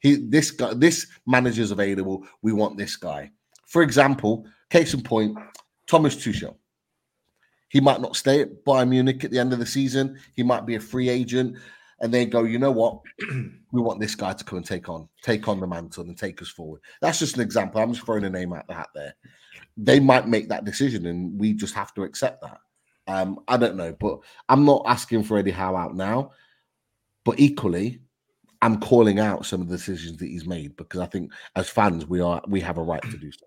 He 0.00 0.16
this 0.16 0.50
guy, 0.50 0.74
this 0.74 1.06
manager's 1.26 1.70
available. 1.70 2.26
We 2.42 2.52
want 2.52 2.76
this 2.76 2.96
guy. 2.96 3.30
For 3.66 3.82
example, 3.82 4.46
case 4.70 4.94
in 4.94 5.02
point, 5.02 5.38
Thomas 5.86 6.16
Tuchel. 6.16 6.56
He 7.72 7.80
might 7.80 8.02
not 8.02 8.16
stay 8.16 8.42
at 8.42 8.66
Bayern 8.66 8.90
Munich 8.90 9.24
at 9.24 9.30
the 9.30 9.38
end 9.38 9.54
of 9.54 9.58
the 9.58 9.64
season. 9.64 10.20
He 10.36 10.42
might 10.42 10.66
be 10.66 10.74
a 10.74 10.80
free 10.80 11.08
agent, 11.08 11.56
and 12.00 12.12
they 12.12 12.26
go, 12.26 12.44
you 12.44 12.58
know 12.58 12.70
what? 12.70 13.00
we 13.72 13.80
want 13.80 13.98
this 13.98 14.14
guy 14.14 14.34
to 14.34 14.44
come 14.44 14.58
and 14.58 14.66
take 14.66 14.90
on, 14.90 15.08
take 15.22 15.48
on 15.48 15.58
the 15.58 15.66
mantle 15.66 16.04
and 16.04 16.18
take 16.18 16.42
us 16.42 16.50
forward. 16.50 16.82
That's 17.00 17.18
just 17.18 17.36
an 17.36 17.40
example. 17.40 17.80
I'm 17.80 17.94
just 17.94 18.04
throwing 18.04 18.24
a 18.24 18.30
name 18.30 18.52
out 18.52 18.68
the 18.68 18.74
hat 18.74 18.90
there. 18.94 19.14
They 19.78 20.00
might 20.00 20.28
make 20.28 20.50
that 20.50 20.66
decision, 20.66 21.06
and 21.06 21.40
we 21.40 21.54
just 21.54 21.74
have 21.74 21.94
to 21.94 22.02
accept 22.02 22.42
that. 22.42 22.58
Um, 23.06 23.40
I 23.48 23.56
don't 23.56 23.76
know, 23.76 23.96
but 23.98 24.18
I'm 24.50 24.66
not 24.66 24.82
asking 24.86 25.24
for 25.24 25.38
Eddie 25.38 25.50
Howe 25.50 25.74
out 25.74 25.96
now. 25.96 26.32
But 27.24 27.40
equally, 27.40 28.00
I'm 28.60 28.80
calling 28.80 29.18
out 29.18 29.46
some 29.46 29.62
of 29.62 29.68
the 29.68 29.78
decisions 29.78 30.18
that 30.18 30.26
he's 30.26 30.46
made 30.46 30.76
because 30.76 31.00
I 31.00 31.06
think 31.06 31.32
as 31.56 31.70
fans 31.70 32.06
we 32.06 32.20
are 32.20 32.42
we 32.48 32.60
have 32.60 32.76
a 32.76 32.82
right 32.82 33.02
to 33.02 33.16
do 33.16 33.32
so. 33.32 33.46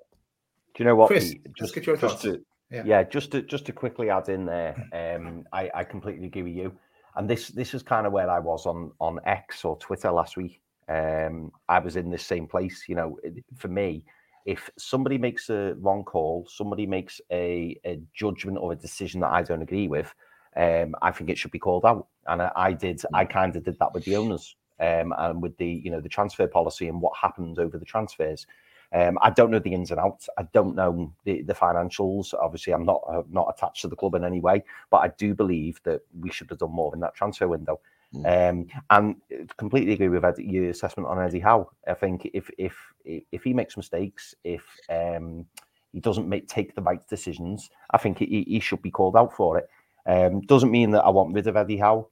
Do 0.74 0.84
you 0.84 0.86
know 0.86 0.96
what? 0.96 1.08
Chris, 1.08 1.32
Pete, 1.32 1.48
just, 1.58 1.76
get 1.76 1.86
your 1.86 1.98
thoughts. 1.98 2.24
To, 2.24 2.42
yeah. 2.72 2.84
yeah, 2.86 3.04
just 3.04 3.32
to 3.32 3.42
just 3.42 3.66
to 3.66 3.72
quickly 3.72 4.10
add 4.10 4.30
in 4.30 4.46
there, 4.46 4.76
um, 4.94 5.46
I, 5.54 5.70
I 5.74 5.84
completely 5.84 6.28
agree 6.28 6.44
with 6.44 6.56
you. 6.56 6.74
And 7.16 7.30
this 7.30 7.50
this 7.50 7.74
is 7.74 7.84
kind 7.84 8.06
of 8.06 8.14
where 8.14 8.30
I 8.30 8.40
was 8.40 8.66
on 8.66 8.92
on 9.00 9.20
X 9.26 9.64
or 9.66 9.78
Twitter 9.78 10.12
last 10.12 10.38
week. 10.38 10.62
Um, 10.88 11.52
I 11.70 11.80
was 11.80 11.96
in 11.96 12.10
this 12.10 12.26
same 12.26 12.48
place. 12.48 12.86
You 12.88 12.96
know, 12.96 13.20
for 13.56 13.68
me, 13.68 14.04
if 14.46 14.70
somebody 14.78 15.18
makes 15.18 15.50
a 15.50 15.76
wrong 15.80 16.04
call, 16.04 16.48
somebody 16.50 16.86
makes 16.86 17.22
a, 17.32 17.80
a 17.86 18.00
judgment 18.14 18.58
or 18.60 18.74
a 18.74 18.76
decision 18.76 19.22
that 19.22 19.32
I 19.32 19.42
don't 19.42 19.62
agree 19.62 19.88
with, 19.88 20.14
um, 20.56 20.96
I 21.02 21.12
think 21.12 21.30
it 21.30 21.38
should 21.38 21.52
be 21.52 21.60
called 21.60 21.86
out. 21.86 22.08
And 22.28 22.42
I, 22.42 22.52
I 22.56 22.74
did, 22.74 23.02
I 23.14 23.26
mm. 23.26 23.30
kind 23.30 23.56
of 23.56 23.64
did 23.64 23.80
that 23.80 23.94
with 23.94 24.06
the 24.06 24.16
owners. 24.16 24.56
um, 24.80 25.14
and 25.18 25.42
with 25.42 25.58
the 25.58 25.68
you 25.68 25.92
know 25.92 26.02
the 26.02 26.10
transfer 26.10 26.48
policy 26.48 26.88
and 26.88 27.02
what 27.02 27.14
happens 27.20 27.60
over 27.60 27.78
the 27.78 27.86
transfers. 27.86 28.46
Um, 28.94 29.18
I 29.22 29.30
don't 29.30 29.52
know 29.52 29.60
the 29.60 29.74
ins 29.74 29.92
and 29.92 30.00
outs. 30.00 30.30
I 30.38 30.44
don't 30.54 30.76
know 30.76 31.14
the, 31.26 31.42
the 31.42 31.54
financials. 31.54 32.34
Obviously, 32.34 32.74
I'm 32.74 32.86
not 32.86 33.02
uh, 33.10 33.24
not 33.30 33.54
attached 33.56 33.82
to 33.82 33.88
the 33.88 33.96
club 33.96 34.16
in 34.16 34.24
any 34.24 34.40
way, 34.40 34.64
but 34.90 34.98
I 34.98 35.10
do 35.18 35.34
believe 35.34 35.82
that 35.84 36.02
we 36.20 36.32
should 36.32 36.50
have 36.50 36.60
done 36.60 36.72
more 36.72 36.94
in 36.94 37.02
that 37.02 37.16
transfer 37.16 37.48
window. 37.48 37.80
Mm. 38.14 38.50
Um, 38.50 38.68
and 38.90 39.48
completely 39.58 39.94
agree 39.94 40.10
with 40.10 40.24
Ed, 40.24 40.38
your 40.38 40.70
assessment 40.70 41.10
on 41.10 41.22
Eddie 41.22 41.40
Howe. 41.40 41.70
I 41.88 41.94
think 41.94 42.30
if 42.34 42.50
if 42.58 42.76
if 43.04 43.44
he 43.44 43.54
makes 43.54 43.78
mistakes, 43.78 44.36
if 44.44 44.64
um, 44.90 45.46
he 45.92 46.00
doesn't 46.00 46.28
make 46.28 46.48
take 46.48 46.76
the 46.76 46.82
right 46.82 47.06
decisions, 47.08 47.70
I 47.92 47.98
think 47.98 48.20
he, 48.20 48.44
he 48.48 48.60
should 48.60 48.82
be 48.82 48.92
called 48.92 49.16
out 49.16 49.34
for 49.34 49.58
it. 49.58 49.70
Um, 50.06 50.42
doesn't 50.42 50.72
mean 50.72 50.92
that 50.92 51.04
I 51.04 51.10
want 51.10 51.34
rid 51.34 51.48
of 51.48 51.56
Eddie 51.56 51.78
Howe, 51.78 52.08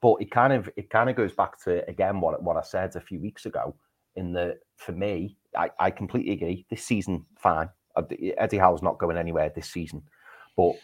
but 0.00 0.16
it 0.20 0.30
kind 0.30 0.52
of 0.52 0.68
it 0.76 0.90
kind 0.90 1.10
of 1.10 1.16
goes 1.16 1.32
back 1.32 1.58
to 1.64 1.88
again 1.88 2.20
what 2.20 2.42
what 2.42 2.56
I 2.56 2.62
said 2.62 2.94
a 2.96 3.00
few 3.00 3.20
weeks 3.20 3.46
ago. 3.46 3.74
In 4.16 4.32
the 4.32 4.58
for 4.76 4.92
me, 4.92 5.37
I, 5.56 5.70
I 5.78 5.90
completely 5.90 6.32
agree. 6.32 6.66
This 6.70 6.84
season, 6.84 7.24
fine. 7.36 7.68
Uh, 7.96 8.02
Eddie 8.36 8.58
Howe's 8.58 8.82
not 8.82 8.98
going 8.98 9.16
anywhere 9.16 9.50
this 9.54 9.70
season, 9.70 10.02
but 10.56 10.74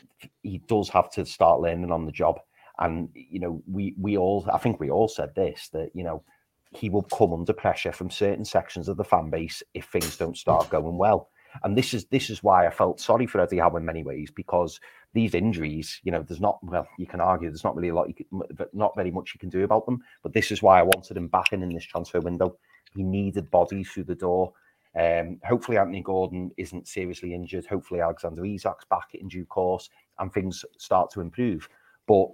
he 0.42 0.58
does 0.66 0.88
have 0.88 1.10
to 1.12 1.26
start 1.26 1.60
learning 1.60 1.92
on 1.92 2.06
the 2.06 2.12
job. 2.12 2.40
And 2.78 3.08
you 3.14 3.40
know, 3.40 3.62
we 3.70 3.94
we 4.00 4.16
all 4.16 4.48
I 4.52 4.58
think 4.58 4.80
we 4.80 4.90
all 4.90 5.08
said 5.08 5.34
this 5.34 5.68
that 5.72 5.90
you 5.94 6.02
know 6.02 6.24
he 6.72 6.90
will 6.90 7.02
come 7.02 7.32
under 7.32 7.52
pressure 7.52 7.92
from 7.92 8.10
certain 8.10 8.44
sections 8.44 8.88
of 8.88 8.96
the 8.96 9.04
fan 9.04 9.30
base 9.30 9.62
if 9.74 9.86
things 9.86 10.16
don't 10.16 10.36
start 10.36 10.70
going 10.70 10.98
well. 10.98 11.28
And 11.62 11.78
this 11.78 11.94
is 11.94 12.06
this 12.06 12.30
is 12.30 12.42
why 12.42 12.66
I 12.66 12.70
felt 12.70 13.00
sorry 13.00 13.26
for 13.26 13.40
Eddie 13.40 13.58
Howe 13.58 13.76
in 13.76 13.84
many 13.84 14.02
ways 14.02 14.30
because 14.34 14.80
these 15.12 15.34
injuries, 15.34 16.00
you 16.02 16.10
know, 16.10 16.22
there's 16.22 16.40
not 16.40 16.58
well, 16.64 16.88
you 16.98 17.06
can 17.06 17.20
argue 17.20 17.48
there's 17.48 17.62
not 17.62 17.76
really 17.76 17.90
a 17.90 17.94
lot, 17.94 18.08
you 18.08 18.14
can, 18.14 18.26
not 18.72 18.96
very 18.96 19.12
much 19.12 19.32
you 19.34 19.38
can 19.38 19.50
do 19.50 19.62
about 19.62 19.86
them. 19.86 20.00
But 20.24 20.32
this 20.32 20.50
is 20.50 20.62
why 20.62 20.80
I 20.80 20.82
wanted 20.82 21.16
him 21.16 21.28
back 21.28 21.52
in 21.52 21.62
in 21.62 21.68
this 21.68 21.84
transfer 21.84 22.20
window. 22.20 22.56
He 22.94 23.02
needed 23.02 23.50
bodies 23.50 23.90
through 23.90 24.04
the 24.04 24.14
door. 24.14 24.52
Um, 24.98 25.40
hopefully, 25.44 25.78
Anthony 25.78 26.02
Gordon 26.02 26.50
isn't 26.56 26.86
seriously 26.86 27.34
injured. 27.34 27.66
Hopefully, 27.66 28.00
Alexander 28.00 28.42
Isak's 28.42 28.84
back 28.88 29.14
in 29.14 29.28
due 29.28 29.44
course 29.44 29.90
and 30.18 30.32
things 30.32 30.64
start 30.78 31.10
to 31.12 31.20
improve. 31.20 31.68
But 32.06 32.28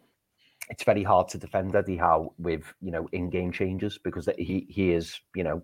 it's 0.69 0.85
very 0.85 1.03
hard 1.03 1.29
to 1.29 1.39
defend 1.39 1.75
Eddie 1.75 1.97
Howe 1.97 2.33
with 2.39 2.73
you 2.81 2.91
know 2.91 3.09
in-game 3.13 3.53
changes 3.53 3.99
because 3.99 4.29
he 4.39 4.67
he 4.69 4.93
is 4.93 5.19
you 5.35 5.45
know 5.45 5.63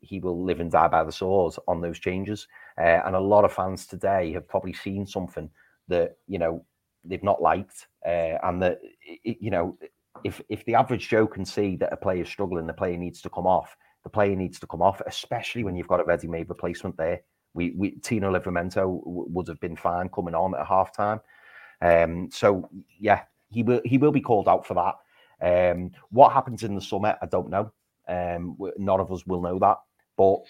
he 0.00 0.18
will 0.18 0.42
live 0.42 0.60
and 0.60 0.70
die 0.70 0.88
by 0.88 1.04
the 1.04 1.12
sword 1.12 1.54
on 1.68 1.80
those 1.80 1.98
changes. 1.98 2.46
Uh, 2.78 3.00
and 3.04 3.14
a 3.14 3.20
lot 3.20 3.44
of 3.44 3.52
fans 3.52 3.86
today 3.86 4.32
have 4.32 4.48
probably 4.48 4.72
seen 4.72 5.06
something 5.06 5.50
that 5.88 6.16
you 6.26 6.38
know 6.38 6.64
they've 7.04 7.22
not 7.22 7.42
liked, 7.42 7.86
uh, 8.06 8.38
and 8.42 8.62
that 8.62 8.78
you 9.24 9.50
know 9.50 9.76
if 10.24 10.40
if 10.48 10.64
the 10.64 10.74
average 10.74 11.08
Joe 11.08 11.26
can 11.26 11.44
see 11.44 11.76
that 11.76 11.92
a 11.92 11.96
player 11.96 12.22
is 12.22 12.28
struggling, 12.28 12.66
the 12.66 12.72
player 12.72 12.96
needs 12.96 13.20
to 13.22 13.30
come 13.30 13.46
off. 13.46 13.76
The 14.02 14.10
player 14.10 14.36
needs 14.36 14.58
to 14.60 14.66
come 14.66 14.82
off, 14.82 15.00
especially 15.06 15.64
when 15.64 15.76
you've 15.76 15.88
got 15.88 16.00
a 16.00 16.04
ready-made 16.04 16.48
replacement 16.48 16.96
there. 16.96 17.20
We, 17.52 17.72
we 17.72 17.90
Tino 17.96 18.32
Livramento 18.32 19.00
would 19.04 19.48
have 19.48 19.60
been 19.60 19.76
fine 19.76 20.08
coming 20.08 20.34
on 20.34 20.54
at 20.54 20.66
half 20.66 20.94
time. 20.96 21.20
Um, 21.82 22.30
so 22.30 22.68
yeah, 22.98 23.22
he 23.50 23.62
will 23.62 23.80
he 23.84 23.98
will 23.98 24.12
be 24.12 24.20
called 24.20 24.48
out 24.48 24.66
for 24.66 24.74
that. 24.74 24.94
Um, 25.42 25.90
what 26.10 26.32
happens 26.32 26.62
in 26.62 26.74
the 26.74 26.80
summer, 26.80 27.16
I 27.20 27.26
don't 27.26 27.50
know. 27.50 27.72
Um, 28.08 28.56
none 28.78 29.00
of 29.00 29.10
us 29.12 29.26
will 29.26 29.40
know 29.40 29.58
that, 29.58 29.78
but 30.16 30.40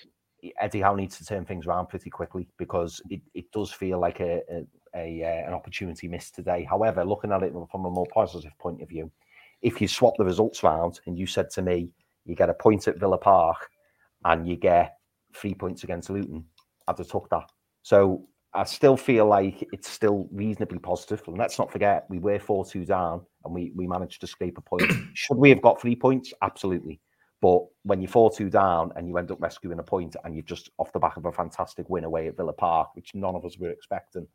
Eddie 0.60 0.80
Howe 0.80 0.94
needs 0.94 1.18
to 1.18 1.24
turn 1.24 1.44
things 1.44 1.66
around 1.66 1.88
pretty 1.88 2.10
quickly 2.10 2.48
because 2.56 3.00
it, 3.10 3.20
it 3.34 3.50
does 3.52 3.70
feel 3.72 4.00
like 4.00 4.20
a, 4.20 4.40
a, 4.50 4.66
a 4.94 5.24
uh, 5.24 5.48
an 5.48 5.54
opportunity 5.54 6.08
missed 6.08 6.34
today. 6.34 6.66
However, 6.68 7.04
looking 7.04 7.32
at 7.32 7.42
it 7.42 7.52
from 7.70 7.84
a 7.84 7.90
more 7.90 8.06
positive 8.12 8.56
point 8.58 8.82
of 8.82 8.88
view, 8.88 9.10
if 9.62 9.80
you 9.80 9.88
swap 9.88 10.14
the 10.18 10.24
results 10.24 10.62
round 10.62 11.00
and 11.06 11.18
you 11.18 11.26
said 11.26 11.50
to 11.50 11.62
me, 11.62 11.90
you 12.24 12.34
get 12.34 12.50
a 12.50 12.54
point 12.54 12.88
at 12.88 12.98
Villa 12.98 13.18
Park 13.18 13.68
and 14.24 14.46
you 14.46 14.56
get 14.56 14.96
three 15.34 15.54
points 15.54 15.84
against 15.84 16.10
Luton, 16.10 16.44
I'd 16.88 16.98
have 16.98 17.08
took 17.08 17.28
that. 17.30 17.50
So 17.82 18.26
I 18.52 18.64
still 18.64 18.96
feel 18.96 19.26
like 19.26 19.66
it's 19.72 19.88
still 19.88 20.28
reasonably 20.32 20.78
positive. 20.78 21.22
And 21.26 21.38
let's 21.38 21.58
not 21.58 21.70
forget, 21.70 22.06
we 22.08 22.18
were 22.18 22.38
4 22.38 22.64
2 22.64 22.84
down 22.84 23.22
and 23.44 23.54
we, 23.54 23.72
we 23.74 23.86
managed 23.86 24.20
to 24.22 24.26
scrape 24.26 24.58
a 24.58 24.60
point. 24.60 24.90
Should 25.14 25.38
we 25.38 25.50
have 25.50 25.62
got 25.62 25.80
three 25.80 25.96
points? 25.96 26.32
Absolutely. 26.42 27.00
But 27.40 27.62
when 27.84 28.00
you're 28.02 28.10
4 28.10 28.32
2 28.32 28.50
down 28.50 28.92
and 28.96 29.08
you 29.08 29.16
end 29.18 29.30
up 29.30 29.40
rescuing 29.40 29.78
a 29.78 29.84
point 29.84 30.16
and 30.24 30.34
you're 30.34 30.42
just 30.42 30.70
off 30.78 30.92
the 30.92 30.98
back 30.98 31.16
of 31.16 31.26
a 31.26 31.32
fantastic 31.32 31.88
win 31.88 32.04
away 32.04 32.28
at 32.28 32.36
Villa 32.36 32.52
Park, 32.52 32.90
which 32.94 33.14
none 33.14 33.36
of 33.36 33.44
us 33.44 33.56
were 33.56 33.70
expecting, 33.70 34.26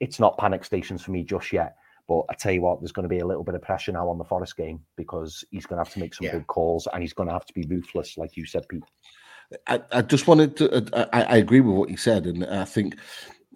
it's 0.00 0.18
not 0.18 0.38
panic 0.38 0.64
stations 0.64 1.02
for 1.02 1.12
me 1.12 1.22
just 1.22 1.52
yet. 1.52 1.76
But 2.06 2.24
I 2.30 2.34
tell 2.34 2.52
you 2.52 2.62
what, 2.62 2.80
there's 2.80 2.92
going 2.92 3.04
to 3.04 3.08
be 3.08 3.20
a 3.20 3.26
little 3.26 3.44
bit 3.44 3.54
of 3.54 3.62
pressure 3.62 3.92
now 3.92 4.08
on 4.08 4.18
the 4.18 4.24
Forest 4.24 4.56
game 4.56 4.80
because 4.96 5.44
he's 5.50 5.66
going 5.66 5.78
to 5.78 5.84
have 5.84 5.92
to 5.94 6.00
make 6.00 6.14
some 6.14 6.26
yeah. 6.26 6.32
big 6.32 6.46
calls 6.46 6.86
and 6.92 7.02
he's 7.02 7.14
going 7.14 7.28
to 7.28 7.32
have 7.32 7.46
to 7.46 7.54
be 7.54 7.64
ruthless, 7.68 8.18
like 8.18 8.36
you 8.36 8.44
said, 8.44 8.68
Pete. 8.68 8.84
I, 9.66 9.80
I 9.92 10.02
just 10.02 10.26
wanted 10.26 10.56
to. 10.58 10.94
Uh, 10.94 11.06
I, 11.12 11.22
I, 11.22 11.36
agree 11.36 11.60
with 11.60 11.76
what 11.76 11.90
you 11.90 11.96
said, 11.96 12.26
and 12.26 12.44
I 12.44 12.64
think 12.64 12.96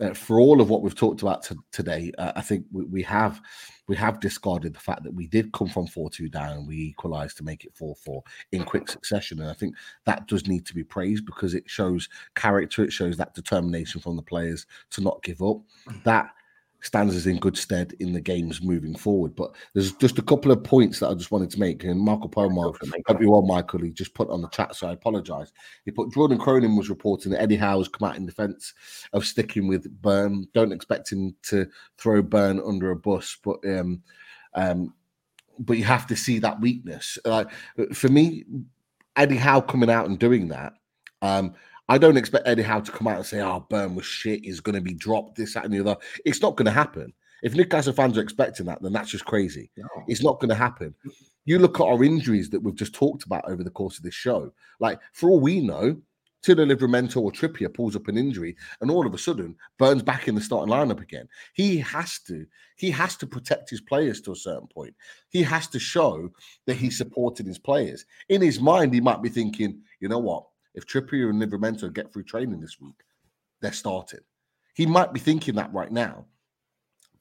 uh, 0.00 0.14
for 0.14 0.38
all 0.38 0.60
of 0.60 0.70
what 0.70 0.82
we've 0.82 0.94
talked 0.94 1.22
about 1.22 1.42
t- 1.42 1.56
today, 1.72 2.12
uh, 2.18 2.32
I 2.36 2.42
think 2.42 2.66
we, 2.70 2.84
we, 2.84 3.02
have 3.02 3.40
we 3.88 3.96
have 3.96 4.20
discarded 4.20 4.74
the 4.74 4.80
fact 4.80 5.02
that 5.04 5.14
we 5.14 5.26
did 5.26 5.52
come 5.52 5.68
from 5.68 5.86
four 5.86 6.10
two 6.10 6.28
down 6.28 6.66
we 6.66 6.76
equalised 6.76 7.36
to 7.38 7.44
make 7.44 7.64
it 7.64 7.74
four 7.74 7.96
four 7.96 8.22
in 8.52 8.64
quick 8.64 8.88
succession, 8.88 9.40
and 9.40 9.50
I 9.50 9.54
think 9.54 9.74
that 10.04 10.28
does 10.28 10.46
need 10.46 10.66
to 10.66 10.74
be 10.74 10.84
praised 10.84 11.26
because 11.26 11.54
it 11.54 11.64
shows 11.68 12.08
character, 12.34 12.84
it 12.84 12.92
shows 12.92 13.16
that 13.16 13.34
determination 13.34 14.00
from 14.00 14.16
the 14.16 14.22
players 14.22 14.66
to 14.90 15.00
not 15.00 15.22
give 15.22 15.42
up. 15.42 15.58
Mm. 15.88 16.04
That 16.04 16.30
stands 16.80 17.16
us 17.16 17.26
in 17.26 17.38
good 17.38 17.56
stead 17.56 17.94
in 18.00 18.12
the 18.12 18.20
games 18.20 18.62
moving 18.62 18.94
forward. 18.94 19.34
But 19.34 19.54
there's 19.74 19.92
just 19.92 20.18
a 20.18 20.22
couple 20.22 20.52
of 20.52 20.62
points 20.62 21.00
that 21.00 21.08
I 21.08 21.14
just 21.14 21.30
wanted 21.30 21.50
to 21.50 21.60
make. 21.60 21.84
And 21.84 22.00
Michael 22.00 22.28
Palma, 22.28 22.72
hope 23.06 23.20
you 23.20 23.30
well, 23.30 23.42
Michael, 23.42 23.80
he 23.80 23.90
just 23.90 24.14
put 24.14 24.30
on 24.30 24.42
the 24.42 24.48
chat, 24.48 24.74
so 24.74 24.88
I 24.88 24.92
apologise. 24.92 25.52
He 25.84 25.90
put 25.90 26.12
Jordan 26.12 26.38
Cronin 26.38 26.76
was 26.76 26.90
reporting 26.90 27.32
that 27.32 27.42
Eddie 27.42 27.56
Howe's 27.56 27.88
come 27.88 28.08
out 28.08 28.16
in 28.16 28.26
defence 28.26 28.74
of 29.12 29.26
sticking 29.26 29.66
with 29.66 29.90
Burn. 30.02 30.46
Don't 30.54 30.72
expect 30.72 31.12
him 31.12 31.34
to 31.44 31.66
throw 31.98 32.22
Burn 32.22 32.60
under 32.64 32.90
a 32.90 32.96
bus, 32.96 33.36
but 33.42 33.58
um, 33.66 34.02
um, 34.54 34.94
but 35.58 35.76
you 35.76 35.84
have 35.84 36.06
to 36.06 36.16
see 36.16 36.38
that 36.38 36.60
weakness. 36.60 37.18
Like 37.24 37.50
for 37.92 38.08
me, 38.08 38.44
Eddie 39.16 39.36
Howe 39.36 39.60
coming 39.60 39.90
out 39.90 40.06
and 40.06 40.18
doing 40.18 40.48
that. 40.48 40.74
Um, 41.22 41.54
I 41.88 41.98
don't 41.98 42.16
expect 42.16 42.46
Eddie 42.46 42.62
Howe 42.62 42.80
to 42.80 42.92
come 42.92 43.06
out 43.06 43.16
and 43.16 43.26
say, 43.26 43.40
"Oh, 43.40 43.66
Burn 43.68 43.94
was 43.94 44.04
shit. 44.06 44.44
He's 44.44 44.60
going 44.60 44.74
to 44.74 44.80
be 44.80 44.94
dropped. 44.94 45.36
This, 45.36 45.54
that, 45.54 45.64
and 45.64 45.72
the 45.72 45.80
other." 45.80 45.96
It's 46.24 46.42
not 46.42 46.56
going 46.56 46.66
to 46.66 46.72
happen. 46.72 47.12
If 47.42 47.54
Newcastle 47.54 47.92
fans 47.92 48.18
are 48.18 48.22
expecting 48.22 48.66
that, 48.66 48.82
then 48.82 48.92
that's 48.92 49.10
just 49.10 49.24
crazy. 49.24 49.70
No. 49.76 49.86
It's 50.08 50.22
not 50.22 50.40
going 50.40 50.48
to 50.48 50.54
happen. 50.54 50.94
You 51.44 51.58
look 51.58 51.80
at 51.80 51.86
our 51.86 52.02
injuries 52.02 52.50
that 52.50 52.60
we've 52.60 52.74
just 52.74 52.94
talked 52.94 53.24
about 53.24 53.48
over 53.48 53.62
the 53.62 53.70
course 53.70 53.96
of 53.96 54.04
this 54.04 54.14
show. 54.14 54.52
Like, 54.80 55.00
for 55.12 55.30
all 55.30 55.40
we 55.40 55.60
know, 55.60 55.96
Tino 56.42 56.64
Livramento 56.64 57.20
or 57.20 57.32
Trippier 57.32 57.72
pulls 57.72 57.96
up 57.96 58.08
an 58.08 58.18
injury, 58.18 58.56
and 58.80 58.90
all 58.90 59.06
of 59.06 59.14
a 59.14 59.18
sudden, 59.18 59.56
Burns 59.78 60.02
back 60.02 60.28
in 60.28 60.34
the 60.34 60.40
starting 60.40 60.72
lineup 60.72 61.00
again. 61.00 61.28
He 61.54 61.78
has 61.78 62.18
to. 62.26 62.46
He 62.76 62.90
has 62.90 63.16
to 63.16 63.26
protect 63.26 63.70
his 63.70 63.80
players 63.80 64.20
to 64.22 64.32
a 64.32 64.36
certain 64.36 64.68
point. 64.68 64.94
He 65.30 65.42
has 65.42 65.68
to 65.68 65.78
show 65.78 66.30
that 66.66 66.76
he's 66.76 66.98
supporting 66.98 67.46
his 67.46 67.58
players. 67.58 68.04
In 68.28 68.40
his 68.40 68.60
mind, 68.60 68.94
he 68.94 69.00
might 69.00 69.22
be 69.22 69.28
thinking, 69.28 69.80
"You 70.00 70.08
know 70.08 70.18
what? 70.18 70.46
If 70.78 70.86
Trippier 70.86 71.28
and 71.28 71.42
Livramento 71.42 71.92
get 71.92 72.12
through 72.12 72.22
training 72.22 72.60
this 72.60 72.80
week, 72.80 73.02
they're 73.60 73.72
starting. 73.72 74.20
He 74.74 74.86
might 74.86 75.12
be 75.12 75.18
thinking 75.18 75.56
that 75.56 75.74
right 75.74 75.90
now, 75.90 76.26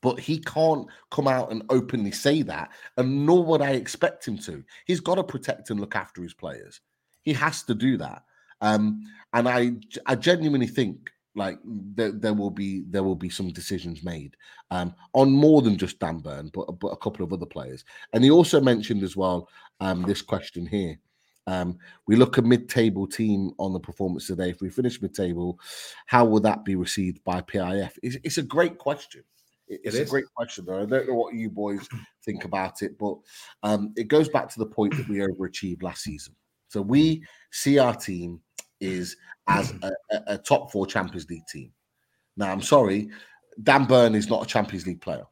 but 0.01 0.19
he 0.19 0.37
can't 0.37 0.87
come 1.09 1.27
out 1.27 1.51
and 1.51 1.63
openly 1.71 2.11
say 2.11 2.43
that, 2.43 2.69
and 2.97 3.25
nor 3.25 3.43
would 3.43 3.63
I 3.63 3.71
expect 3.71 4.27
him 4.27 4.37
to. 4.39 4.63
He's 4.85 4.99
got 4.99 5.15
to 5.15 5.23
protect 5.23 5.71
and 5.71 5.79
look 5.79 5.95
after 5.95 6.21
his 6.21 6.35
players. 6.35 6.81
He 7.23 7.33
has 7.33 7.63
to 7.63 7.73
do 7.73 7.97
that. 7.97 8.23
Um, 8.61 9.01
and 9.33 9.49
I, 9.49 9.71
I 10.05 10.13
genuinely 10.13 10.67
think 10.67 11.09
like 11.33 11.57
there, 11.65 12.11
there 12.11 12.33
will 12.35 12.51
be 12.51 12.83
there 12.87 13.03
will 13.03 13.15
be 13.15 13.29
some 13.29 13.51
decisions 13.51 14.03
made 14.03 14.35
um, 14.69 14.93
on 15.13 15.31
more 15.31 15.63
than 15.63 15.77
just 15.77 15.97
Dan 15.97 16.19
Burn, 16.19 16.51
but 16.53 16.79
but 16.79 16.89
a 16.89 16.97
couple 16.97 17.25
of 17.25 17.33
other 17.33 17.47
players. 17.47 17.83
And 18.13 18.23
he 18.23 18.29
also 18.29 18.61
mentioned 18.61 19.01
as 19.01 19.15
well 19.17 19.49
um, 19.79 20.03
this 20.03 20.21
question 20.21 20.67
here. 20.67 20.99
Um, 21.47 21.79
we 22.07 22.17
look 22.17 22.37
a 22.37 22.41
mid-table 22.41 23.07
team 23.07 23.51
on 23.57 23.73
the 23.73 23.79
performance 23.79 24.27
today. 24.27 24.49
If 24.49 24.61
we 24.61 24.69
finish 24.69 25.01
mid-table, 25.01 25.59
how 26.05 26.25
will 26.25 26.41
that 26.41 26.65
be 26.65 26.75
received 26.75 27.23
by 27.23 27.41
PIF? 27.41 27.91
It's, 28.03 28.17
it's 28.23 28.37
a 28.37 28.43
great 28.43 28.77
question. 28.77 29.23
It's 29.69 29.95
it 29.95 30.07
a 30.07 30.09
great 30.09 30.25
question. 30.35 30.65
Though. 30.65 30.81
I 30.81 30.85
don't 30.85 31.07
know 31.07 31.15
what 31.15 31.33
you 31.33 31.49
boys 31.49 31.87
think 32.23 32.43
about 32.43 32.81
it, 32.81 32.97
but 32.97 33.17
um, 33.63 33.93
it 33.95 34.07
goes 34.07 34.29
back 34.29 34.49
to 34.49 34.59
the 34.59 34.65
point 34.65 34.95
that 34.95 35.07
we 35.07 35.17
overachieved 35.17 35.83
last 35.83 36.03
season. 36.03 36.35
So 36.69 36.81
we 36.81 37.23
see 37.51 37.79
our 37.79 37.95
team 37.95 38.41
is 38.79 39.15
as 39.47 39.73
a, 39.81 39.91
a 40.27 40.37
top 40.37 40.71
four 40.71 40.85
Champions 40.85 41.29
League 41.29 41.47
team. 41.51 41.71
Now, 42.35 42.51
I'm 42.51 42.61
sorry, 42.61 43.09
Dan 43.63 43.85
Burn 43.85 44.15
is 44.15 44.29
not 44.29 44.43
a 44.43 44.47
Champions 44.47 44.85
League 44.85 45.01
player. 45.01 45.25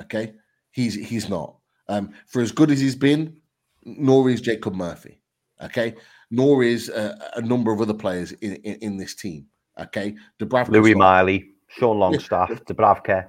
Okay, 0.00 0.34
he's 0.70 0.94
he's 0.94 1.28
not. 1.28 1.56
Um, 1.88 2.12
for 2.26 2.42
as 2.42 2.52
good 2.52 2.70
as 2.70 2.80
he's 2.80 2.96
been, 2.96 3.36
nor 3.84 4.28
is 4.28 4.40
Jacob 4.40 4.74
Murphy 4.74 5.20
okay, 5.62 5.94
nor 6.30 6.62
is 6.62 6.88
a, 6.88 7.18
a 7.36 7.42
number 7.42 7.72
of 7.72 7.80
other 7.80 7.94
players 7.94 8.32
in, 8.32 8.56
in, 8.56 8.74
in 8.76 8.96
this 8.96 9.14
team. 9.14 9.46
Okay, 9.78 10.14
Dubravka, 10.38 10.70
Lewis 10.70 10.96
Miley, 10.96 11.50
Sean 11.68 11.98
Longstaff, 11.98 12.50
yeah. 12.50 12.56
Dubravka. 12.56 13.28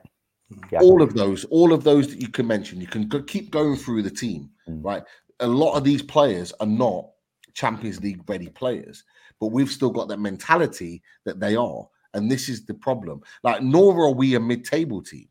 Yeah. 0.72 0.80
All 0.80 1.02
of 1.02 1.14
those, 1.14 1.44
all 1.46 1.74
of 1.74 1.84
those 1.84 2.08
that 2.08 2.22
you 2.22 2.30
can 2.30 2.48
mention, 2.48 2.80
you 2.80 2.88
can 2.88 3.10
go, 3.10 3.22
keep 3.22 3.52
going 3.52 3.76
through 3.76 4.04
the 4.04 4.10
team, 4.10 4.50
mm. 4.70 4.82
right? 4.82 5.04
a 5.40 5.48
lot 5.48 5.76
of 5.76 5.84
these 5.84 6.02
players 6.02 6.54
are 6.60 6.68
not 6.68 7.10
Champions 7.54 8.02
League 8.02 8.22
ready 8.28 8.50
players, 8.50 9.04
but 9.40 9.48
we've 9.48 9.72
still 9.72 9.90
got 9.90 10.08
that 10.08 10.20
mentality 10.20 11.02
that 11.26 11.40
they 11.40 11.56
are. 11.56 11.88
And 12.14 12.32
this 12.32 12.50
is 12.50 12.66
the 12.66 12.74
problem. 12.74 13.22
Like, 13.44 13.62
nor 13.62 14.06
are 14.06 14.12
we 14.12 14.36
a 14.36 14.40
mid 14.40 14.66
table 14.66 15.02
team. 15.02 15.28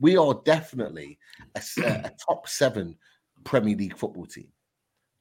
We 0.00 0.16
are 0.16 0.40
definitely 0.44 1.18
a, 1.54 1.62
a 1.82 2.10
top 2.26 2.48
seven 2.48 2.96
Premier 3.44 3.76
League 3.76 3.96
football 3.96 4.26
team, 4.26 4.48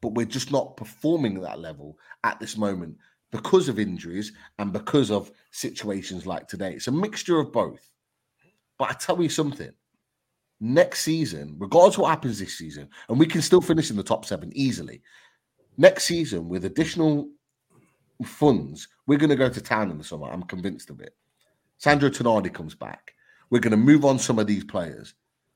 but 0.01 0.13
we're 0.13 0.25
just 0.25 0.51
not 0.51 0.77
performing 0.77 1.37
at 1.37 1.43
that 1.43 1.59
level 1.59 1.97
at 2.23 2.39
this 2.39 2.57
moment 2.57 2.97
because 3.31 3.69
of 3.69 3.79
injuries 3.79 4.31
and 4.57 4.73
because 4.73 5.11
of 5.11 5.31
situations 5.51 6.25
like 6.25 6.47
today. 6.47 6.73
It's 6.73 6.87
a 6.87 6.91
mixture 6.91 7.39
of 7.39 7.51
both. 7.51 7.91
But 8.77 8.89
I 8.91 8.93
tell 8.93 9.21
you 9.21 9.29
something 9.29 9.71
next 10.59 11.01
season, 11.01 11.55
regardless 11.57 11.95
of 11.95 12.01
what 12.01 12.09
happens 12.09 12.39
this 12.39 12.57
season, 12.57 12.89
and 13.07 13.19
we 13.19 13.25
can 13.25 13.41
still 13.41 13.61
finish 13.61 13.89
in 13.89 13.97
the 13.97 14.03
top 14.03 14.25
seven 14.25 14.51
easily. 14.55 15.01
Next 15.77 16.05
season, 16.05 16.49
with 16.49 16.65
additional 16.65 17.29
funds, 18.25 18.87
we're 19.07 19.17
going 19.17 19.29
to 19.29 19.35
go 19.35 19.49
to 19.49 19.61
town 19.61 19.91
in 19.91 19.97
the 19.97 20.03
summer. 20.03 20.29
I'm 20.29 20.43
convinced 20.43 20.89
of 20.89 20.99
it. 20.99 21.15
Sandro 21.77 22.09
Tonali 22.09 22.53
comes 22.53 22.75
back. 22.75 23.13
We're 23.49 23.61
going 23.61 23.71
to 23.71 23.77
move 23.77 24.05
on 24.05 24.19
some 24.19 24.39
of 24.39 24.47
these 24.47 24.63
players. 24.63 25.13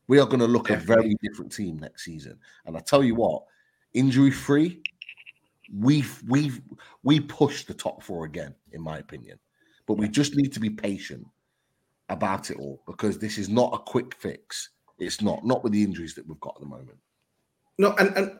We 0.07 0.19
are 0.19 0.25
going 0.25 0.39
to 0.39 0.47
look 0.47 0.67
Definitely. 0.67 0.93
a 0.93 0.95
very 0.95 1.15
different 1.21 1.51
team 1.51 1.77
next 1.77 2.03
season. 2.05 2.37
And 2.65 2.77
I 2.77 2.79
tell 2.79 3.03
you 3.03 3.15
what, 3.15 3.43
injury 3.93 4.31
free, 4.31 4.81
we've 5.73 6.21
we've 6.27 6.61
we 7.03 7.19
pushed 7.19 7.67
the 7.67 7.73
top 7.73 8.03
four 8.03 8.25
again, 8.25 8.55
in 8.71 8.81
my 8.81 8.97
opinion. 8.97 9.39
But 9.87 9.95
we 9.95 10.07
just 10.07 10.35
need 10.35 10.53
to 10.53 10.59
be 10.59 10.69
patient 10.69 11.25
about 12.09 12.51
it 12.51 12.57
all 12.57 12.81
because 12.85 13.17
this 13.17 13.37
is 13.37 13.49
not 13.49 13.73
a 13.73 13.79
quick 13.79 14.15
fix. 14.15 14.69
It's 14.99 15.21
not, 15.21 15.45
not 15.45 15.63
with 15.63 15.73
the 15.73 15.83
injuries 15.83 16.13
that 16.15 16.27
we've 16.27 16.39
got 16.39 16.55
at 16.55 16.61
the 16.61 16.67
moment. 16.67 16.97
No, 17.77 17.93
and 17.93 18.15
and 18.15 18.39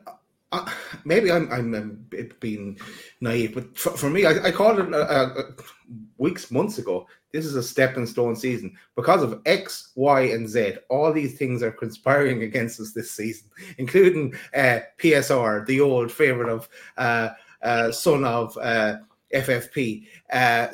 uh, 0.54 0.70
maybe 1.04 1.30
I'm 1.32 1.50
I'm 1.50 1.74
um, 1.74 2.06
being 2.40 2.78
naive, 3.20 3.54
but 3.54 3.76
for, 3.76 3.90
for 3.90 4.10
me, 4.10 4.24
I, 4.24 4.48
I, 4.48 4.50
called 4.52 4.78
it 4.78 4.92
uh, 4.92 4.96
uh, 4.96 5.42
weeks, 6.18 6.50
months 6.50 6.78
ago. 6.78 7.06
This 7.32 7.44
is 7.44 7.56
a 7.56 7.62
stepping 7.62 8.06
stone 8.06 8.36
season 8.36 8.76
because 8.94 9.22
of 9.22 9.40
X, 9.46 9.90
Y, 9.96 10.20
and 10.20 10.48
Z. 10.48 10.74
All 10.88 11.12
these 11.12 11.36
things 11.36 11.62
are 11.62 11.72
conspiring 11.72 12.42
against 12.44 12.78
us 12.78 12.92
this 12.92 13.10
season, 13.10 13.48
including 13.78 14.34
uh, 14.54 14.80
PSR, 14.98 15.66
the 15.66 15.80
old 15.80 16.12
favorite 16.12 16.48
of 16.48 16.68
uh, 16.96 17.30
uh, 17.62 17.90
son 17.90 18.24
of. 18.24 18.56
FFP. 19.34 20.06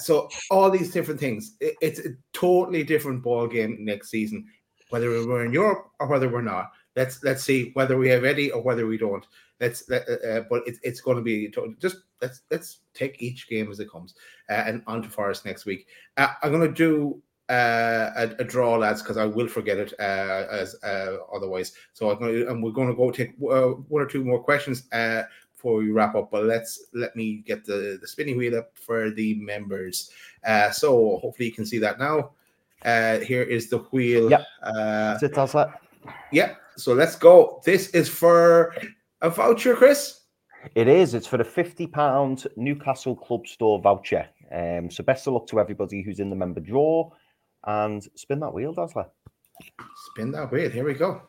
so 0.02 0.28
all 0.50 0.70
these 0.70 0.92
different 0.92 1.18
things. 1.18 1.56
It, 1.60 1.76
it's 1.80 2.00
a 2.00 2.10
totally 2.34 2.84
different 2.84 3.22
ball 3.22 3.46
game 3.46 3.78
next 3.80 4.10
season, 4.10 4.44
whether 4.90 5.08
we're 5.08 5.46
in 5.46 5.52
Europe 5.54 5.86
or 5.98 6.08
whether 6.08 6.28
we're 6.28 6.42
not. 6.42 6.70
Let's 6.94 7.22
let's 7.22 7.42
see 7.42 7.70
whether 7.72 7.96
we 7.96 8.10
have 8.10 8.26
Eddie 8.26 8.50
or 8.50 8.60
whether 8.60 8.86
we 8.86 8.98
don't. 8.98 9.24
Let's, 9.60 9.90
uh, 9.90 10.00
uh, 10.26 10.40
but 10.48 10.66
it, 10.66 10.78
it's 10.82 11.00
going 11.00 11.16
to 11.16 11.22
be 11.22 11.52
just 11.78 11.98
let's 12.22 12.42
let's 12.50 12.78
take 12.94 13.20
each 13.20 13.48
game 13.48 13.70
as 13.70 13.78
it 13.78 13.90
comes, 13.90 14.14
uh, 14.48 14.64
and 14.66 14.82
on 14.86 15.02
to 15.02 15.08
Forest 15.08 15.44
next 15.44 15.66
week. 15.66 15.86
Uh, 16.16 16.28
I'm 16.42 16.50
going 16.50 16.66
to 16.66 16.74
do 16.74 17.22
uh, 17.50 18.12
a, 18.16 18.30
a, 18.38 18.44
draw, 18.44 18.76
lads, 18.76 19.02
because 19.02 19.16
I 19.16 19.26
will 19.26 19.48
forget 19.48 19.76
it 19.76 19.92
uh, 19.98 20.46
as 20.50 20.76
uh, 20.84 21.16
otherwise. 21.34 21.72
So 21.94 22.10
I'm 22.10 22.18
going 22.18 22.32
to, 22.32 22.48
and 22.48 22.62
we're 22.62 22.70
going 22.70 22.88
to 22.88 22.94
go 22.94 23.10
take 23.10 23.32
uh, 23.42 23.74
one 23.88 24.02
or 24.02 24.06
two 24.06 24.24
more 24.24 24.42
questions 24.42 24.84
uh, 24.92 25.24
before 25.52 25.78
we 25.78 25.90
wrap 25.90 26.14
up. 26.14 26.30
But 26.30 26.44
let's 26.44 26.86
let 26.94 27.16
me 27.16 27.42
get 27.44 27.64
the 27.64 27.98
the 28.00 28.06
spinning 28.06 28.36
wheel 28.36 28.56
up 28.56 28.70
for 28.78 29.10
the 29.10 29.34
members. 29.34 30.10
Uh, 30.44 30.70
so 30.70 31.18
hopefully 31.18 31.46
you 31.48 31.52
can 31.52 31.66
see 31.66 31.78
that 31.78 31.98
now. 31.98 32.30
Uh, 32.84 33.18
here 33.18 33.42
is 33.42 33.68
the 33.68 33.78
wheel. 33.78 34.30
Yep. 34.30 34.46
Uh, 34.62 35.18
it 35.20 35.34
that. 35.34 35.80
Yeah. 36.30 36.54
So 36.76 36.94
let's 36.94 37.16
go. 37.16 37.60
This 37.64 37.88
is 37.88 38.08
for 38.08 38.74
a 39.22 39.30
voucher, 39.30 39.74
Chris? 39.76 40.20
It 40.74 40.88
is. 40.88 41.14
It's 41.14 41.26
for 41.26 41.38
the 41.38 41.44
£50 41.44 42.46
Newcastle 42.56 43.14
Club 43.16 43.46
Store 43.46 43.80
voucher. 43.80 44.26
Um, 44.52 44.90
so 44.90 45.04
best 45.04 45.26
of 45.26 45.32
luck 45.34 45.46
to 45.48 45.60
everybody 45.60 46.02
who's 46.02 46.20
in 46.20 46.30
the 46.30 46.36
member 46.36 46.60
draw. 46.60 47.10
And 47.66 48.06
spin 48.14 48.40
that 48.40 48.52
wheel, 48.52 48.72
Dazzler. 48.74 49.06
Spin 50.10 50.32
that 50.32 50.50
wheel. 50.50 50.70
Here 50.70 50.84
we 50.84 50.94
go. 50.94 51.22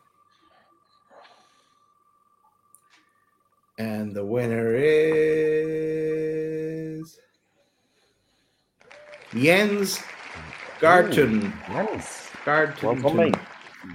And 3.78 4.14
the 4.14 4.24
winner 4.24 4.74
is 4.74 4.88
Jens 9.34 10.02
Garton. 10.78 11.52
Jens. 11.66 12.28
Garton. 12.44 13.02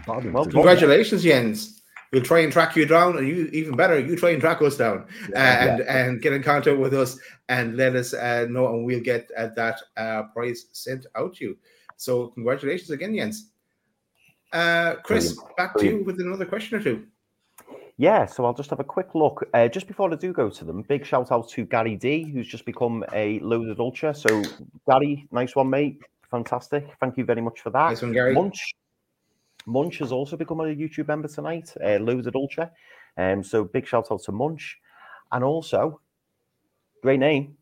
Well 0.08 0.43
done, 0.45 0.52
Congratulations, 0.52 1.24
Jens 1.24 1.76
we'll 2.12 2.24
try 2.24 2.39
and 2.39 2.51
track 2.51 2.76
you 2.76 2.86
down, 2.86 3.18
and 3.18 3.28
you 3.28 3.49
even 3.53 3.76
better, 3.76 3.99
you 3.99 4.16
try 4.16 4.32
and 4.32 4.41
track 4.41 4.62
us 4.62 4.78
down 4.78 5.05
yeah, 5.30 5.66
and 5.66 5.80
yeah. 5.80 5.97
and 5.97 6.22
get 6.22 6.34
in 6.34 6.43
contact 6.43 6.78
with 6.78 6.93
us 6.93 7.20
and 7.49 7.78
let 7.78 7.95
us 7.95 8.14
uh, 8.14 8.45
know, 8.49 8.68
and 8.74 8.86
we'll 8.86 9.01
get 9.01 9.30
uh, 9.38 9.47
that 9.55 9.82
uh, 9.97 10.24
prize 10.34 10.68
sent 10.72 11.05
out 11.16 11.36
to 11.36 11.45
you. 11.45 11.58
So 11.97 12.28
congratulations 12.28 12.89
again, 12.91 13.16
Jens. 13.16 13.51
Uh, 14.53 14.95
Chris, 15.03 15.34
Brilliant. 15.34 15.58
back 15.58 15.74
Brilliant. 15.74 15.95
to 15.95 15.99
you 15.99 16.05
with 16.05 16.20
another 16.20 16.45
question 16.45 16.78
or 16.78 16.84
two. 16.84 17.05
Yeah, 17.99 18.28
so 18.28 18.45
I'll 18.45 18.53
just 18.53 18.70
have 18.70 18.80
a 18.80 18.84
quick 18.84 19.16
look. 19.16 19.43
Uh, 19.55 19.68
just 19.68 19.88
before 19.88 20.12
I 20.14 20.16
do 20.16 20.32
go 20.32 20.51
to 20.51 20.64
them, 20.64 20.84
big 20.84 21.03
shout 21.03 21.32
out 21.32 21.49
to 21.49 21.66
Gary 21.66 21.95
D, 21.95 22.24
who's 22.32 22.47
just 22.47 22.64
become 22.64 23.03
a 23.12 23.39
loaded 23.39 23.80
ultra. 23.80 24.14
So, 24.14 24.43
Gary, 24.88 25.28
nice 25.32 25.55
one, 25.55 25.72
mate. 25.72 25.99
Fantastic. 26.30 26.88
Thank 26.99 27.18
you 27.18 27.26
very 27.26 27.41
much 27.41 27.60
for 27.62 27.72
that. 27.72 27.89
Nice 27.89 28.03
one, 28.03 28.14
Gary. 28.14 28.36
Munch, 28.36 28.76
Munch 29.68 29.99
has 29.99 30.11
also 30.11 30.36
become 30.36 30.61
a 30.61 30.63
YouTube 30.63 31.07
member 31.07 31.28
tonight, 31.28 31.74
uh, 31.84 31.97
Loaded 31.97 32.36
Ultra. 32.36 32.72
Um, 33.18 33.43
so 33.43 33.63
big 33.63 33.86
shout 33.86 34.07
out 34.11 34.24
to 34.24 34.32
Munch. 34.32 34.78
And 35.32 35.43
also, 35.43 35.99
great 37.03 37.20
name, 37.20 37.57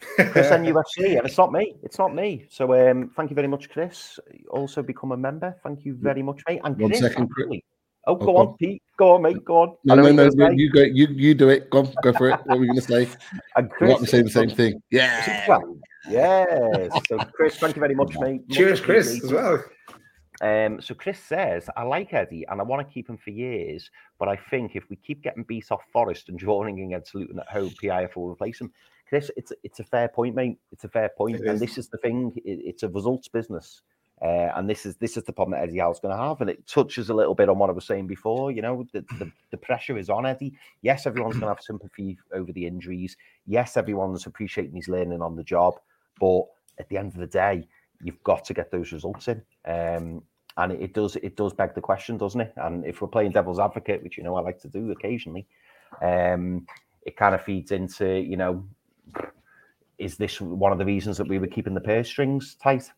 Chris 0.00 0.50
and 0.50 0.66
NUFC. 0.66 1.16
And 1.16 1.26
it's 1.26 1.38
not 1.38 1.52
me. 1.52 1.74
It's 1.82 1.98
not 1.98 2.14
me. 2.14 2.46
So 2.50 2.74
um, 2.74 3.10
thank 3.16 3.30
you 3.30 3.34
very 3.34 3.48
much, 3.48 3.70
Chris. 3.70 4.20
Also 4.50 4.82
become 4.82 5.12
a 5.12 5.16
member. 5.16 5.56
Thank 5.62 5.84
you 5.84 5.94
very 5.94 6.22
much, 6.22 6.42
mate. 6.46 6.60
And 6.64 6.78
One 6.78 6.90
Chris, 6.90 7.00
second, 7.00 7.30
actually, 7.30 7.64
Oh, 8.06 8.16
go 8.16 8.36
on, 8.36 8.56
Pete. 8.56 8.82
Go 8.98 9.12
on, 9.14 9.22
mate. 9.22 9.44
Go 9.44 9.62
on. 9.62 9.76
No, 9.84 9.94
no, 9.94 10.10
no. 10.10 10.28
no 10.28 10.50
you 10.50 10.70
go. 10.72 10.82
You 10.82 11.06
you 11.10 11.34
do 11.34 11.48
it. 11.50 11.70
Go 11.70 11.80
on, 11.80 11.94
go 12.02 12.12
for 12.12 12.30
it. 12.30 12.40
What 12.46 12.58
were 12.58 12.64
you 12.64 12.72
going 12.72 12.80
to 12.80 13.06
say? 13.06 13.08
And 13.56 13.70
Chris, 13.70 13.98
to 14.00 14.06
say 14.06 14.22
the 14.22 14.30
same 14.30 14.50
thing. 14.50 14.82
Yeah. 14.90 15.58
Yes. 16.08 16.92
So, 17.08 17.16
Chris, 17.18 17.56
thank 17.58 17.76
you 17.76 17.80
very 17.80 17.94
much, 17.94 18.16
mate. 18.20 18.48
Cheers, 18.50 18.80
Chris, 18.80 19.22
as 19.22 19.32
well. 19.32 19.62
Um, 20.42 20.80
so 20.80 20.92
Chris 20.94 21.20
says, 21.20 21.70
I 21.76 21.84
like 21.84 22.12
Eddie 22.12 22.44
and 22.48 22.60
I 22.60 22.64
want 22.64 22.86
to 22.86 22.92
keep 22.92 23.08
him 23.08 23.16
for 23.16 23.30
years, 23.30 23.88
but 24.18 24.28
I 24.28 24.34
think 24.34 24.74
if 24.74 24.90
we 24.90 24.96
keep 24.96 25.22
getting 25.22 25.44
beat 25.44 25.70
off 25.70 25.84
Forest 25.92 26.28
and 26.28 26.38
drawing 26.38 26.80
against 26.80 27.14
Luton 27.14 27.38
at 27.38 27.48
home, 27.48 27.70
PIF 27.70 28.16
will 28.16 28.30
replace 28.30 28.60
him. 28.60 28.72
Chris, 29.08 29.30
it's 29.36 29.52
it's 29.62 29.78
a 29.78 29.84
fair 29.84 30.08
point, 30.08 30.34
mate. 30.34 30.58
It's 30.72 30.84
a 30.84 30.88
fair 30.88 31.10
point, 31.10 31.36
and 31.46 31.60
this 31.60 31.76
is 31.76 31.88
the 31.88 31.98
thing. 31.98 32.32
It, 32.46 32.60
it's 32.64 32.82
a 32.82 32.88
results 32.88 33.28
business, 33.28 33.82
uh, 34.22 34.48
and 34.56 34.70
this 34.70 34.86
is 34.86 34.96
this 34.96 35.18
is 35.18 35.24
the 35.24 35.34
problem 35.34 35.52
that 35.52 35.68
Eddie 35.68 35.80
Howe's 35.80 36.00
going 36.00 36.16
to 36.16 36.22
have, 36.22 36.40
and 36.40 36.48
it 36.48 36.66
touches 36.66 37.10
a 37.10 37.14
little 37.14 37.34
bit 37.34 37.50
on 37.50 37.58
what 37.58 37.68
I 37.68 37.74
was 37.74 37.84
saying 37.84 38.06
before. 38.06 38.50
You 38.50 38.62
know, 38.62 38.86
the, 38.94 39.04
the, 39.18 39.30
the 39.50 39.58
pressure 39.58 39.98
is 39.98 40.08
on 40.08 40.24
Eddie. 40.24 40.54
Yes, 40.80 41.06
everyone's 41.06 41.34
going 41.34 41.42
to 41.42 41.48
have 41.48 41.60
sympathy 41.60 42.18
over 42.32 42.50
the 42.52 42.66
injuries. 42.66 43.18
Yes, 43.46 43.76
everyone's 43.76 44.24
appreciating 44.24 44.74
he's 44.74 44.88
learning 44.88 45.20
on 45.20 45.36
the 45.36 45.44
job, 45.44 45.74
but 46.18 46.44
at 46.78 46.88
the 46.88 46.96
end 46.96 47.12
of 47.12 47.20
the 47.20 47.26
day, 47.26 47.68
you've 48.02 48.22
got 48.22 48.46
to 48.46 48.54
get 48.54 48.70
those 48.70 48.92
results 48.92 49.28
in. 49.28 49.42
Um, 49.66 50.22
and 50.56 50.72
it, 50.72 50.94
does 50.94 51.16
it 51.16 51.36
does 51.36 51.52
beg 51.52 51.74
the 51.74 51.80
question, 51.80 52.16
doesn't 52.18 52.40
it? 52.40 52.52
And 52.56 52.84
if 52.84 53.00
we're 53.00 53.08
playing 53.08 53.32
devil's 53.32 53.58
advocate, 53.58 54.02
which 54.02 54.16
you 54.16 54.24
know 54.24 54.36
I 54.36 54.40
like 54.40 54.60
to 54.62 54.68
do 54.68 54.90
occasionally, 54.90 55.46
um, 56.00 56.66
it 57.04 57.16
kind 57.16 57.34
of 57.34 57.42
feeds 57.42 57.72
into 57.72 58.06
you 58.06 58.36
know, 58.36 58.64
is 59.98 60.16
this 60.16 60.40
one 60.40 60.72
of 60.72 60.78
the 60.78 60.84
reasons 60.84 61.16
that 61.18 61.28
we 61.28 61.38
were 61.38 61.46
keeping 61.46 61.74
the 61.74 61.80
purse 61.80 62.08
strings 62.08 62.56
tight? 62.62 62.90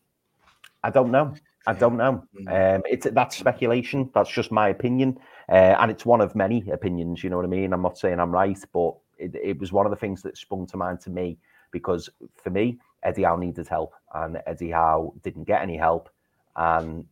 I 0.83 0.89
don't 0.89 1.11
know. 1.11 1.33
I 1.67 1.73
don't 1.73 1.97
know. 1.97 2.23
Mm. 2.39 2.75
Um, 2.75 2.83
it's 2.85 3.07
that's 3.11 3.37
speculation. 3.37 4.09
That's 4.13 4.29
just 4.29 4.51
my 4.51 4.69
opinion, 4.69 5.17
uh, 5.49 5.75
and 5.79 5.89
it's 5.89 6.05
one 6.05 6.21
of 6.21 6.35
many 6.35 6.63
opinions. 6.71 7.23
You 7.23 7.29
know 7.29 7.37
what 7.37 7.45
I 7.45 7.49
mean? 7.49 7.73
I'm 7.73 7.81
not 7.81 7.97
saying 7.97 8.19
I'm 8.19 8.31
right, 8.31 8.59
but 8.73 8.95
it, 9.17 9.35
it 9.35 9.59
was 9.59 9.71
one 9.71 9.85
of 9.85 9.89
the 9.89 9.95
things 9.95 10.21
that 10.23 10.37
sprung 10.37 10.67
to 10.67 10.77
mind 10.77 10.99
to 11.01 11.09
me 11.09 11.37
because 11.71 12.09
for 12.35 12.51
me, 12.51 12.77
Eddie 13.03 13.23
Howe 13.23 13.35
needed 13.35 13.67
help, 13.67 13.93
and 14.13 14.41
Eddie 14.45 14.71
Howe 14.71 15.13
didn't 15.23 15.45
get 15.45 15.61
any 15.61 15.77
help, 15.77 16.09
and 16.55 17.05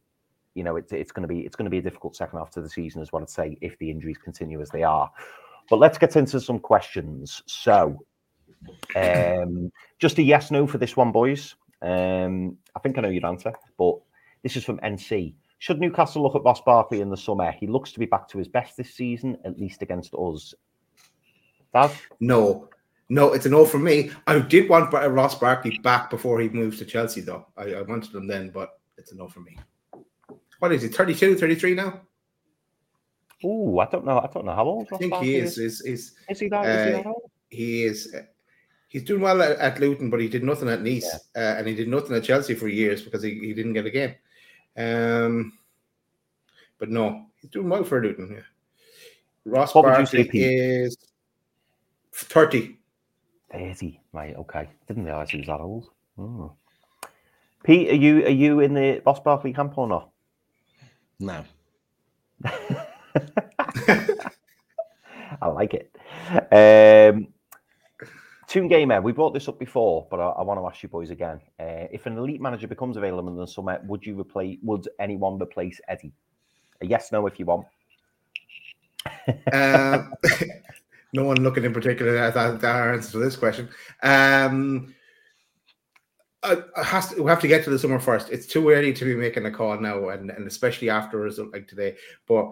you 0.56 0.64
know, 0.64 0.76
it's 0.76 0.92
it's 0.92 1.12
going 1.12 1.28
to 1.28 1.34
be 1.34 1.42
it's 1.42 1.56
going 1.56 1.66
to 1.66 1.72
be 1.72 1.80
a 1.80 1.82
difficult 1.82 2.16
second 2.16 2.40
half 2.40 2.52
to 2.52 2.62
the 2.62 2.70
season, 2.70 3.02
as 3.02 3.12
what 3.12 3.22
I'd 3.22 3.30
say, 3.30 3.58
if 3.62 3.78
the 3.80 3.90
injuries 3.90 4.18
continue 4.18 4.62
as 4.62 4.70
they 4.70 4.84
are. 4.84 5.12
But 5.70 5.80
let's 5.80 5.98
get 5.98 6.16
into 6.16 6.40
some 6.40 6.60
questions. 6.60 7.42
So, 7.46 7.98
um, 8.96 9.72
just 10.00 10.18
a 10.18 10.24
yes 10.24 10.52
no 10.52 10.68
for 10.68 10.78
this 10.78 10.96
one, 10.96 11.12
boys. 11.12 11.56
Um, 11.82 12.58
I 12.76 12.80
think 12.80 12.98
I 12.98 13.02
know 13.02 13.10
your 13.10 13.26
answer, 13.26 13.54
but 13.78 13.96
this 14.44 14.56
is 14.56 14.64
from 14.64 14.80
NC. 14.80 15.34
Should 15.60 15.80
Newcastle 15.80 16.22
look 16.22 16.36
at 16.36 16.44
Ross 16.44 16.62
Barkley 16.62 17.02
in 17.02 17.10
the 17.10 17.18
summer? 17.18 17.52
He 17.52 17.68
looks 17.68 17.94
to 17.94 18.00
be 18.00 18.06
back 18.06 18.28
to 18.30 18.38
his 18.38 18.48
best 18.48 18.76
this 18.76 18.94
season, 18.94 19.38
at 19.46 19.58
least 19.58 19.82
against 19.82 20.14
us. 20.14 20.54
Dad? 21.74 21.92
No, 22.20 22.70
no, 23.10 23.32
it's 23.34 23.46
a 23.46 23.50
no 23.50 23.66
from 23.66 23.86
me. 23.86 24.12
I 24.28 24.40
did 24.40 24.70
want 24.70 24.92
Ross 24.92 25.40
Barkley 25.40 25.80
back 25.80 26.10
before 26.10 26.40
he 26.42 26.50
moved 26.50 26.80
to 26.80 26.86
Chelsea, 26.86 27.22
though. 27.22 27.48
I, 27.58 27.76
I 27.76 27.82
wanted 27.82 28.14
him 28.14 28.28
then, 28.28 28.50
but 28.50 28.80
it's 28.98 29.14
a 29.14 29.16
no 29.16 29.30
for 29.30 29.40
me 29.40 29.58
what 30.64 30.72
is 30.72 30.82
he 30.82 30.88
32 30.88 31.36
33 31.36 31.76
now 31.76 32.00
Oh, 33.46 33.78
I 33.80 33.88
don't 33.88 34.06
know. 34.06 34.20
I 34.20 34.30
don't 34.34 34.46
know 34.46 34.56
how 34.56 34.64
old. 34.64 34.88
I 34.94 34.96
think 34.96 35.14
he 35.16 35.36
is. 35.36 35.58
Is 35.58 35.82
is 35.82 36.14
is 36.30 36.40
he 36.40 36.48
that? 36.48 36.64
Uh, 36.64 36.70
is 36.70 36.86
he 36.86 36.92
that 36.94 37.06
old? 37.06 37.32
He 37.50 37.84
is. 37.84 38.16
He's 38.88 39.04
doing 39.04 39.20
well 39.20 39.42
at, 39.42 39.58
at, 39.58 39.82
Luton, 39.82 40.10
but 40.10 40.22
he 40.22 40.30
did 40.30 40.46
nothing 40.46 40.70
at 40.70 40.82
Nice, 40.82 41.14
yeah. 41.36 41.42
uh, 41.42 41.56
and 41.58 41.68
he 41.68 41.76
did 41.76 41.90
nothing 41.90 42.16
at 42.16 42.24
Chelsea 42.24 42.54
for 42.54 42.70
years 42.70 43.02
because 43.02 43.22
he, 43.22 43.38
he 43.40 43.54
didn't 43.54 43.74
get 43.74 43.86
a 43.86 43.92
game. 43.92 44.16
Um, 44.78 45.58
but 46.80 46.90
no, 46.90 47.26
he's 47.42 47.50
doing 47.50 47.68
well 47.68 47.84
for 47.84 48.02
Luton. 48.02 48.32
Yeah. 48.32 48.44
Ross 49.44 49.76
what 49.76 49.82
Barkley 49.82 50.22
is 50.32 50.96
thirty. 52.14 52.80
Thirty, 53.52 54.00
right? 54.14 54.38
Okay, 54.38 54.70
didn't 54.88 55.04
realize 55.04 55.32
he 55.32 55.40
was 55.40 55.48
that 55.48 55.60
old. 55.60 55.90
Oh. 56.18 56.54
Pete, 57.66 57.90
are 57.90 57.96
you 57.96 58.26
are 58.26 58.30
you 58.30 58.62
in 58.62 58.74
the 58.74 59.02
Ross 59.06 59.20
Barkley 59.20 59.52
camp 59.52 59.78
or 59.78 59.88
not? 59.88 60.13
No. 61.24 61.46
I 65.42 65.48
like 65.48 65.74
it. 65.74 65.96
Um, 66.52 67.28
Toon 68.48 68.68
Gamer, 68.68 69.02
we 69.02 69.14
brought 69.14 69.34
this 69.34 69.48
up 69.48 69.58
before, 69.58 70.06
but 70.12 70.20
I, 70.20 70.28
I, 70.30 70.42
want 70.42 70.60
to 70.60 70.68
ask 70.68 70.84
you 70.84 70.90
boys 70.90 71.12
again. 71.12 71.40
Uh, 71.58 71.88
if 71.92 72.06
an 72.08 72.18
elite 72.18 72.42
manager 72.42 72.68
becomes 72.68 72.98
available 72.98 73.30
in 73.30 73.38
the 73.38 73.48
summer, 73.48 73.80
would 73.86 74.06
you 74.06 74.20
replace? 74.20 74.58
Would 74.64 74.90
anyone 75.00 75.42
replace 75.42 75.80
Eddie? 75.88 76.12
A 76.82 76.86
yes, 76.86 77.14
no, 77.14 77.26
if 77.26 77.40
you 77.40 77.46
want. 77.46 77.68
uh, 79.54 80.04
no 81.14 81.24
one 81.24 81.38
looking 81.38 81.64
in 81.64 81.72
particular 81.74 82.18
at 82.18 82.34
that, 82.34 82.64
answer 82.66 83.12
to 83.14 83.20
this 83.20 83.38
question. 83.38 83.70
Um, 84.04 84.94
uh, 86.44 86.84
has 86.84 87.10
to, 87.10 87.24
we 87.24 87.30
have 87.30 87.40
to 87.42 87.48
get 87.48 87.64
to 87.64 87.70
the 87.70 87.80
summer 87.80 88.00
first. 88.00 88.30
It's 88.30 88.46
too 88.46 88.70
early 88.70 88.94
to 88.94 89.06
be 89.06 89.16
making 89.16 89.46
a 89.46 89.52
call 89.52 89.80
now, 89.80 90.10
and, 90.10 90.30
and 90.30 90.46
especially 90.48 90.90
after 90.90 91.20
a 91.20 91.24
result 91.24 91.54
like 91.54 91.68
today. 91.68 91.96
But 92.28 92.52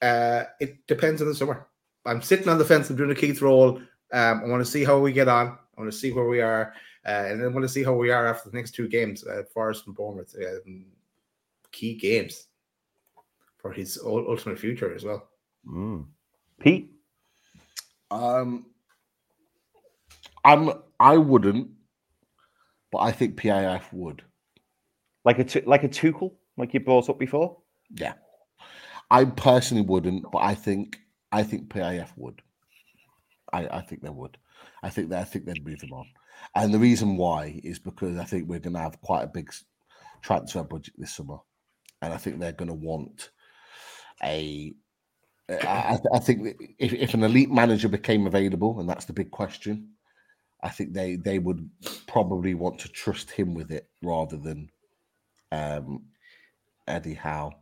uh, 0.00 0.44
it 0.60 0.86
depends 0.86 1.20
on 1.20 1.28
the 1.28 1.34
summer. 1.34 1.66
I'm 2.06 2.22
sitting 2.22 2.48
on 2.48 2.58
the 2.58 2.64
fence. 2.64 2.90
I'm 2.90 2.96
doing 2.96 3.10
a 3.10 3.14
Keith 3.14 3.40
roll. 3.42 3.78
Um, 4.12 4.42
I 4.44 4.46
want 4.46 4.64
to 4.64 4.70
see 4.70 4.84
how 4.84 4.98
we 4.98 5.12
get 5.12 5.28
on. 5.28 5.58
I 5.76 5.80
want 5.80 5.90
to 5.90 5.98
see 5.98 6.12
where 6.12 6.28
we 6.28 6.40
are, 6.40 6.74
uh, 7.04 7.24
and 7.26 7.40
then 7.40 7.48
I 7.48 7.52
want 7.52 7.64
to 7.64 7.68
see 7.68 7.82
how 7.82 7.94
we 7.94 8.10
are 8.10 8.26
after 8.26 8.48
the 8.48 8.56
next 8.56 8.72
two 8.72 8.86
games, 8.86 9.26
uh, 9.26 9.42
Forest 9.52 9.86
and 9.86 9.96
Bournemouth. 9.96 10.34
Um, 10.38 10.86
key 11.72 11.94
games 11.94 12.46
for 13.58 13.72
his 13.72 13.98
ultimate 14.04 14.58
future 14.58 14.94
as 14.94 15.02
well. 15.02 15.26
Mm. 15.66 16.04
Pete, 16.60 16.92
um, 18.10 18.66
I'm 20.44 20.70
I 21.00 21.16
wouldn't, 21.16 21.68
but 22.94 23.00
I 23.00 23.10
think 23.10 23.34
PIF 23.34 23.92
would. 23.92 24.22
Like 25.24 25.40
a 25.40 25.62
like 25.66 25.82
a 25.82 25.88
Tuchel, 25.88 26.34
like 26.56 26.74
you 26.74 26.78
brought 26.78 27.10
up 27.10 27.18
before. 27.18 27.56
Yeah, 27.90 28.12
I 29.10 29.24
personally 29.24 29.82
wouldn't, 29.82 30.30
but 30.30 30.38
I 30.38 30.54
think 30.54 31.00
I 31.32 31.42
think 31.42 31.70
PIF 31.70 32.10
would. 32.16 32.40
I, 33.52 33.66
I 33.66 33.80
think 33.80 34.02
they 34.02 34.10
would. 34.10 34.38
I 34.84 34.90
think 34.90 35.08
they 35.08 35.18
I 35.18 35.24
think 35.24 35.44
they'd 35.44 35.66
move 35.66 35.80
them 35.80 35.92
on, 35.92 36.06
and 36.54 36.72
the 36.72 36.78
reason 36.78 37.16
why 37.16 37.60
is 37.64 37.80
because 37.80 38.16
I 38.16 38.24
think 38.24 38.48
we're 38.48 38.60
going 38.60 38.74
to 38.74 38.82
have 38.82 39.00
quite 39.00 39.24
a 39.24 39.26
big 39.26 39.52
transfer 40.22 40.62
budget 40.62 40.94
this 40.96 41.16
summer, 41.16 41.38
and 42.00 42.14
I 42.14 42.16
think 42.16 42.38
they're 42.38 42.52
going 42.52 42.68
to 42.68 42.74
want 42.74 43.30
a. 44.22 44.72
I, 45.50 45.98
I 46.14 46.18
think 46.20 46.56
if, 46.78 46.92
if 46.92 47.12
an 47.14 47.24
elite 47.24 47.50
manager 47.50 47.88
became 47.88 48.28
available, 48.28 48.78
and 48.78 48.88
that's 48.88 49.06
the 49.06 49.12
big 49.12 49.32
question, 49.32 49.93
I 50.64 50.70
think 50.70 50.92
they 50.92 51.16
they 51.16 51.38
would 51.38 51.68
probably 52.06 52.54
want 52.54 52.78
to 52.80 52.88
trust 52.88 53.30
him 53.30 53.54
with 53.54 53.70
it 53.70 53.88
rather 54.02 54.36
than 54.36 54.70
um, 55.52 56.04
Eddie 56.88 57.14
Howe. 57.14 57.52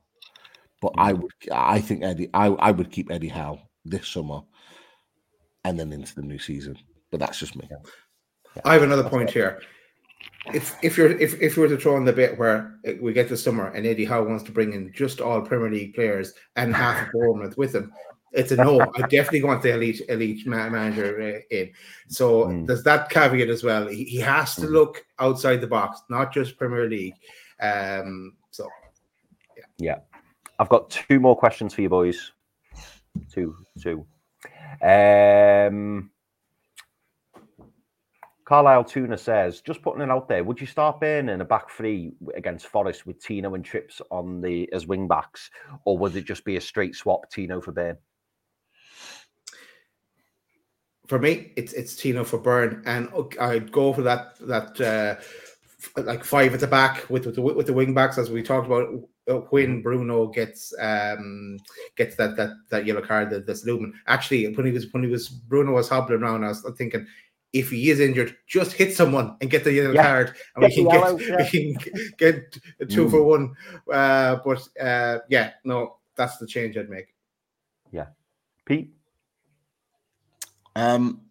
But 0.81 0.95
I 0.97 1.13
would, 1.13 1.33
I 1.53 1.81
think 1.81 2.03
Eddie, 2.03 2.31
I, 2.33 2.47
I 2.47 2.71
would 2.71 2.91
keep 2.91 3.11
Eddie 3.11 3.29
Howe 3.29 3.61
this 3.85 4.09
summer, 4.09 4.41
and 5.65 5.79
then 5.79 5.93
into 5.93 6.15
the 6.15 6.23
new 6.23 6.39
season. 6.39 6.79
But 7.11 7.21
that's 7.21 7.39
just 7.39 7.57
me. 7.57 7.69
Yeah. 7.71 8.63
I 8.65 8.73
have 8.73 8.83
another 8.83 9.09
point 9.09 9.31
here 9.31 9.61
if 10.53 10.77
if 10.83 10.97
you're 10.97 11.11
if, 11.19 11.41
if 11.41 11.57
you 11.57 11.63
were 11.63 11.69
to 11.69 11.77
throw 11.77 11.97
in 11.97 12.05
the 12.05 12.13
bit 12.13 12.39
where 12.39 12.79
we 13.01 13.13
get 13.13 13.29
the 13.29 13.37
summer 13.37 13.69
and 13.69 13.87
Eddie 13.87 14.05
Howe 14.05 14.25
wants 14.25 14.45
to 14.45 14.53
bring 14.53 14.73
in 14.73 14.93
just 14.93 15.21
all 15.21 15.41
Premier 15.41 15.71
League 15.71 15.95
players 15.95 16.33
and 16.57 16.75
half 16.75 17.07
of 17.07 17.13
Bournemouth 17.13 17.57
with 17.57 17.75
him, 17.75 17.93
it's 18.33 18.53
a 18.53 18.57
no. 18.57 18.81
I 18.81 19.03
definitely 19.03 19.43
want 19.43 19.63
the 19.63 19.75
elite 19.75 20.03
elite 20.09 20.47
manager 20.47 21.21
uh, 21.21 21.55
in. 21.55 21.73
So 22.09 22.47
mm. 22.47 22.67
there's 22.67 22.83
that 22.85 23.11
caveat 23.11 23.49
as 23.49 23.63
well. 23.63 23.87
He, 23.87 24.05
he 24.05 24.19
has 24.19 24.55
to 24.57 24.63
mm. 24.63 24.71
look 24.71 25.05
outside 25.19 25.61
the 25.61 25.67
box, 25.67 26.03
not 26.09 26.33
just 26.33 26.59
Premier 26.59 26.89
League. 26.89 27.15
Um, 27.61 28.35
so 28.51 28.69
yeah. 29.57 29.65
yeah, 29.79 30.21
I've 30.59 30.69
got 30.69 30.91
two 30.91 31.21
more 31.21 31.37
questions 31.37 31.75
for 31.75 31.83
you 31.83 31.89
boys. 31.89 32.33
Two, 33.31 33.55
two. 33.81 34.07
Um, 34.83 36.11
Carlisle 38.45 38.85
Tuna 38.85 39.17
says, 39.17 39.61
just 39.61 39.83
putting 39.83 40.03
it 40.03 40.11
out 40.11 40.29
there, 40.29 40.45
would 40.45 40.61
you 40.61 40.67
start 40.67 41.01
Burn 41.01 41.29
in 41.29 41.41
a 41.41 41.45
back 41.45 41.71
three 41.71 42.13
against 42.35 42.67
Forest 42.67 43.07
with 43.07 43.23
Tino 43.23 43.55
and 43.55 43.65
Trips 43.65 44.03
on 44.11 44.41
the 44.41 44.71
as 44.73 44.87
wing 44.87 45.07
backs, 45.07 45.51
or 45.85 45.97
would 45.99 46.17
it 46.17 46.25
just 46.25 46.45
be 46.45 46.57
a 46.57 46.61
straight 46.61 46.95
swap 46.95 47.31
Tino 47.31 47.61
for 47.61 47.73
Burn? 47.73 47.97
For 51.13 51.19
me, 51.19 51.53
it's 51.57 51.75
it's 51.75 51.95
Tino 51.95 52.25
for 52.25 52.39
Burn, 52.39 52.83
and 52.87 53.07
I'd 53.39 53.71
go 53.71 53.93
for 53.93 54.01
that 54.01 54.35
that 54.49 54.81
uh, 54.81 56.01
like 56.01 56.25
five 56.25 56.55
at 56.55 56.61
the 56.61 56.67
back 56.67 57.05
with 57.11 57.27
with 57.27 57.35
the, 57.35 57.43
with 57.43 57.67
the 57.67 57.75
wing 57.75 57.93
backs 57.93 58.17
as 58.17 58.31
we 58.31 58.43
talked 58.43 58.67
about 58.67 58.89
uh, 59.29 59.41
when 59.51 59.83
Bruno 59.83 60.29
gets 60.29 60.73
um 60.81 61.59
gets 61.97 62.17
that 62.17 62.35
that 62.39 62.53
that 62.71 62.87
yellow 62.87 63.03
card 63.03 63.29
that, 63.29 63.47
that's 63.47 63.67
Lumen. 63.67 63.93
Actually, 64.07 64.55
when 64.55 64.65
he 64.65 64.73
was 64.73 64.91
when 64.95 65.03
he 65.03 65.11
was 65.11 65.29
Bruno 65.29 65.73
was 65.73 65.91
hobbling 65.91 66.23
around, 66.23 66.45
I 66.45 66.49
was 66.49 66.67
thinking 66.79 67.07
if 67.53 67.69
he 67.69 67.91
is 67.91 68.01
injured, 68.01 68.35
just 68.47 68.73
hit 68.73 68.97
someone 68.97 69.37
and 69.43 69.51
get 69.51 69.65
the 69.65 69.73
yellow 69.75 69.93
yeah. 69.93 70.03
card, 70.03 70.35
and 70.57 70.65
we 70.65 70.75
can, 70.75 70.87
yellow, 70.89 71.19
get, 71.19 71.29
yeah. 71.29 71.37
we 71.37 71.75
can 71.75 72.13
get 72.17 72.59
a 72.81 72.87
two 72.87 73.05
mm. 73.05 73.11
for 73.11 73.23
one. 73.23 73.55
Uh, 73.93 74.37
but 74.43 74.67
uh, 74.81 75.19
yeah, 75.29 75.51
no, 75.63 75.99
that's 76.17 76.39
the 76.39 76.47
change 76.47 76.79
I'd 76.79 76.89
make. 76.89 77.15
Yeah, 77.91 78.07
Pete. 78.65 78.95
Um, 80.77 81.23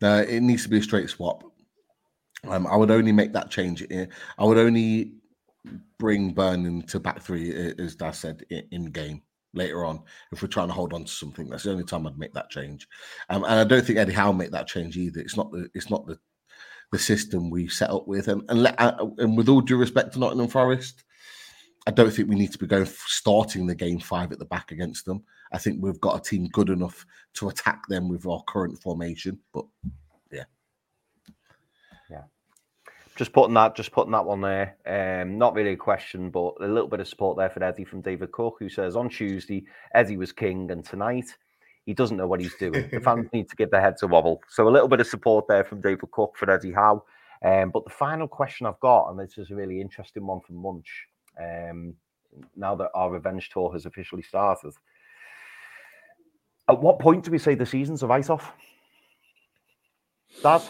no, 0.00 0.18
it 0.18 0.40
needs 0.40 0.64
to 0.64 0.68
be 0.68 0.78
a 0.78 0.82
straight 0.82 1.10
swap. 1.10 1.44
Um, 2.46 2.66
I 2.66 2.76
would 2.76 2.90
only 2.90 3.12
make 3.12 3.32
that 3.32 3.50
change. 3.50 3.86
I 3.90 4.44
would 4.44 4.58
only 4.58 5.14
bring 5.98 6.32
Burn 6.32 6.82
to 6.82 7.00
back 7.00 7.22
three, 7.22 7.74
as 7.78 7.94
Dad 7.94 8.12
said, 8.12 8.44
in 8.50 8.86
game 8.86 9.22
later 9.54 9.84
on 9.84 10.02
if 10.32 10.42
we're 10.42 10.48
trying 10.48 10.68
to 10.68 10.74
hold 10.74 10.92
on 10.92 11.04
to 11.04 11.10
something. 11.10 11.48
That's 11.48 11.62
the 11.62 11.70
only 11.70 11.84
time 11.84 12.06
I'd 12.06 12.18
make 12.18 12.34
that 12.34 12.50
change. 12.50 12.86
Um, 13.30 13.44
and 13.44 13.54
I 13.54 13.64
don't 13.64 13.84
think 13.84 13.98
Eddie 13.98 14.12
Howe 14.12 14.32
make 14.32 14.50
that 14.50 14.66
change 14.66 14.96
either. 14.96 15.20
It's 15.20 15.36
not 15.36 15.50
the 15.52 15.68
it's 15.74 15.90
not 15.90 16.06
the 16.06 16.18
the 16.92 16.98
system 16.98 17.50
we 17.50 17.68
set 17.68 17.90
up 17.90 18.06
with. 18.06 18.28
And 18.28 18.42
and, 18.48 18.62
let, 18.62 18.80
uh, 18.80 19.06
and 19.18 19.36
with 19.36 19.48
all 19.48 19.60
due 19.60 19.76
respect 19.76 20.12
to 20.12 20.18
Nottingham 20.18 20.48
Forest, 20.48 21.04
I 21.86 21.90
don't 21.90 22.10
think 22.10 22.28
we 22.28 22.34
need 22.34 22.52
to 22.52 22.58
be 22.58 22.66
going 22.66 22.86
starting 23.06 23.66
the 23.66 23.74
game 23.74 24.00
five 24.00 24.32
at 24.32 24.38
the 24.38 24.46
back 24.46 24.72
against 24.72 25.04
them. 25.04 25.22
I 25.52 25.58
think 25.58 25.82
we've 25.82 26.00
got 26.00 26.18
a 26.18 26.22
team 26.22 26.48
good 26.52 26.70
enough 26.70 27.04
to 27.34 27.48
attack 27.48 27.86
them 27.88 28.08
with 28.08 28.26
our 28.26 28.42
current 28.48 28.80
formation. 28.80 29.38
But 29.52 29.66
yeah, 30.32 30.44
yeah. 32.10 32.22
just 33.16 33.34
putting 33.34 33.54
that, 33.54 33.76
just 33.76 33.92
putting 33.92 34.12
that 34.12 34.24
one 34.24 34.40
there. 34.40 34.76
Um, 34.86 35.36
not 35.36 35.54
really 35.54 35.72
a 35.72 35.76
question, 35.76 36.30
but 36.30 36.54
a 36.60 36.66
little 36.66 36.88
bit 36.88 37.00
of 37.00 37.08
support 37.08 37.36
there 37.36 37.50
for 37.50 37.62
Eddie 37.62 37.84
from 37.84 38.00
David 38.00 38.32
Cook, 38.32 38.56
who 38.58 38.70
says 38.70 38.96
on 38.96 39.10
Tuesday 39.10 39.66
Eddie 39.94 40.16
was 40.16 40.32
king, 40.32 40.70
and 40.70 40.84
tonight 40.84 41.36
he 41.84 41.92
doesn't 41.92 42.16
know 42.16 42.26
what 42.26 42.40
he's 42.40 42.54
doing. 42.54 42.88
The 42.90 43.00
fans 43.04 43.28
need 43.34 43.50
to 43.50 43.56
give 43.56 43.70
their 43.70 43.82
heads 43.82 44.02
a 44.02 44.06
wobble. 44.06 44.42
So 44.48 44.66
a 44.66 44.70
little 44.70 44.88
bit 44.88 45.00
of 45.00 45.06
support 45.06 45.46
there 45.48 45.64
from 45.64 45.82
David 45.82 46.10
Cook 46.12 46.34
for 46.36 46.50
Eddie 46.50 46.72
Howe. 46.72 47.04
Um, 47.44 47.68
but 47.70 47.84
the 47.84 47.90
final 47.90 48.26
question 48.26 48.66
I've 48.66 48.80
got, 48.80 49.10
and 49.10 49.18
this 49.18 49.36
is 49.36 49.50
a 49.50 49.54
really 49.54 49.82
interesting 49.82 50.26
one 50.26 50.40
from 50.40 50.56
Munch. 50.56 51.08
Um, 51.40 51.94
now 52.56 52.74
that 52.74 52.90
our 52.94 53.10
revenge 53.10 53.50
tour 53.50 53.72
has 53.72 53.86
officially 53.86 54.22
started, 54.22 54.74
at 56.68 56.80
what 56.80 56.98
point 56.98 57.24
do 57.24 57.30
we 57.30 57.38
say 57.38 57.54
the 57.54 57.66
season's 57.66 58.02
a 58.02 58.06
write-off? 58.06 58.52
Dad? 60.42 60.62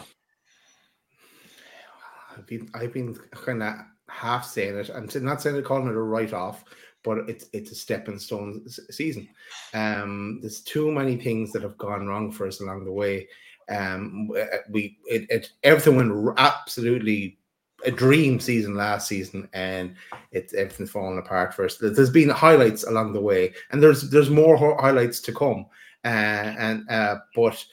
I've 2.37 2.45
been 2.45 2.69
I've 2.73 2.93
been 2.93 3.15
kind 3.31 3.63
of 3.63 3.75
half 4.09 4.45
saying 4.45 4.77
it. 4.77 4.89
I'm 4.89 5.07
not 5.23 5.41
saying 5.41 5.55
they're 5.55 5.63
calling 5.63 5.87
it 5.87 5.95
a 5.95 6.01
write 6.01 6.33
off, 6.33 6.63
but 7.03 7.29
it's 7.29 7.45
it's 7.53 7.71
a 7.71 7.75
stepping 7.75 8.19
stone 8.19 8.65
season. 8.91 9.27
Um, 9.73 10.39
there's 10.41 10.61
too 10.61 10.91
many 10.91 11.15
things 11.15 11.51
that 11.53 11.63
have 11.63 11.77
gone 11.77 12.07
wrong 12.07 12.31
for 12.31 12.45
us 12.47 12.59
along 12.59 12.83
the 12.85 12.91
way. 12.91 13.27
Um, 13.69 14.29
we 14.69 14.97
it, 15.05 15.25
it 15.29 15.51
everything 15.63 15.95
went 15.95 16.37
absolutely 16.37 17.37
a 17.85 17.91
dream 17.91 18.39
season 18.39 18.75
last 18.75 19.07
season, 19.07 19.47
and 19.53 19.95
it's 20.31 20.53
everything's 20.53 20.91
falling 20.91 21.19
apart 21.19 21.53
for 21.53 21.65
us. 21.65 21.77
There's 21.77 22.09
been 22.09 22.29
highlights 22.29 22.83
along 22.83 23.13
the 23.13 23.21
way, 23.21 23.53
and 23.71 23.81
there's 23.81 24.09
there's 24.09 24.29
more 24.29 24.57
highlights 24.57 25.19
to 25.21 25.33
come. 25.33 25.65
Uh, 26.03 26.53
and 26.57 26.89
uh, 26.89 27.17
but 27.35 27.63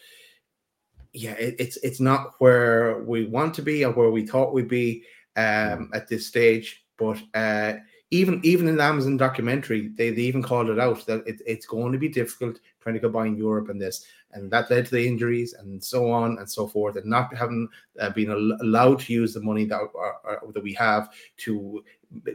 yeah, 1.13 1.33
it, 1.33 1.57
it's 1.59 1.77
it's 1.79 2.01
not 2.01 2.33
where 2.39 3.03
we 3.03 3.27
want 3.27 3.55
to 3.55 3.63
be 3.63 3.85
or 3.85 3.93
where 3.93 4.11
we 4.11 4.27
thought 4.27 4.55
we'd 4.55 4.69
be 4.69 5.05
um, 5.37 5.91
at 5.95 6.09
this 6.09 6.27
stage. 6.27 6.85
But 6.99 7.21
uh, 7.35 7.75
even 8.11 8.41
even 8.45 8.69
in 8.69 8.77
the 8.77 8.83
Amazon 8.83 9.17
documentary, 9.17 9.89
they, 9.89 10.11
they 10.11 10.23
even 10.23 10.43
called 10.43 10.69
it 10.69 10.79
out 10.79 11.05
that 11.07 11.27
it, 11.27 11.41
it's 11.47 11.67
going 11.67 11.93
to 11.93 11.99
be 11.99 12.09
difficult 12.09 12.59
trying 12.81 12.95
to 12.95 13.01
combine 13.01 13.37
Europe 13.37 13.69
and 13.69 13.81
this, 13.81 14.05
and 14.33 14.51
that 14.51 14.71
led 14.71 14.87
to 14.87 14.93
the 14.93 15.07
injuries 15.07 15.55
and 15.55 15.83
so 15.83 16.11
on 16.11 16.39
and 16.39 16.51
so 16.51 16.67
forth, 16.67 16.97
and 16.97 17.07
not 17.07 17.35
having 17.37 17.69
uh, 18.01 18.11
been 18.11 18.31
allowed 18.61 19.01
to 19.01 19.13
use 19.13 19.35
the 19.35 19.41
money 19.41 19.65
that 19.65 19.81
uh, 19.81 20.37
that 20.53 20.63
we 20.63 20.73
have 20.75 21.11
to 21.39 21.85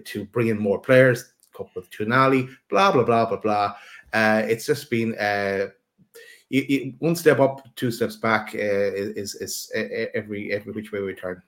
to 0.06 0.26
bring 0.26 0.48
in 0.48 0.60
more 0.60 0.80
players, 0.80 1.34
couple 1.54 1.72
with 1.76 1.90
Tonali, 1.90 2.50
blah 2.70 2.92
blah 2.92 3.04
blah 3.04 3.26
blah 3.26 3.38
blah. 3.38 3.76
Uh, 4.14 4.44
it's 4.46 4.66
just 4.66 4.90
been 4.90 5.18
uh, 5.18 5.68
you, 6.50 6.66
you, 6.68 6.94
one 7.00 7.16
step 7.16 7.40
up, 7.40 7.68
two 7.76 7.92
steps 7.92 8.16
back 8.16 8.52
uh, 8.56 8.58
is, 8.58 9.36
is, 9.36 9.72
is 9.74 10.10
every 10.14 10.52
every 10.54 10.72
which 10.72 10.92
way 10.92 11.02
we 11.02 11.14
turn. 11.14 11.42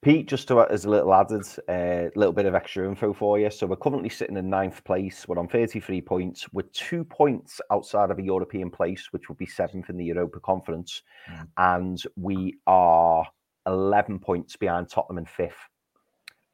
Pete, 0.00 0.28
just 0.28 0.46
to 0.48 0.60
as 0.70 0.84
a 0.84 0.90
little 0.90 1.12
added, 1.12 1.44
a 1.68 2.06
uh, 2.06 2.10
little 2.14 2.32
bit 2.32 2.46
of 2.46 2.54
extra 2.54 2.86
info 2.86 3.12
for 3.12 3.38
you. 3.38 3.50
So 3.50 3.66
we're 3.66 3.76
currently 3.76 4.08
sitting 4.08 4.36
in 4.36 4.48
ninth 4.48 4.84
place. 4.84 5.26
We're 5.26 5.38
on 5.38 5.48
33 5.48 6.00
points. 6.02 6.46
We're 6.52 6.62
two 6.72 7.02
points 7.02 7.60
outside 7.72 8.12
of 8.12 8.18
a 8.18 8.22
European 8.22 8.70
place, 8.70 9.08
which 9.10 9.28
would 9.28 9.38
be 9.38 9.46
seventh 9.46 9.90
in 9.90 9.96
the 9.96 10.04
Europa 10.04 10.38
Conference. 10.38 11.02
Mm. 11.28 11.48
And 11.56 12.02
we 12.16 12.58
are 12.68 13.26
11 13.66 14.20
points 14.20 14.54
behind 14.54 14.88
Tottenham 14.88 15.18
in 15.18 15.26
fifth. 15.26 15.68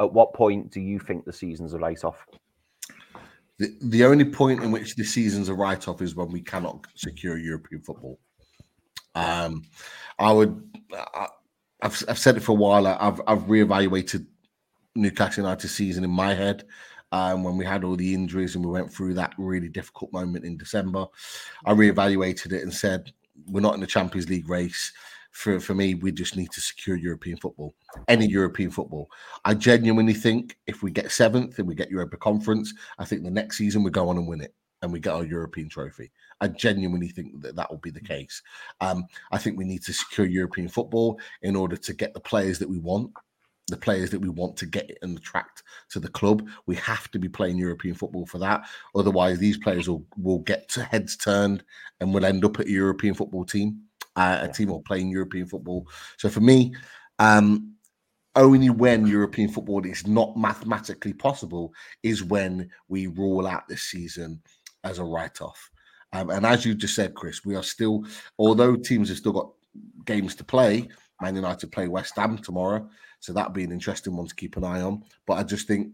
At 0.00 0.12
what 0.12 0.32
point 0.32 0.70
do 0.70 0.80
you 0.80 0.98
think 0.98 1.26
the 1.26 1.32
season's 1.32 1.74
a 1.74 1.78
write 1.78 2.02
off? 2.02 2.24
The, 3.58 3.76
the 3.82 4.04
only 4.04 4.24
point 4.24 4.62
in 4.62 4.72
which 4.72 4.96
the 4.96 5.04
season's 5.04 5.50
a 5.50 5.54
write 5.54 5.86
off 5.86 6.00
is 6.00 6.16
when 6.16 6.32
we 6.32 6.40
cannot 6.40 6.86
secure 6.96 7.36
European 7.36 7.82
football. 7.82 8.18
Um, 9.14 9.62
I 10.18 10.32
would. 10.32 10.60
I, 10.92 11.28
I've, 11.85 12.02
I've 12.09 12.19
said 12.19 12.36
it 12.36 12.40
for 12.40 12.52
a 12.52 12.56
while. 12.56 12.86
I've 12.86 13.20
I've 13.27 13.43
reevaluated 13.43 14.27
Newcastle 14.97 15.44
United 15.44 15.69
season 15.69 16.02
in 16.02 16.11
my 16.11 16.35
head. 16.35 16.65
Um, 17.12 17.44
when 17.44 17.56
we 17.56 17.65
had 17.65 17.85
all 17.85 17.94
the 17.94 18.12
injuries 18.12 18.56
and 18.56 18.65
we 18.65 18.73
went 18.73 18.93
through 18.93 19.15
that 19.15 19.35
really 19.39 19.69
difficult 19.69 20.12
moment 20.12 20.44
in 20.44 20.56
December, 20.56 21.06
I 21.65 21.73
reevaluated 21.73 22.52
it 22.52 22.62
and 22.62 22.74
said 22.74 23.12
we're 23.47 23.61
not 23.61 23.74
in 23.74 23.81
the 23.81 23.86
Champions 23.86 24.28
League 24.28 24.48
race. 24.48 24.93
For 25.31 25.61
for 25.61 25.74
me, 25.74 25.94
we 25.94 26.11
just 26.11 26.36
need 26.36 26.51
to 26.52 26.61
secure 26.61 26.97
European 26.97 27.36
football, 27.36 27.74
any 28.09 28.27
European 28.27 28.70
football. 28.70 29.11
I 29.44 29.55
genuinely 29.55 30.15
think 30.15 30.56
if 30.66 30.82
we 30.82 30.90
get 30.90 31.12
seventh 31.12 31.59
and 31.59 31.69
we 31.69 31.74
get 31.74 31.90
Europa 31.90 32.16
Conference, 32.16 32.73
I 32.98 33.05
think 33.05 33.23
the 33.23 33.31
next 33.31 33.59
season 33.59 33.82
we 33.82 33.90
go 33.90 34.09
on 34.09 34.16
and 34.16 34.27
win 34.27 34.40
it 34.40 34.55
and 34.81 34.93
we 34.93 35.01
get 35.01 35.15
our 35.15 35.24
European 35.24 35.69
trophy. 35.69 36.12
I 36.40 36.48
genuinely 36.48 37.09
think 37.09 37.40
that 37.43 37.56
that 37.56 37.70
will 37.70 37.78
be 37.78 37.90
the 37.90 38.01
case. 38.01 38.43
Um, 38.81 39.05
I 39.32 39.39
think 39.39 39.59
we 39.59 39.65
need 39.65 39.82
to 39.85 39.93
secure 39.93 40.27
European 40.27 40.69
football 40.69 41.19
in 41.43 41.56
order 41.56 41.77
to 41.77 41.94
get 41.94 42.15
the 42.15 42.20
players 42.20 42.59
that 42.59 42.69
we 42.69 42.78
want, 42.78 43.12
the 43.69 43.77
players 43.77 44.11
that 44.11 44.20
we 44.20 44.28
want 44.28 44.56
to 44.59 44.66
get 44.66 44.98
and 45.02 45.16
attract 45.16 45.62
to 45.90 46.01
the 46.01 46.09
club. 46.09 46.47
We 46.66 46.77
have 46.77 47.11
to 47.12 47.19
be 47.19 47.28
playing 47.28 47.59
European 47.59 47.94
football 47.94 48.27
for 48.27 48.39
that. 48.39 48.66
Otherwise, 48.94 49.39
these 49.39 49.59
players 49.59 49.89
will, 49.89 50.05
will 50.16 50.40
get 50.40 50.69
to 50.70 50.82
heads 50.82 51.16
turned 51.16 51.65
and 52.01 52.12
will 52.12 52.24
end 52.24 52.44
up 52.44 52.61
at 52.61 52.66
a 52.66 52.70
European 52.70 53.15
football 53.15 53.44
team, 53.44 53.81
uh, 54.16 54.39
a 54.43 54.48
team 54.52 54.69
will 54.69 54.82
playing 54.82 55.09
European 55.09 55.47
football. 55.47 55.86
So 56.19 56.28
for 56.28 56.40
me, 56.40 56.74
um, 57.19 57.74
only 58.36 58.70
when 58.70 59.06
European 59.06 59.48
football 59.48 59.85
is 59.86 60.06
not 60.06 60.36
mathematically 60.36 61.12
possible 61.12 61.73
is 62.02 62.24
when 62.24 62.69
we 62.89 63.06
rule 63.06 63.47
out 63.47 63.69
this 63.69 63.82
season 63.82 64.43
as 64.82 64.98
a 64.98 65.05
write 65.05 65.40
off. 65.40 65.70
Um, 66.14 66.30
and 66.30 66.46
as 66.46 66.64
you 66.64 66.74
just 66.74 66.94
said, 66.94 67.14
Chris, 67.14 67.44
we 67.44 67.56
are 67.56 67.62
still, 67.62 68.06
although 68.38 68.76
teams 68.76 69.08
have 69.08 69.18
still 69.18 69.32
got 69.32 69.50
games 70.06 70.34
to 70.36 70.44
play, 70.44 70.88
Man 71.20 71.34
United 71.34 71.72
play 71.72 71.88
West 71.88 72.16
Ham 72.16 72.38
tomorrow. 72.38 72.88
So 73.18 73.32
that'll 73.32 73.52
be 73.52 73.64
an 73.64 73.72
interesting 73.72 74.16
one 74.16 74.28
to 74.28 74.34
keep 74.34 74.56
an 74.56 74.64
eye 74.64 74.80
on. 74.80 75.02
But 75.26 75.34
I 75.34 75.42
just 75.42 75.66
think 75.66 75.88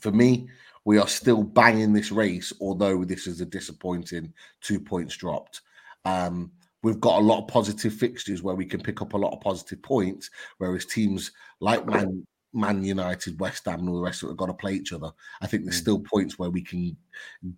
for 0.00 0.10
me, 0.10 0.48
we 0.84 0.98
are 0.98 1.08
still 1.08 1.42
banging 1.42 1.92
this 1.92 2.10
race, 2.10 2.52
although 2.60 3.04
this 3.04 3.26
is 3.26 3.40
a 3.40 3.46
disappointing 3.46 4.32
two 4.60 4.80
points 4.80 5.16
dropped. 5.16 5.60
Um, 6.04 6.52
we've 6.82 7.00
got 7.00 7.18
a 7.18 7.24
lot 7.24 7.42
of 7.42 7.48
positive 7.48 7.92
fixtures 7.92 8.42
where 8.42 8.54
we 8.54 8.64
can 8.64 8.80
pick 8.80 9.02
up 9.02 9.12
a 9.12 9.18
lot 9.18 9.34
of 9.34 9.40
positive 9.40 9.82
points, 9.82 10.30
whereas 10.58 10.86
teams 10.86 11.32
like 11.60 11.84
Man 11.84 12.24
Man 12.52 12.82
United, 12.82 13.38
West 13.38 13.66
Ham, 13.66 13.80
and 13.80 13.88
all 13.88 13.96
the 13.96 14.02
rest 14.02 14.22
of 14.22 14.28
it 14.28 14.32
have 14.32 14.38
got 14.38 14.46
to 14.46 14.54
play 14.54 14.72
each 14.72 14.92
other. 14.92 15.10
I 15.40 15.46
think 15.46 15.64
there's 15.64 15.76
mm. 15.76 15.82
still 15.82 16.00
points 16.00 16.38
where 16.38 16.50
we 16.50 16.62
can 16.62 16.96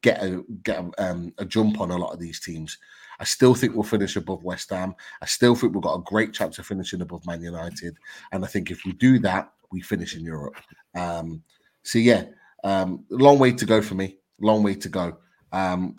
get 0.02 0.22
a 0.22 0.42
get 0.62 0.78
a, 0.78 1.10
um, 1.10 1.32
a, 1.38 1.44
jump 1.44 1.80
on 1.80 1.90
a 1.90 1.96
lot 1.96 2.12
of 2.12 2.18
these 2.18 2.40
teams. 2.40 2.78
I 3.20 3.24
still 3.24 3.54
think 3.54 3.74
we'll 3.74 3.84
finish 3.84 4.16
above 4.16 4.44
West 4.44 4.70
Ham. 4.70 4.94
I 5.22 5.26
still 5.26 5.54
think 5.54 5.74
we've 5.74 5.82
got 5.82 5.98
a 5.98 6.02
great 6.02 6.32
chance 6.32 6.58
of 6.58 6.66
finishing 6.66 7.00
above 7.00 7.26
Man 7.26 7.42
United, 7.42 7.96
and 8.32 8.44
I 8.44 8.48
think 8.48 8.70
if 8.70 8.84
we 8.84 8.92
do 8.92 9.18
that, 9.20 9.52
we 9.70 9.80
finish 9.80 10.16
in 10.16 10.24
Europe. 10.24 10.56
Um, 10.94 11.42
so 11.82 11.98
yeah, 11.98 12.24
um, 12.64 13.04
long 13.10 13.38
way 13.38 13.52
to 13.52 13.64
go 13.64 13.80
for 13.80 13.94
me. 13.94 14.18
Long 14.40 14.62
way 14.62 14.74
to 14.74 14.88
go. 14.88 15.16
Um, 15.52 15.96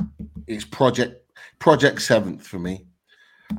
it's 0.48 0.66
project 0.66 1.32
project 1.60 2.02
seventh 2.02 2.45
for 2.45 2.60
me. 2.60 2.86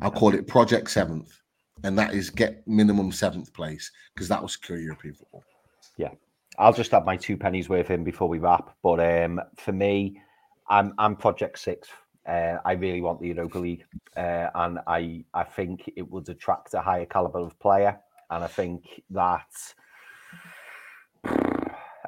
I'll 0.02 0.11
call 0.11 0.35
it 0.35 0.47
project 0.47 0.90
seventh 0.90 1.40
and 1.85 1.98
that 1.98 2.15
is 2.15 2.31
get 2.31 2.66
minimum 2.66 3.12
seventh 3.12 3.52
place 3.52 3.90
because 4.15 4.28
that 4.28 4.40
will 4.40 4.48
secure 4.48 4.78
European 4.78 5.15
football. 5.15 5.43
Yeah, 5.97 6.11
I'll 6.59 6.73
just 6.73 6.93
add 6.94 7.05
my 7.05 7.16
two 7.16 7.36
pennies 7.36 7.69
worth 7.69 7.90
in 7.90 8.05
before 8.05 8.28
we 8.28 8.39
wrap. 8.39 8.77
But 8.82 9.01
um, 9.01 9.40
for 9.57 9.73
me, 9.73 10.20
I'm 10.69 10.94
I'm 10.98 11.16
Project 11.16 11.59
Six. 11.59 11.89
Uh, 12.27 12.57
I 12.65 12.73
really 12.73 13.01
want 13.01 13.20
the 13.20 13.28
Europa 13.28 13.59
League, 13.59 13.85
uh, 14.16 14.48
and 14.55 14.78
I 14.86 15.24
I 15.35 15.44
think 15.44 15.90
it 15.97 16.09
would 16.11 16.28
attract 16.28 16.74
a 16.74 16.81
higher 16.81 17.07
caliber 17.07 17.40
of 17.40 17.59
player, 17.59 17.98
and 18.31 18.44
I 18.44 18.48
think 18.48 18.85
that. 19.11 19.48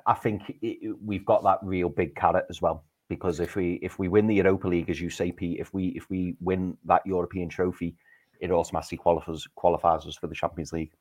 I 0.04 0.14
think 0.14 0.58
it, 0.62 0.96
we've 1.00 1.24
got 1.24 1.44
that 1.44 1.60
real 1.62 1.88
big 1.88 2.16
carrot 2.16 2.46
as 2.50 2.60
well 2.60 2.84
because 3.08 3.40
if 3.40 3.54
we 3.56 3.78
if 3.82 3.98
we 3.98 4.08
win 4.08 4.26
the 4.26 4.34
Europa 4.34 4.66
League, 4.66 4.90
as 4.90 5.00
you 5.00 5.10
say, 5.10 5.30
Pete, 5.30 5.60
if 5.60 5.72
we 5.72 5.88
if 5.88 6.08
we 6.10 6.34
win 6.40 6.76
that 6.86 7.02
European 7.06 7.48
trophy, 7.48 7.94
it 8.42 8.50
automatically 8.50 8.98
qualifies 8.98 9.46
qualifies 9.54 10.04
us 10.04 10.16
for 10.16 10.26
the 10.26 10.34
Champions 10.34 10.72
League. 10.72 10.92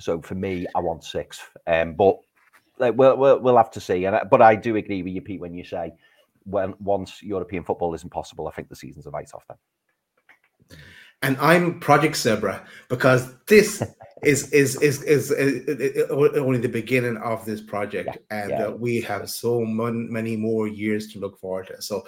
So 0.00 0.22
for 0.22 0.36
me, 0.36 0.66
I 0.74 0.80
want 0.80 1.04
sixth. 1.04 1.50
Um, 1.66 1.94
but 1.94 2.18
like, 2.78 2.94
we'll, 2.96 3.16
we'll, 3.16 3.40
we'll 3.40 3.56
have 3.56 3.72
to 3.72 3.80
see. 3.80 4.04
And 4.04 4.18
but 4.30 4.40
I 4.40 4.54
do 4.54 4.76
agree 4.76 5.02
with 5.02 5.12
you, 5.12 5.20
Pete, 5.20 5.40
when 5.40 5.52
you 5.52 5.64
say 5.64 5.92
when 6.44 6.74
once 6.78 7.20
European 7.22 7.64
football 7.64 7.94
isn't 7.94 8.10
possible, 8.10 8.46
I 8.46 8.52
think 8.52 8.68
the 8.68 8.76
season's 8.76 9.06
a 9.06 9.10
write 9.10 9.32
off 9.34 9.44
then. 9.48 10.78
And 11.20 11.36
I'm 11.40 11.80
Project 11.80 12.16
Zebra 12.16 12.64
because 12.88 13.34
this 13.46 13.82
is, 14.22 14.50
is, 14.52 14.80
is 14.80 15.02
is 15.02 15.32
is, 15.32 16.10
only 16.10 16.58
the 16.58 16.68
beginning 16.68 17.16
of 17.16 17.44
this 17.44 17.60
project, 17.60 18.18
yeah, 18.30 18.42
and 18.42 18.50
yeah. 18.50 18.66
Uh, 18.66 18.70
we 18.70 19.00
have 19.00 19.28
so 19.28 19.60
many 19.62 20.36
more 20.36 20.68
years 20.68 21.08
to 21.08 21.18
look 21.18 21.40
forward 21.40 21.66
to. 21.66 21.82
So 21.82 22.06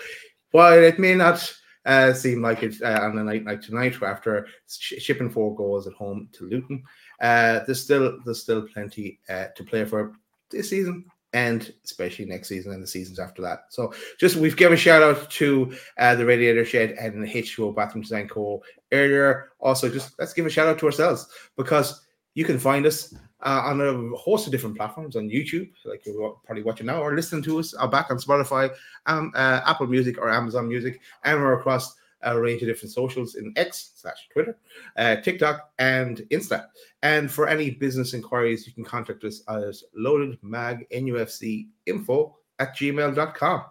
while 0.53 0.79
it 0.79 1.01
may 1.01 1.17
not 1.17 1.53
uh, 1.87 2.13
seemed 2.13 2.43
like 2.43 2.63
it 2.63 2.81
uh, 2.83 3.01
on 3.03 3.19
a 3.19 3.25
night 3.25 3.45
like 3.45 3.61
tonight 3.61 3.97
after 4.03 4.47
sh- 4.69 4.95
shipping 4.99 5.31
four 5.31 5.55
goals 5.55 5.87
at 5.87 5.95
home 5.95 6.29
to 6.33 6.49
Luton. 6.49 6.83
Uh, 7.21 7.61
there's 7.67 7.83
still 7.83 8.19
there's 8.25 8.43
still 8.43 8.67
plenty 8.69 9.19
uh, 9.29 9.47
to 9.57 9.65
play 9.65 9.85
for 9.85 10.13
this 10.51 10.71
season 10.71 11.05
and 11.33 11.73
especially 11.85 12.25
next 12.25 12.49
season 12.49 12.73
and 12.73 12.83
the 12.83 12.87
seasons 12.87 13.19
after 13.19 13.41
that. 13.43 13.67
So 13.71 13.93
just 14.19 14.37
we've 14.37 14.57
given 14.57 14.75
a 14.75 14.77
shout 14.77 15.03
out 15.03 15.31
to 15.31 15.73
uh, 15.99 16.15
the 16.17 16.27
Radiator 16.27 16.65
Shed 16.65 16.93
and 16.93 17.23
the 17.23 17.29
H2O 17.29 17.75
Bathroom 17.75 18.03
Design 18.03 18.29
Co. 18.29 18.63
earlier. 18.93 19.51
Also, 19.61 19.89
just 19.89 20.19
let's 20.19 20.33
give 20.33 20.47
a 20.47 20.51
shout 20.51 20.67
out 20.67 20.79
to 20.81 20.87
ourselves 20.87 21.29
because 21.57 22.05
you 22.35 22.45
can 22.45 22.59
find 22.59 22.85
us 22.85 23.15
uh, 23.43 23.63
on 23.65 23.81
a 23.81 24.17
host 24.17 24.47
of 24.47 24.53
different 24.53 24.77
platforms 24.77 25.17
on 25.17 25.29
YouTube, 25.29 25.69
like 25.85 26.05
you're 26.05 26.37
probably 26.45 26.63
watching 26.63 26.87
now, 26.87 27.03
or 27.03 27.15
listening 27.15 27.43
to 27.45 27.59
us 27.59 27.75
uh, 27.79 27.87
back 27.87 28.11
on 28.11 28.19
Spotify, 28.19 28.71
um, 29.07 29.33
uh, 29.35 29.63
Apple 29.67 29.87
Music, 29.87 30.19
or 30.19 30.31
Amazon 30.31 30.69
Music, 30.69 31.01
and 31.25 31.41
we're 31.41 31.59
across 31.59 31.97
a 32.23 32.39
range 32.39 32.61
of 32.63 32.69
different 32.69 32.93
socials 32.93 33.37
in 33.37 33.51
X 33.57 33.93
slash 33.97 34.29
Twitter, 34.33 34.59
uh, 34.97 35.17
TikTok, 35.17 35.71
and 35.79 36.19
Insta. 36.31 36.67
And 37.03 37.31
for 37.31 37.49
any 37.49 37.71
business 37.71 38.13
inquiries, 38.13 38.67
you 38.67 38.75
can 38.75 38.85
contact 38.85 39.25
us 39.25 39.41
as 39.49 39.85
loadedmagnufcinfo 39.99 42.33
at 42.59 42.77
gmail.com 42.77 43.65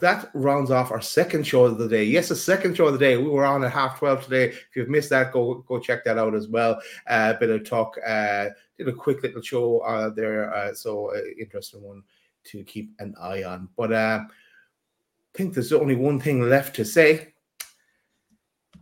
that 0.00 0.30
rounds 0.34 0.70
off 0.70 0.90
our 0.90 1.00
second 1.00 1.46
show 1.46 1.64
of 1.64 1.78
the 1.78 1.88
day. 1.88 2.04
Yes, 2.04 2.28
the 2.28 2.36
second 2.36 2.76
show 2.76 2.86
of 2.86 2.92
the 2.92 2.98
day. 2.98 3.16
We 3.16 3.28
were 3.28 3.44
on 3.44 3.64
at 3.64 3.72
half 3.72 3.98
twelve 3.98 4.22
today. 4.24 4.48
If 4.48 4.76
you've 4.76 4.88
missed 4.88 5.10
that, 5.10 5.32
go 5.32 5.64
go 5.66 5.78
check 5.78 6.04
that 6.04 6.18
out 6.18 6.34
as 6.34 6.48
well. 6.48 6.80
A 7.08 7.12
uh, 7.12 7.38
bit 7.38 7.50
of 7.50 7.64
talk. 7.64 7.96
Uh, 8.06 8.50
did 8.78 8.88
a 8.88 8.92
quick 8.92 9.22
little 9.22 9.42
show 9.42 9.80
uh, 9.80 10.10
there. 10.10 10.54
Uh, 10.54 10.74
so 10.74 11.14
uh, 11.14 11.20
interesting 11.38 11.82
one 11.82 12.02
to 12.44 12.62
keep 12.64 12.92
an 12.98 13.14
eye 13.20 13.42
on. 13.42 13.68
But 13.76 13.92
uh, 13.92 14.20
I 14.24 15.36
think 15.36 15.54
there's 15.54 15.72
only 15.72 15.96
one 15.96 16.20
thing 16.20 16.48
left 16.48 16.76
to 16.76 16.84
say. 16.84 17.34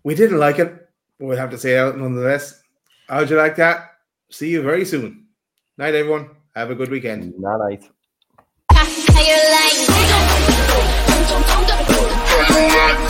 We 0.04 0.14
didn't 0.14 0.38
like 0.38 0.58
it. 0.58 0.88
We'll 1.18 1.36
have 1.36 1.50
to 1.50 1.58
say 1.58 1.78
it 1.78 1.96
nonetheless. 1.96 2.62
How'd 3.08 3.30
you 3.30 3.36
like 3.36 3.56
that? 3.56 3.96
See 4.30 4.50
you 4.50 4.62
very 4.62 4.84
soon. 4.84 5.26
Night, 5.76 5.94
everyone. 5.94 6.30
Have 6.54 6.70
a 6.70 6.74
good 6.74 6.90
weekend. 6.90 7.34
Night. 7.38 7.58
night 7.58 7.90
not 12.66 13.07